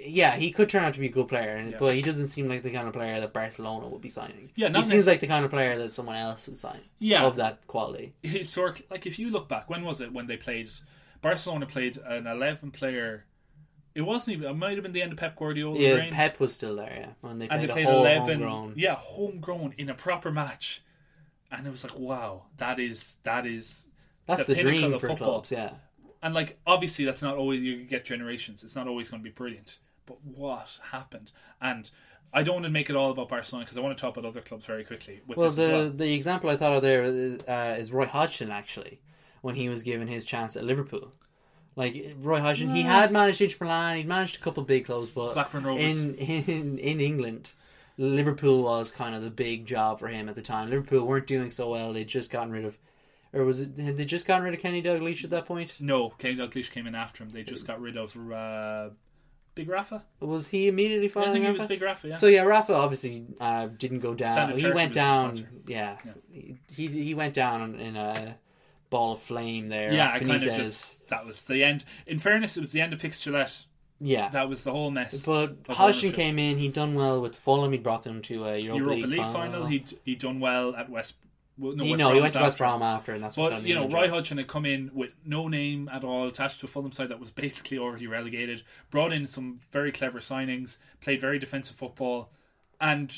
Yeah, 0.06 0.36
he 0.36 0.50
could 0.50 0.68
turn 0.68 0.84
out 0.84 0.94
to 0.94 1.00
be 1.00 1.06
a 1.06 1.10
good 1.10 1.28
player, 1.28 1.56
and 1.56 1.72
Yeah. 1.72 1.78
but 1.78 1.94
he 1.94 2.02
doesn't 2.02 2.28
seem 2.28 2.48
like 2.48 2.62
the 2.62 2.70
kind 2.72 2.86
of 2.88 2.94
player 2.94 3.20
that 3.20 3.32
Barcelona 3.32 3.88
would 3.88 4.00
be 4.00 4.08
signing. 4.08 4.50
Yeah, 4.54 4.68
he 4.74 4.82
seems 4.82 5.06
like 5.06 5.20
the 5.20 5.26
kind 5.26 5.44
of 5.44 5.50
player 5.50 5.76
that 5.78 5.92
someone 5.92 6.16
else 6.16 6.48
would 6.48 6.58
sign. 6.58 6.80
Yeah. 6.98 7.24
of 7.24 7.36
that 7.36 7.66
quality. 7.66 8.14
historically, 8.22 8.86
like 8.90 9.06
if 9.06 9.18
you 9.18 9.30
look 9.30 9.48
back, 9.48 9.68
when 9.68 9.84
was 9.84 10.00
it 10.00 10.12
when 10.12 10.26
they 10.26 10.36
played? 10.36 10.68
Barcelona 11.22 11.66
played 11.66 11.98
an 11.98 12.26
eleven-player. 12.26 13.26
It 13.94 14.02
wasn't 14.02 14.36
even. 14.38 14.50
It 14.50 14.54
might 14.56 14.74
have 14.76 14.82
been 14.84 14.92
the 14.92 15.02
end 15.02 15.12
of 15.12 15.18
Pep 15.18 15.36
Guardiola's 15.36 15.80
Yeah, 15.80 15.94
reign, 15.96 16.12
Pep 16.12 16.38
was 16.40 16.54
still 16.54 16.76
there. 16.76 16.94
Yeah, 16.98 17.08
when 17.20 17.38
they 17.38 17.48
and 17.48 17.58
played, 17.58 17.68
they 17.68 17.72
played 17.72 17.86
a 17.86 17.90
whole 17.90 18.00
eleven. 18.00 18.40
homegrown. 18.40 18.74
Yeah, 18.76 18.94
homegrown 18.94 19.74
in 19.76 19.90
a 19.90 19.94
proper 19.94 20.30
match, 20.30 20.80
and 21.50 21.66
it 21.66 21.70
was 21.70 21.82
like, 21.84 21.98
wow, 21.98 22.44
that 22.58 22.78
is 22.78 23.16
that 23.24 23.44
is 23.46 23.88
That's 24.26 24.46
the 24.46 24.54
the, 24.54 24.62
dream 24.62 24.94
of 24.94 25.00
for 25.00 25.08
football. 25.08 25.28
clubs. 25.32 25.50
Yeah, 25.52 25.72
and 26.22 26.32
like 26.34 26.58
obviously 26.66 27.04
that's 27.04 27.20
not 27.20 27.36
always 27.36 27.60
you 27.60 27.82
get 27.84 28.04
generations. 28.04 28.62
It's 28.62 28.76
not 28.76 28.86
always 28.86 29.08
going 29.10 29.22
to 29.22 29.28
be 29.28 29.34
brilliant. 29.34 29.78
But 30.10 30.18
what 30.24 30.80
happened? 30.90 31.30
And 31.60 31.88
I 32.32 32.42
don't 32.42 32.56
want 32.56 32.64
to 32.64 32.70
make 32.70 32.90
it 32.90 32.96
all 32.96 33.12
about 33.12 33.28
Barcelona 33.28 33.64
because 33.64 33.78
I 33.78 33.80
want 33.80 33.96
to 33.96 34.00
talk 34.00 34.16
about 34.16 34.28
other 34.28 34.40
clubs 34.40 34.66
very 34.66 34.82
quickly. 34.82 35.20
With 35.24 35.38
well, 35.38 35.50
this 35.50 35.56
the 35.56 35.64
as 35.64 35.70
well. 35.70 35.90
the 35.90 36.14
example 36.14 36.50
I 36.50 36.56
thought 36.56 36.72
of 36.72 36.82
there 36.82 37.04
is, 37.04 37.40
uh, 37.42 37.76
is 37.78 37.92
Roy 37.92 38.06
Hodgson 38.06 38.50
actually, 38.50 39.00
when 39.40 39.54
he 39.54 39.68
was 39.68 39.84
given 39.84 40.08
his 40.08 40.24
chance 40.24 40.56
at 40.56 40.64
Liverpool. 40.64 41.12
Like 41.76 42.16
Roy 42.18 42.40
Hodgson, 42.40 42.74
he 42.74 42.82
had 42.82 43.12
managed 43.12 43.40
Inter 43.40 43.64
Milan, 43.64 43.98
he'd 43.98 44.08
managed 44.08 44.36
a 44.36 44.40
couple 44.40 44.62
of 44.62 44.66
big 44.66 44.86
clubs, 44.86 45.10
but 45.10 45.34
Blackburn 45.34 45.62
Rovers. 45.62 46.02
in 46.02 46.14
in 46.16 46.78
in 46.78 47.00
England, 47.00 47.52
Liverpool 47.96 48.64
was 48.64 48.90
kind 48.90 49.14
of 49.14 49.22
the 49.22 49.30
big 49.30 49.64
job 49.64 50.00
for 50.00 50.08
him 50.08 50.28
at 50.28 50.34
the 50.34 50.42
time. 50.42 50.70
Liverpool 50.70 51.06
weren't 51.06 51.28
doing 51.28 51.52
so 51.52 51.70
well; 51.70 51.92
they'd 51.92 52.08
just 52.08 52.30
gotten 52.30 52.50
rid 52.50 52.64
of, 52.64 52.76
or 53.32 53.44
was 53.44 53.60
it 53.60 53.78
had 53.78 53.96
they 53.96 54.04
just 54.04 54.26
gotten 54.26 54.42
rid 54.42 54.54
of 54.54 54.60
Kenny 54.60 54.82
Dalglish 54.82 55.22
at 55.22 55.30
that 55.30 55.46
point? 55.46 55.76
No, 55.78 56.10
Kenny 56.10 56.34
Dalglish 56.34 56.72
came 56.72 56.88
in 56.88 56.96
after 56.96 57.22
him. 57.22 57.30
They 57.30 57.44
just 57.44 57.66
got 57.68 57.80
rid 57.80 57.96
of 57.96 58.16
uh, 58.16 58.90
Big 59.54 59.68
Rafa. 59.68 60.04
Was 60.20 60.48
he 60.48 60.68
immediately 60.68 61.08
following? 61.08 61.30
I 61.30 61.32
think 61.34 61.44
he 61.46 61.52
was 61.52 61.66
Big 61.66 61.82
Rafa. 61.82 62.08
Yeah. 62.08 62.14
So 62.14 62.26
yeah, 62.26 62.42
Rafa 62.42 62.74
obviously 62.74 63.26
uh, 63.40 63.66
didn't 63.66 63.98
go 64.00 64.14
down. 64.14 64.56
He 64.58 64.70
went 64.70 64.92
down. 64.92 65.34
sponsor. 65.34 65.52
Yeah, 65.66 65.96
he 66.32 66.86
he 66.86 67.14
went 67.14 67.34
down 67.34 67.74
in 67.76 67.96
a 67.96 68.36
ball 68.90 69.12
of 69.12 69.20
flame 69.20 69.68
there. 69.68 69.92
yeah, 69.92 70.10
I 70.12 70.18
kind 70.20 70.32
of 70.32 70.42
just 70.42 71.08
that 71.08 71.26
was 71.26 71.42
the 71.42 71.62
end. 71.64 71.84
In 72.06 72.18
fairness, 72.18 72.56
it 72.56 72.60
was 72.60 72.72
the 72.72 72.80
end 72.80 72.92
of 72.92 73.00
Fixturelette. 73.02 73.66
yeah. 74.00 74.28
That 74.30 74.48
was 74.48 74.64
the 74.64 74.70
whole 74.72 74.90
mess. 74.90 75.24
but 75.26 75.56
Hodgson 75.68 76.12
came 76.12 76.38
in. 76.38 76.58
He'd 76.58 76.72
done 76.72 76.94
well 76.94 77.20
with 77.20 77.34
Fulham. 77.36 77.72
He'd 77.72 77.82
brought 77.82 78.04
them 78.04 78.22
to 78.22 78.46
a 78.46 78.58
Europa, 78.58 78.78
Europa 78.78 78.94
League, 78.94 79.06
League, 79.06 79.18
final. 79.20 79.32
final. 79.32 79.66
He 79.66 79.84
he 80.04 80.14
done 80.14 80.40
well 80.40 80.74
at 80.74 80.88
West. 80.90 81.16
Well, 81.60 81.76
no, 81.76 81.84
he, 81.84 81.94
no, 81.94 82.12
he 82.14 82.20
went 82.20 82.32
to 82.32 82.40
West 82.40 82.54
after. 82.54 82.64
Brom 82.64 82.82
after, 82.82 83.12
and 83.12 83.22
that's 83.22 83.36
what 83.36 83.50
But 83.50 83.60
him 83.60 83.66
you 83.66 83.74
know. 83.74 83.86
Roy 83.88 84.08
Hodgson 84.08 84.38
had 84.38 84.48
come 84.48 84.64
in 84.64 84.90
with 84.94 85.10
no 85.26 85.46
name 85.46 85.88
at 85.92 86.02
all, 86.02 86.26
attached 86.26 86.60
to 86.60 86.66
a 86.66 86.68
Fulham 86.68 86.90
side 86.92 87.10
that 87.10 87.20
was 87.20 87.30
basically 87.30 87.76
already 87.78 88.06
relegated. 88.06 88.62
Brought 88.90 89.12
in 89.12 89.26
some 89.26 89.60
very 89.70 89.92
clever 89.92 90.20
signings, 90.20 90.78
played 91.00 91.20
very 91.20 91.38
defensive 91.38 91.76
football, 91.76 92.30
and 92.80 93.14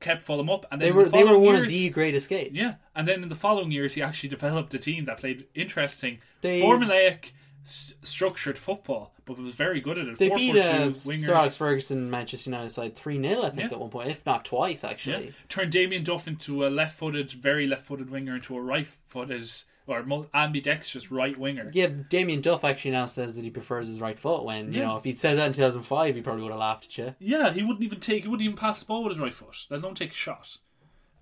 kept 0.00 0.24
Fulham 0.24 0.50
up, 0.50 0.66
and 0.70 0.80
then 0.80 0.88
They 0.88 0.92
were 0.92 1.04
the 1.04 1.10
they 1.10 1.24
were 1.24 1.38
one 1.38 1.54
years, 1.54 1.66
of 1.68 1.68
the 1.72 1.90
great 1.90 2.14
escapes. 2.14 2.54
yeah, 2.56 2.74
and 2.94 3.06
then 3.06 3.22
in 3.22 3.28
the 3.28 3.34
following 3.36 3.70
years, 3.70 3.94
he 3.94 4.02
actually 4.02 4.28
developed 4.28 4.74
a 4.74 4.78
team 4.78 5.04
that 5.06 5.18
played 5.18 5.46
interesting, 5.54 6.18
They- 6.40 6.60
formulaic, 6.60 7.32
s- 7.64 7.94
structured 8.02 8.58
football, 8.58 9.14
but 9.24 9.38
was 9.38 9.54
very 9.54 9.80
good 9.80 9.98
at 9.98 10.06
it. 10.08 10.18
They 10.18 10.28
4 10.28 10.36
beat 10.38 10.52
4 10.54 10.62
uh, 10.62 10.86
2 10.88 10.94
Sir 10.94 11.34
Alex 11.34 11.54
wingers. 11.54 11.56
Ferguson 11.58 12.10
Manchester 12.10 12.50
United 12.50 12.70
side 12.70 12.94
3 12.94 13.22
0, 13.22 13.42
I 13.42 13.50
think, 13.50 13.70
Yeah. 13.70 13.76
at 13.76 13.80
one 13.80 13.90
point, 13.90 14.10
if 14.10 14.24
not 14.26 14.44
twice, 14.44 14.82
Yeah, 14.82 14.90
actually. 14.90 15.34
turned 15.48 15.72
Damien 15.72 16.04
Duff 16.04 16.26
into 16.28 16.66
a 16.66 16.68
left-footed, 16.68 17.30
very 17.32 17.66
left-footed 17.66 18.10
winger 18.10 18.34
into 18.36 18.56
a 18.56 18.60
right-footed 18.60 19.48
or 19.88 20.02
mul- 20.04 20.28
ambidextrous 20.32 21.10
right 21.10 21.36
winger. 21.36 21.70
Yeah, 21.74 21.88
Damien 22.08 22.40
Duff 22.40 22.64
actually 22.64 22.92
now 22.92 23.06
says 23.06 23.34
that 23.36 23.42
he 23.42 23.50
prefers 23.50 23.88
his 23.88 24.00
right 24.00 24.18
foot. 24.18 24.44
When 24.44 24.72
you 24.72 24.80
know, 24.80 24.96
if 24.96 25.02
he'd 25.04 25.18
said 25.18 25.36
that 25.38 25.46
in 25.48 25.52
2005, 25.52 26.14
he 26.14 26.22
probably 26.22 26.42
would 26.44 26.52
have 26.52 26.60
laughed 26.60 26.84
at 26.84 26.98
you. 26.98 27.14
Yeah, 27.18 27.52
he 27.52 27.62
wouldn't 27.64 27.82
even 27.84 27.98
take. 27.98 28.22
He 28.22 28.28
wouldn't 28.28 28.44
even 28.44 28.56
pass 28.56 28.80
the 28.80 28.86
ball 28.86 29.02
with 29.02 29.12
his 29.12 29.18
right 29.20 29.34
foot. 29.34 29.66
Let 29.70 29.82
alone 29.82 29.96
take 29.96 30.12
a 30.12 30.14
shot. 30.14 30.58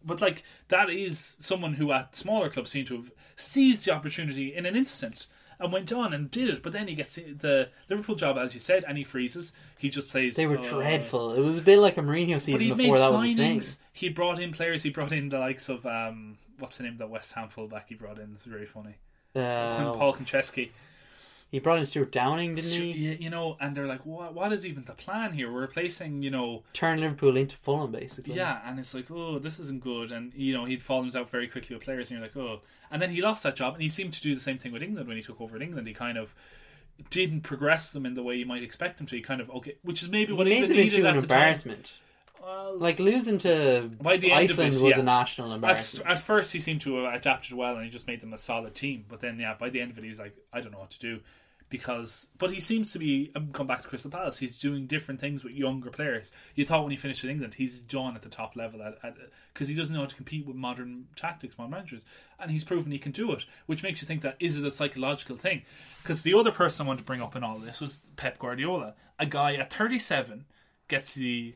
But 0.05 0.21
like 0.21 0.43
that 0.69 0.89
is 0.91 1.37
someone 1.41 1.75
who 1.75 1.91
at 1.93 2.17
smaller 2.17 2.49
clubs 2.51 2.71
seem 2.71 2.85
to 2.87 2.97
have 2.97 3.11
seized 3.37 3.87
the 3.87 3.95
opportunity 3.95 4.55
in 4.55 4.67
an 4.67 4.77
instant 4.77 5.27
and 5.61 5.73
went 5.73 5.93
on 5.93 6.13
and 6.13 6.31
did 6.31 6.49
it. 6.49 6.63
But 6.63 6.73
then 6.73 6.89
he 6.89 6.95
gets 6.95 7.15
the 7.17 7.69
Liverpool 7.89 8.17
job, 8.17 8.39
as 8.39 8.55
you 8.55 8.61
said, 8.61 8.85
and 8.89 8.97
he 8.99 9.05
freezes. 9.05 9.53
He 9.79 9.91
just 9.91 10.11
plays. 10.11 10.35
They 10.35 10.47
were 10.47 10.59
uh, 10.59 10.63
dreadful. 10.63 11.35
It 11.35 11.43
was 11.43 11.59
a 11.59 11.63
bit 11.63 11.79
like 11.79 11.99
a 11.99 12.01
Mourinho 12.03 12.35
But 12.35 12.43
season 12.43 12.61
he 12.61 12.71
made 12.71 12.77
before 12.79 12.99
that 12.99 13.13
was 13.13 13.23
a 13.25 13.35
thing. 13.35 13.63
He 13.93 14.09
brought 14.09 14.41
in 14.41 14.53
players. 14.53 14.83
He 14.83 14.91
brought 14.91 15.13
in 15.13 15.29
the 15.29 15.39
likes 15.39 15.69
of 15.69 15.85
um, 15.87 16.39
what's 16.59 16.79
the 16.79 16.85
name 16.85 16.95
of 16.95 16.99
that 16.99 17.11
West 17.11 17.33
Ham 17.35 17.49
fullback 17.49 17.89
he 17.89 17.95
brought 17.95 18.19
in? 18.19 18.33
It's 18.35 18.45
very 18.45 18.67
funny. 18.67 18.97
Uh, 19.37 19.93
Paul 19.93 20.15
Konchesky. 20.15 20.71
he 21.51 21.59
brought 21.59 21.79
in 21.79 21.85
Stuart 21.85 22.13
Downing, 22.13 22.55
didn't 22.55 22.71
he? 22.71 22.93
You 22.93 23.17
you 23.21 23.31
know, 23.31 23.57
and 23.61 23.77
they're 23.77 23.87
like, 23.87 24.07
what? 24.07 24.35
What 24.35 24.53
is 24.53 24.65
even 24.65 24.85
the 24.85 24.93
plan 24.95 25.33
here? 25.35 25.53
We're 25.53 25.61
replacing, 25.61 26.23
you 26.23 26.31
know, 26.31 26.63
Turn 26.73 27.01
Liverpool 27.01 27.37
into 27.37 27.57
Fulham, 27.57 27.93
basically. 27.93 28.35
Yeah, 28.35 28.61
and 28.65 28.79
it's 28.79 28.95
like, 28.95 29.11
oh, 29.11 29.39
this 29.39 29.59
isn't 29.61 29.83
good. 29.83 30.11
And, 30.13 30.33
you 30.35 30.53
know, 30.53 30.65
he'd 30.65 30.83
fallen 30.83 31.15
out 31.17 31.29
very 31.31 31.49
quickly 31.49 31.77
with 31.77 31.85
players, 31.85 32.11
and 32.11 32.19
you're 32.19 32.27
like, 32.27 32.37
oh. 32.37 32.61
And 32.91 33.01
then 33.01 33.11
he 33.11 33.23
lost 33.23 33.43
that 33.45 33.57
job, 33.57 33.75
and 33.75 33.83
he 33.83 33.89
seemed 33.89 34.13
to 34.15 34.21
do 34.21 34.35
the 34.35 34.41
same 34.41 34.59
thing 34.59 34.73
with 34.73 34.83
England 34.83 35.07
when 35.07 35.17
he 35.17 35.23
took 35.23 35.41
over 35.41 35.57
at 35.57 35.63
England. 35.63 35.87
He 35.87 35.95
kind 35.95 36.19
of 36.19 36.35
didn't 37.09 37.43
progress 37.43 37.93
them 37.93 38.05
in 38.05 38.15
the 38.15 38.23
way 38.23 38.37
you 38.37 38.47
might 38.47 38.63
expect 38.63 39.01
him 39.01 39.07
to. 39.07 39.17
He 39.17 39.23
kind 39.23 39.41
of, 39.41 39.51
okay, 39.51 39.77
which 39.83 40.03
is 40.03 40.09
maybe 40.09 40.33
He 40.33 40.39
what 40.39 40.47
made 40.47 40.55
England 40.55 40.71
them 40.71 40.77
needed 40.79 40.95
into 40.97 41.09
at 41.09 41.17
an 41.17 41.23
embarrassment. 41.23 41.95
Well, 42.43 42.77
Like 42.79 42.99
losing 42.99 43.39
to 43.39 43.91
By 44.01 44.17
the 44.17 44.33
end 44.33 44.51
of 44.51 44.59
Iceland 44.59 44.75
it, 44.75 44.83
was 44.83 44.97
yeah. 44.97 45.03
a 45.03 45.05
national 45.05 45.53
at, 45.53 45.55
embarrassment. 45.57 46.09
at 46.11 46.19
first, 46.21 46.53
he 46.53 46.61
seemed 46.61 46.81
to 46.83 46.97
have 47.05 47.15
adapted 47.15 47.53
well, 47.53 47.77
and 47.77 47.85
he 47.85 47.91
just 47.91 48.07
made 48.07 48.21
them 48.21 48.33
a 48.33 48.39
solid 48.39 48.75
team. 48.75 49.05
But 49.09 49.21
then, 49.21 49.39
yeah, 49.39 49.55
by 49.55 49.71
the 49.71 49.81
end 49.81 49.93
of 49.93 49.99
it, 49.99 50.05
he 50.05 50.11
was 50.11 50.19
like, 50.19 50.37
I 50.53 50.61
don't 50.61 50.73
know 50.73 50.79
what 50.79 50.91
to 50.91 50.99
do. 50.99 51.21
Because, 51.71 52.29
but 52.37 52.51
he 52.53 52.61
seems 52.61 52.93
to 52.93 52.99
be, 52.99 53.31
I'm 53.37 53.53
come 53.53 53.69
back 53.69 53.83
to 53.83 53.89
Crystal 53.89 54.11
Palace, 54.11 54.39
he's 54.39 54.59
doing 54.59 54.87
different 54.87 55.21
things 55.21 55.45
with 55.45 55.53
younger 55.55 55.89
players. 55.89 56.33
You 56.57 56.67
thought 56.67 56.83
when 56.83 56.91
he 56.91 56.97
finished 56.97 57.23
in 57.23 57.31
England, 57.31 57.55
he's 57.55 57.81
done 57.81 58.17
at 58.17 58.23
the 58.23 58.29
top 58.29 58.57
level 58.57 58.81
because 59.55 59.69
he 59.69 59.75
doesn't 59.75 59.95
know 59.95 60.01
how 60.01 60.07
to 60.07 60.17
compete 60.17 60.47
with 60.47 60.57
modern 60.57 61.07
tactics, 61.15 61.57
modern 61.57 61.71
managers. 61.71 62.05
And 62.41 62.51
he's 62.51 62.65
proven 62.65 62.91
he 62.91 62.99
can 62.99 63.13
do 63.13 63.31
it, 63.33 63.47
which 63.67 63.85
makes 63.85 64.03
you 64.03 64.07
think 64.07 64.23
that 64.23 64.37
is 64.41 64.59
it 64.59 64.67
a 64.67 64.71
psychological 64.71 65.37
thing? 65.37 65.63
Because 66.03 66.23
the 66.23 66.35
other 66.35 66.51
person 66.51 66.85
I 66.85 66.89
wanted 66.89 66.99
to 66.99 67.05
bring 67.05 67.23
up 67.23 67.37
in 67.37 67.45
all 67.45 67.59
this 67.59 67.81
was 67.81 68.03
Pep 68.17 68.41
Guardiola. 68.41 68.95
A 69.21 69.27
guy 69.27 69.55
at 69.55 69.73
37 69.73 70.47
gets 70.89 71.15
the 71.15 71.55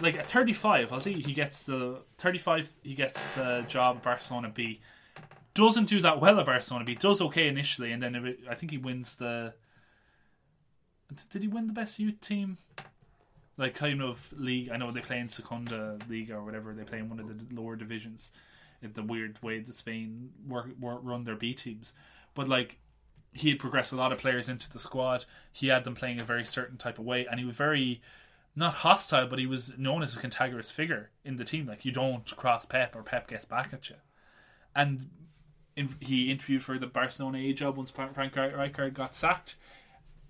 like 0.00 0.16
at 0.16 0.30
35 0.30 0.92
I'll 0.92 1.00
see 1.00 1.14
he 1.14 1.32
gets 1.32 1.62
the 1.62 2.00
35 2.18 2.72
he 2.82 2.94
gets 2.94 3.22
the 3.36 3.64
job 3.68 4.02
Barcelona 4.02 4.50
B 4.54 4.80
doesn't 5.54 5.86
do 5.86 6.00
that 6.00 6.20
well 6.20 6.38
at 6.38 6.46
Barcelona 6.46 6.84
B 6.84 6.94
does 6.94 7.20
okay 7.20 7.48
initially 7.48 7.92
and 7.92 8.02
then 8.02 8.36
I 8.48 8.54
think 8.54 8.72
he 8.72 8.78
wins 8.78 9.16
the 9.16 9.54
did 11.30 11.42
he 11.42 11.48
win 11.48 11.66
the 11.66 11.72
best 11.72 11.98
youth 11.98 12.20
team 12.20 12.58
like 13.56 13.74
kind 13.74 14.02
of 14.02 14.32
league 14.36 14.70
I 14.70 14.76
know 14.76 14.90
they 14.90 15.00
play 15.00 15.18
in 15.18 15.28
Segunda 15.28 15.98
League 16.08 16.30
or 16.30 16.44
whatever 16.44 16.74
they 16.74 16.84
play 16.84 16.98
in 16.98 17.08
one 17.08 17.18
of 17.18 17.28
the 17.28 17.54
lower 17.54 17.76
divisions 17.76 18.32
in 18.80 18.92
the 18.92 19.02
weird 19.02 19.42
way 19.42 19.58
that 19.58 19.74
Spain 19.74 20.30
work, 20.46 20.68
work 20.78 21.00
run 21.02 21.24
their 21.24 21.34
B 21.34 21.54
teams 21.54 21.92
but 22.34 22.48
like 22.48 22.78
he 23.32 23.50
had 23.50 23.58
progressed 23.58 23.92
a 23.92 23.96
lot 23.96 24.12
of 24.12 24.18
players 24.18 24.48
into 24.48 24.70
the 24.70 24.78
squad 24.78 25.24
he 25.52 25.68
had 25.68 25.84
them 25.84 25.94
playing 25.94 26.20
a 26.20 26.24
very 26.24 26.44
certain 26.44 26.76
type 26.76 26.98
of 26.98 27.04
way 27.04 27.26
and 27.26 27.40
he 27.40 27.46
was 27.46 27.56
very 27.56 28.00
not 28.58 28.74
hostile, 28.74 29.28
but 29.28 29.38
he 29.38 29.46
was 29.46 29.78
known 29.78 30.02
as 30.02 30.16
a 30.16 30.20
cantankerous 30.20 30.70
figure 30.70 31.10
in 31.24 31.36
the 31.36 31.44
team. 31.44 31.66
Like 31.66 31.84
you 31.84 31.92
don't 31.92 32.34
cross 32.36 32.66
Pep, 32.66 32.96
or 32.96 33.02
Pep 33.02 33.28
gets 33.28 33.44
back 33.44 33.72
at 33.72 33.88
you. 33.88 33.96
And 34.74 35.08
in, 35.78 35.94
he 36.00 36.30
interviewed 36.30 36.62
for 36.62 36.78
the 36.78 36.86
Barcelona 36.86 37.38
A 37.38 37.52
job 37.52 37.76
once 37.76 37.90
Frank 37.90 38.14
Rijkaard 38.34 38.94
got 38.94 39.14
sacked. 39.14 39.56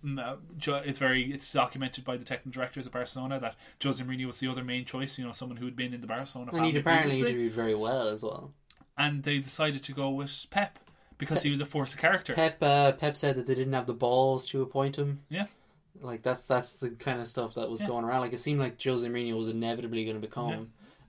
Mm, 0.05 0.18
uh, 0.20 0.80
It's 0.84 0.99
very 0.99 1.32
it's 1.32 1.53
documented 1.53 2.05
by 2.05 2.16
the 2.16 2.24
technical 2.24 2.53
directors 2.53 2.86
of 2.86 2.92
Barcelona 2.92 3.40
that 3.40 3.57
Jose 3.82 4.03
Mourinho 4.05 4.26
was 4.26 4.38
the 4.38 4.46
other 4.49 4.62
main 4.62 4.84
choice. 4.84 5.18
You 5.18 5.24
know, 5.26 5.32
someone 5.32 5.57
who 5.57 5.64
had 5.64 5.74
been 5.74 5.92
in 5.92 6.01
the 6.01 6.07
Barcelona 6.07 6.53
and 6.55 6.66
he'd 6.66 6.76
apparently 6.76 7.18
interviewed 7.18 7.53
very 7.53 7.74
well 7.74 8.07
as 8.09 8.22
well. 8.22 8.53
and 8.96 9.24
they 9.24 9.38
decided 9.40 9.82
to 9.84 9.92
go 9.92 10.11
with 10.11 10.46
Pep 10.51 10.78
because 11.18 11.42
he 11.42 11.51
was 11.51 11.61
a 11.61 11.66
force 11.66 11.94
of 11.94 12.01
character. 12.01 12.34
Pep 12.34 12.62
uh, 12.62 12.92
Pep 12.92 13.16
said 13.16 13.34
that 13.36 13.46
they 13.49 13.57
didn't 13.57 13.72
have 13.72 13.86
the 13.86 13.94
balls 13.94 14.46
to 14.51 14.62
appoint 14.62 14.94
him. 14.96 15.20
Yeah. 15.30 15.46
Like 16.01 16.22
that's 16.22 16.44
that's 16.44 16.70
the 16.72 16.90
kind 16.90 17.20
of 17.20 17.26
stuff 17.26 17.55
that 17.55 17.68
was 17.68 17.80
Yeah. 17.80 17.88
going 17.88 18.05
around. 18.05 18.20
Like 18.20 18.32
it 18.32 18.38
seemed 18.38 18.61
like 18.61 18.80
Jose 18.80 19.05
Mourinho 19.09 19.36
was 19.36 19.49
inevitably 19.49 20.05
going 20.05 20.20
to 20.20 20.20
become 20.24 20.49
Yeah. 20.51 20.57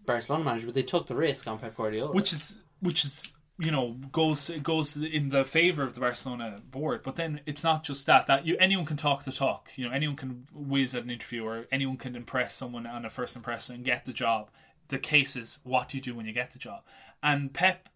Barcelona 0.08 0.44
manager, 0.46 0.66
but 0.66 0.74
they 0.74 0.82
took 0.82 1.06
the 1.06 1.16
risk 1.16 1.48
on 1.48 1.60
Pep 1.60 1.78
Guardiola. 1.78 2.12
which 2.12 2.34
is 2.34 2.58
which 2.80 3.06
is 3.06 3.32
you 3.60 3.72
know 3.72 3.92
goes 4.12 4.50
goes 4.64 4.96
in 4.96 5.30
the 5.30 5.44
favor 5.44 5.84
of 5.84 5.94
the 5.94 6.00
Barcelona 6.00 6.62
board. 6.72 7.02
But 7.04 7.16
then 7.18 7.42
it's 7.46 7.64
not 7.64 7.84
just 7.84 8.06
that 8.06 8.28
that 8.28 8.46
you 8.46 8.56
anyone 8.58 8.86
can 8.86 8.98
talk 8.98 9.24
the 9.26 9.32
talk. 9.32 9.72
You 9.76 9.88
know 9.88 9.92
anyone 9.94 10.16
can 10.16 10.48
whiz 10.54 10.96
at 10.96 11.04
an 11.04 11.10
interview 11.10 11.44
or 11.44 11.68
anyone 11.72 11.98
can 11.98 12.16
impress 12.16 12.56
someone 12.56 12.86
on 12.88 13.06
a 13.06 13.10
first 13.10 13.36
impression 13.36 13.76
and 13.76 13.84
get 13.86 14.06
the 14.06 14.14
job. 14.14 14.50
The 14.88 14.98
case 15.00 15.36
is 15.36 15.60
what 15.64 15.90
do 15.90 15.98
you 15.98 16.02
do 16.02 16.16
when 16.16 16.26
you 16.26 16.32
get 16.34 16.52
the 16.52 16.60
job. 16.60 16.84
And 17.22 17.54
Pep 17.54 17.90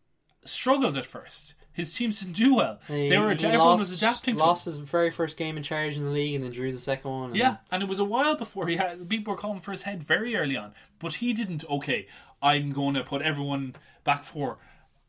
struggled 0.46 0.98
at 0.98 1.06
first. 1.06 1.54
His 1.72 1.96
teams 1.96 2.20
didn't 2.20 2.36
do 2.36 2.54
well. 2.56 2.80
He- 2.88 3.10
they 3.10 3.18
were 3.18 3.32
everyone 3.32 3.58
lost, 3.58 3.80
was 3.80 3.92
adapting. 3.92 4.36
Lost 4.38 4.66
his 4.66 4.78
very 4.78 5.10
first 5.10 5.38
game 5.38 5.58
in 5.58 5.64
charge 5.64 5.96
in 5.98 6.04
the 6.04 6.12
league, 6.12 6.36
and 6.36 6.44
then 6.44 6.52
drew 6.52 6.72
the 6.72 6.78
second 6.80 7.10
one. 7.10 7.30
and- 7.30 7.36
Yeah, 7.36 7.58
and 7.72 7.82
it 7.82 7.90
was 7.90 7.98
a 7.98 8.04
while 8.04 8.36
before 8.36 8.68
he 8.68 8.76
had 8.76 9.10
people 9.10 9.34
were 9.34 9.40
calling 9.40 9.60
for 9.60 9.72
his 9.72 9.82
head 9.84 10.04
very 10.04 10.36
early 10.36 10.56
on, 10.56 10.74
but 11.00 11.14
he 11.16 11.34
didn't. 11.34 11.68
Okay, 11.68 12.06
I'm 12.44 12.74
going 12.74 12.94
to 12.94 13.04
put 13.04 13.24
everyone 13.24 13.76
back 14.04 14.24
four, 14.24 14.60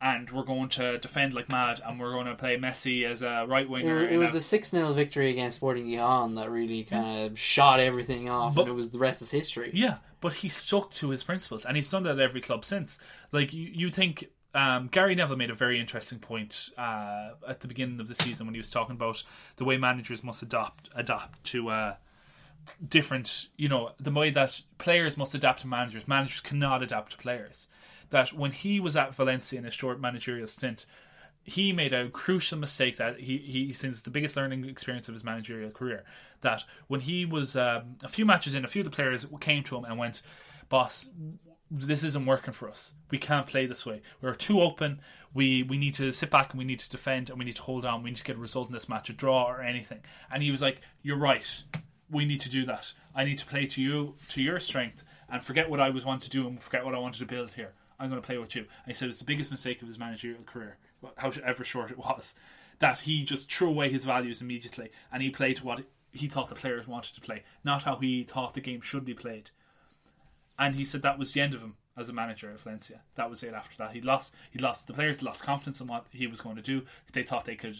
and 0.00 0.30
we're 0.30 0.42
going 0.44 0.68
to 0.70 0.98
defend 0.98 1.32
like 1.34 1.48
mad, 1.48 1.80
and 1.84 1.98
we're 1.98 2.12
going 2.12 2.26
to 2.26 2.34
play 2.34 2.56
Messi 2.58 3.04
as 3.04 3.22
a 3.22 3.46
right 3.48 3.68
winger. 3.68 4.04
it 4.04 4.10
and 4.10 4.18
was 4.20 4.34
a- 4.34 4.40
six 4.40 4.70
0 4.70 4.92
victory 4.92 5.30
against 5.30 5.56
Sporting 5.56 5.86
Gijon 5.86 6.36
that 6.36 6.50
really 6.50 6.84
kind 6.84 7.20
of 7.30 7.38
shot 7.38 7.80
everything 7.80 8.28
off, 8.28 8.54
But- 8.54 8.62
and 8.62 8.70
it 8.70 8.74
was 8.74 8.90
the 8.90 8.98
rest 8.98 9.22
is 9.22 9.30
history. 9.30 9.70
yeah, 9.72 9.98
but 10.20 10.34
he 10.34 10.48
stuck 10.48 10.90
to 10.92 11.10
his 11.10 11.22
principles, 11.22 11.64
and 11.64 11.76
he's 11.76 11.90
done 11.90 12.02
that 12.04 12.12
at 12.12 12.20
every 12.20 12.40
club 12.40 12.64
since. 12.64 12.98
Like 13.32 13.52
you, 13.52 13.70
you 13.72 13.90
think. 13.90 14.28
Um, 14.56 14.86
Gary 14.86 15.16
Neville 15.16 15.36
made 15.36 15.50
a 15.50 15.54
very 15.54 15.80
interesting 15.80 16.20
point 16.20 16.70
uh, 16.78 17.30
at 17.48 17.58
the 17.58 17.66
beginning 17.66 17.98
of 17.98 18.06
the 18.06 18.14
season 18.14 18.46
when 18.46 18.54
he 18.54 18.60
was 18.60 18.70
talking 18.70 18.94
about 18.94 19.24
the 19.56 19.64
way 19.64 19.76
managers 19.78 20.22
must 20.22 20.42
adopt 20.44 20.88
adapt 20.94 21.42
to 21.46 21.70
uh, 21.70 21.94
different, 22.86 23.48
you 23.56 23.68
know, 23.68 23.92
the 23.98 24.10
way 24.10 24.30
that 24.30 24.60
players 24.78 25.16
must 25.16 25.34
adapt 25.34 25.62
to 25.62 25.66
managers. 25.66 26.06
Managers 26.06 26.40
cannot 26.40 26.82
adapt 26.82 27.12
to 27.12 27.18
players. 27.18 27.68
That 28.10 28.32
when 28.32 28.52
he 28.52 28.80
was 28.80 28.96
at 28.96 29.14
Valencia 29.14 29.58
in 29.58 29.66
a 29.66 29.70
short 29.70 30.00
managerial 30.00 30.46
stint, 30.46 30.86
he 31.44 31.72
made 31.72 31.92
a 31.92 32.08
crucial 32.08 32.58
mistake 32.58 32.96
that 32.96 33.20
he, 33.20 33.36
he 33.38 33.72
since 33.72 34.00
the 34.00 34.10
biggest 34.10 34.36
learning 34.36 34.64
experience 34.64 35.08
of 35.08 35.14
his 35.14 35.22
managerial 35.22 35.70
career. 35.70 36.04
That 36.40 36.64
when 36.86 37.00
he 37.00 37.26
was 37.26 37.54
um, 37.54 37.96
a 38.02 38.08
few 38.08 38.24
matches 38.24 38.54
in, 38.54 38.64
a 38.64 38.68
few 38.68 38.80
of 38.80 38.86
the 38.86 38.90
players 38.90 39.26
came 39.40 39.62
to 39.64 39.76
him 39.76 39.84
and 39.84 39.98
went, 39.98 40.22
"Boss, 40.70 41.08
this 41.70 42.02
isn't 42.02 42.24
working 42.24 42.54
for 42.54 42.68
us. 42.68 42.94
We 43.10 43.18
can't 43.18 43.46
play 43.46 43.66
this 43.66 43.84
way. 43.84 44.00
We're 44.22 44.34
too 44.34 44.62
open. 44.62 45.00
We 45.34 45.62
we 45.62 45.76
need 45.76 45.94
to 45.94 46.12
sit 46.12 46.30
back 46.30 46.52
and 46.52 46.58
we 46.58 46.64
need 46.64 46.80
to 46.80 46.90
defend 46.90 47.28
and 47.28 47.38
we 47.38 47.44
need 47.44 47.56
to 47.56 47.62
hold 47.62 47.84
on. 47.84 48.02
We 48.02 48.10
need 48.10 48.16
to 48.16 48.24
get 48.24 48.36
a 48.36 48.40
result 48.40 48.68
in 48.68 48.74
this 48.74 48.88
match, 48.88 49.10
a 49.10 49.12
draw 49.12 49.44
or 49.44 49.60
anything." 49.60 50.00
And 50.30 50.42
he 50.42 50.50
was 50.50 50.62
like, 50.62 50.80
"You're 51.02 51.18
right. 51.18 51.62
We 52.10 52.24
need 52.24 52.40
to 52.40 52.50
do 52.50 52.64
that. 52.66 52.92
I 53.14 53.24
need 53.24 53.38
to 53.38 53.46
play 53.46 53.66
to 53.66 53.82
you 53.82 54.14
to 54.28 54.42
your 54.42 54.60
strength 54.60 55.04
and 55.28 55.42
forget 55.42 55.68
what 55.68 55.80
I 55.80 55.90
was 55.90 56.04
want 56.04 56.22
to 56.22 56.30
do 56.30 56.46
and 56.46 56.60
forget 56.60 56.84
what 56.84 56.94
I 56.94 56.98
wanted 56.98 57.18
to 57.18 57.26
build 57.26 57.52
here. 57.52 57.72
I'm 57.98 58.10
going 58.10 58.20
to 58.20 58.26
play 58.26 58.38
with 58.38 58.54
you." 58.54 58.62
And 58.62 58.92
he 58.92 58.94
said 58.94 59.08
was 59.08 59.18
the 59.18 59.24
biggest 59.24 59.50
mistake 59.50 59.82
of 59.82 59.88
his 59.88 59.98
managerial 59.98 60.44
career, 60.44 60.78
however 61.16 61.64
short 61.64 61.90
it 61.90 61.98
was, 61.98 62.34
that 62.78 63.00
he 63.00 63.24
just 63.24 63.52
threw 63.52 63.68
away 63.68 63.90
his 63.90 64.04
values 64.04 64.42
immediately 64.42 64.90
and 65.12 65.22
he 65.22 65.30
played 65.30 65.60
what 65.60 65.84
he 66.12 66.28
thought 66.28 66.48
the 66.48 66.54
players 66.54 66.86
wanted 66.86 67.14
to 67.14 67.20
play, 67.20 67.42
not 67.64 67.82
how 67.82 67.96
he 67.96 68.22
thought 68.22 68.54
the 68.54 68.60
game 68.60 68.80
should 68.80 69.04
be 69.04 69.14
played 69.14 69.50
and 70.58 70.74
he 70.74 70.84
said 70.84 71.02
that 71.02 71.18
was 71.18 71.32
the 71.32 71.40
end 71.40 71.54
of 71.54 71.60
him 71.60 71.76
as 71.96 72.08
a 72.08 72.12
manager 72.12 72.50
at 72.50 72.60
Valencia. 72.60 73.00
That 73.16 73.30
was 73.30 73.42
it. 73.42 73.54
After 73.54 73.76
that, 73.78 73.92
he 73.92 74.00
lost. 74.00 74.34
He 74.50 74.58
lost 74.58 74.86
the 74.86 74.92
players. 74.92 75.22
Lost 75.22 75.42
confidence 75.42 75.80
in 75.80 75.86
what 75.86 76.06
he 76.10 76.26
was 76.26 76.40
going 76.40 76.56
to 76.56 76.62
do. 76.62 76.82
They 77.12 77.22
thought 77.22 77.44
they 77.44 77.56
could, 77.56 77.76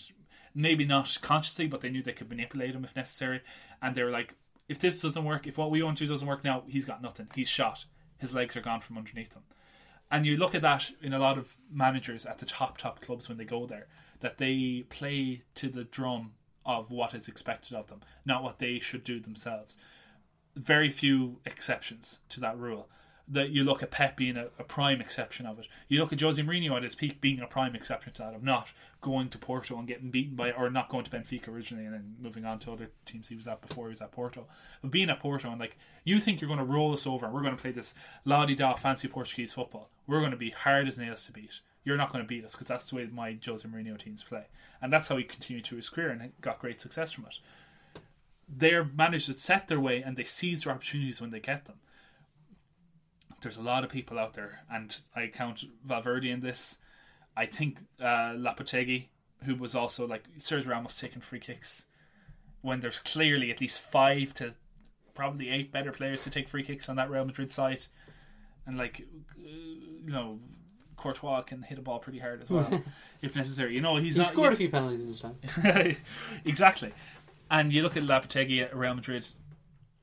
maybe 0.54 0.84
not 0.84 1.18
consciously, 1.22 1.66
but 1.66 1.80
they 1.80 1.90
knew 1.90 2.02
they 2.02 2.12
could 2.12 2.28
manipulate 2.28 2.74
him 2.74 2.84
if 2.84 2.96
necessary. 2.96 3.42
And 3.80 3.94
they 3.94 4.02
were 4.02 4.10
like, 4.10 4.34
if 4.68 4.78
this 4.78 5.00
doesn't 5.00 5.24
work, 5.24 5.46
if 5.46 5.58
what 5.58 5.70
we 5.70 5.82
want 5.82 5.98
to 5.98 6.06
do 6.06 6.12
doesn't 6.12 6.26
work 6.26 6.44
now, 6.44 6.64
he's 6.66 6.84
got 6.84 7.02
nothing. 7.02 7.28
He's 7.34 7.48
shot. 7.48 7.84
His 8.18 8.34
legs 8.34 8.56
are 8.56 8.62
gone 8.62 8.80
from 8.80 8.98
underneath 8.98 9.34
him. 9.34 9.42
And 10.14 10.24
you 10.24 10.36
look 10.36 10.54
at 10.54 10.62
that 10.62 10.92
in 11.02 11.12
a 11.12 11.18
lot 11.18 11.38
of 11.38 11.56
managers 11.70 12.24
at 12.24 12.38
the 12.38 12.46
top 12.46 12.78
top 12.78 13.00
clubs 13.00 13.28
when 13.28 13.36
they 13.36 13.44
go 13.44 13.66
there, 13.66 13.88
that 14.20 14.38
they 14.38 14.84
play 14.88 15.42
to 15.56 15.68
the 15.68 15.84
drum 15.84 16.34
of 16.64 16.90
what 16.90 17.14
is 17.14 17.28
expected 17.28 17.76
of 17.76 17.88
them, 17.88 18.00
not 18.24 18.42
what 18.42 18.58
they 18.58 18.78
should 18.78 19.04
do 19.04 19.18
themselves 19.20 19.76
very 20.56 20.90
few 20.90 21.40
exceptions 21.44 22.20
to 22.28 22.40
that 22.40 22.58
rule. 22.58 22.88
That 23.26 23.50
you 23.50 23.64
look 23.64 23.82
at 23.82 23.90
Pep 23.90 24.16
being 24.16 24.36
a, 24.36 24.48
a 24.58 24.64
prime 24.64 25.00
exception 25.00 25.46
of 25.46 25.58
it. 25.58 25.66
You 25.88 26.00
look 26.00 26.12
at 26.12 26.20
Jose 26.20 26.42
Mourinho 26.42 26.76
at 26.76 26.82
his 26.82 26.94
peak 26.94 27.20
being 27.20 27.40
a 27.40 27.46
prime 27.46 27.74
exception 27.74 28.12
to 28.14 28.22
that 28.22 28.34
of 28.34 28.42
not 28.42 28.68
going 29.00 29.30
to 29.30 29.38
Porto 29.38 29.78
and 29.78 29.88
getting 29.88 30.10
beaten 30.10 30.36
by, 30.36 30.52
or 30.52 30.68
not 30.68 30.90
going 30.90 31.04
to 31.04 31.10
Benfica 31.10 31.48
originally 31.48 31.86
and 31.86 31.94
then 31.94 32.16
moving 32.20 32.44
on 32.44 32.58
to 32.60 32.72
other 32.72 32.90
teams 33.06 33.28
he 33.28 33.36
was 33.36 33.46
at 33.46 33.66
before 33.66 33.86
he 33.86 33.90
was 33.90 34.02
at 34.02 34.12
Porto. 34.12 34.46
But 34.82 34.90
being 34.90 35.08
at 35.08 35.20
Porto 35.20 35.50
and 35.50 35.58
like, 35.58 35.78
you 36.04 36.20
think 36.20 36.40
you're 36.40 36.48
going 36.48 36.58
to 36.58 36.64
roll 36.64 36.92
us 36.92 37.06
over 37.06 37.24
and 37.24 37.34
we're 37.34 37.42
going 37.42 37.56
to 37.56 37.60
play 37.60 37.72
this 37.72 37.94
la 38.26 38.44
di 38.44 38.54
da 38.54 38.74
fancy 38.74 39.08
Portuguese 39.08 39.54
football. 39.54 39.88
We're 40.06 40.20
going 40.20 40.32
to 40.32 40.36
be 40.36 40.50
hard 40.50 40.86
as 40.86 40.98
nails 40.98 41.24
to 41.26 41.32
beat. 41.32 41.60
You're 41.82 41.96
not 41.96 42.12
going 42.12 42.24
to 42.24 42.28
beat 42.28 42.44
us 42.44 42.52
because 42.52 42.66
that's 42.66 42.90
the 42.90 42.96
way 42.96 43.08
my 43.10 43.38
Jose 43.44 43.66
Mourinho 43.66 43.98
teams 43.98 44.22
play. 44.22 44.44
And 44.82 44.92
that's 44.92 45.08
how 45.08 45.16
he 45.16 45.24
continued 45.24 45.64
to 45.66 45.76
his 45.76 45.88
career 45.88 46.10
and 46.10 46.32
got 46.42 46.58
great 46.58 46.80
success 46.80 47.12
from 47.12 47.24
it. 47.24 47.38
They're 48.46 48.84
managed 48.84 49.26
to 49.26 49.38
set 49.38 49.68
their 49.68 49.80
way 49.80 50.02
and 50.02 50.16
they 50.16 50.24
seize 50.24 50.64
their 50.64 50.74
opportunities 50.74 51.22
when 51.22 51.30
they 51.30 51.40
get 51.40 51.64
them 51.64 51.76
there's 53.44 53.56
a 53.56 53.62
lot 53.62 53.84
of 53.84 53.90
people 53.90 54.18
out 54.18 54.34
there, 54.34 54.60
and 54.70 54.96
I 55.14 55.28
count 55.28 55.64
Valverde 55.86 56.28
in 56.30 56.40
this. 56.40 56.78
I 57.36 57.46
think 57.46 57.78
uh, 58.00 58.34
Lopetegui, 58.36 59.06
who 59.44 59.54
was 59.54 59.74
also 59.76 60.06
like 60.06 60.24
Sergio 60.38 60.68
Ramos 60.68 60.98
taking 61.00 61.20
free 61.22 61.38
kicks 61.40 61.86
when 62.62 62.80
there's 62.80 63.00
clearly 63.00 63.50
at 63.50 63.60
least 63.60 63.78
five 63.80 64.34
to 64.34 64.54
probably 65.14 65.48
eight 65.50 65.70
better 65.70 65.92
players 65.92 66.24
to 66.24 66.30
take 66.30 66.48
free 66.48 66.62
kicks 66.64 66.88
on 66.88 66.96
that 66.96 67.08
Real 67.10 67.24
Madrid 67.24 67.52
side, 67.52 67.84
and 68.66 68.76
like 68.76 69.06
uh, 69.38 69.48
you 69.48 70.10
know. 70.12 70.40
Courtois 70.96 71.42
can 71.42 71.60
hit 71.62 71.76
a 71.76 71.82
ball 71.82 71.98
pretty 71.98 72.20
hard 72.20 72.40
as 72.40 72.48
well, 72.48 72.82
if 73.20 73.36
necessary. 73.36 73.74
You 73.74 73.82
know, 73.82 73.96
he's 73.96 74.14
He 74.14 74.20
not 74.20 74.28
scored 74.28 74.46
yet- 74.46 74.54
a 74.54 74.56
few 74.56 74.68
penalties 74.70 75.02
in 75.02 75.08
his 75.08 75.20
time. 75.20 75.36
exactly. 76.46 76.92
And 77.50 77.72
you 77.72 77.82
look 77.82 77.96
at 77.96 78.04
Lopetegui 78.04 78.62
at 78.62 78.74
Real 78.74 78.94
Madrid, 78.94 79.26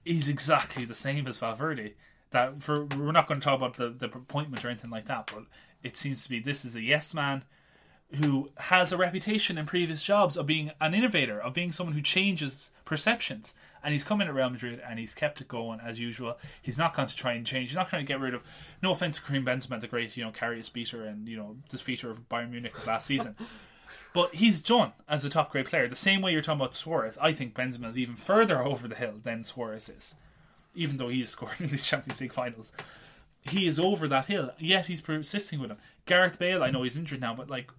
he's 0.06 0.28
exactly 0.28 0.86
the 0.86 0.94
same 0.94 1.28
as 1.28 1.38
Valverde. 1.39 1.94
That 2.32 2.64
for 2.64 2.86
we're 2.86 3.12
not 3.12 3.28
going 3.28 3.40
to 3.40 3.44
talk 3.44 3.58
about 3.58 3.78
the, 3.78 3.90
the 3.90 4.06
appointment 4.06 4.64
or 4.64 4.70
anything 4.70 4.90
like 4.90 5.06
that, 5.06 5.32
but 5.34 5.44
it 5.84 5.98
seems 5.98 6.24
to 6.24 6.30
be 6.30 6.40
this 6.40 6.64
is 6.64 6.76
a 6.76 6.82
yes 6.82 7.14
man 7.14 7.44
who 8.16 8.50
has 8.58 8.92
a 8.92 8.98
reputation 8.98 9.58
in 9.58 9.66
previous 9.66 10.04
jobs 10.04 10.36
of 10.36 10.46
being 10.46 10.72
an 10.82 10.94
innovator, 10.94 11.40
of 11.40 11.54
being 11.54 11.72
someone 11.72 11.96
who 11.96 12.02
changes 12.02 12.70
perceptions. 12.84 13.54
And 13.84 13.94
he's 13.94 14.04
come 14.04 14.22
in 14.22 14.28
at 14.28 14.34
Real 14.34 14.50
Madrid 14.50 14.82
and 14.88 15.00
he's 15.00 15.14
kept 15.14 15.42
it 15.42 15.48
going 15.48 15.80
as 15.80 15.98
usual. 15.98 16.38
He's 16.62 16.78
not 16.78 16.94
going 16.94 17.08
to 17.08 17.16
try 17.16 17.34
and 17.34 17.46
change. 17.46 17.70
He's 17.70 17.78
not 17.78 17.90
trying 17.90 18.06
to 18.06 18.08
get 18.08 18.20
rid 18.20 18.34
of. 18.34 18.44
No 18.84 18.92
offense 18.92 19.18
to 19.18 19.24
Karim 19.24 19.46
Benzema, 19.46 19.80
the 19.80 19.88
great 19.88 20.16
you 20.16 20.24
know 20.24 20.32
Karius 20.32 20.72
beater 20.72 21.06
and 21.06 21.28
you 21.28 21.38
know 21.38 21.56
defeater 21.70 22.12
of 22.12 22.30
Bayern 22.30 22.52
Munich 22.52 22.78
of 22.78 22.86
last 22.86 23.06
season. 23.06 23.36
But 24.14 24.36
he's 24.36 24.62
done 24.62 24.92
as 25.08 25.24
a 25.24 25.30
top 25.30 25.52
grade 25.52 25.68
player. 25.68 25.88
The 25.88 25.96
same 25.96 26.22
way 26.22 26.34
you're 26.34 26.42
talking 26.42 26.60
about 26.60 26.76
Suarez, 26.76 27.18
I 27.22 27.32
think 27.32 27.54
Benzema 27.54 27.88
is 27.88 27.98
even 27.98 28.16
further 28.16 28.62
over 28.62 28.88
the 28.88 28.96
hill 28.96 29.16
than 29.24 29.46
Suarez 29.46 29.88
is. 29.88 30.16
Even 30.76 30.97
though 30.97 31.09
he 31.09 31.22
is 31.22 31.30
scoring 31.32 31.57
in 31.59 31.67
these 31.67 31.88
Champions 31.88 32.22
League 32.22 32.34
finals. 32.34 32.74
He 33.41 33.65
is 33.65 33.80
over 33.80 34.07
that 34.07 34.28
hill, 34.28 34.51
yet 34.59 34.86
he's 34.86 35.01
persisting 35.01 35.59
with 35.59 35.72
him. 35.72 35.78
Gareth 36.05 36.38
Bale, 36.38 36.63
I 36.63 36.69
know 36.69 36.84
he's 36.84 36.97
injured 36.97 37.22
now, 37.22 37.34
but 37.34 37.49
like 37.49 37.72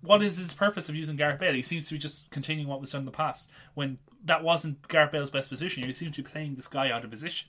what 0.00 0.22
is 0.22 0.36
his 0.36 0.52
purpose 0.52 0.88
of 0.88 0.94
using 0.94 1.16
Gareth 1.16 1.40
Bale? 1.40 1.54
He 1.54 1.62
seems 1.62 1.88
to 1.88 1.94
be 1.94 1.98
just 1.98 2.30
continuing 2.30 2.68
what 2.68 2.80
was 2.80 2.92
done 2.92 3.00
in 3.00 3.06
the 3.06 3.10
past. 3.10 3.50
When 3.74 3.98
that 4.24 4.44
wasn't 4.44 4.86
Gareth 4.88 5.12
Bale's 5.12 5.30
best 5.30 5.48
position, 5.48 5.82
he 5.82 5.92
seems 5.92 6.14
to 6.16 6.22
be 6.22 6.30
playing 6.30 6.54
this 6.54 6.68
guy 6.68 6.90
out 6.90 7.04
of 7.04 7.10
position. 7.10 7.48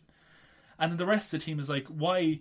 And 0.80 0.92
then 0.92 0.98
the 0.98 1.06
rest 1.06 1.34
of 1.34 1.40
the 1.40 1.46
team 1.46 1.60
is 1.60 1.70
like, 1.70 1.86
why 1.88 2.40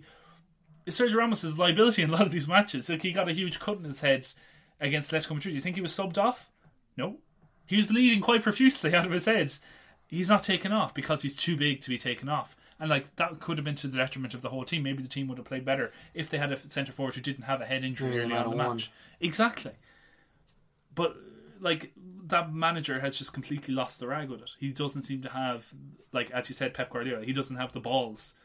Sergio 0.87 1.15
Ramos 1.15 1.43
is 1.43 1.59
liability 1.59 2.01
in 2.01 2.09
a 2.09 2.13
lot 2.13 2.25
of 2.25 2.31
these 2.31 2.47
matches. 2.47 2.89
Like 2.89 3.01
he 3.01 3.11
got 3.11 3.29
a 3.29 3.33
huge 3.33 3.59
cut 3.59 3.77
in 3.77 3.83
his 3.83 4.01
head 4.01 4.27
against 4.79 5.11
Atletico 5.11 5.35
Madrid. 5.35 5.51
Do 5.51 5.55
you 5.55 5.61
think 5.61 5.75
he 5.75 5.81
was 5.81 5.91
subbed 5.91 6.17
off? 6.17 6.49
No. 6.97 7.17
He 7.67 7.75
was 7.75 7.85
bleeding 7.85 8.21
quite 8.21 8.41
profusely 8.41 8.93
out 8.95 9.05
of 9.05 9.11
his 9.11 9.25
head. 9.25 9.53
He's 10.09 10.27
not 10.27 10.43
taken 10.43 10.71
off 10.71 10.93
because 10.93 11.21
he's 11.21 11.37
too 11.37 11.55
big 11.55 11.81
to 11.81 11.89
be 11.89 11.97
taken 11.97 12.27
off. 12.27 12.55
And 12.79 12.89
like 12.89 13.15
that 13.17 13.39
could 13.39 13.57
have 13.57 13.65
been 13.65 13.75
to 13.75 13.87
the 13.87 13.97
detriment 13.97 14.33
of 14.33 14.41
the 14.41 14.49
whole 14.49 14.65
team. 14.65 14.83
Maybe 14.83 15.03
the 15.03 15.09
team 15.09 15.27
would 15.27 15.37
have 15.37 15.45
played 15.45 15.63
better 15.63 15.91
if 16.13 16.29
they 16.29 16.37
had 16.39 16.51
a 16.51 16.57
centre 16.69 16.91
forward 16.91 17.15
who 17.15 17.21
didn't 17.21 17.43
have 17.43 17.61
a 17.61 17.65
head 17.65 17.83
injury 17.83 18.09
Maybe 18.09 18.21
early 18.21 18.35
on 18.37 18.43
the 18.49 18.55
won. 18.55 18.69
match. 18.77 18.91
Exactly. 19.19 19.73
But 20.95 21.15
like 21.59 21.91
that 22.25 22.51
manager 22.53 22.99
has 22.99 23.17
just 23.17 23.33
completely 23.33 23.73
lost 23.73 23.99
the 23.99 24.07
rag 24.07 24.29
with 24.29 24.41
it. 24.41 24.49
He 24.59 24.71
doesn't 24.71 25.03
seem 25.03 25.21
to 25.21 25.29
have, 25.29 25.67
like 26.11 26.31
as 26.31 26.49
you 26.49 26.55
said, 26.55 26.73
Pep 26.73 26.89
Guardiola. 26.89 27.25
He 27.25 27.33
doesn't 27.33 27.57
have 27.57 27.73
the 27.73 27.79
balls 27.79 28.35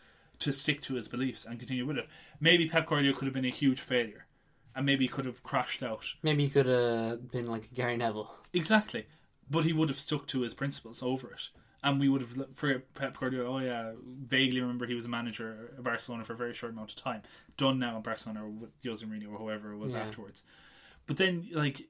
to 0.40 0.52
stick 0.52 0.82
to 0.82 0.94
his 0.94 1.08
beliefs 1.08 1.44
and 1.46 1.58
continue 1.58 1.86
with 1.86 1.96
it. 1.98 2.08
Maybe 2.40 2.68
Pep 2.68 2.86
Guardiola 2.86 3.16
could 3.16 3.26
have 3.26 3.34
been 3.34 3.44
a 3.44 3.50
huge 3.50 3.80
failure, 3.80 4.26
and 4.74 4.84
maybe 4.84 5.04
he 5.04 5.08
could 5.08 5.26
have 5.26 5.42
crashed 5.44 5.82
out. 5.82 6.06
Maybe 6.22 6.44
he 6.44 6.50
could 6.50 6.66
have 6.66 7.30
been 7.30 7.46
like 7.46 7.72
Gary 7.72 7.96
Neville. 7.96 8.34
Exactly, 8.52 9.06
but 9.50 9.64
he 9.64 9.72
would 9.72 9.88
have 9.88 9.98
stuck 9.98 10.26
to 10.28 10.40
his 10.42 10.54
principles 10.54 11.02
over 11.02 11.30
it, 11.32 11.48
and 11.82 12.00
we 12.00 12.08
would 12.08 12.20
have 12.22 12.36
for 12.54 12.78
Pep 12.94 13.18
Guardiola. 13.18 13.48
Oh 13.48 13.58
yeah, 13.64 13.92
vaguely 14.04 14.60
remember 14.60 14.86
he 14.86 14.94
was 14.94 15.04
a 15.04 15.08
manager 15.08 15.70
at 15.76 15.82
Barcelona 15.84 16.24
for 16.24 16.32
a 16.32 16.36
very 16.36 16.54
short 16.54 16.72
amount 16.72 16.90
of 16.90 16.96
time. 16.96 17.22
Done 17.56 17.78
now 17.78 17.96
in 17.96 18.02
Barcelona 18.02 18.46
with 18.48 18.70
Jose 18.84 19.04
Mourinho 19.04 19.32
or 19.32 19.38
whoever 19.38 19.72
it 19.72 19.78
was 19.78 19.92
Yeah. 19.92 20.00
afterwards. 20.00 20.42
But 21.06 21.16
then 21.18 21.48
like 21.52 21.88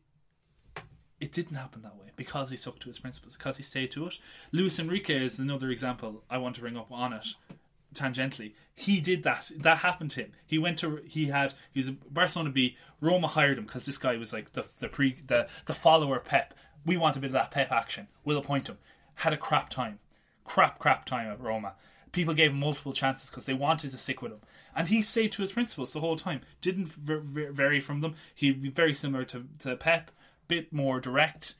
it 1.21 1.33
didn't 1.33 1.57
happen 1.57 1.83
that 1.83 1.97
way 1.97 2.09
because 2.17 2.51
he 2.51 2.57
stuck 2.57 2.79
to 2.81 2.89
his 2.89 2.99
principles, 2.99 3.37
because 3.37 3.57
he 3.57 3.63
stayed 3.63 3.91
to 3.93 4.07
it. 4.07 4.19
Luis 4.53 4.79
Enrique 4.79 5.25
is 5.25 5.39
another 5.39 5.71
example 5.71 6.23
I 6.29 6.39
want 6.39 6.55
to 6.57 6.61
bring 6.61 6.77
up 6.77 6.91
on 6.93 7.13
it 7.13 7.27
tangentially. 7.95 8.55
He 8.75 9.01
did 9.01 9.23
that. 9.23 9.51
That 9.57 9.79
happened 9.79 10.11
to 10.13 10.23
him. 10.23 10.33
He 10.45 10.59
went 10.59 10.79
to 10.81 11.01
he 11.07 11.27
had 11.27 11.55
he's 11.73 11.89
a 11.89 11.93
Barcelona 11.93 12.51
B. 12.51 12.77
Roma 13.01 13.29
hired 13.29 13.57
him 13.59 13.65
because 13.67 13.87
this 13.87 13.99
guy 13.99 14.17
was 14.17 14.33
like 14.33 14.53
the 14.53 14.67
the 14.79 14.89
pre 14.89 15.21
the 15.27 15.49
the 15.67 15.75
follower 15.75 16.19
Pep. 16.19 16.53
We 16.85 16.97
want 16.97 17.17
a 17.17 17.21
bit 17.21 17.29
of 17.29 17.33
that 17.33 17.51
Pep 17.51 17.73
action. 17.73 18.09
We'll 18.25 18.39
appoint 18.39 18.69
him. 18.69 18.79
Had 19.17 19.33
a 19.33 19.39
crap 19.39 19.71
time, 19.71 20.01
crap 20.45 20.79
crap 20.79 21.05
time 21.05 21.31
at 21.31 21.41
Roma. 21.41 21.75
People 22.13 22.35
gave 22.35 22.51
him 22.53 22.61
multiple 22.61 22.93
chances 22.93 23.29
because 23.29 23.47
they 23.47 23.55
wanted 23.55 23.91
to 23.91 23.99
stick 23.99 24.23
with 24.23 24.33
him, 24.33 24.41
and 24.75 24.89
he 24.89 25.03
stayed 25.03 25.33
to 25.33 25.43
his 25.43 25.53
principles 25.53 25.93
the 25.93 26.01
whole 26.01 26.17
time. 26.17 26.43
Didn't 26.61 26.89
vary 26.89 27.81
from 27.81 28.01
them. 28.01 28.15
He'd 28.35 28.63
be 28.63 28.69
very 28.71 28.95
similar 28.95 29.25
to 29.25 29.45
to 29.61 29.77
Pep, 29.77 30.11
bit 30.47 30.73
more 30.73 31.01
direct, 31.01 31.55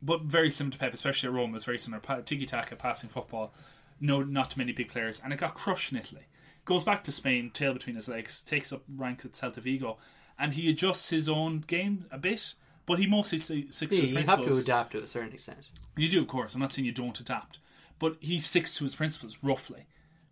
but 0.00 0.22
very 0.22 0.50
similar 0.50 0.72
to 0.72 0.78
Pep, 0.78 0.94
especially 0.94 1.28
at 1.28 1.34
Roma. 1.34 1.56
It's 1.56 1.64
very 1.64 1.78
similar. 1.78 2.00
Tiki 2.22 2.46
taka, 2.46 2.76
passing 2.76 3.10
football. 3.10 3.52
No, 4.00 4.22
not 4.22 4.50
too 4.52 4.58
many 4.58 4.72
big 4.72 4.88
players, 4.88 5.20
and 5.22 5.32
it 5.32 5.38
got 5.38 5.54
crushed 5.54 5.92
in 5.92 5.98
Italy. 5.98 6.26
Goes 6.64 6.84
back 6.84 7.04
to 7.04 7.12
Spain, 7.12 7.50
tail 7.50 7.72
between 7.72 7.96
his 7.96 8.08
legs, 8.08 8.42
takes 8.42 8.72
up 8.72 8.82
rank 8.94 9.24
at 9.24 9.32
Celta 9.32 9.60
Vigo, 9.60 9.98
and 10.38 10.54
he 10.54 10.68
adjusts 10.68 11.10
his 11.10 11.28
own 11.28 11.64
game 11.66 12.06
a 12.10 12.18
bit. 12.18 12.54
But 12.86 13.00
he 13.00 13.06
mostly 13.06 13.38
st- 13.38 13.74
sticks 13.74 13.94
to 13.96 14.00
his 14.00 14.10
you 14.12 14.18
have 14.18 14.42
to 14.42 14.56
adapt 14.56 14.92
to 14.92 15.02
a 15.02 15.08
certain 15.08 15.32
extent. 15.32 15.58
You 15.96 16.08
do, 16.08 16.20
of 16.20 16.28
course. 16.28 16.54
I'm 16.54 16.60
not 16.60 16.72
saying 16.72 16.86
you 16.86 16.92
don't 16.92 17.18
adapt, 17.18 17.58
but 17.98 18.16
he 18.20 18.38
sticks 18.38 18.76
to 18.76 18.84
his 18.84 18.94
principles 18.94 19.38
roughly. 19.42 19.86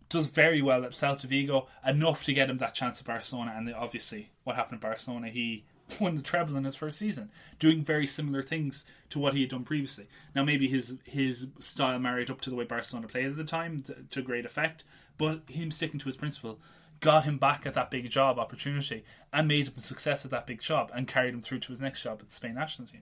Does 0.07 0.27
very 0.27 0.61
well 0.61 0.85
at 0.85 0.91
Celta 0.91 1.25
Vigo, 1.25 1.67
enough 1.85 2.23
to 2.23 2.33
get 2.33 2.49
him 2.49 2.57
that 2.59 2.75
chance 2.75 2.99
at 2.99 3.07
Barcelona. 3.07 3.53
And 3.57 3.73
obviously, 3.73 4.29
what 4.43 4.55
happened 4.55 4.77
at 4.77 4.81
Barcelona, 4.81 5.29
he 5.29 5.65
won 5.99 6.15
the 6.15 6.21
treble 6.21 6.55
in 6.55 6.63
his 6.63 6.75
first 6.75 6.97
season, 6.97 7.29
doing 7.59 7.81
very 7.81 8.07
similar 8.07 8.41
things 8.41 8.85
to 9.09 9.19
what 9.19 9.33
he 9.33 9.41
had 9.41 9.49
done 9.49 9.63
previously. 9.63 10.07
Now, 10.33 10.43
maybe 10.43 10.67
his 10.67 10.97
his 11.03 11.47
style 11.59 11.99
married 11.99 12.29
up 12.29 12.41
to 12.41 12.49
the 12.49 12.55
way 12.55 12.65
Barcelona 12.65 13.07
played 13.07 13.27
at 13.27 13.35
the 13.35 13.43
time 13.43 13.81
to, 13.83 13.95
to 14.11 14.21
great 14.21 14.45
effect, 14.45 14.83
but 15.17 15.41
him 15.47 15.71
sticking 15.71 15.99
to 15.99 16.05
his 16.05 16.17
principle 16.17 16.59
got 17.05 17.23
him 17.23 17.37
back 17.37 17.65
at 17.65 17.73
that 17.75 17.89
big 17.89 18.09
job 18.09 18.37
opportunity 18.37 19.03
and 19.31 19.47
made 19.47 19.67
him 19.67 19.73
a 19.77 19.81
success 19.81 20.25
at 20.25 20.31
that 20.31 20.45
big 20.45 20.61
job 20.61 20.91
and 20.93 21.07
carried 21.07 21.33
him 21.33 21.41
through 21.41 21.59
to 21.59 21.69
his 21.69 21.79
next 21.79 22.01
job 22.03 22.19
at 22.21 22.27
the 22.27 22.33
Spain 22.33 22.55
national 22.55 22.87
team 22.87 23.01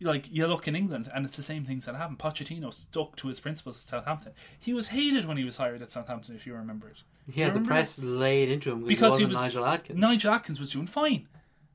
like 0.00 0.26
you 0.30 0.46
look 0.46 0.68
in 0.68 0.76
England 0.76 1.10
and 1.14 1.24
it's 1.24 1.36
the 1.36 1.42
same 1.42 1.64
things 1.64 1.86
that 1.86 1.94
happen. 1.94 2.16
Pochettino 2.16 2.72
stuck 2.72 3.16
to 3.16 3.28
his 3.28 3.40
principles 3.40 3.82
at 3.82 3.88
Southampton. 3.88 4.32
He 4.58 4.72
was 4.74 4.88
hated 4.88 5.26
when 5.26 5.36
he 5.36 5.44
was 5.44 5.56
hired 5.56 5.82
at 5.82 5.90
Southampton, 5.90 6.34
if 6.34 6.46
you 6.46 6.54
remember 6.54 6.88
it. 6.88 7.02
He 7.30 7.40
had 7.40 7.50
the 7.50 7.60
Remember 7.60 7.74
press 7.74 7.98
laid 8.02 8.48
into 8.48 8.72
him 8.72 8.84
because 8.84 9.18
he 9.18 9.24
was 9.24 9.36
Nigel 9.36 9.64
Adkins. 9.64 9.98
Nigel 9.98 10.34
Adkins 10.34 10.58
was 10.58 10.72
doing 10.72 10.88
fine, 10.88 11.28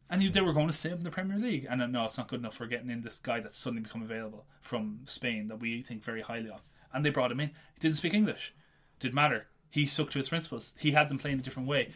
and 0.09 0.21
he, 0.21 0.29
they 0.29 0.41
were 0.41 0.53
going 0.53 0.67
to 0.67 0.73
stay 0.73 0.91
up 0.91 0.97
in 0.97 1.03
the 1.03 1.09
Premier 1.09 1.37
League. 1.37 1.65
And 1.69 1.81
uh, 1.81 1.87
no, 1.87 2.05
it's 2.05 2.17
not 2.17 2.27
good 2.27 2.41
enough 2.41 2.55
for 2.55 2.67
getting 2.67 2.89
in 2.89 3.01
this 3.01 3.17
guy 3.17 3.39
that's 3.39 3.57
suddenly 3.57 3.83
become 3.83 4.01
available 4.01 4.45
from 4.61 4.99
Spain 5.05 5.47
that 5.47 5.59
we 5.59 5.81
think 5.81 6.03
very 6.03 6.21
highly 6.21 6.49
of. 6.49 6.61
And 6.93 7.05
they 7.05 7.09
brought 7.09 7.31
him 7.31 7.39
in. 7.39 7.49
He 7.73 7.79
didn't 7.79 7.97
speak 7.97 8.13
English. 8.13 8.53
Didn't 8.99 9.15
matter. 9.15 9.47
He 9.69 9.85
stuck 9.85 10.09
to 10.11 10.19
his 10.19 10.29
principles. 10.29 10.73
He 10.77 10.91
had 10.91 11.09
them 11.09 11.17
playing 11.17 11.39
a 11.39 11.41
different 11.41 11.67
way. 11.67 11.91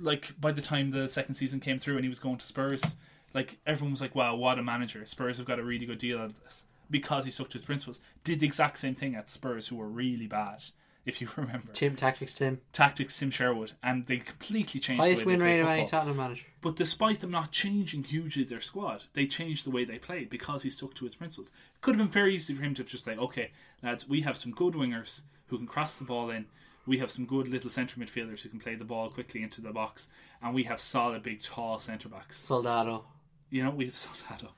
Like 0.00 0.34
by 0.40 0.52
the 0.52 0.62
time 0.62 0.90
the 0.90 1.08
second 1.08 1.36
season 1.36 1.60
came 1.60 1.78
through 1.78 1.96
and 1.96 2.04
he 2.04 2.08
was 2.08 2.18
going 2.18 2.38
to 2.38 2.46
Spurs, 2.46 2.96
like 3.32 3.58
everyone 3.66 3.92
was 3.92 4.00
like, 4.00 4.14
"Wow, 4.14 4.36
what 4.36 4.58
a 4.58 4.62
manager! 4.62 5.04
Spurs 5.06 5.38
have 5.38 5.46
got 5.46 5.58
a 5.58 5.64
really 5.64 5.86
good 5.86 5.98
deal 5.98 6.18
out 6.18 6.26
of 6.26 6.42
this." 6.42 6.64
Because 6.90 7.24
he 7.24 7.30
stuck 7.30 7.48
to 7.50 7.58
his 7.58 7.64
principles, 7.64 8.00
did 8.24 8.40
the 8.40 8.46
exact 8.46 8.78
same 8.78 8.94
thing 8.94 9.14
at 9.14 9.30
Spurs, 9.30 9.68
who 9.68 9.76
were 9.76 9.88
really 9.88 10.26
bad, 10.26 10.64
if 11.06 11.20
you 11.20 11.28
remember 11.36 11.72
Tim 11.72 11.96
tactics 11.96 12.34
Tim. 12.34 12.60
tactics 12.72 13.18
Tim 13.18 13.30
Sherwood, 13.30 13.72
and 13.82 14.06
they 14.06 14.18
completely 14.18 14.80
changed 14.80 15.02
Highest 15.02 15.22
the 15.22 15.28
way 15.28 15.32
win 15.34 15.40
they 15.40 15.44
rate 15.46 15.60
of 15.60 15.68
any. 15.68 15.86
Tottenham 15.86 16.16
manager. 16.16 16.46
But 16.60 16.76
despite 16.76 17.20
them 17.20 17.30
not 17.30 17.52
changing 17.52 18.04
hugely 18.04 18.44
their 18.44 18.60
squad, 18.60 19.04
they 19.12 19.26
changed 19.26 19.64
the 19.64 19.70
way 19.70 19.84
they 19.84 19.98
played 19.98 20.30
because 20.30 20.62
he 20.62 20.70
stuck 20.70 20.94
to 20.94 21.04
his 21.04 21.14
principles. 21.14 21.48
It 21.48 21.80
could 21.82 21.96
have 21.96 22.06
been 22.06 22.12
very 22.12 22.34
easy 22.34 22.54
for 22.54 22.62
him 22.62 22.74
to 22.74 22.84
just 22.84 23.04
say, 23.04 23.16
"Okay, 23.16 23.50
lads, 23.82 24.08
we 24.08 24.22
have 24.22 24.36
some 24.36 24.52
good 24.52 24.74
wingers 24.74 25.22
who 25.48 25.58
can 25.58 25.66
cross 25.66 25.98
the 25.98 26.04
ball 26.04 26.30
in. 26.30 26.46
We 26.86 26.98
have 26.98 27.10
some 27.10 27.24
good 27.26 27.48
little 27.48 27.70
centre 27.70 27.98
midfielders 27.98 28.40
who 28.40 28.48
can 28.50 28.58
play 28.60 28.74
the 28.74 28.84
ball 28.84 29.08
quickly 29.10 29.42
into 29.42 29.60
the 29.60 29.72
box, 29.72 30.08
and 30.42 30.54
we 30.54 30.64
have 30.64 30.80
solid, 30.80 31.22
big, 31.22 31.42
tall 31.42 31.78
centre 31.78 32.08
backs." 32.08 32.38
Soldado. 32.38 33.06
You 33.50 33.64
know, 33.64 33.70
we 33.70 33.86
have 33.86 33.96
Soldado 33.96 34.52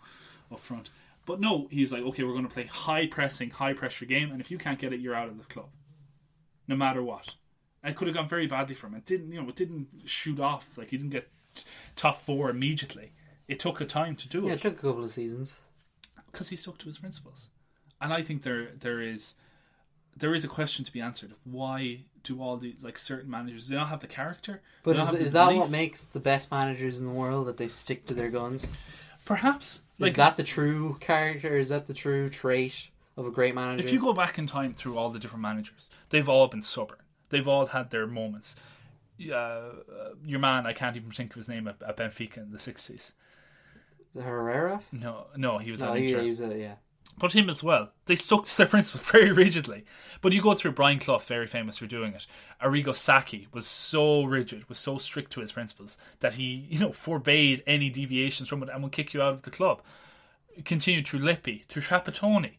up 0.50 0.60
front. 0.60 0.90
But 1.24 1.40
no, 1.40 1.66
he's 1.70 1.92
like, 1.92 2.02
okay, 2.04 2.22
we're 2.22 2.32
going 2.32 2.46
to 2.46 2.52
play 2.52 2.64
high 2.66 3.06
pressing, 3.08 3.50
high 3.50 3.72
pressure 3.72 4.04
game, 4.06 4.30
and 4.30 4.40
if 4.40 4.50
you 4.50 4.58
can't 4.58 4.78
get 4.78 4.92
it, 4.92 5.00
you're 5.00 5.14
out 5.14 5.28
of 5.28 5.38
the 5.38 5.44
club, 5.52 5.68
no 6.68 6.76
matter 6.76 7.02
what. 7.02 7.34
It 7.82 7.96
could 7.96 8.06
have 8.08 8.16
gone 8.16 8.28
very 8.28 8.46
badly 8.46 8.74
for 8.74 8.86
him. 8.88 8.94
It 8.94 9.04
didn't, 9.04 9.32
you 9.32 9.40
know, 9.42 9.48
it 9.48 9.56
didn't 9.56 9.88
shoot 10.04 10.38
off. 10.40 10.76
Like 10.78 10.90
he 10.90 10.96
didn't 10.96 11.10
get 11.10 11.28
t- 11.54 11.64
top 11.96 12.20
four 12.20 12.48
immediately. 12.50 13.12
It 13.48 13.58
took 13.60 13.80
a 13.80 13.84
time 13.84 14.16
to 14.16 14.28
do 14.28 14.42
Yeah, 14.42 14.52
it 14.52 14.54
it 14.54 14.62
took 14.62 14.72
a 14.78 14.82
couple 14.82 15.04
of 15.04 15.10
seasons. 15.10 15.60
because 16.30 16.48
he 16.48 16.56
stuck 16.56 16.78
to 16.78 16.86
his 16.86 16.98
principles. 16.98 17.50
And 18.00 18.12
I 18.12 18.22
think 18.22 18.42
there 18.42 18.70
there 18.78 19.00
is 19.00 19.34
there 20.16 20.34
is 20.34 20.44
a 20.44 20.48
question 20.48 20.84
to 20.84 20.92
be 20.92 21.00
answered 21.00 21.30
of 21.32 21.38
why 21.44 22.04
do 22.26 22.42
all 22.42 22.56
the 22.56 22.76
like 22.82 22.98
certain 22.98 23.30
managers 23.30 23.68
they 23.68 23.76
don't 23.76 23.88
have 23.88 24.00
the 24.00 24.06
character. 24.06 24.60
But 24.82 24.96
is, 24.96 25.12
is 25.12 25.32
that 25.32 25.46
belief. 25.46 25.60
what 25.60 25.70
makes 25.70 26.04
the 26.04 26.20
best 26.20 26.50
managers 26.50 27.00
in 27.00 27.06
the 27.06 27.12
world 27.12 27.46
that 27.46 27.56
they 27.56 27.68
stick 27.68 28.06
to 28.06 28.14
their 28.14 28.30
guns? 28.30 28.74
perhaps 29.24 29.80
like 29.98 30.10
is 30.10 30.16
that 30.16 30.36
the 30.36 30.42
true 30.42 30.96
character? 31.00 31.58
Is 31.58 31.68
that 31.70 31.86
the 31.86 31.94
true 31.94 32.28
trait 32.28 32.88
of 33.16 33.26
a 33.26 33.30
great 33.30 33.54
manager? 33.54 33.84
if 33.84 33.92
you 33.92 34.00
go 34.00 34.12
back 34.12 34.38
in 34.38 34.46
time 34.46 34.72
through 34.72 34.96
all 34.96 35.10
the 35.10 35.18
different 35.18 35.42
managers, 35.42 35.90
they've 36.10 36.28
all 36.28 36.46
been 36.48 36.62
stubborn. 36.62 36.98
They've 37.30 37.46
all 37.48 37.66
had 37.66 37.90
their 37.90 38.06
moments. 38.06 38.54
Uh, 39.32 39.70
your 40.24 40.38
man, 40.38 40.66
I 40.66 40.72
can't 40.72 40.94
even 40.96 41.10
think 41.10 41.30
of 41.30 41.36
his 41.36 41.48
name 41.48 41.66
at, 41.66 41.82
at 41.82 41.96
Benfica 41.96 42.36
in 42.38 42.52
the 42.52 42.58
sixties. 42.58 43.14
the 44.14 44.22
Herrera? 44.22 44.82
No, 44.92 45.26
no, 45.36 45.58
he 45.58 45.70
was 45.70 45.80
No, 45.80 45.92
at 45.92 45.98
he, 45.98 46.08
Inter. 46.08 46.22
he 46.22 46.28
was 46.28 46.40
a, 46.40 46.56
yeah. 46.56 46.74
But 47.18 47.32
him 47.32 47.48
as 47.48 47.62
well. 47.62 47.92
They 48.04 48.14
stuck 48.14 48.44
to 48.44 48.56
their 48.56 48.66
principles 48.66 49.02
very 49.10 49.32
rigidly. 49.32 49.84
But 50.20 50.32
you 50.32 50.42
go 50.42 50.54
through 50.54 50.72
Brian 50.72 50.98
Clough, 50.98 51.18
very 51.18 51.46
famous 51.46 51.78
for 51.78 51.86
doing 51.86 52.14
it. 52.14 52.26
Arrigo 52.62 52.94
Sacchi 52.94 53.48
was 53.52 53.66
so 53.66 54.24
rigid, 54.24 54.68
was 54.68 54.78
so 54.78 54.98
strict 54.98 55.32
to 55.32 55.40
his 55.40 55.52
principles 55.52 55.96
that 56.20 56.34
he, 56.34 56.66
you 56.68 56.78
know, 56.78 56.92
forbade 56.92 57.62
any 57.66 57.90
deviations 57.90 58.48
from 58.48 58.62
it 58.62 58.68
and 58.68 58.82
would 58.82 58.92
kick 58.92 59.14
you 59.14 59.22
out 59.22 59.34
of 59.34 59.42
the 59.42 59.50
club. 59.50 59.80
Continued 60.64 61.06
through 61.06 61.20
Lippi, 61.20 61.64
through 61.68 61.82
Trapattoni, 61.82 62.52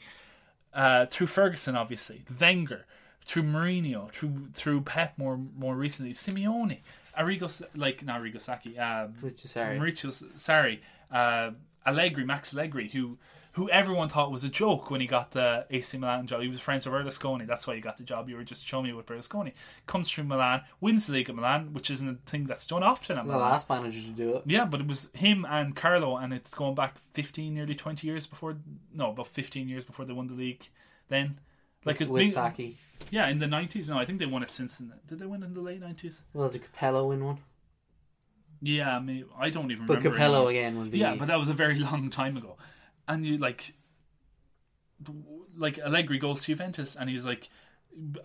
uh, 0.74 1.08
through 1.08 1.28
Ferguson, 1.28 1.76
obviously, 1.76 2.24
Wenger, 2.40 2.86
through 3.26 3.44
Mourinho, 3.44 4.12
through 4.12 4.50
through 4.54 4.82
Pep 4.82 5.18
more 5.18 5.40
more 5.58 5.76
recently, 5.76 6.14
Simeone, 6.14 6.80
Arrigo, 7.18 7.64
like 7.76 8.06
not 8.06 8.22
Arrigo 8.22 8.40
Sacchi, 8.40 8.78
um, 8.78 9.14
Maurizio 9.22 9.48
Sarri. 9.48 9.80
Maurizio 9.80 10.24
Sarri, 10.38 10.80
uh, 11.12 11.52
Allegri, 11.86 12.24
Max 12.24 12.54
Allegri, 12.54 12.90
who 12.90 13.18
who 13.58 13.70
everyone 13.70 14.08
thought 14.08 14.32
was 14.32 14.44
a 14.44 14.50
joke 14.50 14.90
when 14.90 15.02
he 15.02 15.08
got 15.08 15.32
the 15.32 15.66
AC 15.70 15.98
Milan 15.98 16.26
job. 16.28 16.42
He 16.42 16.48
was 16.48 16.60
friends 16.60 16.86
with 16.86 16.94
Berlusconi. 16.96 17.46
That's 17.46 17.68
why 17.68 17.76
he 17.76 17.82
got 17.82 17.98
the 17.98 18.04
job. 18.04 18.30
You 18.30 18.36
were 18.38 18.44
just 18.44 18.68
showing 18.68 18.86
me 18.86 18.94
with 18.94 19.06
Berlusconi. 19.06 19.54
Comes 19.88 20.10
through 20.10 20.24
Milan, 20.24 20.62
wins 20.80 21.08
the 21.08 21.14
league 21.14 21.30
at 21.30 21.36
Milan, 21.36 21.74
which 21.74 21.90
isn't 21.92 22.08
a 22.08 22.30
thing 22.30 22.46
that's 22.46 22.66
done 22.68 22.84
often 22.84 23.18
at 23.18 23.26
The 23.26 23.32
Milan. 23.34 23.52
last 23.52 23.70
manager 23.70 24.00
to 24.02 24.08
do 24.10 24.36
it. 24.38 24.44
Yeah, 24.46 24.66
but 24.66 24.80
it 24.82 24.88
was 24.88 25.10
him 25.14 25.46
and 25.50 25.76
Carlo, 25.76 26.18
and 26.18 26.34
it's 26.34 26.54
going 26.54 26.76
back 26.76 26.98
15, 27.14 27.54
nearly 27.54 27.76
20 27.76 28.08
years 28.08 28.26
before. 28.26 28.58
No, 28.94 29.10
about 29.12 29.28
15 29.28 29.68
years 29.68 29.84
before 29.84 30.06
they 30.06 30.14
won 30.14 30.28
the 30.28 30.34
league. 30.36 30.70
Then, 31.10 31.40
like 31.86 32.00
it's 32.02 32.10
with 32.10 32.32
Sacchi. 32.32 32.78
Yeah, 33.12 33.28
in 33.30 33.40
the 33.40 33.46
90s. 33.48 33.90
No, 33.90 33.98
I 33.98 34.06
think 34.06 34.20
they 34.20 34.26
won 34.26 34.44
it 34.44 34.50
since. 34.50 34.78
Did 35.08 35.20
they 35.20 35.26
win 35.26 35.44
in 35.44 35.54
the 35.54 35.62
late 35.62 35.82
90s? 35.82 36.20
Well, 36.34 36.50
did 36.50 36.64
Capello 36.64 37.08
win 37.10 37.24
one? 37.24 37.38
Yeah, 38.62 39.00
maybe, 39.00 39.26
I 39.38 39.50
don't 39.50 39.72
even 39.72 39.86
But 39.86 39.98
remember. 39.98 40.18
Capello 40.18 40.36
anymore. 40.48 40.50
again 40.52 40.80
would 40.80 40.92
be. 40.92 40.98
Yeah, 41.00 41.16
but 41.16 41.28
that 41.28 41.40
was 41.40 41.50
a 41.50 41.54
very 41.54 41.80
long 41.90 42.10
time 42.10 42.38
ago. 42.38 42.58
And 43.08 43.26
you 43.26 43.38
like, 43.38 43.74
like 45.56 45.80
Allegri 45.80 46.18
goes 46.18 46.42
to 46.42 46.48
Juventus, 46.48 46.96
and 46.96 47.10
he's 47.10 47.26
like 47.26 47.50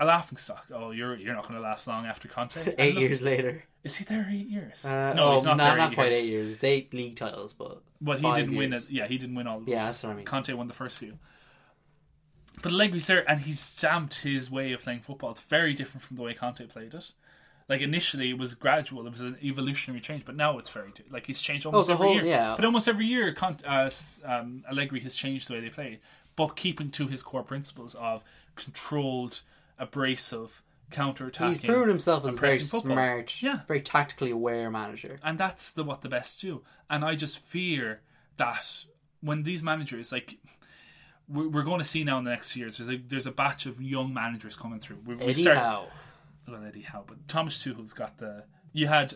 a 0.01 0.05
laughing 0.05 0.39
stock. 0.39 0.67
Oh, 0.73 0.91
you're 0.91 1.17
you're 1.17 1.35
not 1.35 1.45
going 1.45 1.55
to 1.55 1.61
last 1.61 1.87
long 1.87 2.07
after 2.07 2.29
Conte. 2.29 2.75
Eight 2.79 2.95
look- 2.95 3.01
years 3.03 3.23
later. 3.23 3.65
Is 3.85 3.97
he 3.97 4.05
there 4.05 4.29
eight 4.31 4.47
years? 4.47 4.85
Uh, 4.85 5.13
no, 5.15 5.25
oh, 5.25 5.35
he's 5.35 5.45
not 5.45 5.57
no, 5.57 5.65
there. 5.65 5.77
not 5.77 5.91
eight 5.91 5.95
quite 5.97 6.13
years. 6.13 6.25
eight 6.25 6.31
years. 6.31 6.51
It's 6.53 6.65
eight 6.65 6.95
league 6.95 7.17
titles, 7.17 7.53
but 7.53 7.83
But 8.01 8.21
he 8.21 8.33
didn't 8.35 8.55
win 8.55 8.73
it. 8.73 8.89
Yeah, 8.89 9.09
he 9.09 9.19
didn't 9.19 9.35
win 9.35 9.49
all. 9.49 9.59
Those. 9.59 9.69
Yeah, 9.69 9.87
that's 9.87 10.03
what 10.05 10.11
I 10.11 10.15
mean. 10.15 10.25
Conte 10.25 10.53
won 10.53 10.69
the 10.69 10.73
first 10.73 10.99
few. 10.99 11.19
But 12.63 12.71
Allegri's 12.71 13.09
there, 13.09 13.29
and 13.29 13.41
he's 13.41 13.59
stamped 13.59 14.21
his 14.21 14.49
way 14.51 14.71
of 14.73 14.83
playing 14.83 15.01
football. 15.01 15.33
It's 15.33 15.41
very 15.41 15.75
different 15.75 16.05
from 16.05 16.17
the 16.17 16.23
way 16.23 16.33
Conte 16.33 16.65
played 16.67 16.95
it. 16.95 17.11
Like 17.73 17.81
initially, 17.81 18.29
it 18.31 18.39
was 18.39 18.53
gradual. 18.55 19.07
It 19.07 19.11
was 19.11 19.23
an 19.23 19.37
evolutionary 19.43 20.01
change, 20.03 20.25
but 20.27 20.37
now 20.37 20.59
it's 20.59 20.69
very 20.69 20.93
like 21.11 21.27
he's 21.27 21.41
changed 21.41 21.65
almost 21.67 21.87
the 21.89 21.95
every 21.95 22.07
whole- 22.07 22.15
year. 22.17 22.27
yeah. 22.27 22.55
But 22.57 22.65
almost 22.67 22.87
every 22.87 23.07
year, 23.07 23.35
uh, 23.41 23.91
um, 24.25 24.63
Allegri 24.71 25.01
has 25.01 25.15
changed 25.17 25.49
the 25.49 25.55
way 25.55 25.61
they 25.61 25.71
play, 25.71 26.01
but 26.37 26.49
keeping 26.57 26.91
to 26.91 27.07
his 27.07 27.23
core 27.23 27.43
principles 27.43 27.95
of 27.95 28.23
controlled, 28.57 29.41
abrasive, 29.79 30.63
counter-attacking. 30.91 31.61
he's 31.61 31.67
proven 31.71 31.89
himself 31.89 32.25
as 32.27 32.35
a 32.35 32.37
very 32.37 32.59
football. 32.59 32.93
smart, 32.97 33.43
Yeah, 33.43 33.61
very 33.67 33.81
tactically 33.81 34.31
aware 34.31 34.71
manager. 34.71 35.19
and 35.23 35.39
that's 35.39 35.71
the 35.71 35.85
what 35.85 36.03
the 36.03 36.09
best 36.11 36.41
do. 36.43 36.63
And 36.91 37.05
I 37.05 37.15
just 37.15 37.39
fear 37.39 38.03
that 38.37 38.85
when 39.21 39.43
these 39.45 39.63
managers 39.63 40.13
like. 40.13 40.37
We're 41.29 41.49
we're 41.49 41.63
going 41.63 41.79
to 41.79 41.85
see 41.85 42.03
now 42.05 42.19
in 42.19 42.25
the 42.25 42.31
next 42.31 42.53
few 42.53 42.61
years. 42.65 42.77
There's 42.79 42.91
a, 42.91 42.97
there's 42.99 43.27
a 43.27 43.31
batch 43.31 43.65
of 43.65 43.81
young 43.81 44.13
managers 44.13 44.57
coming 44.57 44.81
through. 44.81 44.99
We, 45.07 45.15
we 45.15 45.33
start- 45.35 45.89
Well, 46.53 46.65
Eddie 46.65 46.83
Howe, 46.83 47.05
but 47.07 47.27
Thomas 47.29 47.63
Tuchel's 47.63 47.93
got 47.95 48.19
the. 48.19 48.45
You 48.73 48.87
had 48.89 49.15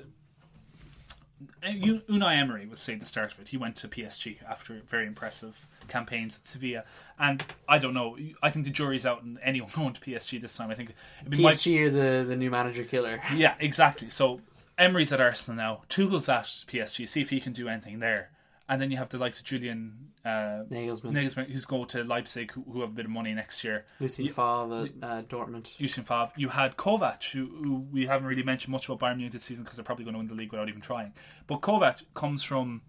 eh, 1.63 1.73
U- 1.73 2.03
Unai 2.09 2.37
Emery 2.37 2.67
was 2.67 2.81
say 2.81 2.95
the 2.95 3.07
start 3.07 3.33
of 3.33 3.41
it. 3.41 3.49
He 3.49 3.57
went 3.57 3.77
to 3.77 3.89
PSG 3.89 4.39
after 4.49 4.81
very 4.89 5.07
impressive 5.07 5.67
campaigns 5.89 6.37
at 6.37 6.47
Sevilla, 6.47 6.85
and 7.19 7.45
I 7.69 7.79
don't 7.79 7.95
know. 7.95 8.17
I 8.43 8.51
think 8.51 8.65
the 8.65 8.71
jury's 8.73 9.05
out 9.07 9.19
on 9.23 9.39
anyone 9.43 9.71
going 9.77 9.93
to 9.93 10.01
PSG 10.01 10.41
this 10.41 10.57
time. 10.57 10.71
I 10.71 10.75
think 10.75 10.91
it 10.91 11.39
might 11.39 11.55
PSG 11.55 11.87
are 11.87 11.91
the, 11.91 12.25
the 12.27 12.37
new 12.37 12.51
manager 12.51 12.85
killer. 12.85 13.21
yeah, 13.35 13.55
exactly. 13.61 14.09
So 14.09 14.41
Emery's 14.79 15.13
at 15.13 15.21
Arsenal 15.21 15.57
now. 15.57 15.83
Tuchel's 15.89 16.29
at 16.29 16.45
PSG. 16.45 17.09
See 17.09 17.21
if 17.21 17.31
he 17.31 17.41
can 17.41 17.53
do 17.53 17.69
anything 17.69 17.99
there. 17.99 18.31
And 18.69 18.83
then 18.83 18.91
you 18.91 18.97
have 18.97 19.09
the 19.11 19.19
likes 19.19 19.39
of 19.39 19.45
Julian 19.47 20.09
uh, 20.25 20.65
Nagelsmann. 20.71 21.13
Nagelsmann, 21.13 21.49
who's 21.51 21.65
going 21.67 21.87
to 21.87 22.03
Leipzig, 22.03 22.51
who, 22.51 22.65
who 22.73 22.81
have 22.81 22.91
a 22.91 22.93
bit 22.93 23.05
of 23.05 23.11
money 23.13 23.33
next 23.33 23.63
year. 23.63 23.85
Lucien 24.01 24.29
Favre 24.29 24.89
at 25.03 25.09
uh, 25.09 25.23
Dortmund. 25.23 25.71
Lucien 25.79 26.05
Favre. 26.05 26.33
You 26.37 26.49
had 26.49 26.77
Kovac, 26.77 27.31
who, 27.31 27.47
who 27.47 27.87
we 27.93 28.07
haven't 28.07 28.27
really 28.27 28.43
mentioned 28.43 28.73
much 28.73 28.89
about 28.89 28.99
Bayern 28.99 29.19
Munich 29.19 29.33
this 29.33 29.45
season 29.45 29.63
because 29.63 29.77
they're 29.77 29.85
probably 29.85 30.05
going 30.05 30.15
to 30.15 30.19
win 30.19 30.27
the 30.27 30.35
league 30.35 30.51
without 30.51 30.69
even 30.69 30.81
trying. 30.81 31.13
But 31.47 31.61
Kovac 31.61 32.03
comes 32.15 32.43
from 32.43 32.83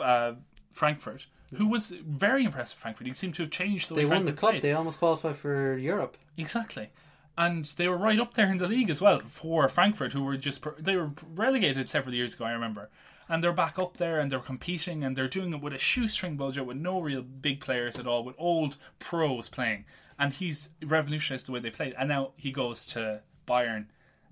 uh, 0.00 0.32
Frankfurt, 0.72 1.26
who 1.54 1.66
was 1.66 1.90
very 1.90 2.44
impressive. 2.44 2.78
Frankfurt. 2.78 3.06
He 3.06 3.12
seemed 3.12 3.34
to 3.34 3.42
have 3.42 3.50
changed 3.50 3.90
the 3.90 3.94
way 3.94 4.04
They 4.04 4.08
won 4.08 4.24
the 4.24 4.32
cup. 4.32 4.50
played. 4.50 4.62
They 4.62 4.72
almost 4.72 4.98
qualified 4.98 5.36
for 5.36 5.76
Europe. 5.76 6.16
Exactly. 6.38 6.88
And 7.36 7.66
they 7.76 7.86
were 7.86 7.98
right 7.98 8.18
up 8.18 8.34
there 8.34 8.50
in 8.50 8.58
the 8.58 8.66
league 8.66 8.90
as 8.90 9.00
well 9.02 9.20
for 9.20 9.68
Frankfurt, 9.68 10.12
who 10.14 10.24
were 10.24 10.36
just 10.36 10.64
they 10.78 10.96
were 10.96 11.10
relegated 11.34 11.88
several 11.88 12.14
years 12.14 12.34
ago. 12.34 12.46
I 12.46 12.52
remember, 12.52 12.88
and 13.28 13.42
they're 13.42 13.52
back 13.52 13.78
up 13.78 13.96
there 13.98 14.18
and 14.18 14.32
they're 14.32 14.38
competing 14.38 15.04
and 15.04 15.16
they're 15.16 15.28
doing 15.28 15.52
it 15.52 15.60
with 15.60 15.72
a 15.72 15.78
shoestring 15.78 16.36
budget 16.36 16.66
with 16.66 16.76
no 16.76 17.00
real 17.00 17.22
big 17.22 17.60
players 17.60 17.98
at 17.98 18.06
all, 18.06 18.24
with 18.24 18.34
old 18.38 18.76
pros 18.98 19.48
playing. 19.48 19.84
And 20.18 20.32
he's 20.32 20.70
revolutionized 20.82 21.46
the 21.46 21.52
way 21.52 21.60
they 21.60 21.70
played. 21.70 21.94
And 21.98 22.08
now 22.08 22.32
he 22.36 22.50
goes 22.50 22.86
to 22.86 23.20
Bayern, 23.46 23.86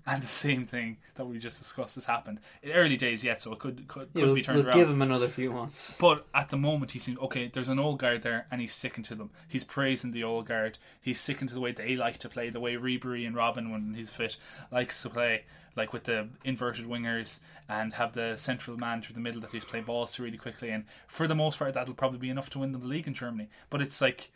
and 0.07 0.23
the 0.23 0.27
same 0.27 0.65
thing 0.65 0.97
that 1.15 1.25
we 1.27 1.37
just 1.37 1.59
discussed 1.59 1.95
has 1.95 2.05
happened. 2.05 2.39
In 2.63 2.71
early 2.71 2.95
days 2.97 3.23
yet, 3.23 3.41
so 3.41 3.51
it 3.51 3.59
could 3.59 3.87
could, 3.87 4.11
could 4.13 4.27
Yeah, 4.27 4.33
be 4.33 4.41
turned 4.41 4.59
we'll 4.59 4.67
around. 4.67 4.77
give 4.77 4.89
him 4.89 5.01
another 5.01 5.27
few 5.27 5.51
months. 5.51 5.97
But 5.99 6.25
at 6.33 6.49
the 6.49 6.57
moment, 6.57 6.91
he 6.91 6.99
seems 6.99 7.19
okay. 7.19 7.47
There's 7.53 7.67
an 7.67 7.77
old 7.77 7.99
guard 7.99 8.23
there, 8.23 8.47
and 8.49 8.61
he's 8.61 8.73
sticking 8.73 9.03
to 9.03 9.15
them. 9.15 9.29
He's 9.47 9.63
praising 9.65 10.11
the 10.13 10.23
old 10.23 10.47
guard. 10.47 10.77
He's 11.01 11.19
sticking 11.19 11.47
to 11.49 11.53
the 11.53 11.59
way 11.59 11.73
they 11.73 11.95
like 11.95 12.17
to 12.19 12.29
play, 12.29 12.49
the 12.49 12.59
way 12.61 12.75
Ribery 12.75 13.27
and 13.27 13.35
Robin, 13.35 13.69
when 13.69 13.93
he's 13.93 14.09
fit, 14.09 14.37
likes 14.71 15.01
to 15.03 15.09
play, 15.09 15.43
like 15.75 15.91
with 15.93 16.05
the 16.05 16.29
inverted 16.43 16.85
wingers 16.87 17.39
and 17.69 17.93
have 17.95 18.13
the 18.13 18.37
central 18.37 18.77
man 18.77 19.01
through 19.01 19.13
the 19.15 19.19
middle 19.19 19.41
that 19.41 19.51
he's 19.51 19.65
play 19.65 19.81
balls 19.81 20.15
to 20.15 20.23
really 20.23 20.37
quickly. 20.37 20.69
And 20.69 20.85
for 21.07 21.27
the 21.27 21.35
most 21.35 21.59
part, 21.59 21.73
that'll 21.73 21.93
probably 21.93 22.19
be 22.19 22.29
enough 22.29 22.49
to 22.51 22.59
win 22.59 22.71
them 22.71 22.81
the 22.81 22.87
league 22.87 23.07
in 23.07 23.13
Germany. 23.13 23.49
But 23.69 23.81
it's 23.81 23.99
like 24.01 24.31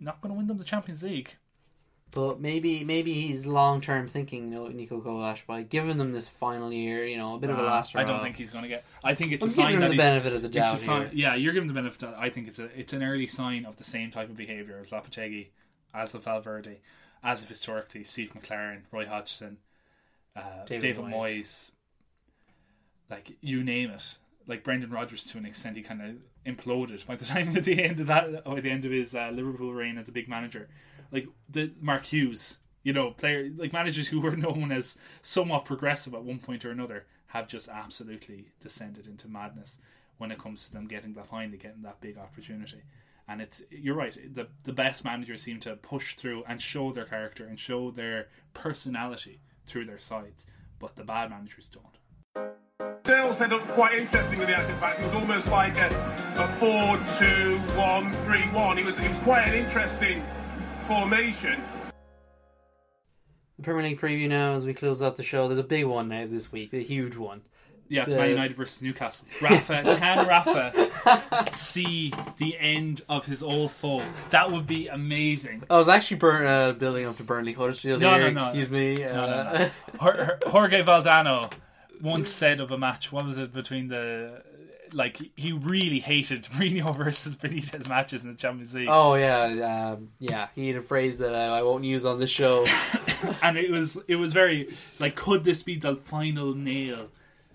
not 0.00 0.20
going 0.20 0.32
to 0.32 0.38
win 0.38 0.46
them 0.46 0.58
the 0.58 0.64
Champions 0.64 1.02
League. 1.02 1.36
But 2.12 2.40
maybe 2.40 2.84
maybe 2.84 3.12
he's 3.12 3.46
long 3.46 3.80
term 3.80 4.08
thinking, 4.08 4.50
you 4.50 4.54
know, 4.54 4.64
Niko 4.66 5.02
Kovac 5.02 5.44
by 5.46 5.62
giving 5.62 5.96
them 5.96 6.12
this 6.12 6.28
final 6.28 6.72
year, 6.72 7.04
you 7.04 7.16
know, 7.16 7.34
a 7.34 7.38
bit 7.38 7.50
of 7.50 7.58
a 7.58 7.62
last 7.62 7.94
I 7.96 8.04
don't 8.04 8.22
think 8.22 8.36
he's 8.36 8.52
going 8.52 8.62
to 8.62 8.68
get. 8.68 8.84
I 9.04 9.14
think 9.14 9.32
it's 9.32 9.42
I'm 9.42 9.48
a 9.48 9.52
sign 9.52 9.66
giving 9.72 9.76
him 9.76 9.82
that 9.82 9.90
the 9.90 9.96
benefit 9.96 10.32
of 10.32 10.42
the 10.42 10.48
doubt 10.48 10.78
sign- 10.78 11.02
here. 11.02 11.10
Yeah, 11.12 11.34
you're 11.34 11.52
giving 11.52 11.66
the 11.66 11.74
benefit. 11.74 12.04
Of, 12.04 12.14
I 12.14 12.30
think 12.30 12.48
it's 12.48 12.58
a 12.58 12.70
it's 12.78 12.92
an 12.92 13.02
early 13.02 13.26
sign 13.26 13.66
of 13.66 13.76
the 13.76 13.84
same 13.84 14.10
type 14.10 14.30
of 14.30 14.36
behavior 14.36 14.80
as 14.80 14.90
Lopetegui, 14.90 15.48
as 15.92 16.14
of 16.14 16.24
Valverde, 16.24 16.80
as 17.22 17.42
of 17.42 17.48
historically 17.48 18.04
Steve 18.04 18.32
McClaren, 18.34 18.82
Roy 18.92 19.06
Hodgson, 19.06 19.58
uh, 20.36 20.64
David 20.64 20.82
David, 20.82 21.04
Moyes. 21.04 21.12
Moyes. 21.12 21.70
Like 23.10 23.32
you 23.40 23.62
name 23.62 23.90
it, 23.90 24.16
like 24.46 24.64
Brendan 24.64 24.90
Rodgers 24.90 25.24
to 25.24 25.38
an 25.38 25.44
extent, 25.44 25.76
he 25.76 25.82
kind 25.82 26.00
of 26.02 26.16
imploded 26.46 27.04
by 27.06 27.16
the 27.16 27.24
time 27.34 27.56
at 27.56 27.64
the 27.64 27.82
end 27.82 28.00
of 28.00 28.06
that, 28.06 28.42
or 28.46 28.60
the 28.60 28.70
end 28.70 28.84
of 28.84 28.92
his 28.92 29.14
uh, 29.14 29.30
Liverpool 29.32 29.74
reign 29.74 29.98
as 29.98 30.08
a 30.08 30.12
big 30.12 30.28
manager. 30.28 30.68
Like 31.10 31.28
the 31.48 31.72
Mark 31.80 32.04
Hughes, 32.06 32.58
you 32.82 32.92
know, 32.92 33.10
player 33.10 33.50
like 33.56 33.72
managers 33.72 34.08
who 34.08 34.20
were 34.20 34.36
known 34.36 34.72
as 34.72 34.96
somewhat 35.22 35.64
progressive 35.64 36.14
at 36.14 36.24
one 36.24 36.38
point 36.38 36.64
or 36.64 36.70
another 36.70 37.06
have 37.28 37.48
just 37.48 37.68
absolutely 37.68 38.52
descended 38.60 39.06
into 39.06 39.28
madness 39.28 39.78
when 40.18 40.30
it 40.30 40.38
comes 40.38 40.66
to 40.66 40.72
them 40.72 40.86
getting 40.86 41.12
behind 41.12 41.52
and 41.52 41.60
getting 41.60 41.82
that 41.82 42.00
big 42.00 42.16
opportunity. 42.16 42.82
And 43.28 43.40
it's 43.40 43.62
you're 43.70 43.96
right. 43.96 44.16
The 44.34 44.46
the 44.62 44.72
best 44.72 45.04
managers 45.04 45.42
seem 45.42 45.58
to 45.60 45.76
push 45.76 46.14
through 46.14 46.44
and 46.46 46.62
show 46.62 46.92
their 46.92 47.06
character 47.06 47.46
and 47.46 47.58
show 47.58 47.90
their 47.90 48.28
personality 48.54 49.40
through 49.64 49.86
their 49.86 49.98
sides, 49.98 50.46
but 50.78 50.94
the 50.94 51.04
bad 51.04 51.30
managers 51.30 51.68
don't. 51.68 51.96
Dale 53.02 53.32
set 53.34 53.52
up 53.52 53.60
quite 53.68 53.94
interesting 53.94 54.38
with 54.38 54.48
the 54.48 54.56
active 54.56 54.80
back. 54.80 54.98
It 54.98 55.04
was 55.04 55.14
almost 55.14 55.48
like 55.48 55.76
a, 55.76 55.86
a 56.38 56.48
4 56.48 56.96
2 57.18 57.58
1 57.76 58.12
3 58.12 58.40
1. 58.40 58.78
It 58.78 58.84
was, 58.84 58.98
it 58.98 59.08
was 59.08 59.18
quite 59.18 59.42
an 59.46 59.54
interesting 59.54 60.22
formation. 60.86 61.60
The 63.58 63.62
Premier 63.62 63.82
League 63.84 64.00
preview 64.00 64.28
now 64.28 64.54
as 64.54 64.66
we 64.66 64.74
close 64.74 65.02
out 65.02 65.16
the 65.16 65.22
show. 65.22 65.48
There's 65.48 65.58
a 65.58 65.62
big 65.64 65.84
one 65.86 66.08
now 66.08 66.26
this 66.26 66.52
week, 66.52 66.72
a 66.74 66.78
huge 66.82 67.16
one. 67.16 67.42
Yeah, 67.88 68.02
it's 68.02 68.10
The- 68.12 68.18
Man 68.18 68.30
United 68.30 68.56
versus 68.56 68.82
Newcastle. 68.82 69.26
Rafa, 69.40 69.82
can 69.98 70.26
Rafa 70.26 71.46
see 71.52 72.12
the 72.38 72.56
end 72.58 73.02
of 73.08 73.26
his 73.26 73.42
old 73.42 73.70
foe? 73.70 74.02
That 74.30 74.50
would 74.50 74.66
be 74.66 74.88
amazing. 74.88 75.62
I 75.70 75.78
was 75.78 75.88
actually 75.88 76.16
burn, 76.18 76.46
uh, 76.46 76.72
building 76.72 77.06
up 77.06 77.16
to 77.18 77.22
Burnley 77.22 77.52
Huddersfield 77.52 78.00
No, 78.00 78.14
here. 78.18 78.30
no, 78.32 78.40
no. 78.40 78.46
Excuse 78.48 78.70
me. 78.70 78.96
No, 79.04 79.08
uh, 79.10 79.70
no, 80.00 80.10
no. 80.12 80.36
Jorge 80.50 80.82
Valdano 80.82 81.50
once 82.02 82.30
said 82.30 82.60
of 82.60 82.70
a 82.72 82.78
match, 82.78 83.10
what 83.12 83.24
was 83.24 83.38
it 83.38 83.52
between 83.52 83.88
the. 83.88 84.42
Like, 84.96 85.20
he 85.36 85.52
really 85.52 86.00
hated 86.00 86.44
Mourinho 86.52 86.96
versus 86.96 87.36
Benitez 87.36 87.88
matches 87.88 88.24
in 88.24 88.32
the 88.32 88.36
Champions 88.36 88.74
League. 88.74 88.88
Oh 88.90 89.14
yeah, 89.14 89.92
um, 89.92 90.08
yeah. 90.18 90.48
He 90.54 90.68
had 90.68 90.76
a 90.76 90.82
phrase 90.82 91.18
that 91.18 91.34
I, 91.34 91.58
I 91.58 91.62
won't 91.62 91.84
use 91.84 92.06
on 92.06 92.18
the 92.18 92.26
show. 92.26 92.66
and 93.42 93.58
it 93.58 93.70
was 93.70 93.98
it 94.08 94.16
was 94.16 94.32
very 94.32 94.74
like 94.98 95.14
could 95.14 95.44
this 95.44 95.62
be 95.62 95.76
the 95.76 95.96
final 95.96 96.54
nail 96.54 97.10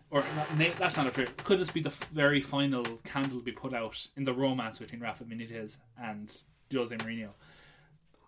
or 0.09 0.23
not, 0.35 0.57
na- 0.57 0.73
that's 0.77 0.97
not 0.97 1.07
a 1.07 1.11
fair 1.11 1.27
could 1.43 1.59
this 1.59 1.71
be 1.71 1.81
the 1.81 1.93
very 2.13 2.41
final 2.41 2.83
candle 3.03 3.39
to 3.39 3.43
be 3.43 3.51
put 3.51 3.73
out 3.73 4.07
in 4.15 4.23
the 4.23 4.33
romance 4.33 4.77
between 4.77 5.01
Rafa 5.01 5.23
Benitez 5.23 5.77
and 6.01 6.41
Jose 6.73 6.95
Mourinho 6.95 7.29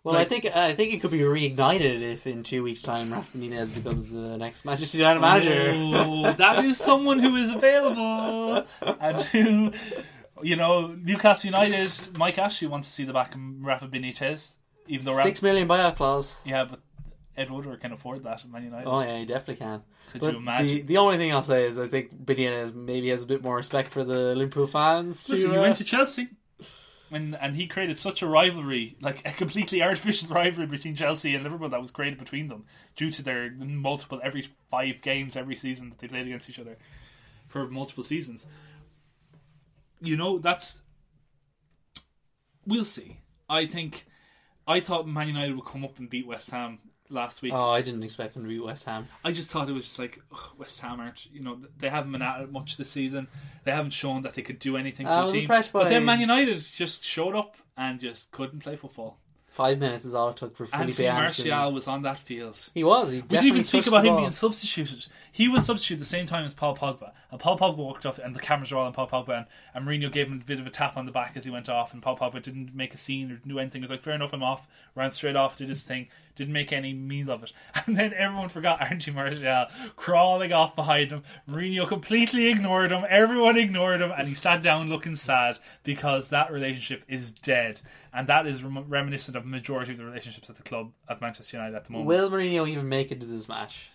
Well, 0.03 0.15
Like- 0.15 0.25
I 0.27 0.29
think 0.29 0.55
I 0.55 0.73
think 0.73 0.93
it 0.93 1.01
could 1.01 1.11
be 1.11 1.19
reignited 1.19 2.01
if 2.01 2.27
in 2.27 2.43
two 2.43 2.61
weeks' 2.63 2.81
time 2.81 3.13
Rafa 3.13 3.37
Benitez 3.37 3.73
becomes 3.73 4.11
the 4.11 4.37
next 4.37 4.65
Manchester 4.65 4.97
United 4.97 5.21
manager. 5.21 5.71
oh, 5.73 6.33
that 6.37 6.65
is 6.65 6.77
someone 6.77 7.19
who 7.19 7.35
is 7.37 7.51
available 7.51 8.65
and 8.99 9.21
who 9.21 9.71
you 10.41 10.57
know 10.57 10.87
Newcastle 10.87 11.47
United 11.49 12.17
Mike 12.17 12.37
Ashley 12.37 12.67
wants 12.67 12.89
to 12.89 12.93
see 12.93 13.05
the 13.05 13.13
back 13.13 13.33
of 13.33 13.39
Rafa 13.61 13.87
Benitez 13.87 14.55
even 14.87 15.05
though 15.05 15.17
Six 15.21 15.41
million 15.41 15.67
buyout 15.69 15.95
clause. 15.95 16.41
yeah 16.43 16.65
but 16.65 16.81
Ed 17.37 17.49
Woodward 17.49 17.79
can 17.79 17.93
afford 17.93 18.23
that 18.25 18.43
at 18.43 18.49
Man 18.51 18.65
United 18.65 18.87
Oh 18.87 18.99
yeah, 18.99 19.19
he 19.19 19.25
definitely 19.25 19.65
can. 19.65 19.83
Could 20.11 20.21
but 20.21 20.33
you 20.33 20.39
imagine? 20.39 20.67
The, 20.67 20.81
the 20.81 20.97
only 20.97 21.17
thing 21.17 21.31
I'll 21.31 21.43
say 21.43 21.65
is 21.65 21.77
I 21.77 21.87
think 21.87 22.13
Benitez 22.13 22.75
maybe 22.75 23.07
has 23.07 23.23
a 23.23 23.25
bit 23.25 23.41
more 23.41 23.55
respect 23.55 23.91
for 23.91 24.03
the 24.03 24.35
Liverpool 24.35 24.67
fans. 24.67 25.29
Listen, 25.29 25.47
to, 25.47 25.53
he 25.53 25.57
uh, 25.57 25.61
went 25.61 25.77
to 25.77 25.83
Chelsea, 25.85 26.27
and 27.13 27.35
and 27.35 27.55
he 27.55 27.67
created 27.67 27.97
such 27.97 28.21
a 28.21 28.27
rivalry, 28.27 28.95
like 29.01 29.27
a 29.27 29.31
completely 29.31 29.81
artificial 29.81 30.29
rivalry 30.35 30.67
between 30.67 30.95
Chelsea 30.95 31.35
and 31.35 31.43
Liverpool 31.43 31.69
that 31.69 31.79
was 31.79 31.91
created 31.91 32.19
between 32.19 32.47
them 32.47 32.65
due 32.95 33.09
to 33.11 33.21
their 33.21 33.51
multiple 33.51 34.19
every 34.23 34.47
five 34.69 35.01
games 35.01 35.35
every 35.35 35.55
season 35.55 35.89
that 35.89 35.99
they 35.99 36.07
played 36.07 36.25
against 36.25 36.49
each 36.49 36.59
other 36.59 36.77
for 37.47 37.67
multiple 37.67 38.03
seasons. 38.03 38.47
You 40.01 40.17
know 40.17 40.39
that's 40.39 40.81
we'll 42.65 42.85
see. 42.85 43.19
I 43.49 43.65
think 43.65 44.05
I 44.67 44.79
thought 44.79 45.07
Man 45.07 45.27
United 45.27 45.55
would 45.55 45.65
come 45.65 45.83
up 45.83 45.99
and 45.99 46.09
beat 46.09 46.27
West 46.27 46.49
Ham 46.51 46.79
last 47.13 47.41
week. 47.41 47.53
Oh, 47.53 47.69
I 47.69 47.81
didn't 47.81 48.03
expect 48.03 48.35
him 48.35 48.43
to 48.43 48.47
beat 48.49 48.63
West 48.63 48.85
Ham. 48.85 49.07
I 49.23 49.31
just 49.31 49.49
thought 49.49 49.69
it 49.69 49.73
was 49.73 49.85
just 49.85 49.99
like 49.99 50.19
ugh, 50.31 50.51
West 50.57 50.79
Ham 50.81 50.99
aren't. 50.99 51.31
You 51.31 51.41
know, 51.41 51.59
they 51.77 51.89
haven't 51.89 52.11
been 52.11 52.21
at 52.21 52.41
it 52.41 52.51
much 52.51 52.77
this 52.77 52.89
season. 52.89 53.27
They 53.63 53.71
haven't 53.71 53.91
shown 53.91 54.23
that 54.23 54.33
they 54.33 54.41
could 54.41 54.59
do 54.59 54.75
anything 54.77 55.05
to 55.05 55.11
I 55.11 55.19
the 55.19 55.23
was 55.25 55.33
team. 55.33 55.41
impressed 55.43 55.71
But 55.71 55.89
then 55.89 56.05
Man 56.05 56.19
United 56.19 56.57
just 56.59 57.03
showed 57.03 57.35
up 57.35 57.55
and 57.77 57.99
just 57.99 58.31
couldn't 58.31 58.59
play 58.59 58.75
football. 58.75 59.17
Five 59.53 59.77
minutes 59.77 60.03
is 60.03 60.15
all 60.15 60.31
it 60.31 60.37
took 60.37 60.57
for 60.57 60.65
Felipe 60.65 60.87
Anthony 60.87 61.07
Anderson. 61.07 61.49
Martial 61.51 61.73
was 61.73 61.87
on 61.87 62.01
that 62.01 62.17
field. 62.17 62.69
He 62.73 62.83
was. 62.83 63.11
He 63.11 63.21
We 63.21 63.27
didn't 63.27 63.45
even 63.45 63.63
speak 63.63 63.85
about 63.85 64.03
him 64.03 64.15
being 64.15 64.31
substituted. 64.31 65.05
He 65.31 65.47
was 65.47 65.63
substituted 65.63 65.99
at 65.99 66.05
the 66.05 66.09
same 66.09 66.25
time 66.25 66.43
as 66.43 66.55
Paul 66.55 66.75
Pogba. 66.75 67.11
And 67.29 67.39
Paul 67.39 67.59
Pogba 67.59 67.77
walked 67.77 68.03
off, 68.07 68.17
and 68.17 68.35
the 68.35 68.39
cameras 68.39 68.71
were 68.71 68.79
all 68.79 68.87
on 68.87 68.93
Paul 68.93 69.07
Pogba. 69.07 69.37
And, 69.37 69.45
and 69.75 69.87
Mourinho 69.87 70.11
gave 70.11 70.25
him 70.25 70.41
a 70.41 70.43
bit 70.43 70.59
of 70.59 70.65
a 70.65 70.71
tap 70.71 70.97
on 70.97 71.05
the 71.05 71.11
back 71.11 71.33
as 71.35 71.45
he 71.45 71.51
went 71.51 71.69
off. 71.69 71.93
And 71.93 72.01
Paul 72.01 72.17
Pogba 72.17 72.41
didn't 72.41 72.73
make 72.73 72.95
a 72.95 72.97
scene 72.97 73.31
or 73.31 73.35
do 73.47 73.59
anything. 73.59 73.81
He 73.81 73.83
was 73.83 73.91
like, 73.91 74.01
fair 74.01 74.15
enough, 74.15 74.33
I'm 74.33 74.41
off. 74.41 74.67
Ran 74.95 75.11
straight 75.11 75.35
off, 75.35 75.55
did 75.55 75.69
his 75.69 75.83
thing. 75.83 76.07
Didn't 76.35 76.53
make 76.53 76.73
any 76.73 76.93
meal 76.93 77.29
of 77.29 77.43
it. 77.43 77.53
And 77.85 77.95
then 77.97 78.13
everyone 78.15 78.49
forgot 78.49 78.81
Anthony 78.81 79.15
Martial 79.15 79.65
crawling 79.95 80.51
off 80.53 80.75
behind 80.75 81.11
him. 81.11 81.23
Mourinho 81.49 81.87
completely 81.87 82.47
ignored 82.47 82.91
him. 82.91 83.05
Everyone 83.09 83.57
ignored 83.57 84.01
him. 84.01 84.11
And 84.17 84.27
he 84.27 84.33
sat 84.33 84.61
down 84.61 84.89
looking 84.89 85.15
sad 85.15 85.59
because 85.83 86.29
that 86.29 86.51
relationship 86.51 87.03
is 87.07 87.31
dead. 87.31 87.81
And 88.13 88.27
that 88.27 88.47
is 88.47 88.63
rem- 88.63 88.85
reminiscent 88.87 89.37
of 89.37 89.45
majority 89.45 89.91
of 89.91 89.97
the 89.97 90.05
relationships 90.05 90.49
at 90.49 90.55
the 90.55 90.63
club 90.63 90.91
at 91.07 91.21
Manchester 91.21 91.57
United 91.57 91.75
at 91.75 91.85
the 91.85 91.91
moment. 91.91 92.07
Will 92.07 92.29
Mourinho 92.31 92.67
even 92.67 92.89
make 92.89 93.11
it 93.11 93.19
to 93.21 93.27
this 93.27 93.47
match? 93.47 93.89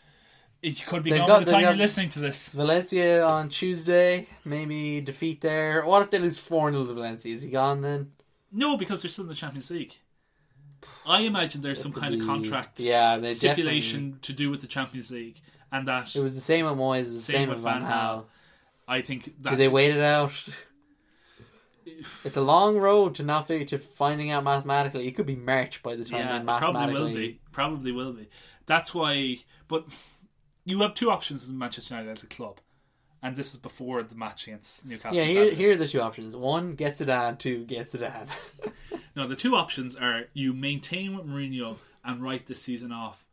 It 0.60 0.84
could 0.86 1.02
be 1.04 1.10
They've 1.10 1.20
gone 1.20 1.28
got- 1.28 1.38
by 1.40 1.44
the 1.44 1.52
time 1.52 1.60
you're 1.62 1.74
listening 1.74 2.08
to 2.10 2.18
this. 2.20 2.48
Valencia 2.50 3.24
on 3.24 3.48
Tuesday, 3.48 4.26
maybe 4.44 5.00
defeat 5.00 5.40
there. 5.40 5.84
What 5.84 6.02
if 6.02 6.10
they 6.10 6.18
lose 6.18 6.36
4 6.38 6.72
0 6.72 6.84
to 6.84 6.94
Valencia? 6.94 7.32
Is 7.32 7.42
he 7.42 7.50
gone 7.50 7.80
then? 7.80 8.10
No, 8.50 8.76
because 8.76 9.02
they're 9.02 9.08
still 9.08 9.24
in 9.24 9.28
the 9.28 9.34
Champions 9.36 9.70
League. 9.70 9.94
I 11.06 11.20
imagine 11.22 11.62
there's 11.62 11.80
some 11.82 11.92
kind 11.92 12.14
of 12.14 12.26
contract 12.26 12.80
yeah, 12.80 13.30
stipulation 13.30 14.18
to 14.22 14.32
do 14.32 14.50
with 14.50 14.60
the 14.60 14.66
Champions 14.66 15.10
League, 15.10 15.40
and 15.72 15.88
that 15.88 16.14
It 16.14 16.22
was 16.22 16.34
the 16.34 16.40
same 16.40 16.66
at 16.66 16.74
Moyes, 16.76 16.98
it 16.98 17.02
was 17.02 17.14
the 17.14 17.20
Same 17.20 17.34
same, 17.34 17.48
with 17.48 17.58
with 17.58 17.64
Van. 17.64 17.82
Gaal. 17.82 18.24
I 18.86 19.02
think 19.02 19.34
that 19.42 19.50
Do 19.50 19.56
they 19.56 19.68
wait 19.68 19.92
it 19.92 20.00
out? 20.00 20.32
It's 22.22 22.36
a 22.36 22.42
long 22.42 22.76
road 22.76 23.14
to 23.14 23.22
not 23.22 23.46
figure 23.46 23.64
to 23.68 23.78
finding 23.78 24.30
out 24.30 24.44
mathematically. 24.44 25.06
It 25.06 25.12
could 25.12 25.24
be 25.24 25.36
March 25.36 25.82
by 25.82 25.96
the 25.96 26.04
time 26.04 26.46
yeah, 26.46 26.58
probably 26.58 26.92
will 26.92 27.14
be. 27.14 27.40
Probably 27.50 27.92
will 27.92 28.12
be. 28.12 28.28
That's 28.66 28.94
why. 28.94 29.38
But 29.68 29.86
you 30.64 30.80
have 30.82 30.94
two 30.94 31.10
options 31.10 31.48
in 31.48 31.56
Manchester 31.56 31.94
United 31.94 32.12
as 32.12 32.22
a 32.22 32.26
club, 32.26 32.60
and 33.22 33.36
this 33.36 33.54
is 33.54 33.56
before 33.56 34.02
the 34.02 34.14
match 34.14 34.46
against 34.46 34.84
Newcastle. 34.84 35.16
Yeah, 35.16 35.24
here, 35.24 35.54
here 35.54 35.72
are 35.72 35.76
the 35.76 35.88
two 35.88 36.02
options. 36.02 36.36
One 36.36 36.74
gets 36.74 37.00
it 37.00 37.08
on, 37.08 37.38
two 37.38 37.64
gets 37.64 37.94
it 37.94 38.02
on. 39.18 39.24
No, 39.24 39.28
the 39.28 39.36
two 39.36 39.54
options 39.56 39.96
are 39.96 40.24
you 40.34 40.52
maintain 40.52 41.16
with 41.16 41.26
Mourinho 41.26 41.76
and 42.04 42.22
write 42.22 42.46
the 42.46 42.54
season 42.54 42.92
off, 42.92 43.26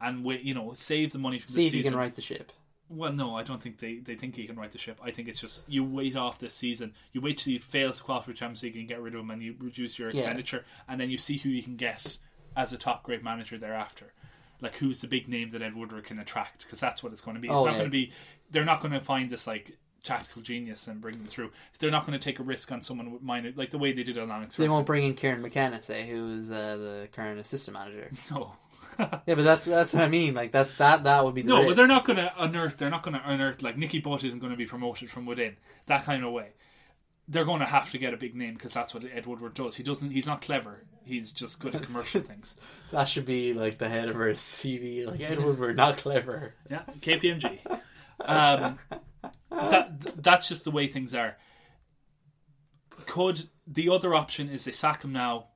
and 0.00 0.24
wait, 0.24 0.42
you 0.42 0.54
know, 0.54 0.72
save 0.74 1.12
the 1.12 1.18
money 1.18 1.38
from 1.38 1.52
See 1.52 1.62
the 1.62 1.66
if 1.68 1.74
you 1.74 1.78
season. 1.80 1.92
can 1.92 1.98
right 1.98 2.14
the 2.14 2.22
ship. 2.22 2.52
Well, 2.90 3.12
no, 3.12 3.34
I 3.34 3.42
don't 3.42 3.62
think 3.62 3.78
they, 3.78 3.96
they 3.96 4.14
think 4.14 4.36
he 4.36 4.46
can 4.46 4.56
right 4.56 4.70
the 4.70 4.78
ship. 4.78 4.98
I 5.02 5.10
think 5.10 5.26
it's 5.28 5.40
just 5.40 5.62
you 5.66 5.82
wait 5.82 6.16
off 6.16 6.38
this 6.38 6.54
season. 6.54 6.92
You 7.12 7.20
wait 7.22 7.38
till 7.38 7.52
he 7.52 7.58
fails 7.58 7.98
to 7.98 8.04
qualify 8.04 8.26
for 8.26 8.32
Champions 8.34 8.62
League 8.62 8.76
and 8.76 8.86
get 8.86 9.00
rid 9.00 9.14
of 9.14 9.20
him, 9.20 9.30
and 9.30 9.42
you 9.42 9.54
reduce 9.58 9.98
your 9.98 10.10
Yeah. 10.10 10.20
expenditure, 10.20 10.64
and 10.88 11.00
then 11.00 11.10
you 11.10 11.18
see 11.18 11.38
who 11.38 11.48
you 11.48 11.62
can 11.62 11.76
get 11.76 12.18
as 12.56 12.72
a 12.72 12.78
top 12.78 13.02
grade 13.02 13.24
manager 13.24 13.58
thereafter. 13.58 14.12
Like 14.60 14.76
who's 14.76 15.00
the 15.00 15.08
big 15.08 15.28
name 15.28 15.50
that 15.50 15.62
Ed 15.62 15.74
Woodward 15.74 16.04
can 16.04 16.18
attract? 16.18 16.64
Because 16.64 16.78
that's 16.78 17.02
what 17.02 17.12
it's 17.12 17.20
going 17.22 17.34
to 17.34 17.40
be. 17.40 17.48
It's 17.48 17.54
Oh, 17.56 17.64
not 17.64 17.72
yeah. 17.72 17.78
going 17.78 17.90
to 17.90 17.90
be. 17.90 18.12
They're 18.50 18.64
not 18.64 18.80
going 18.80 18.92
to 18.92 19.00
find 19.00 19.28
this 19.30 19.46
like 19.46 19.76
tactical 20.04 20.42
genius 20.42 20.86
and 20.86 21.00
bring 21.00 21.14
them 21.16 21.26
through. 21.26 21.50
They're 21.78 21.90
not 21.90 22.06
going 22.06 22.18
to 22.18 22.22
take 22.24 22.38
a 22.38 22.42
risk 22.42 22.70
on 22.70 22.82
someone 22.82 23.10
with 23.10 23.22
minor, 23.22 23.52
like 23.56 23.70
the 23.70 23.78
way 23.78 23.92
they 23.92 24.02
did 24.04 24.16
on 24.18 24.30
Alex. 24.30 24.56
They 24.56 24.68
won't 24.68 24.86
bring 24.86 25.04
in 25.04 25.14
Kieran 25.14 25.42
McKenna, 25.42 25.82
say, 25.82 26.06
who 26.08 26.34
is 26.38 26.50
uh, 26.50 26.76
the 26.76 27.08
current 27.12 27.40
assistant 27.40 27.76
manager. 27.76 28.10
No. 28.30 28.52
Yeah, 29.26 29.34
but 29.34 29.38
that's 29.42 29.64
that's 29.64 29.92
what 29.92 30.04
I 30.04 30.08
mean. 30.08 30.34
Like 30.34 30.52
that's 30.52 30.74
that 30.74 31.02
that 31.02 31.24
would 31.24 31.34
be 31.34 31.42
the 31.42 31.48
No, 31.48 31.56
risk. 31.56 31.68
but 31.70 31.76
they're 31.76 31.88
not 31.88 32.04
going 32.04 32.18
to 32.18 32.32
unearth. 32.38 32.76
They're 32.76 32.90
not 32.90 33.02
going 33.02 33.14
to 33.18 33.28
unearth 33.28 33.60
like 33.60 33.76
Nicky 33.76 33.98
Butt 33.98 34.22
isn't 34.22 34.38
going 34.38 34.52
to 34.52 34.56
be 34.56 34.66
promoted 34.66 35.10
from 35.10 35.26
within 35.26 35.56
that 35.86 36.04
kind 36.04 36.24
of 36.24 36.32
way. 36.32 36.50
They're 37.26 37.44
going 37.44 37.58
to 37.58 37.66
have 37.66 37.90
to 37.90 37.98
get 37.98 38.14
a 38.14 38.16
big 38.16 38.36
name 38.36 38.54
because 38.54 38.72
that's 38.72 38.94
what 38.94 39.04
Ed 39.04 39.26
Woodward 39.26 39.54
does. 39.54 39.74
He 39.74 39.82
doesn't. 39.82 40.12
He's 40.12 40.26
not 40.26 40.42
clever. 40.42 40.84
He's 41.04 41.32
just 41.32 41.58
good 41.58 41.74
at 41.74 41.82
commercial 41.86 42.20
things. 42.20 42.56
That 42.92 43.08
should 43.08 43.26
be 43.26 43.52
like 43.52 43.78
the 43.78 43.88
head 43.88 44.08
of 44.08 44.14
our 44.14 44.28
CV. 44.28 45.04
Like 45.06 45.20
Edward, 45.22 45.58
we're 45.58 45.72
not 45.72 45.96
clever. 45.96 46.54
Yeah, 46.70 46.82
KPMG. 47.00 47.58
Um, 48.20 48.78
that 49.54 50.22
that's 50.22 50.48
just 50.48 50.64
the 50.64 50.70
way 50.70 50.86
things 50.86 51.14
are. 51.14 51.36
Could 53.06 53.48
the 53.66 53.88
other 53.88 54.14
option 54.14 54.48
is 54.48 54.64
they 54.64 54.72
sack 54.72 55.04
him 55.04 55.12
now, 55.12 55.46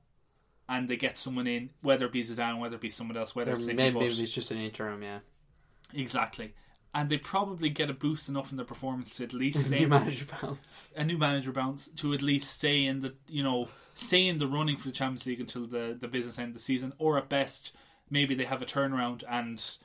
and 0.67 0.87
they 0.89 0.97
get 0.97 1.17
someone 1.17 1.47
in, 1.47 1.71
whether 1.81 2.05
it 2.05 2.11
be 2.11 2.23
Zidane, 2.23 2.59
whether 2.59 2.75
it 2.75 2.81
be 2.81 2.89
someone 2.89 3.17
else, 3.17 3.35
whether 3.35 3.51
Or 3.51 3.55
it's 3.55 3.65
maybe, 3.65 3.99
maybe 3.99 4.05
it's 4.05 4.33
just 4.33 4.51
an 4.51 4.57
interim. 4.57 5.01
Yeah, 5.01 5.19
Exactly. 5.93 6.53
And 6.93 7.07
they 7.09 7.17
probably 7.19 7.69
get 7.69 7.91
a 7.91 7.93
boost 7.93 8.29
enough 8.29 8.49
in 8.49 8.57
their 8.57 8.65
performance 8.65 9.15
to 9.17 9.23
at 9.23 9.33
least 9.43 9.67
stay 9.67 9.81
new 9.81 9.87
manager 9.87 10.25
bounce. 10.41 10.93
a 10.97 11.03
new 11.03 11.17
manager 11.17 11.51
bounce 11.51 11.87
to 11.97 12.13
at 12.13 12.21
least 12.23 12.51
stay 12.51 12.83
in 12.85 13.01
the 13.01 13.13
you 13.27 13.43
know 13.43 13.67
stay 13.93 14.27
in 14.27 14.39
the 14.39 14.47
running 14.47 14.75
for 14.77 14.87
the 14.87 14.93
Champions 14.93 15.25
League 15.25 15.39
until 15.39 15.67
the 15.67 15.95
the 15.99 16.07
business 16.07 16.39
end 16.39 16.49
of 16.49 16.53
the 16.55 16.59
season, 16.59 16.93
or 16.97 17.17
at 17.17 17.29
best 17.29 17.71
maybe 18.09 18.33
they 18.33 18.45
have 18.45 18.61
a 18.61 18.65
turnaround 18.65 19.23
and 19.29 19.77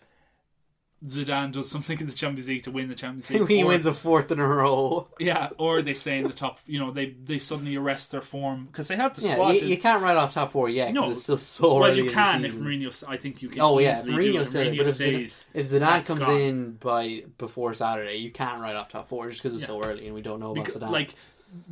Zidane 1.07 1.53
does 1.53 1.71
something 1.71 2.01
in 2.01 2.07
the 2.07 2.13
Champions 2.13 2.49
League 2.49 2.63
to 2.63 2.71
win 2.71 2.89
the 2.89 2.95
Champions 2.95 3.29
League. 3.31 3.47
he 3.49 3.63
or- 3.63 3.67
wins 3.67 3.85
a 3.87 3.93
fourth 3.93 4.33
in 4.33 4.39
a 4.39 4.47
row. 4.47 5.09
yeah, 5.21 5.51
or 5.59 5.83
they 5.83 5.95
stay 5.95 6.19
in 6.19 6.25
the 6.25 6.33
top. 6.33 6.61
You 6.67 6.81
know, 6.81 6.91
they 6.91 7.07
they 7.11 7.39
suddenly 7.39 7.77
arrest 7.77 8.11
their 8.11 8.23
form 8.23 8.67
because 8.67 8.89
they 8.89 8.97
have 8.97 9.15
the 9.15 9.23
Yeah, 9.27 9.35
squad. 9.35 9.51
you, 9.57 9.61
you 9.67 9.77
can't 9.79 10.03
write 10.03 10.17
off 10.17 10.33
top 10.35 10.53
four 10.53 10.69
yet 10.69 10.93
because 10.93 11.07
No. 11.07 11.11
it's 11.13 11.23
still 11.23 11.37
so 11.39 11.79
well, 11.81 11.95
you 11.97 12.11
can 12.11 12.45
if. 12.45 12.55
Mourinho. 12.55 13.05
I 13.09 13.17
think 13.17 13.43
you 13.43 13.49
can. 13.49 13.61
Oh 13.61 13.79
yeah, 13.79 14.01
Mourinho 14.03 14.41
it. 14.41 14.47
said 14.47 14.77
but 14.77 14.87
if 14.87 14.95
Zidane, 14.95 15.31
stays, 15.31 15.51
if 15.53 15.67
Zidane 15.67 16.07
comes 16.07 16.27
gone. 16.27 16.41
in 16.41 16.73
by 16.73 17.25
before 17.39 17.75
Saturday, 17.75 18.17
you 18.17 18.31
can't 18.31 18.61
write 18.63 18.77
off 18.77 18.89
top 18.89 19.09
four 19.09 19.29
just 19.29 19.43
because 19.43 19.55
it's 19.55 19.63
Yeah. 19.65 19.69
so 19.69 19.83
early 19.85 20.07
and 20.07 20.15
we 20.15 20.23
don't 20.23 20.41
know 20.41 20.53
about 20.53 20.65
Because, 20.65 20.81
Zidane. 20.81 20.91
like 20.91 21.15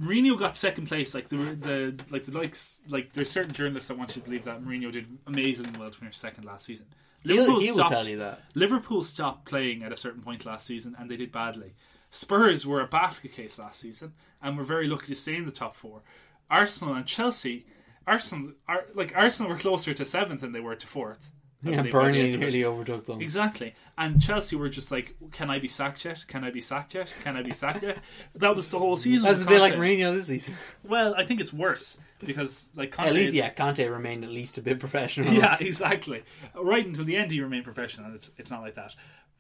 Mourinho 0.00 0.38
got 0.38 0.56
second 0.56 0.86
place. 0.86 1.14
Like 1.14 1.28
the 1.28 1.36
the 1.36 1.94
like 2.10 2.24
the 2.26 2.36
likes 2.38 2.78
like 2.88 3.12
there's 3.14 3.30
certain 3.30 3.52
journalists 3.52 3.88
that 3.88 3.98
want 3.98 4.14
you 4.14 4.20
to 4.22 4.26
believe 4.28 4.44
that 4.44 4.62
Mourinho 4.62 4.92
did 4.92 5.06
amazing 5.26 5.74
well 5.78 5.90
to 5.90 5.96
finish 5.98 6.16
second 6.16 6.44
last 6.44 6.66
season. 6.66 6.86
He'll- 7.24 7.60
he 7.60 7.68
will 7.70 7.78
stopped- 7.78 7.90
tell 7.92 8.08
you 8.08 8.18
that. 8.18 8.42
Liverpool 8.54 9.02
stopped 9.02 9.44
playing 9.46 9.82
at 9.82 9.92
a 9.92 9.96
certain 9.96 10.22
point 10.22 10.44
last 10.44 10.66
season, 10.66 10.96
and 10.98 11.10
they 11.10 11.16
did 11.16 11.30
badly. 11.32 11.74
Spurs 12.10 12.66
were 12.66 12.80
a 12.80 12.86
basket 12.86 13.32
case 13.32 13.58
last 13.58 13.80
season, 13.80 14.14
and 14.42 14.56
were 14.56 14.64
very 14.64 14.86
lucky 14.86 15.06
to 15.06 15.14
stay 15.14 15.36
in 15.36 15.46
the 15.46 15.52
top 15.52 15.76
four. 15.76 16.02
Arsenal 16.50 16.94
and 16.94 17.06
Chelsea, 17.06 17.66
Arsenal 18.06 18.52
are 18.68 18.86
like 18.94 19.12
Arsenal 19.16 19.50
were 19.50 19.58
closer 19.58 19.94
to 19.94 20.04
seventh 20.04 20.40
than 20.40 20.52
they 20.52 20.60
were 20.60 20.74
to 20.76 20.86
fourth. 20.86 21.30
Yeah, 21.64 21.82
Burnley 21.82 22.20
end 22.20 22.34
of 22.34 22.42
it. 22.42 22.44
nearly 22.44 22.64
overtook 22.64 23.04
them. 23.04 23.20
Exactly. 23.20 23.74
And 23.96 24.20
Chelsea 24.20 24.56
were 24.56 24.68
just 24.68 24.90
like, 24.90 25.14
can 25.30 25.48
I 25.48 25.58
be 25.60 25.68
sacked 25.68 26.04
yet? 26.04 26.24
Can 26.26 26.42
I 26.44 26.50
be 26.50 26.60
sacked 26.60 26.94
yet? 26.94 27.12
Can 27.22 27.36
I 27.36 27.42
be 27.42 27.52
sacked 27.52 27.82
yet? 27.82 27.98
That 28.34 28.56
was 28.56 28.68
the 28.68 28.78
whole 28.78 28.96
season. 28.96 29.24
That's 29.24 29.42
a 29.42 29.46
bit 29.46 29.60
like 29.60 29.74
Mourinho 29.74 30.14
this 30.14 30.26
season. 30.26 30.56
Well, 30.84 31.14
I 31.16 31.24
think 31.24 31.40
it's 31.40 31.52
worse 31.52 32.00
because 32.18 32.68
like 32.74 32.90
Conte. 32.92 33.08
At 33.08 33.14
least, 33.14 33.32
yeah, 33.32 33.50
Conte 33.50 33.86
remained 33.86 34.24
at 34.24 34.30
least 34.30 34.58
a 34.58 34.62
bit 34.62 34.80
professional. 34.80 35.32
Yeah, 35.32 35.56
exactly. 35.60 36.24
Right 36.54 36.84
until 36.84 37.04
the 37.04 37.16
end, 37.16 37.30
he 37.30 37.40
remained 37.40 37.64
professional. 37.64 38.14
It's 38.14 38.30
it's 38.36 38.50
not 38.50 38.62
like 38.62 38.74
that. 38.74 38.94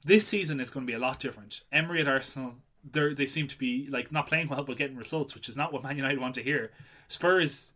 This 0.04 0.26
season 0.26 0.60
is 0.60 0.70
going 0.70 0.86
to 0.86 0.90
be 0.90 0.96
a 0.96 1.00
lot 1.00 1.18
different. 1.18 1.62
Emery 1.72 2.00
at 2.00 2.08
Arsenal, 2.08 2.54
they 2.88 3.14
they 3.14 3.26
seem 3.26 3.48
to 3.48 3.58
be 3.58 3.88
like 3.90 4.12
not 4.12 4.26
playing 4.28 4.48
well 4.48 4.62
but 4.62 4.76
getting 4.78 4.96
results, 4.96 5.34
which 5.34 5.48
is 5.48 5.56
not 5.56 5.72
what 5.72 5.82
Man 5.82 5.96
United 5.96 6.20
want 6.20 6.34
to 6.36 6.42
hear. 6.42 6.70
Spurs, 7.08 7.72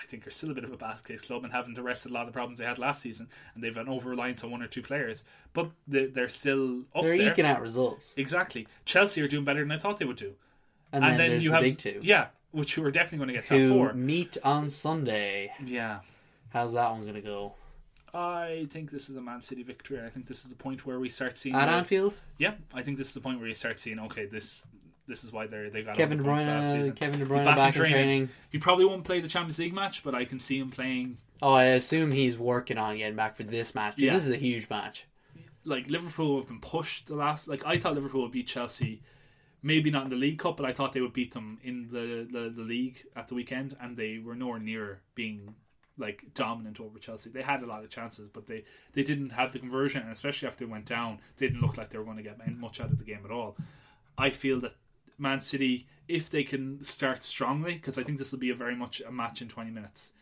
I 0.00 0.06
think, 0.06 0.26
are 0.26 0.30
still 0.30 0.50
a 0.50 0.54
bit 0.54 0.64
of 0.64 0.72
a 0.72 0.76
basket 0.76 1.08
case 1.08 1.22
club 1.22 1.44
and 1.44 1.52
haven't 1.52 1.78
arrested 1.78 2.10
a 2.10 2.14
lot 2.14 2.22
of 2.22 2.28
the 2.28 2.32
problems 2.32 2.58
they 2.58 2.64
had 2.64 2.78
last 2.78 3.02
season, 3.02 3.28
and 3.54 3.62
they've 3.62 3.76
an 3.76 3.88
over 3.88 4.10
reliance 4.10 4.42
on 4.42 4.50
one 4.50 4.62
or 4.62 4.66
two 4.66 4.82
players, 4.82 5.24
but 5.52 5.70
they, 5.86 6.06
they're 6.06 6.28
still 6.28 6.80
up 6.94 7.02
They're 7.02 7.18
there. 7.18 7.32
eking 7.32 7.44
out 7.44 7.60
results. 7.60 8.14
Exactly. 8.16 8.66
Chelsea 8.84 9.20
are 9.22 9.28
doing 9.28 9.44
better 9.44 9.60
than 9.60 9.70
I 9.72 9.78
thought 9.78 9.98
they 9.98 10.04
would 10.06 10.16
do. 10.16 10.34
And, 10.92 11.04
then, 11.04 11.18
there's 11.18 11.44
you 11.44 11.50
the 11.50 11.56
have 11.56 11.62
big 11.62 11.78
two. 11.78 12.00
yeah, 12.02 12.28
which 12.50 12.76
you 12.76 12.84
are 12.84 12.90
definitely 12.90 13.18
going 13.18 13.28
to 13.28 13.34
get 13.34 13.46
top 13.46 13.76
four. 13.76 13.92
meet 13.92 14.38
on 14.42 14.70
Sunday. 14.70 15.52
Yeah. 15.64 16.00
How's 16.48 16.72
that 16.72 16.90
one 16.90 17.02
going 17.02 17.14
to 17.14 17.20
go? 17.20 17.54
I 18.12 18.66
think 18.70 18.90
this 18.90 19.08
is 19.08 19.16
a 19.16 19.20
Man 19.20 19.40
City 19.40 19.62
victory. 19.62 20.00
I 20.04 20.08
think 20.08 20.26
this 20.26 20.44
is 20.44 20.50
the 20.50 20.56
point 20.56 20.84
where 20.84 20.98
we 20.98 21.08
start 21.10 21.38
seeing 21.38 21.54
At 21.54 21.68
Anfield? 21.68 22.14
Yeah, 22.38 22.54
I 22.74 22.82
think 22.82 22.98
this 22.98 23.06
is 23.06 23.14
the 23.14 23.20
point 23.20 23.38
where 23.38 23.48
you 23.48 23.54
start 23.54 23.78
seeing 23.78 24.00
okay, 24.00 24.26
this 24.26 24.66
this 25.10 25.24
is 25.24 25.32
why 25.32 25.46
they 25.46 25.68
they 25.68 25.82
got 25.82 25.96
Kevin 25.96 26.22
De 26.22 26.24
last 26.24 26.46
Bruyne, 26.46 26.72
season. 26.72 26.92
Kevin 26.92 27.20
De 27.20 27.26
Bruyne 27.26 27.44
back, 27.44 27.76
in 27.76 27.84
training. 27.84 28.28
He 28.48 28.58
probably 28.58 28.86
won't 28.86 29.04
play 29.04 29.20
the 29.20 29.28
Champions 29.28 29.58
League 29.58 29.74
match, 29.74 30.02
but 30.02 30.14
I 30.14 30.24
can 30.24 30.38
see 30.38 30.58
him 30.58 30.70
playing 30.70 31.18
Oh, 31.42 31.54
I 31.54 31.64
assume 31.64 32.12
he's 32.12 32.38
working 32.38 32.78
on 32.78 32.96
getting 32.96 33.16
back 33.16 33.36
for 33.36 33.42
this 33.42 33.74
match. 33.74 33.94
Yeah. 33.96 34.12
This 34.12 34.24
is 34.24 34.30
a 34.30 34.36
huge 34.36 34.68
match. 34.70 35.06
like 35.64 35.88
Liverpool 35.88 36.38
have 36.38 36.48
been 36.48 36.60
pushed 36.60 37.06
the 37.06 37.14
last 37.14 37.48
like 37.48 37.66
I 37.66 37.78
thought 37.78 37.94
Liverpool 37.94 38.22
would 38.22 38.32
beat 38.32 38.46
Chelsea 38.46 39.02
maybe 39.62 39.90
not 39.90 40.04
in 40.04 40.10
the 40.10 40.16
League 40.16 40.38
Cup, 40.38 40.56
but 40.56 40.66
I 40.66 40.72
thought 40.72 40.92
they 40.92 41.00
would 41.00 41.12
beat 41.12 41.34
them 41.34 41.58
in 41.62 41.88
the, 41.88 42.26
the, 42.30 42.48
the 42.48 42.62
league 42.62 43.04
at 43.14 43.28
the 43.28 43.34
weekend 43.34 43.76
and 43.80 43.96
they 43.96 44.18
were 44.18 44.34
nowhere 44.34 44.58
near 44.58 45.00
being 45.14 45.54
like 45.98 46.24
dominant 46.32 46.80
over 46.80 46.98
Chelsea. 46.98 47.28
They 47.28 47.42
had 47.42 47.62
a 47.62 47.66
lot 47.66 47.84
of 47.84 47.90
chances, 47.90 48.28
but 48.28 48.46
they, 48.46 48.64
they 48.94 49.02
didn't 49.02 49.30
have 49.30 49.52
the 49.52 49.58
conversion 49.58 50.02
and 50.02 50.10
especially 50.10 50.48
after 50.48 50.64
they 50.64 50.70
went 50.70 50.86
down, 50.86 51.18
they 51.36 51.46
didn't 51.46 51.60
look 51.60 51.76
like 51.76 51.90
they 51.90 51.98
were 51.98 52.04
going 52.04 52.16
to 52.16 52.22
get 52.22 52.38
much 52.58 52.80
out 52.80 52.90
of 52.90 52.98
the 52.98 53.04
game 53.04 53.20
at 53.24 53.30
all. 53.30 53.56
I 54.16 54.30
feel 54.30 54.60
that 54.60 54.72
Man 55.20 55.40
City, 55.40 55.86
if 56.08 56.30
they 56.30 56.42
can 56.42 56.82
start 56.82 57.22
strongly, 57.22 57.74
because 57.74 57.98
I 57.98 58.02
think 58.02 58.18
this 58.18 58.32
will 58.32 58.38
be 58.38 58.50
a 58.50 58.54
very 58.54 58.74
much 58.74 59.00
a 59.06 59.12
match 59.12 59.42
in 59.42 59.48
20 59.48 59.70
minutes. 59.70 60.12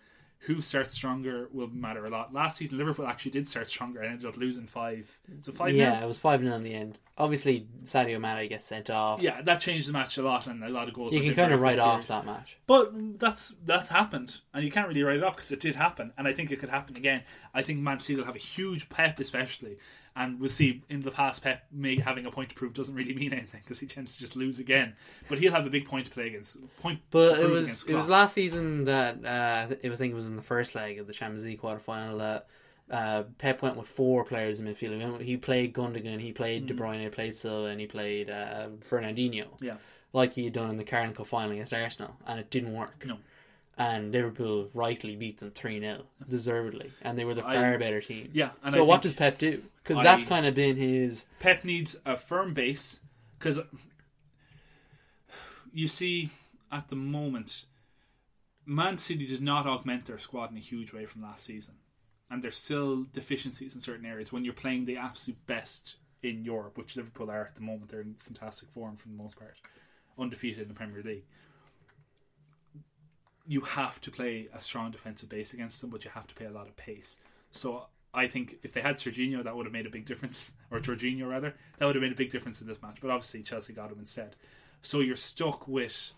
Who 0.43 0.61
starts 0.61 0.93
stronger 0.93 1.49
will 1.53 1.67
matter 1.67 2.07
a 2.07 2.11
lot. 2.11 2.33
Last 2.33 2.59
season, 2.59 2.79
Liverpool 2.79 3.09
actually 3.09 3.33
did 3.33 3.49
start 3.49 3.69
stronger 3.69 4.01
and 4.03 4.13
ended 4.13 4.27
up 4.27 4.37
losing 4.37 4.69
five. 4.69 5.19
So 5.41 5.51
five. 5.51 5.75
yeah, 5.75 5.95
nil? 5.95 6.05
it 6.05 6.07
was 6.07 6.21
5 6.21 6.43
0 6.43 6.55
in 6.55 6.63
the 6.63 6.75
end. 6.75 6.97
Obviously, 7.17 7.67
Sadio 7.83 8.21
Mane 8.21 8.49
gets 8.49 8.65
sent 8.65 8.89
off. 8.89 9.21
Yeah, 9.21 9.43
that 9.43 9.59
changed 9.59 9.89
the 9.89 9.93
match 9.93 10.17
a 10.17 10.23
lot, 10.23 10.47
and 10.47 10.63
a 10.63 10.69
lot 10.69 10.87
of 10.87 10.95
goals. 10.95 11.13
You 11.13 11.23
can 11.23 11.35
kind 11.35 11.53
of 11.53 11.61
write 11.61 11.81
off 11.81 12.07
that 12.07 12.25
match. 12.25 12.57
But 12.69 13.19
that's 13.19 13.53
that's 13.67 13.89
happened, 13.89 14.41
and 14.55 14.65
you 14.65 14.71
can't 14.71 14.87
really 14.87 15.03
write 15.03 15.17
it 15.17 15.25
off 15.25 15.35
because 15.35 15.51
it 15.51 15.59
did 15.59 15.75
happen, 15.75 16.13
and 16.17 16.29
I 16.29 16.33
think 16.33 16.53
it 16.53 16.61
could 16.61 16.69
happen 16.69 16.97
again. 16.97 17.25
I 17.53 17.63
think 17.63 17.81
Man 17.81 17.99
City 17.99 18.17
will 18.17 18.27
have 18.27 18.37
a 18.37 18.39
huge 18.39 18.89
Pep, 18.89 19.19
especially, 19.19 19.79
and 20.19 20.41
we'll 20.41 20.51
see 20.51 20.83
in 20.89 21.03
the 21.03 21.11
past 21.11 21.43
Pep 21.43 21.65
may 21.71 21.99
having 21.99 22.27
a 22.27 22.31
point 22.31 22.49
to 22.51 22.55
prove 22.55 22.75
doesn't 22.75 22.95
really 22.95 23.15
mean 23.15 23.33
anything 23.33 23.61
because 23.63 23.79
he 23.79 23.87
tends 23.87 24.15
to 24.15 24.19
just 24.21 24.35
lose 24.37 24.59
again. 24.59 24.95
But 25.29 25.39
he'll 25.39 25.53
have 25.53 25.67
a 25.67 25.71
big 25.71 25.87
point 25.87 26.07
to 26.07 26.13
play 26.13 26.27
against. 26.27 26.57
Point, 26.81 27.01
But 27.11 27.39
it 27.39 27.49
was 27.49 27.85
it 27.85 27.95
was 27.95 28.09
last 28.09 28.35
season 28.35 28.85
that 28.85 29.25
uh, 29.25 29.75
it, 29.83 29.93
I 29.93 29.97
think 29.97 30.13
it 30.13 30.17
was 30.17 30.29
in 30.29 30.37
the 30.37 30.43
first 30.43 30.75
leg 30.75 30.99
of 30.99 31.07
the 31.07 31.13
Champions 31.13 31.45
League 31.45 31.61
quarterfinal 31.63 32.19
that 32.19 32.47
uh, 32.91 33.23
Pep 33.39 33.63
went 33.63 33.77
with 33.77 33.87
four 33.87 34.25
players 34.25 34.61
in 34.61 34.67
midfield. 34.67 35.21
He 35.21 35.25
He 35.27 35.37
played 35.37 35.73
Gundogan, 35.73 36.21
he 36.21 36.33
played 36.33 36.67
De 36.67 36.75
Bruyne, 36.75 37.03
he 37.03 37.09
played 37.09 37.37
Silva, 37.37 37.69
and 37.69 37.81
he 37.81 37.87
played 37.87 38.29
uh, 38.31 38.69
Fernandinho. 38.81 39.47
Mm. 39.47 39.63
Yeah. 39.63 39.77
like 40.13 40.33
he 40.35 40.45
had 40.45 40.53
done 40.55 40.71
in 40.71 40.79
the 40.79 40.85
Carling 40.85 41.15
Cup 41.15 41.27
final 41.27 41.53
against 41.53 41.73
Arsenal, 41.75 42.17
and 42.27 42.41
it 42.41 42.51
didn't 42.51 42.73
work. 42.75 43.05
No. 43.07 43.19
And 43.79 44.11
Liverpool 44.11 44.71
rightly 44.75 45.15
beat 45.15 45.39
them 45.39 45.53
3 45.53 45.79
0, 45.79 46.03
deservedly. 46.29 46.93
And 47.01 47.17
they 47.17 47.25
were 47.25 47.35
the 47.35 47.47
I- 47.47 47.55
far 47.55 47.79
better 47.79 48.01
team. 48.01 48.31
Yeah, 48.33 48.51
and 48.65 48.75
so 48.75 48.85
I 48.85 48.87
what 48.87 49.03
does 49.03 49.15
Pep 49.15 49.39
do? 49.39 49.63
Because 49.83 50.03
that's 50.03 50.25
kind 50.25 50.45
of 50.47 50.55
been 50.55 50.77
his. 50.77 51.27
Pep 51.39 51.65
needs 51.65 51.97
a 52.05 52.17
firm 52.17 52.55
base 52.55 53.01
because 53.39 53.61
you 55.73 55.89
see 55.89 56.31
at 56.71 56.89
the 56.89 56.97
moment, 56.97 57.67
Man 58.67 58.99
City 58.99 59.25
did 59.27 59.41
not 59.41 59.67
augment 59.67 60.07
their 60.07 60.19
squad 60.19 60.51
in 60.51 60.57
a 60.57 60.61
huge 60.61 60.93
way 60.93 61.07
from 61.07 61.23
last 61.23 61.45
season, 61.45 61.77
and 62.31 62.43
there's 62.43 62.59
still 62.59 63.07
deficiencies 63.13 63.75
in 63.75 63.81
certain 63.81 64.05
areas. 64.05 64.33
When 64.33 64.45
you're 64.45 64.55
playing 64.55 64.85
the 64.85 64.97
absolute 64.97 65.47
best 65.47 65.97
in 66.23 66.45
Europe, 66.45 66.77
which 66.77 66.97
Liverpool 66.97 67.31
are 67.31 67.47
at 67.47 67.55
the 67.55 67.63
moment, 67.63 67.91
they're 67.91 68.01
in 68.01 68.17
fantastic 68.19 68.69
form 68.69 68.97
for 68.97 69.09
the 69.09 69.15
most 69.15 69.39
part, 69.39 69.57
undefeated 70.19 70.63
in 70.63 70.69
the 70.69 70.75
Premier 70.75 71.03
League. 71.03 71.25
You 73.49 73.63
have 73.63 74.01
to 74.03 74.11
play 74.11 74.49
a 74.55 74.61
strong 74.61 74.91
defensive 74.91 75.29
base 75.29 75.55
against 75.55 75.81
them, 75.81 75.91
but 75.91 76.05
you 76.05 76.11
have 76.15 76.27
to 76.29 76.35
play 76.35 76.47
a 76.47 76.51
lot 76.51 76.69
of 76.69 76.77
pace. 76.77 77.17
So 77.51 77.87
I 78.13 78.27
think 78.29 78.59
if 78.63 78.75
they 78.75 78.83
had 78.83 78.97
Serginho, 78.97 79.43
that 79.43 79.57
would 79.57 79.67
have 79.67 79.73
made 79.73 79.87
a 79.87 79.91
big 79.91 80.05
difference, 80.05 80.53
or 80.71 80.81
Jorginho 80.81 81.29
rather, 81.29 81.55
that 81.79 81.87
would 81.87 81.95
have 81.97 82.03
made 82.03 82.13
a 82.13 82.17
big 82.17 82.31
difference 82.31 82.61
in 82.61 82.67
this 82.67 82.81
match. 82.83 82.99
But 83.01 83.11
obviously 83.11 83.43
Chelsea 83.43 83.73
got 83.73 83.91
him 83.91 83.99
instead. 83.99 84.37
So 84.83 85.01
you're 85.01 85.17
stuck 85.17 85.67
with 85.67 86.13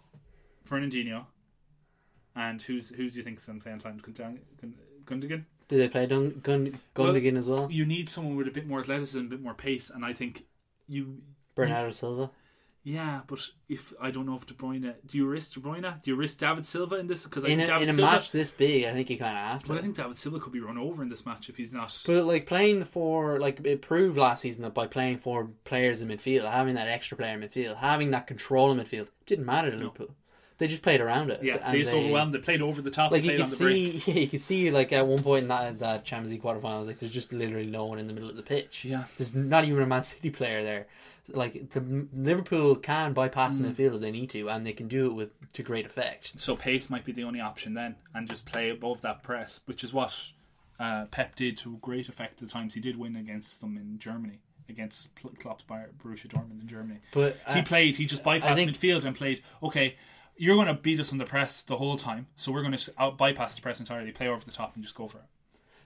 Fernandinho, 0.68 1.24
and 2.34 2.60
who's 2.60 2.90
who 2.90 3.08
do 3.08 3.16
you 3.16 3.22
think 3.22 3.38
is 3.38 3.46
going 3.46 3.58
to 3.58 3.62
play 3.62 3.72
on 3.72 3.78
time? 3.78 4.00
Gundogan? 5.06 5.44
Do 5.68 5.78
they 5.78 5.88
play 5.88 6.06
Dun- 6.06 6.40
Gun- 6.42 6.78
Gundogan 6.94 7.38
as 7.38 7.48
well? 7.48 7.70
You 7.70 7.86
need 7.86 8.08
someone 8.08 8.36
with 8.36 8.48
a 8.48 8.50
bit 8.50 8.66
more 8.66 8.80
athleticism, 8.80 9.20
a 9.20 9.28
bit 9.28 9.40
more 9.40 9.54
pace, 9.54 9.88
and 9.88 10.04
I 10.04 10.12
think 10.12 10.44
you. 10.88 11.22
Bernardo 11.54 11.90
Silva? 11.90 12.30
Yeah, 12.82 13.20
but 13.26 13.40
if 13.68 13.92
I 14.00 14.10
don't 14.10 14.24
know 14.24 14.36
if 14.36 14.46
De 14.46 14.54
Bruyne, 14.54 14.94
do 15.06 15.18
you 15.18 15.26
risk 15.28 15.52
De 15.52 15.60
Bruyne? 15.60 16.02
Do 16.02 16.10
you 16.10 16.16
risk 16.16 16.38
David 16.38 16.66
Silva 16.66 16.96
in 16.96 17.08
this? 17.08 17.24
Because 17.24 17.44
I 17.44 17.48
In 17.48 17.60
a, 17.60 17.64
in 17.64 17.90
a 17.90 17.92
Silva, 17.92 18.00
match 18.12 18.32
this 18.32 18.50
big, 18.50 18.84
I 18.84 18.92
think 18.92 19.10
you 19.10 19.18
kind 19.18 19.36
of 19.36 19.52
have 19.52 19.62
to. 19.64 19.68
But 19.68 19.78
I 19.78 19.80
think 19.82 19.96
David 19.96 20.16
Silva 20.16 20.40
could 20.40 20.52
be 20.52 20.60
run 20.60 20.78
over 20.78 21.02
in 21.02 21.10
this 21.10 21.26
match 21.26 21.50
if 21.50 21.56
he's 21.58 21.72
not. 21.74 22.02
But 22.06 22.24
like 22.24 22.46
playing 22.46 22.78
the 22.78 22.86
four, 22.86 23.38
like 23.38 23.60
it 23.66 23.82
proved 23.82 24.16
last 24.16 24.40
season 24.40 24.62
that 24.62 24.72
by 24.72 24.86
playing 24.86 25.18
four 25.18 25.50
players 25.64 26.00
in 26.00 26.08
midfield, 26.08 26.50
having 26.50 26.74
that 26.76 26.88
extra 26.88 27.18
player 27.18 27.34
in 27.34 27.40
midfield, 27.40 27.76
having 27.76 28.12
that 28.12 28.26
control 28.26 28.72
in 28.72 28.78
midfield, 28.78 29.08
didn't 29.26 29.44
matter 29.44 29.70
to 29.70 29.76
Liverpool. 29.76 30.14
They 30.56 30.68
just 30.68 30.82
played 30.82 31.00
around 31.00 31.30
it. 31.30 31.42
yeah, 31.42 31.56
and 31.62 31.74
they 31.74 31.80
just 31.80 31.94
overwhelmed. 31.94 32.34
They 32.34 32.38
played 32.38 32.60
over 32.60 32.82
the 32.82 32.90
top. 32.90 33.12
Like 33.12 33.24
you 33.24 33.30
played 33.30 33.40
could 33.40 33.52
on 33.52 33.58
break. 33.58 34.02
see, 34.02 34.12
yeah, 34.12 34.20
you 34.20 34.28
could 34.28 34.42
see 34.42 34.70
like 34.70 34.92
at 34.92 35.06
one 35.06 35.22
point 35.22 35.44
in 35.44 35.48
that 35.48 35.78
that 35.78 36.04
Champions 36.04 36.32
League 36.32 36.42
quarterfinals, 36.42 36.86
like 36.86 36.98
there's 36.98 37.12
just 37.12 37.32
literally 37.32 37.66
no 37.66 37.86
one 37.86 37.98
in 37.98 38.06
the 38.06 38.12
middle 38.12 38.28
of 38.28 38.36
the 38.36 38.42
pitch. 38.42 38.84
Yeah. 38.84 39.04
there's 39.16 39.34
not 39.34 39.64
even 39.64 39.82
a 39.82 39.86
Man 39.86 40.02
City 40.02 40.28
player 40.30 40.62
there. 40.62 40.86
Like 41.28 41.70
the 41.70 42.06
Liverpool 42.12 42.74
can 42.76 43.12
bypass 43.12 43.58
Mm. 43.58 43.62
the 43.62 43.68
midfield 43.84 43.94
if 43.96 44.00
they 44.00 44.10
need 44.10 44.30
to, 44.30 44.48
and 44.50 44.66
they 44.66 44.72
can 44.72 44.88
do 44.88 45.06
it 45.06 45.14
with 45.14 45.52
to 45.52 45.62
great 45.62 45.86
effect. 45.86 46.32
So 46.36 46.56
pace 46.56 46.90
might 46.90 47.04
be 47.04 47.12
the 47.12 47.24
only 47.24 47.40
option 47.40 47.74
then, 47.74 47.96
and 48.14 48.28
just 48.28 48.46
play 48.46 48.70
above 48.70 49.00
that 49.02 49.22
press, 49.22 49.60
which 49.66 49.84
is 49.84 49.92
what 49.92 50.14
uh, 50.78 51.04
Pep 51.10 51.36
did 51.36 51.56
to 51.58 51.76
great 51.82 52.08
effect. 52.08 52.40
At 52.42 52.48
the 52.48 52.52
times 52.52 52.74
he 52.74 52.80
did 52.80 52.96
win 52.96 53.14
against 53.16 53.60
them 53.60 53.76
in 53.76 53.98
Germany, 53.98 54.40
against 54.68 55.10
Klopp's 55.38 55.62
Bayer- 55.64 55.90
Borussia 56.02 56.26
Dortmund 56.28 56.60
in 56.62 56.66
Germany. 56.66 57.00
But, 57.12 57.36
he 57.52 57.60
uh, 57.60 57.64
played. 57.64 57.96
He 57.96 58.06
just 58.06 58.24
bypassed 58.24 58.54
think- 58.54 58.70
midfield 58.76 59.04
and 59.04 59.14
played. 59.14 59.42
Okay, 59.62 59.96
you're 60.36 60.56
going 60.56 60.74
to 60.74 60.80
beat 60.82 60.98
us 60.98 61.12
on 61.12 61.18
the 61.18 61.26
press 61.26 61.62
the 61.62 61.76
whole 61.76 61.98
time, 61.98 62.26
so 62.36 62.50
we're 62.50 62.62
going 62.62 62.76
to 62.76 63.10
bypass 63.18 63.54
the 63.56 63.60
press 63.60 63.78
entirely, 63.78 64.10
play 64.10 64.26
over 64.28 64.42
the 64.44 64.50
top, 64.50 64.74
and 64.74 64.82
just 64.82 64.94
go 64.94 65.06
for 65.06 65.18
it. 65.18 65.24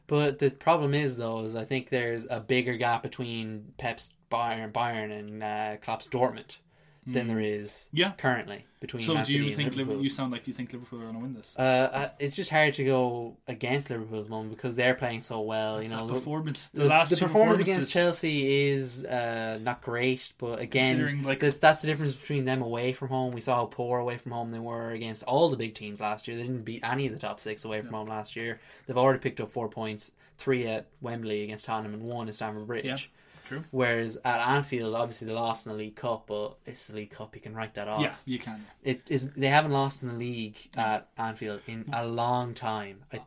But 0.07 0.39
the 0.39 0.51
problem 0.51 0.95
is, 0.95 1.17
though, 1.17 1.43
is 1.43 1.57
I 1.57 1.65
think 1.65 1.89
there's 1.89 2.27
a 2.31 2.39
bigger 2.39 2.77
gap 2.77 3.03
between 3.03 3.73
Pep's 3.79 4.11
Bayern, 4.35 4.73
Bayern 4.73 5.19
and 5.19 5.43
uh, 5.43 5.77
Klopp's 5.83 6.07
Dortmund 6.09 6.59
than 7.07 7.27
there 7.27 7.39
is 7.39 7.91
Yeah. 7.93 8.13
currently 8.17 8.65
between. 8.81 9.03
So 9.03 9.13
Man 9.13 9.27
do 9.27 9.33
City 9.33 9.39
you 9.45 9.47
and 9.49 9.57
think 9.57 9.67
Liverpool. 9.73 9.85
Liverpool, 9.97 10.05
you 10.05 10.09
sound 10.11 10.33
like 10.33 10.47
you 10.49 10.55
think 10.55 10.73
Liverpool 10.73 11.01
are 11.01 11.03
going 11.03 11.15
to 11.17 11.21
win 11.21 11.35
this? 11.35 11.55
Uh, 11.59 11.61
uh, 11.63 12.09
it's 12.19 12.35
just 12.35 12.49
hard 12.49 12.73
to 12.73 12.85
go 12.85 13.37
against 13.47 13.91
Liverpool 13.91 14.21
at 14.21 14.25
the 14.25 14.31
moment 14.31 14.57
because 14.57 14.75
they're 14.75 14.95
playing 14.95 15.21
so 15.21 15.43
well. 15.43 15.83
You 15.83 15.91
know, 15.91 16.07
That 16.07 16.15
performance- 16.15 16.69
the 16.71 16.85
the, 16.85 16.89
last 16.89 17.11
the 17.11 17.19
performance 17.19 17.59
against 17.59 17.93
Chelsea 17.93 18.71
is 18.71 19.05
uh, 19.05 19.59
not 19.61 19.83
great, 19.83 20.33
but 20.39 20.61
again, 20.61 21.23
like- 21.25 21.41
that's, 21.41 21.59
that's 21.59 21.83
the 21.83 21.89
difference 21.89 22.15
between 22.15 22.47
them 22.47 22.63
away 22.63 22.95
from 22.95 23.09
home. 23.09 23.35
We 23.35 23.43
saw 23.43 23.57
how 23.57 23.67
poor 23.67 23.99
away 23.99 24.17
from 24.17 24.33
home 24.33 24.51
they 24.51 24.59
were 24.59 24.89
against 24.89 25.25
all 25.25 25.51
the 25.51 25.59
big 25.59 25.75
teams 25.75 26.01
last 26.01 26.27
year. 26.27 26.39
They 26.39 26.45
didn't 26.45 26.65
beat 26.65 26.85
any 26.85 27.07
of 27.07 27.13
the 27.13 27.19
top 27.19 27.39
six 27.39 27.67
away 27.67 27.83
from 27.83 27.91
home 27.93 28.09
last 28.09 28.35
year. 28.35 28.61
They've 28.87 28.97
already 28.97 29.19
picked 29.19 29.43
up 29.43 29.51
four 29.51 29.69
points, 29.69 30.13
three 30.39 30.67
at 30.67 30.87
Wembley 31.03 31.43
against 31.45 31.67
Tottenham 31.67 31.93
and 31.93 32.03
one 32.05 32.29
at 32.29 32.35
Stamford 32.35 32.67
Bridge. 32.67 32.87
Yeah, 32.87 32.97
true. 33.45 33.65
Whereas 33.71 34.17
at 34.25 34.41
Anfield, 34.49 34.95
obviously 34.95 35.27
they 35.29 35.33
lost 35.35 35.67
in 35.67 35.73
the 35.73 35.79
League 35.79 35.97
Cup, 35.97 36.27
but 36.27 36.57
it's 36.67 36.87
the 36.89 36.97
League 36.97 37.11
Cup. 37.11 37.35
You 37.35 37.41
can 37.41 37.55
write 37.55 37.75
that 37.75 37.89
off. 37.89 38.01
Yeah, 38.03 38.15
you 38.25 38.39
can. 38.39 38.65
It 38.83 39.03
is. 39.09 39.31
They 39.33 39.49
haven't 39.49 39.73
lost 39.73 40.03
in 40.03 40.09
the 40.09 40.15
league 40.15 40.57
at 40.77 41.09
Anfield 41.17 41.61
in 41.67 41.85
a 41.93 42.07
long 42.07 42.55
time. 42.55 43.01
I, 43.13 43.21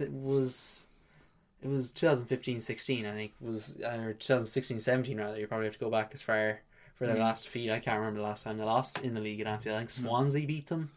it 0.00 0.12
was. 0.12 0.86
It 1.62 1.68
was 1.68 1.90
2015-16, 1.92 3.06
I 3.10 3.12
think. 3.12 3.32
Was 3.40 3.76
or 3.82 4.14
2016-17 4.18 5.18
rather. 5.18 5.38
You 5.40 5.46
probably 5.46 5.66
have 5.66 5.74
to 5.74 5.80
go 5.80 5.90
back 5.90 6.10
as 6.14 6.22
far 6.22 6.60
for 6.96 7.06
their 7.06 7.16
Mm. 7.16 7.20
last 7.20 7.44
defeat. 7.44 7.70
I 7.70 7.78
can't 7.80 7.98
remember 7.98 8.20
the 8.20 8.26
last 8.26 8.44
time 8.44 8.58
they 8.58 8.64
lost 8.64 8.98
in 9.00 9.14
the 9.14 9.20
league 9.20 9.40
at 9.40 9.46
Anfield. 9.46 9.74
I 9.74 9.78
think 9.78 9.90
Swansea 9.90 10.46
beat 10.46 10.66
them 10.68 10.90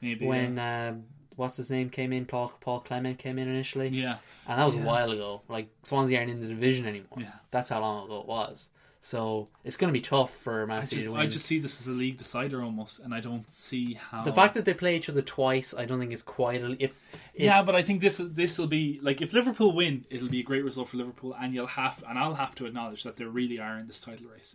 Maybe 0.00 0.26
when 0.26 0.58
uh, 0.58 0.96
what's 1.36 1.56
his 1.56 1.70
name 1.70 1.90
came 1.90 2.12
in. 2.12 2.26
Paul 2.26 2.52
Paul 2.60 2.80
Clement 2.80 3.18
came 3.18 3.38
in 3.38 3.48
initially. 3.48 3.88
Yeah. 3.88 4.16
and 4.46 4.58
that 4.58 4.64
was 4.64 4.74
Yeah. 4.74 4.82
a 4.82 4.86
while 4.86 5.10
ago. 5.10 5.42
Like 5.48 5.68
Swansea 5.82 6.18
aren't 6.18 6.30
in 6.30 6.40
the 6.40 6.46
division 6.48 6.86
anymore. 6.86 7.18
Yeah. 7.18 7.32
that's 7.50 7.68
how 7.70 7.80
long 7.80 8.04
ago 8.04 8.20
it 8.20 8.26
was. 8.26 8.68
So 9.04 9.48
it's 9.64 9.76
going 9.76 9.92
to 9.92 9.92
be 9.92 10.00
tough 10.00 10.32
for 10.32 10.64
Man 10.64 10.78
I 10.78 10.82
City 10.84 11.02
just, 11.02 11.12
to 11.12 11.20
I 11.20 11.26
just 11.26 11.44
see 11.44 11.58
this 11.58 11.80
as 11.80 11.88
a 11.88 11.90
league 11.90 12.18
decider 12.18 12.62
almost, 12.62 13.00
and 13.00 13.12
I 13.12 13.18
don't 13.18 13.50
see 13.50 13.94
how 13.94 14.22
the 14.22 14.32
fact 14.32 14.54
that 14.54 14.64
they 14.64 14.74
play 14.74 14.94
each 14.96 15.08
other 15.08 15.22
twice, 15.22 15.74
I 15.76 15.86
don't 15.86 15.98
think 15.98 16.12
is 16.12 16.22
quite. 16.22 16.62
A, 16.62 16.70
if, 16.80 16.92
if 17.34 17.42
yeah, 17.42 17.62
but 17.62 17.74
I 17.74 17.82
think 17.82 18.00
this 18.00 18.18
this 18.22 18.58
will 18.58 18.68
be 18.68 19.00
like 19.02 19.20
if 19.20 19.32
Liverpool 19.32 19.72
win, 19.72 20.04
it'll 20.08 20.28
be 20.28 20.38
a 20.38 20.44
great 20.44 20.62
result 20.62 20.88
for 20.90 20.98
Liverpool, 20.98 21.34
and 21.40 21.52
you'll 21.52 21.66
have 21.66 22.04
and 22.08 22.16
I'll 22.16 22.34
have 22.36 22.54
to 22.54 22.66
acknowledge 22.66 23.02
that 23.02 23.16
they 23.16 23.24
really 23.24 23.58
are 23.58 23.76
in 23.76 23.88
this 23.88 24.00
title 24.00 24.28
race. 24.28 24.54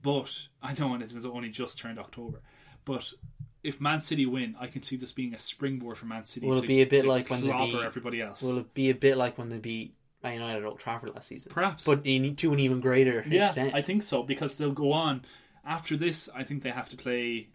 But 0.00 0.46
I 0.62 0.72
know 0.72 0.94
and 0.94 1.02
it's 1.02 1.14
only 1.26 1.50
just 1.50 1.78
turned 1.78 1.98
October, 1.98 2.40
but 2.86 3.12
if 3.62 3.80
Man 3.80 4.00
City 4.00 4.26
win, 4.26 4.54
I 4.58 4.66
can 4.66 4.82
see 4.82 4.96
this 4.96 5.12
being 5.12 5.34
a 5.34 5.38
springboard 5.38 5.98
for 5.98 6.06
Man 6.06 6.24
City. 6.26 6.46
will 6.46 6.56
to, 6.56 6.64
it 6.64 6.66
be 6.66 6.82
a 6.82 6.86
bit 6.86 7.04
like 7.04 7.28
when 7.30 7.40
they 7.44 7.52
beat 7.52 7.74
everybody 7.74 8.22
else? 8.22 8.42
Will 8.42 8.58
it 8.58 8.74
be 8.74 8.90
a 8.90 8.94
bit 8.94 9.16
like 9.16 9.38
when 9.38 9.48
they 9.48 9.58
beat 9.58 9.94
Man 10.22 10.34
United 10.34 10.62
at 10.62 10.68
Old 10.68 10.78
Trafford 10.78 11.14
last 11.14 11.28
season? 11.28 11.52
Perhaps. 11.52 11.84
but 11.84 12.04
need 12.04 12.38
to 12.38 12.52
an 12.52 12.60
even 12.60 12.80
greater 12.80 13.24
yeah, 13.28 13.46
extent. 13.46 13.74
I 13.74 13.82
think 13.82 14.02
so 14.02 14.22
because 14.22 14.58
they'll 14.58 14.72
go 14.72 14.92
on 14.92 15.24
after 15.64 15.96
this. 15.96 16.28
I 16.34 16.44
think 16.44 16.62
they 16.62 16.70
have 16.70 16.88
to 16.90 16.96
play 16.96 17.48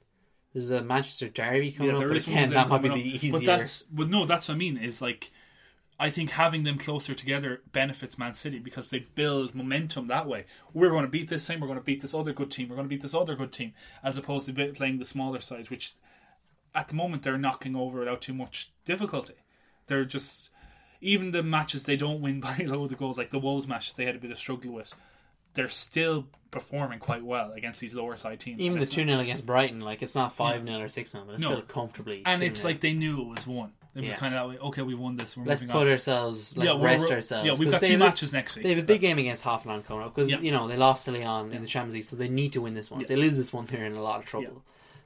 There's 0.54 0.72
a 0.72 0.82
Manchester 0.82 1.30
Derby 1.30 1.72
coming 1.72 1.94
up, 1.94 2.00
there 2.00 2.10
but 2.10 2.18
again, 2.18 2.50
that 2.52 2.70
might 2.70 2.82
be 2.82 2.90
coming 2.90 3.04
the 3.04 3.16
easier. 3.16 3.32
But 3.32 3.46
that's 3.46 3.84
but 3.84 4.10
no, 4.10 4.26
that's 4.26 4.50
what 4.50 4.56
I 4.56 4.58
mean. 4.58 4.78
Is 4.78 5.02
like 5.02 5.32
I 6.00 6.10
think 6.10 6.32
having 6.32 6.64
them 6.64 6.78
closer 6.78 7.14
together 7.14 7.62
benefits 7.72 8.18
Man 8.18 8.34
City 8.34 8.60
because 8.60 8.90
they 8.90 9.06
build 9.16 9.54
momentum 9.54 10.08
that 10.08 10.28
way. 10.28 10.46
We're 10.74 10.90
going 10.90 11.04
to 11.06 11.10
beat 11.10 11.30
this 11.30 11.46
team. 11.46 11.60
We're 11.60 11.68
going 11.68 11.80
to 11.80 11.86
beat 11.86 12.02
this 12.02 12.14
other 12.16 12.34
good 12.34 12.50
team. 12.52 12.68
We're 12.70 12.76
going 12.76 12.88
to 12.88 12.94
beat 12.96 13.02
this 13.04 13.14
other 13.14 13.36
good 13.36 13.52
team, 13.52 13.74
as 14.04 14.18
opposed 14.18 14.48
to 14.54 14.72
playing 14.74 14.98
the 14.98 15.06
smaller 15.06 15.40
sides, 15.40 15.70
which 15.70 15.94
at 16.76 16.88
the 16.88 16.96
moment 16.96 17.24
they're 17.24 17.38
knocking 17.38 17.76
over 17.76 18.00
without 18.00 18.22
too 18.22 18.34
much 18.34 18.72
difficulty. 18.86 19.36
They're 19.88 20.06
just 20.06 20.50
even 21.00 21.32
the 21.32 21.44
matches 21.44 21.84
they 21.84 21.98
don't 21.98 22.22
win 22.22 22.40
by 22.42 22.58
a 22.58 22.66
load 22.68 22.92
of 22.92 22.98
goals, 22.98 23.18
like 23.18 23.30
the 23.30 23.40
Wolves 23.40 23.68
match 23.68 23.94
they 23.94 24.06
had 24.06 24.16
a 24.16 24.20
bit 24.20 24.32
of 24.32 24.38
struggle 24.40 24.72
with. 24.74 24.94
They're 25.54 25.70
still 25.70 26.26
performing 26.50 26.98
quite 27.00 27.24
well 27.24 27.52
against 27.52 27.80
these 27.80 27.94
lower 27.94 28.18
side 28.18 28.40
teams. 28.40 28.62
even 28.62 28.80
the 28.80 28.86
two 28.88 29.06
0 29.06 29.20
against 29.20 29.46
Brighton, 29.46 29.80
like 29.82 30.02
it's 30.02 30.16
not 30.16 30.34
five 30.34 30.66
0 30.68 30.80
or 30.82 30.88
six 30.88 31.12
0 31.12 31.26
but 31.28 31.36
it's 31.36 31.44
No. 31.44 31.50
still 31.52 31.62
comfortably. 31.62 32.24
and 32.26 32.42
2-0. 32.42 32.46
it's 32.48 32.64
like 32.64 32.82
they 32.82 32.94
knew 32.94 33.22
it 33.22 33.28
was 33.28 33.46
won. 33.46 33.72
It 33.96 34.00
was 34.00 34.10
Yeah. 34.10 34.16
kind 34.16 34.34
of 34.34 34.42
that 34.42 34.50
way. 34.50 34.68
Okay, 34.70 34.82
we 34.82 34.96
won 34.96 35.18
this. 35.18 35.38
We're 35.38 35.46
let's 35.46 35.62
moving 35.62 35.74
put 35.74 35.88
on. 35.88 35.94
ourselves, 35.94 36.54
we're- 36.58 36.76
rest 36.80 37.04
we're- 37.06 37.16
ourselves. 37.16 37.46
yeah, 37.46 37.52
we've 37.52 37.68
'cause 37.68 37.72
got 37.74 37.82
they 37.82 37.88
two 37.88 37.94
have 37.94 38.02
a- 38.02 38.06
matches 38.06 38.34
next 38.34 38.56
week. 38.56 38.64
They 38.64 38.70
have 38.70 38.80
a 38.80 38.82
big 38.82 39.02
That's- 39.02 39.02
game 39.02 39.20
against 39.20 39.44
Hoffenheim 39.44 39.86
coming 39.86 40.04
up 40.04 40.16
because 40.16 40.32
Yeah. 40.32 40.40
you 40.40 40.50
know 40.52 40.68
they 40.68 40.78
lost 40.78 41.06
to 41.06 41.12
Lyon 41.12 41.52
in 41.54 41.62
the 41.62 41.68
Champions 41.68 41.94
League, 41.94 42.04
so 42.06 42.16
they 42.16 42.28
need 42.30 42.54
to 42.54 42.62
win 42.62 42.74
this 42.74 42.90
one. 42.90 43.02
If 43.02 43.08
they 43.08 43.16
lose 43.16 43.38
this 43.38 43.54
one, 43.54 43.66
they're 43.68 43.86
in 43.86 43.94
a 43.94 44.02
lot 44.02 44.20
of 44.20 44.26
trouble. 44.26 44.64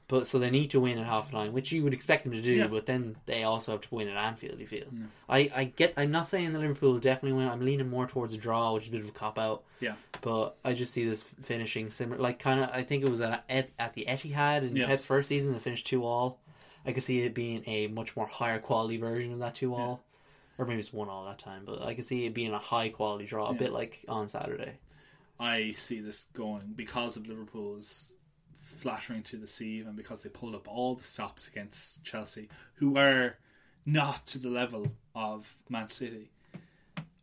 But 0.09 0.26
so 0.26 0.39
they 0.39 0.49
need 0.49 0.69
to 0.69 0.80
win 0.80 0.97
at 0.97 1.05
Hoffenheim, 1.05 1.51
which 1.51 1.73
you 1.73 1.84
would 1.84 1.93
expect 1.93 2.23
them 2.23 2.31
to 2.31 2.41
do. 2.41 2.51
Yeah. 2.53 2.68
But 2.68 2.85
then 2.85 3.18
they 3.26 3.43
also 3.43 3.73
have 3.73 3.81
to 3.81 3.88
win 3.93 4.07
at 4.07 4.15
Anfield. 4.15 4.57
You 4.57 4.65
feel? 4.65 4.85
I, 5.27 5.51
I 5.53 5.64
get. 5.65 5.93
I'm 5.97 6.11
not 6.11 6.30
saying 6.30 6.53
that 6.53 6.59
Liverpool 6.59 6.93
will 6.93 6.99
definitely 6.99 7.38
win. 7.38 7.49
I'm 7.49 7.59
leaning 7.59 7.89
more 7.89 8.07
towards 8.07 8.34
a 8.34 8.38
draw, 8.38 8.73
which 8.73 8.84
is 8.84 8.88
a 8.88 8.91
bit 8.93 9.01
of 9.01 9.09
a 9.09 9.11
cop 9.11 9.38
out. 9.38 9.64
Yeah. 9.81 9.95
But 10.22 10.55
I 10.64 10.72
just 10.72 10.93
see 10.93 11.03
this 11.03 11.23
finishing 11.43 11.89
similar, 11.91 12.22
like 12.22 12.39
kind 12.39 12.61
of. 12.61 12.69
I 12.73 12.84
think 12.84 13.03
it 13.03 13.09
was 13.09 13.19
at 13.19 13.43
at, 13.49 13.72
at 13.77 13.95
the 13.95 14.05
Etihad 14.07 14.61
in 14.61 14.77
Yeah. 14.77 14.85
Pep's 14.85 15.03
first 15.03 15.27
season. 15.27 15.53
It 15.53 15.61
finished 15.61 15.85
two 15.85 16.05
all. 16.05 16.39
I 16.88 16.93
could 16.93 17.03
see 17.03 17.22
it 17.23 17.34
being 17.34 17.64
a 17.68 17.88
much 17.88 18.15
more 18.15 18.27
higher 18.27 18.59
quality 18.59 18.95
version 18.95 19.34
of 19.34 19.39
that 19.39 19.55
two 19.55 19.76
all, 19.76 20.05
or 20.57 20.65
maybe 20.65 20.80
it's 20.80 20.93
one 20.93 21.09
all 21.09 21.26
that 21.26 21.38
time. 21.38 21.64
But 21.65 21.81
I 21.81 21.93
could 21.93 22.05
see 22.05 22.26
it 22.26 22.34
being 22.34 22.53
a 22.53 22.59
high 22.59 22.88
quality 22.88 23.26
draw, 23.26 23.49
a 23.49 23.51
Yeah. 23.51 23.59
bit 23.59 23.73
like 23.73 24.05
on 24.07 24.30
Saturday. 24.30 24.80
I 25.38 25.72
see 25.72 25.99
this 25.99 26.23
going 26.34 26.73
because 26.77 27.18
of 27.18 27.27
Liverpool's 27.27 28.14
flattering 28.53 29.22
to 29.23 29.35
the 29.35 29.41
deceive 29.41 29.85
and 29.85 29.97
because 29.97 30.23
they 30.23 30.30
pulled 30.30 30.55
up 30.55 30.68
all 30.68 30.95
the 30.95 31.03
stops 31.03 31.49
against 31.49 32.05
Chelsea, 32.05 32.47
who 32.76 32.91
were 32.91 33.35
not 33.85 34.26
to 34.27 34.39
the 34.39 34.49
level 34.49 34.88
of 35.14 35.57
Man 35.69 35.89
City. 35.89 36.31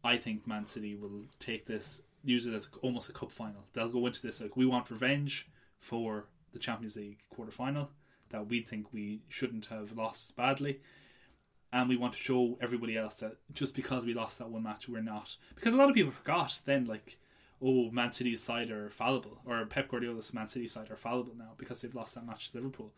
I 0.05 0.19
think 0.19 0.47
Man 0.47 0.67
City 0.67 0.95
will 0.95 1.25
take 1.39 1.65
this, 1.65 2.03
use 2.23 2.47
it 2.47 2.53
as 2.53 2.69
almost 2.83 3.09
a 3.09 3.13
cup 3.13 3.33
final. 3.33 3.65
They'll 3.73 3.89
go 3.89 4.07
into 4.07 4.21
this 4.21 4.43
like 4.43 4.57
we 4.57 4.67
want 4.67 4.91
revenge 4.91 5.49
for 5.81 6.27
the 6.53 6.59
Champions 6.59 6.97
League 6.97 7.19
quarter 7.31 7.51
final 7.51 7.91
that 8.31 8.49
we 8.49 8.61
think 8.63 8.93
we 8.93 9.21
shouldn't 9.29 9.67
have 9.67 9.97
lost 9.97 10.37
badly. 10.37 10.81
And 11.73 11.89
we 11.89 11.97
want 11.97 12.13
to 12.13 12.19
show 12.21 12.57
everybody 12.61 12.97
else 12.97 13.19
that 13.19 13.37
just 13.53 13.75
because 13.75 14.05
we 14.05 14.15
lost 14.15 14.39
that 14.39 14.49
one 14.49 14.63
match, 14.63 14.89
we're 14.89 15.01
not. 15.01 15.37
Because 15.57 15.75
a 15.75 15.77
lot 15.77 15.89
of 15.89 15.95
people 15.97 16.13
forgot 16.13 16.61
then, 16.67 16.85
like, 16.87 17.19
oh, 17.61 17.91
Man 17.91 18.13
City's 18.13 18.43
side 18.43 18.71
are 18.71 18.91
fallible, 18.91 19.41
or 19.45 19.65
Pep 19.67 19.89
Guardiola's 19.89 20.33
Man 20.35 20.49
City 20.49 20.67
side 20.67 20.91
are 20.91 20.97
fallible 20.97 21.35
now 21.37 21.53
because 21.57 21.81
they've 21.81 21.95
lost 21.95 22.15
that 22.15 22.27
match 22.27 22.53
to 22.53 22.59
Liverpool. 22.59 22.93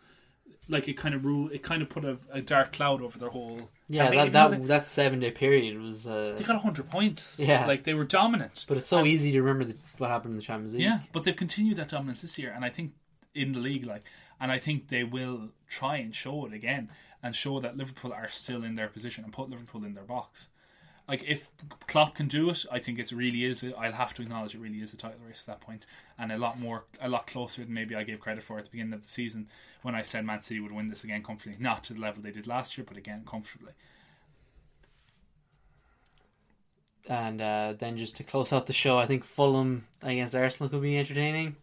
Like 0.69 0.87
it 0.89 0.95
kind 0.95 1.15
of 1.15 1.25
rule, 1.25 1.49
it 1.51 1.63
kind 1.63 1.83
of 1.83 1.89
put 1.89 2.05
a, 2.05 2.19
a 2.31 2.41
dark 2.41 2.73
cloud 2.73 3.03
over 3.03 3.19
their 3.19 3.31
whole. 3.31 3.69
Yeah, 3.89 4.07
I 4.07 4.11
mean, 4.11 4.19
that 4.19 4.27
even 4.27 4.33
though 4.33 4.67
that, 4.67 4.69
that 4.69 4.87
seven 4.87 5.21
day 5.21 5.31
period 5.33 5.81
was. 5.81 6.07
Uh, 6.07 6.33
they, 6.33 6.43
they 6.43 6.45
got 6.45 6.61
hundred 6.63 6.89
points. 6.91 7.39
Yeah. 7.39 7.67
like 7.67 7.85
they 7.85 7.95
were 7.95 8.05
dominant. 8.05 8.65
but 8.69 8.77
it's 8.77 8.87
so 8.87 9.05
easy 9.05 9.33
to 9.33 9.41
remember 9.41 9.65
the, 9.65 9.77
what 9.99 10.11
happened 10.11 10.33
in 10.33 10.37
the 10.37 10.43
Champions 10.43 10.75
League. 10.75 10.83
Yeah, 10.83 11.01
but 11.13 11.25
they've 11.25 11.35
continued 11.35 11.79
that 11.79 11.89
dominance 11.89 12.23
this 12.23 12.39
year, 12.39 12.53
and 12.55 12.65
I 12.65 12.69
think 12.69 12.93
in 13.35 13.53
the 13.53 13.59
league, 13.59 13.87
like, 13.87 14.05
and 14.41 14.53
I 14.53 14.59
think 14.59 14.89
they 14.89 15.05
will 15.05 15.51
try 15.69 15.97
and 15.97 16.15
show 16.15 16.47
it 16.47 16.53
again 16.53 16.91
and 17.23 17.35
show 17.35 17.61
that 17.61 17.77
Liverpool 17.77 18.13
are 18.13 18.29
still 18.29 18.63
in 18.65 18.77
their 18.77 18.89
position 18.89 19.25
and 19.25 19.33
put 19.33 19.51
Liverpool 19.51 19.85
in 19.85 19.95
their 19.95 20.05
box. 20.05 20.51
Like, 21.09 21.23
if 21.23 21.53
Klopp 21.87 22.17
can 22.17 22.27
do 22.27 22.51
it, 22.51 22.65
I 22.71 22.81
think 22.81 22.99
it 22.99 23.13
really 23.13 23.45
is. 23.45 23.65
I'll 23.79 23.93
have 23.93 24.13
to 24.15 24.23
acknowledge 24.23 24.55
it 24.57 24.61
really 24.61 24.79
is 24.79 24.93
a 24.93 24.97
title 24.97 25.21
race 25.25 25.41
at 25.41 25.47
that 25.47 25.61
point, 25.61 25.87
and 26.19 26.33
a 26.33 26.39
lot 26.39 26.59
more, 26.59 26.85
a 27.01 27.09
lot 27.09 27.29
closer 27.29 27.63
than 27.63 27.73
maybe 27.73 27.95
I 27.95 28.03
gave 28.03 28.19
credit 28.19 28.43
for 28.43 28.59
at 28.59 28.65
the 28.65 28.71
beginning 28.73 28.95
of 28.95 29.03
the 29.03 29.09
season 29.09 29.47
when 29.83 29.95
I 29.95 30.03
said 30.03 30.25
Man 30.25 30.43
City 30.43 30.59
would 30.59 30.73
win 30.73 30.89
this 30.89 31.05
again 31.05 31.23
comfortably, 31.23 31.59
not 31.61 31.85
to 31.85 31.95
the 31.95 32.01
level 32.01 32.23
they 32.23 32.33
did 32.33 32.49
last 32.49 32.77
year, 32.77 32.85
but 32.87 32.97
again 32.97 33.23
comfortably. 33.25 33.73
And 37.09 37.41
uh, 37.41 37.75
then 37.79 37.97
just 37.97 38.17
to 38.17 38.25
close 38.25 38.53
out 38.53 38.67
the 38.67 38.73
show, 38.73 38.99
I 38.99 39.07
think 39.07 39.23
Fulham 39.23 39.87
against 40.03 40.35
Arsenal 40.35 40.69
could 40.69 40.83
be 40.83 40.99
entertaining. 40.99 41.55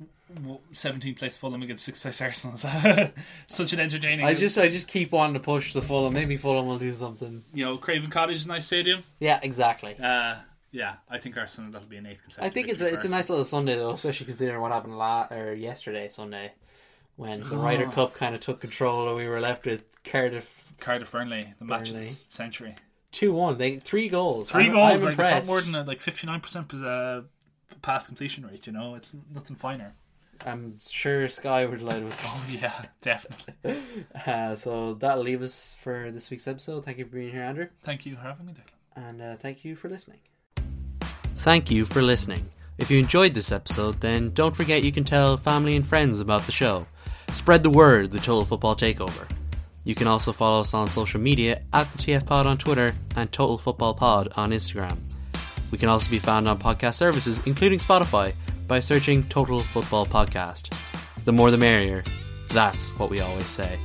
Well, 0.41 0.61
17th 0.73 1.17
place 1.17 1.37
Fulham 1.37 1.61
against 1.63 1.87
6th 1.87 2.01
place 2.01 2.21
Arsenal. 2.21 2.57
Such 3.47 3.73
an 3.73 3.79
entertaining. 3.79 4.25
I 4.25 4.33
just 4.33 4.57
I 4.57 4.67
just 4.69 4.87
keep 4.87 5.11
wanting 5.11 5.35
to 5.35 5.39
push 5.39 5.73
the 5.73 5.81
Fulham. 5.81 6.13
Maybe 6.13 6.37
Fulham 6.37 6.67
will 6.67 6.77
do 6.79 6.91
something. 6.91 7.43
you 7.53 7.65
know, 7.65 7.77
Craven 7.77 8.09
Cottage 8.09 8.37
is 8.37 8.45
a 8.45 8.47
nice 8.49 8.65
stadium. 8.65 9.03
Yeah, 9.19 9.39
exactly. 9.43 9.95
Uh, 10.01 10.35
yeah, 10.71 10.95
I 11.09 11.19
think 11.19 11.37
Arsenal 11.37 11.71
that'll 11.71 11.87
be 11.87 11.97
an 11.97 12.07
eighth 12.07 12.39
I 12.41 12.49
think 12.49 12.67
it's 12.69 12.81
a, 12.81 12.91
it's 12.91 13.05
a 13.05 13.09
nice 13.09 13.29
little 13.29 13.43
Sunday 13.45 13.75
though, 13.75 13.91
especially 13.91 14.25
considering 14.25 14.59
what 14.59 14.71
happened 14.71 14.97
la- 14.97 15.27
or 15.29 15.53
yesterday 15.53 16.09
Sunday 16.09 16.53
when 17.15 17.41
the 17.47 17.57
Ryder 17.57 17.85
Oh. 17.87 17.91
Cup 17.91 18.15
kind 18.15 18.33
of 18.33 18.41
took 18.41 18.59
control 18.59 19.07
and 19.07 19.15
we 19.15 19.27
were 19.27 19.39
left 19.39 19.65
with 19.67 19.83
Cardiff. 20.03 20.65
Cardiff 20.79 21.11
Burnley, 21.11 21.53
the 21.59 21.65
match 21.65 21.89
of 21.89 21.95
the 21.97 22.03
century. 22.03 22.75
two 23.11 23.31
one. 23.33 23.57
They 23.59 23.77
three 23.77 24.09
goals. 24.09 24.49
3 24.49 24.65
I'm, 24.65 24.71
goals, 24.73 24.91
I'm 24.93 24.99
like 25.01 25.09
impressed. 25.11 25.47
more 25.47 25.61
than 25.61 25.75
a, 25.75 25.83
like 25.83 26.01
fifty 26.01 26.25
nine 26.25 26.41
percent 26.41 26.73
uh, 26.73 27.21
pass 27.83 28.07
completion 28.07 28.45
rate. 28.47 28.65
You 28.65 28.73
know, 28.73 28.95
it's 28.95 29.13
nothing 29.33 29.55
finer. 29.55 29.93
I'm 30.45 30.77
sure 30.79 31.27
Sky 31.29 31.65
were 31.65 31.77
delighted 31.77 32.05
with 32.05 32.21
this. 32.21 32.37
Oh 32.39 32.43
yeah, 32.49 32.85
definitely. 33.01 33.81
Uh, 34.25 34.55
so 34.55 34.93
that'll 34.93 35.23
leave 35.23 35.41
us 35.41 35.75
for 35.81 36.09
this 36.11 36.29
week's 36.29 36.47
episode. 36.47 36.85
Thank 36.85 36.97
you 36.97 37.05
for 37.05 37.15
being 37.15 37.31
here, 37.31 37.41
Andrew. 37.43 37.67
Thank 37.81 38.05
you 38.05 38.15
for 38.15 38.21
having 38.21 38.45
me, 38.45 38.53
Declan. 38.53 39.07
and 39.07 39.21
uh, 39.21 39.35
thank 39.35 39.65
you 39.65 39.75
for 39.75 39.89
listening. 39.89 40.19
Thank 41.37 41.69
you 41.71 41.83
for 41.85 42.01
listening. 42.01 42.49
If 42.77 42.89
you 42.89 42.99
enjoyed 42.99 43.33
this 43.33 43.51
episode, 43.51 43.99
then 44.01 44.31
don't 44.31 44.55
forget 44.55 44.83
you 44.83 44.91
can 44.91 45.03
tell 45.03 45.35
family 45.37 45.75
and 45.75 45.85
friends 45.85 46.19
about 46.19 46.43
the 46.43 46.51
show. 46.51 46.87
Spread 47.31 47.63
the 47.63 47.69
word, 47.69 48.11
the 48.11 48.19
Total 48.19 48.45
Football 48.45 48.75
Takeover. 48.75 49.27
You 49.83 49.95
can 49.95 50.07
also 50.07 50.31
follow 50.31 50.61
us 50.61 50.73
on 50.73 50.87
social 50.87 51.19
media 51.19 51.61
at 51.73 51.91
the 51.91 51.97
TF 51.97 52.25
Pod 52.25 52.45
on 52.45 52.57
Twitter 52.57 52.95
and 53.15 53.31
Total 53.31 53.57
Football 53.57 53.93
Pod 53.95 54.31
on 54.37 54.51
Instagram. 54.51 54.97
We 55.71 55.77
can 55.77 55.89
also 55.89 56.09
be 56.09 56.19
found 56.19 56.47
on 56.47 56.59
podcast 56.59 56.95
services, 56.95 57.41
including 57.45 57.79
Spotify, 57.79 58.33
by 58.73 58.79
searching 58.79 59.21
Total 59.25 59.59
Football 59.59 60.03
Podcast. 60.03 60.75
The 61.25 61.31
more 61.31 61.51
the 61.51 61.59
merrier. 61.59 62.03
That's 62.49 62.89
what 62.97 63.11
we 63.11 63.19
always 63.19 63.45
say. 63.45 63.77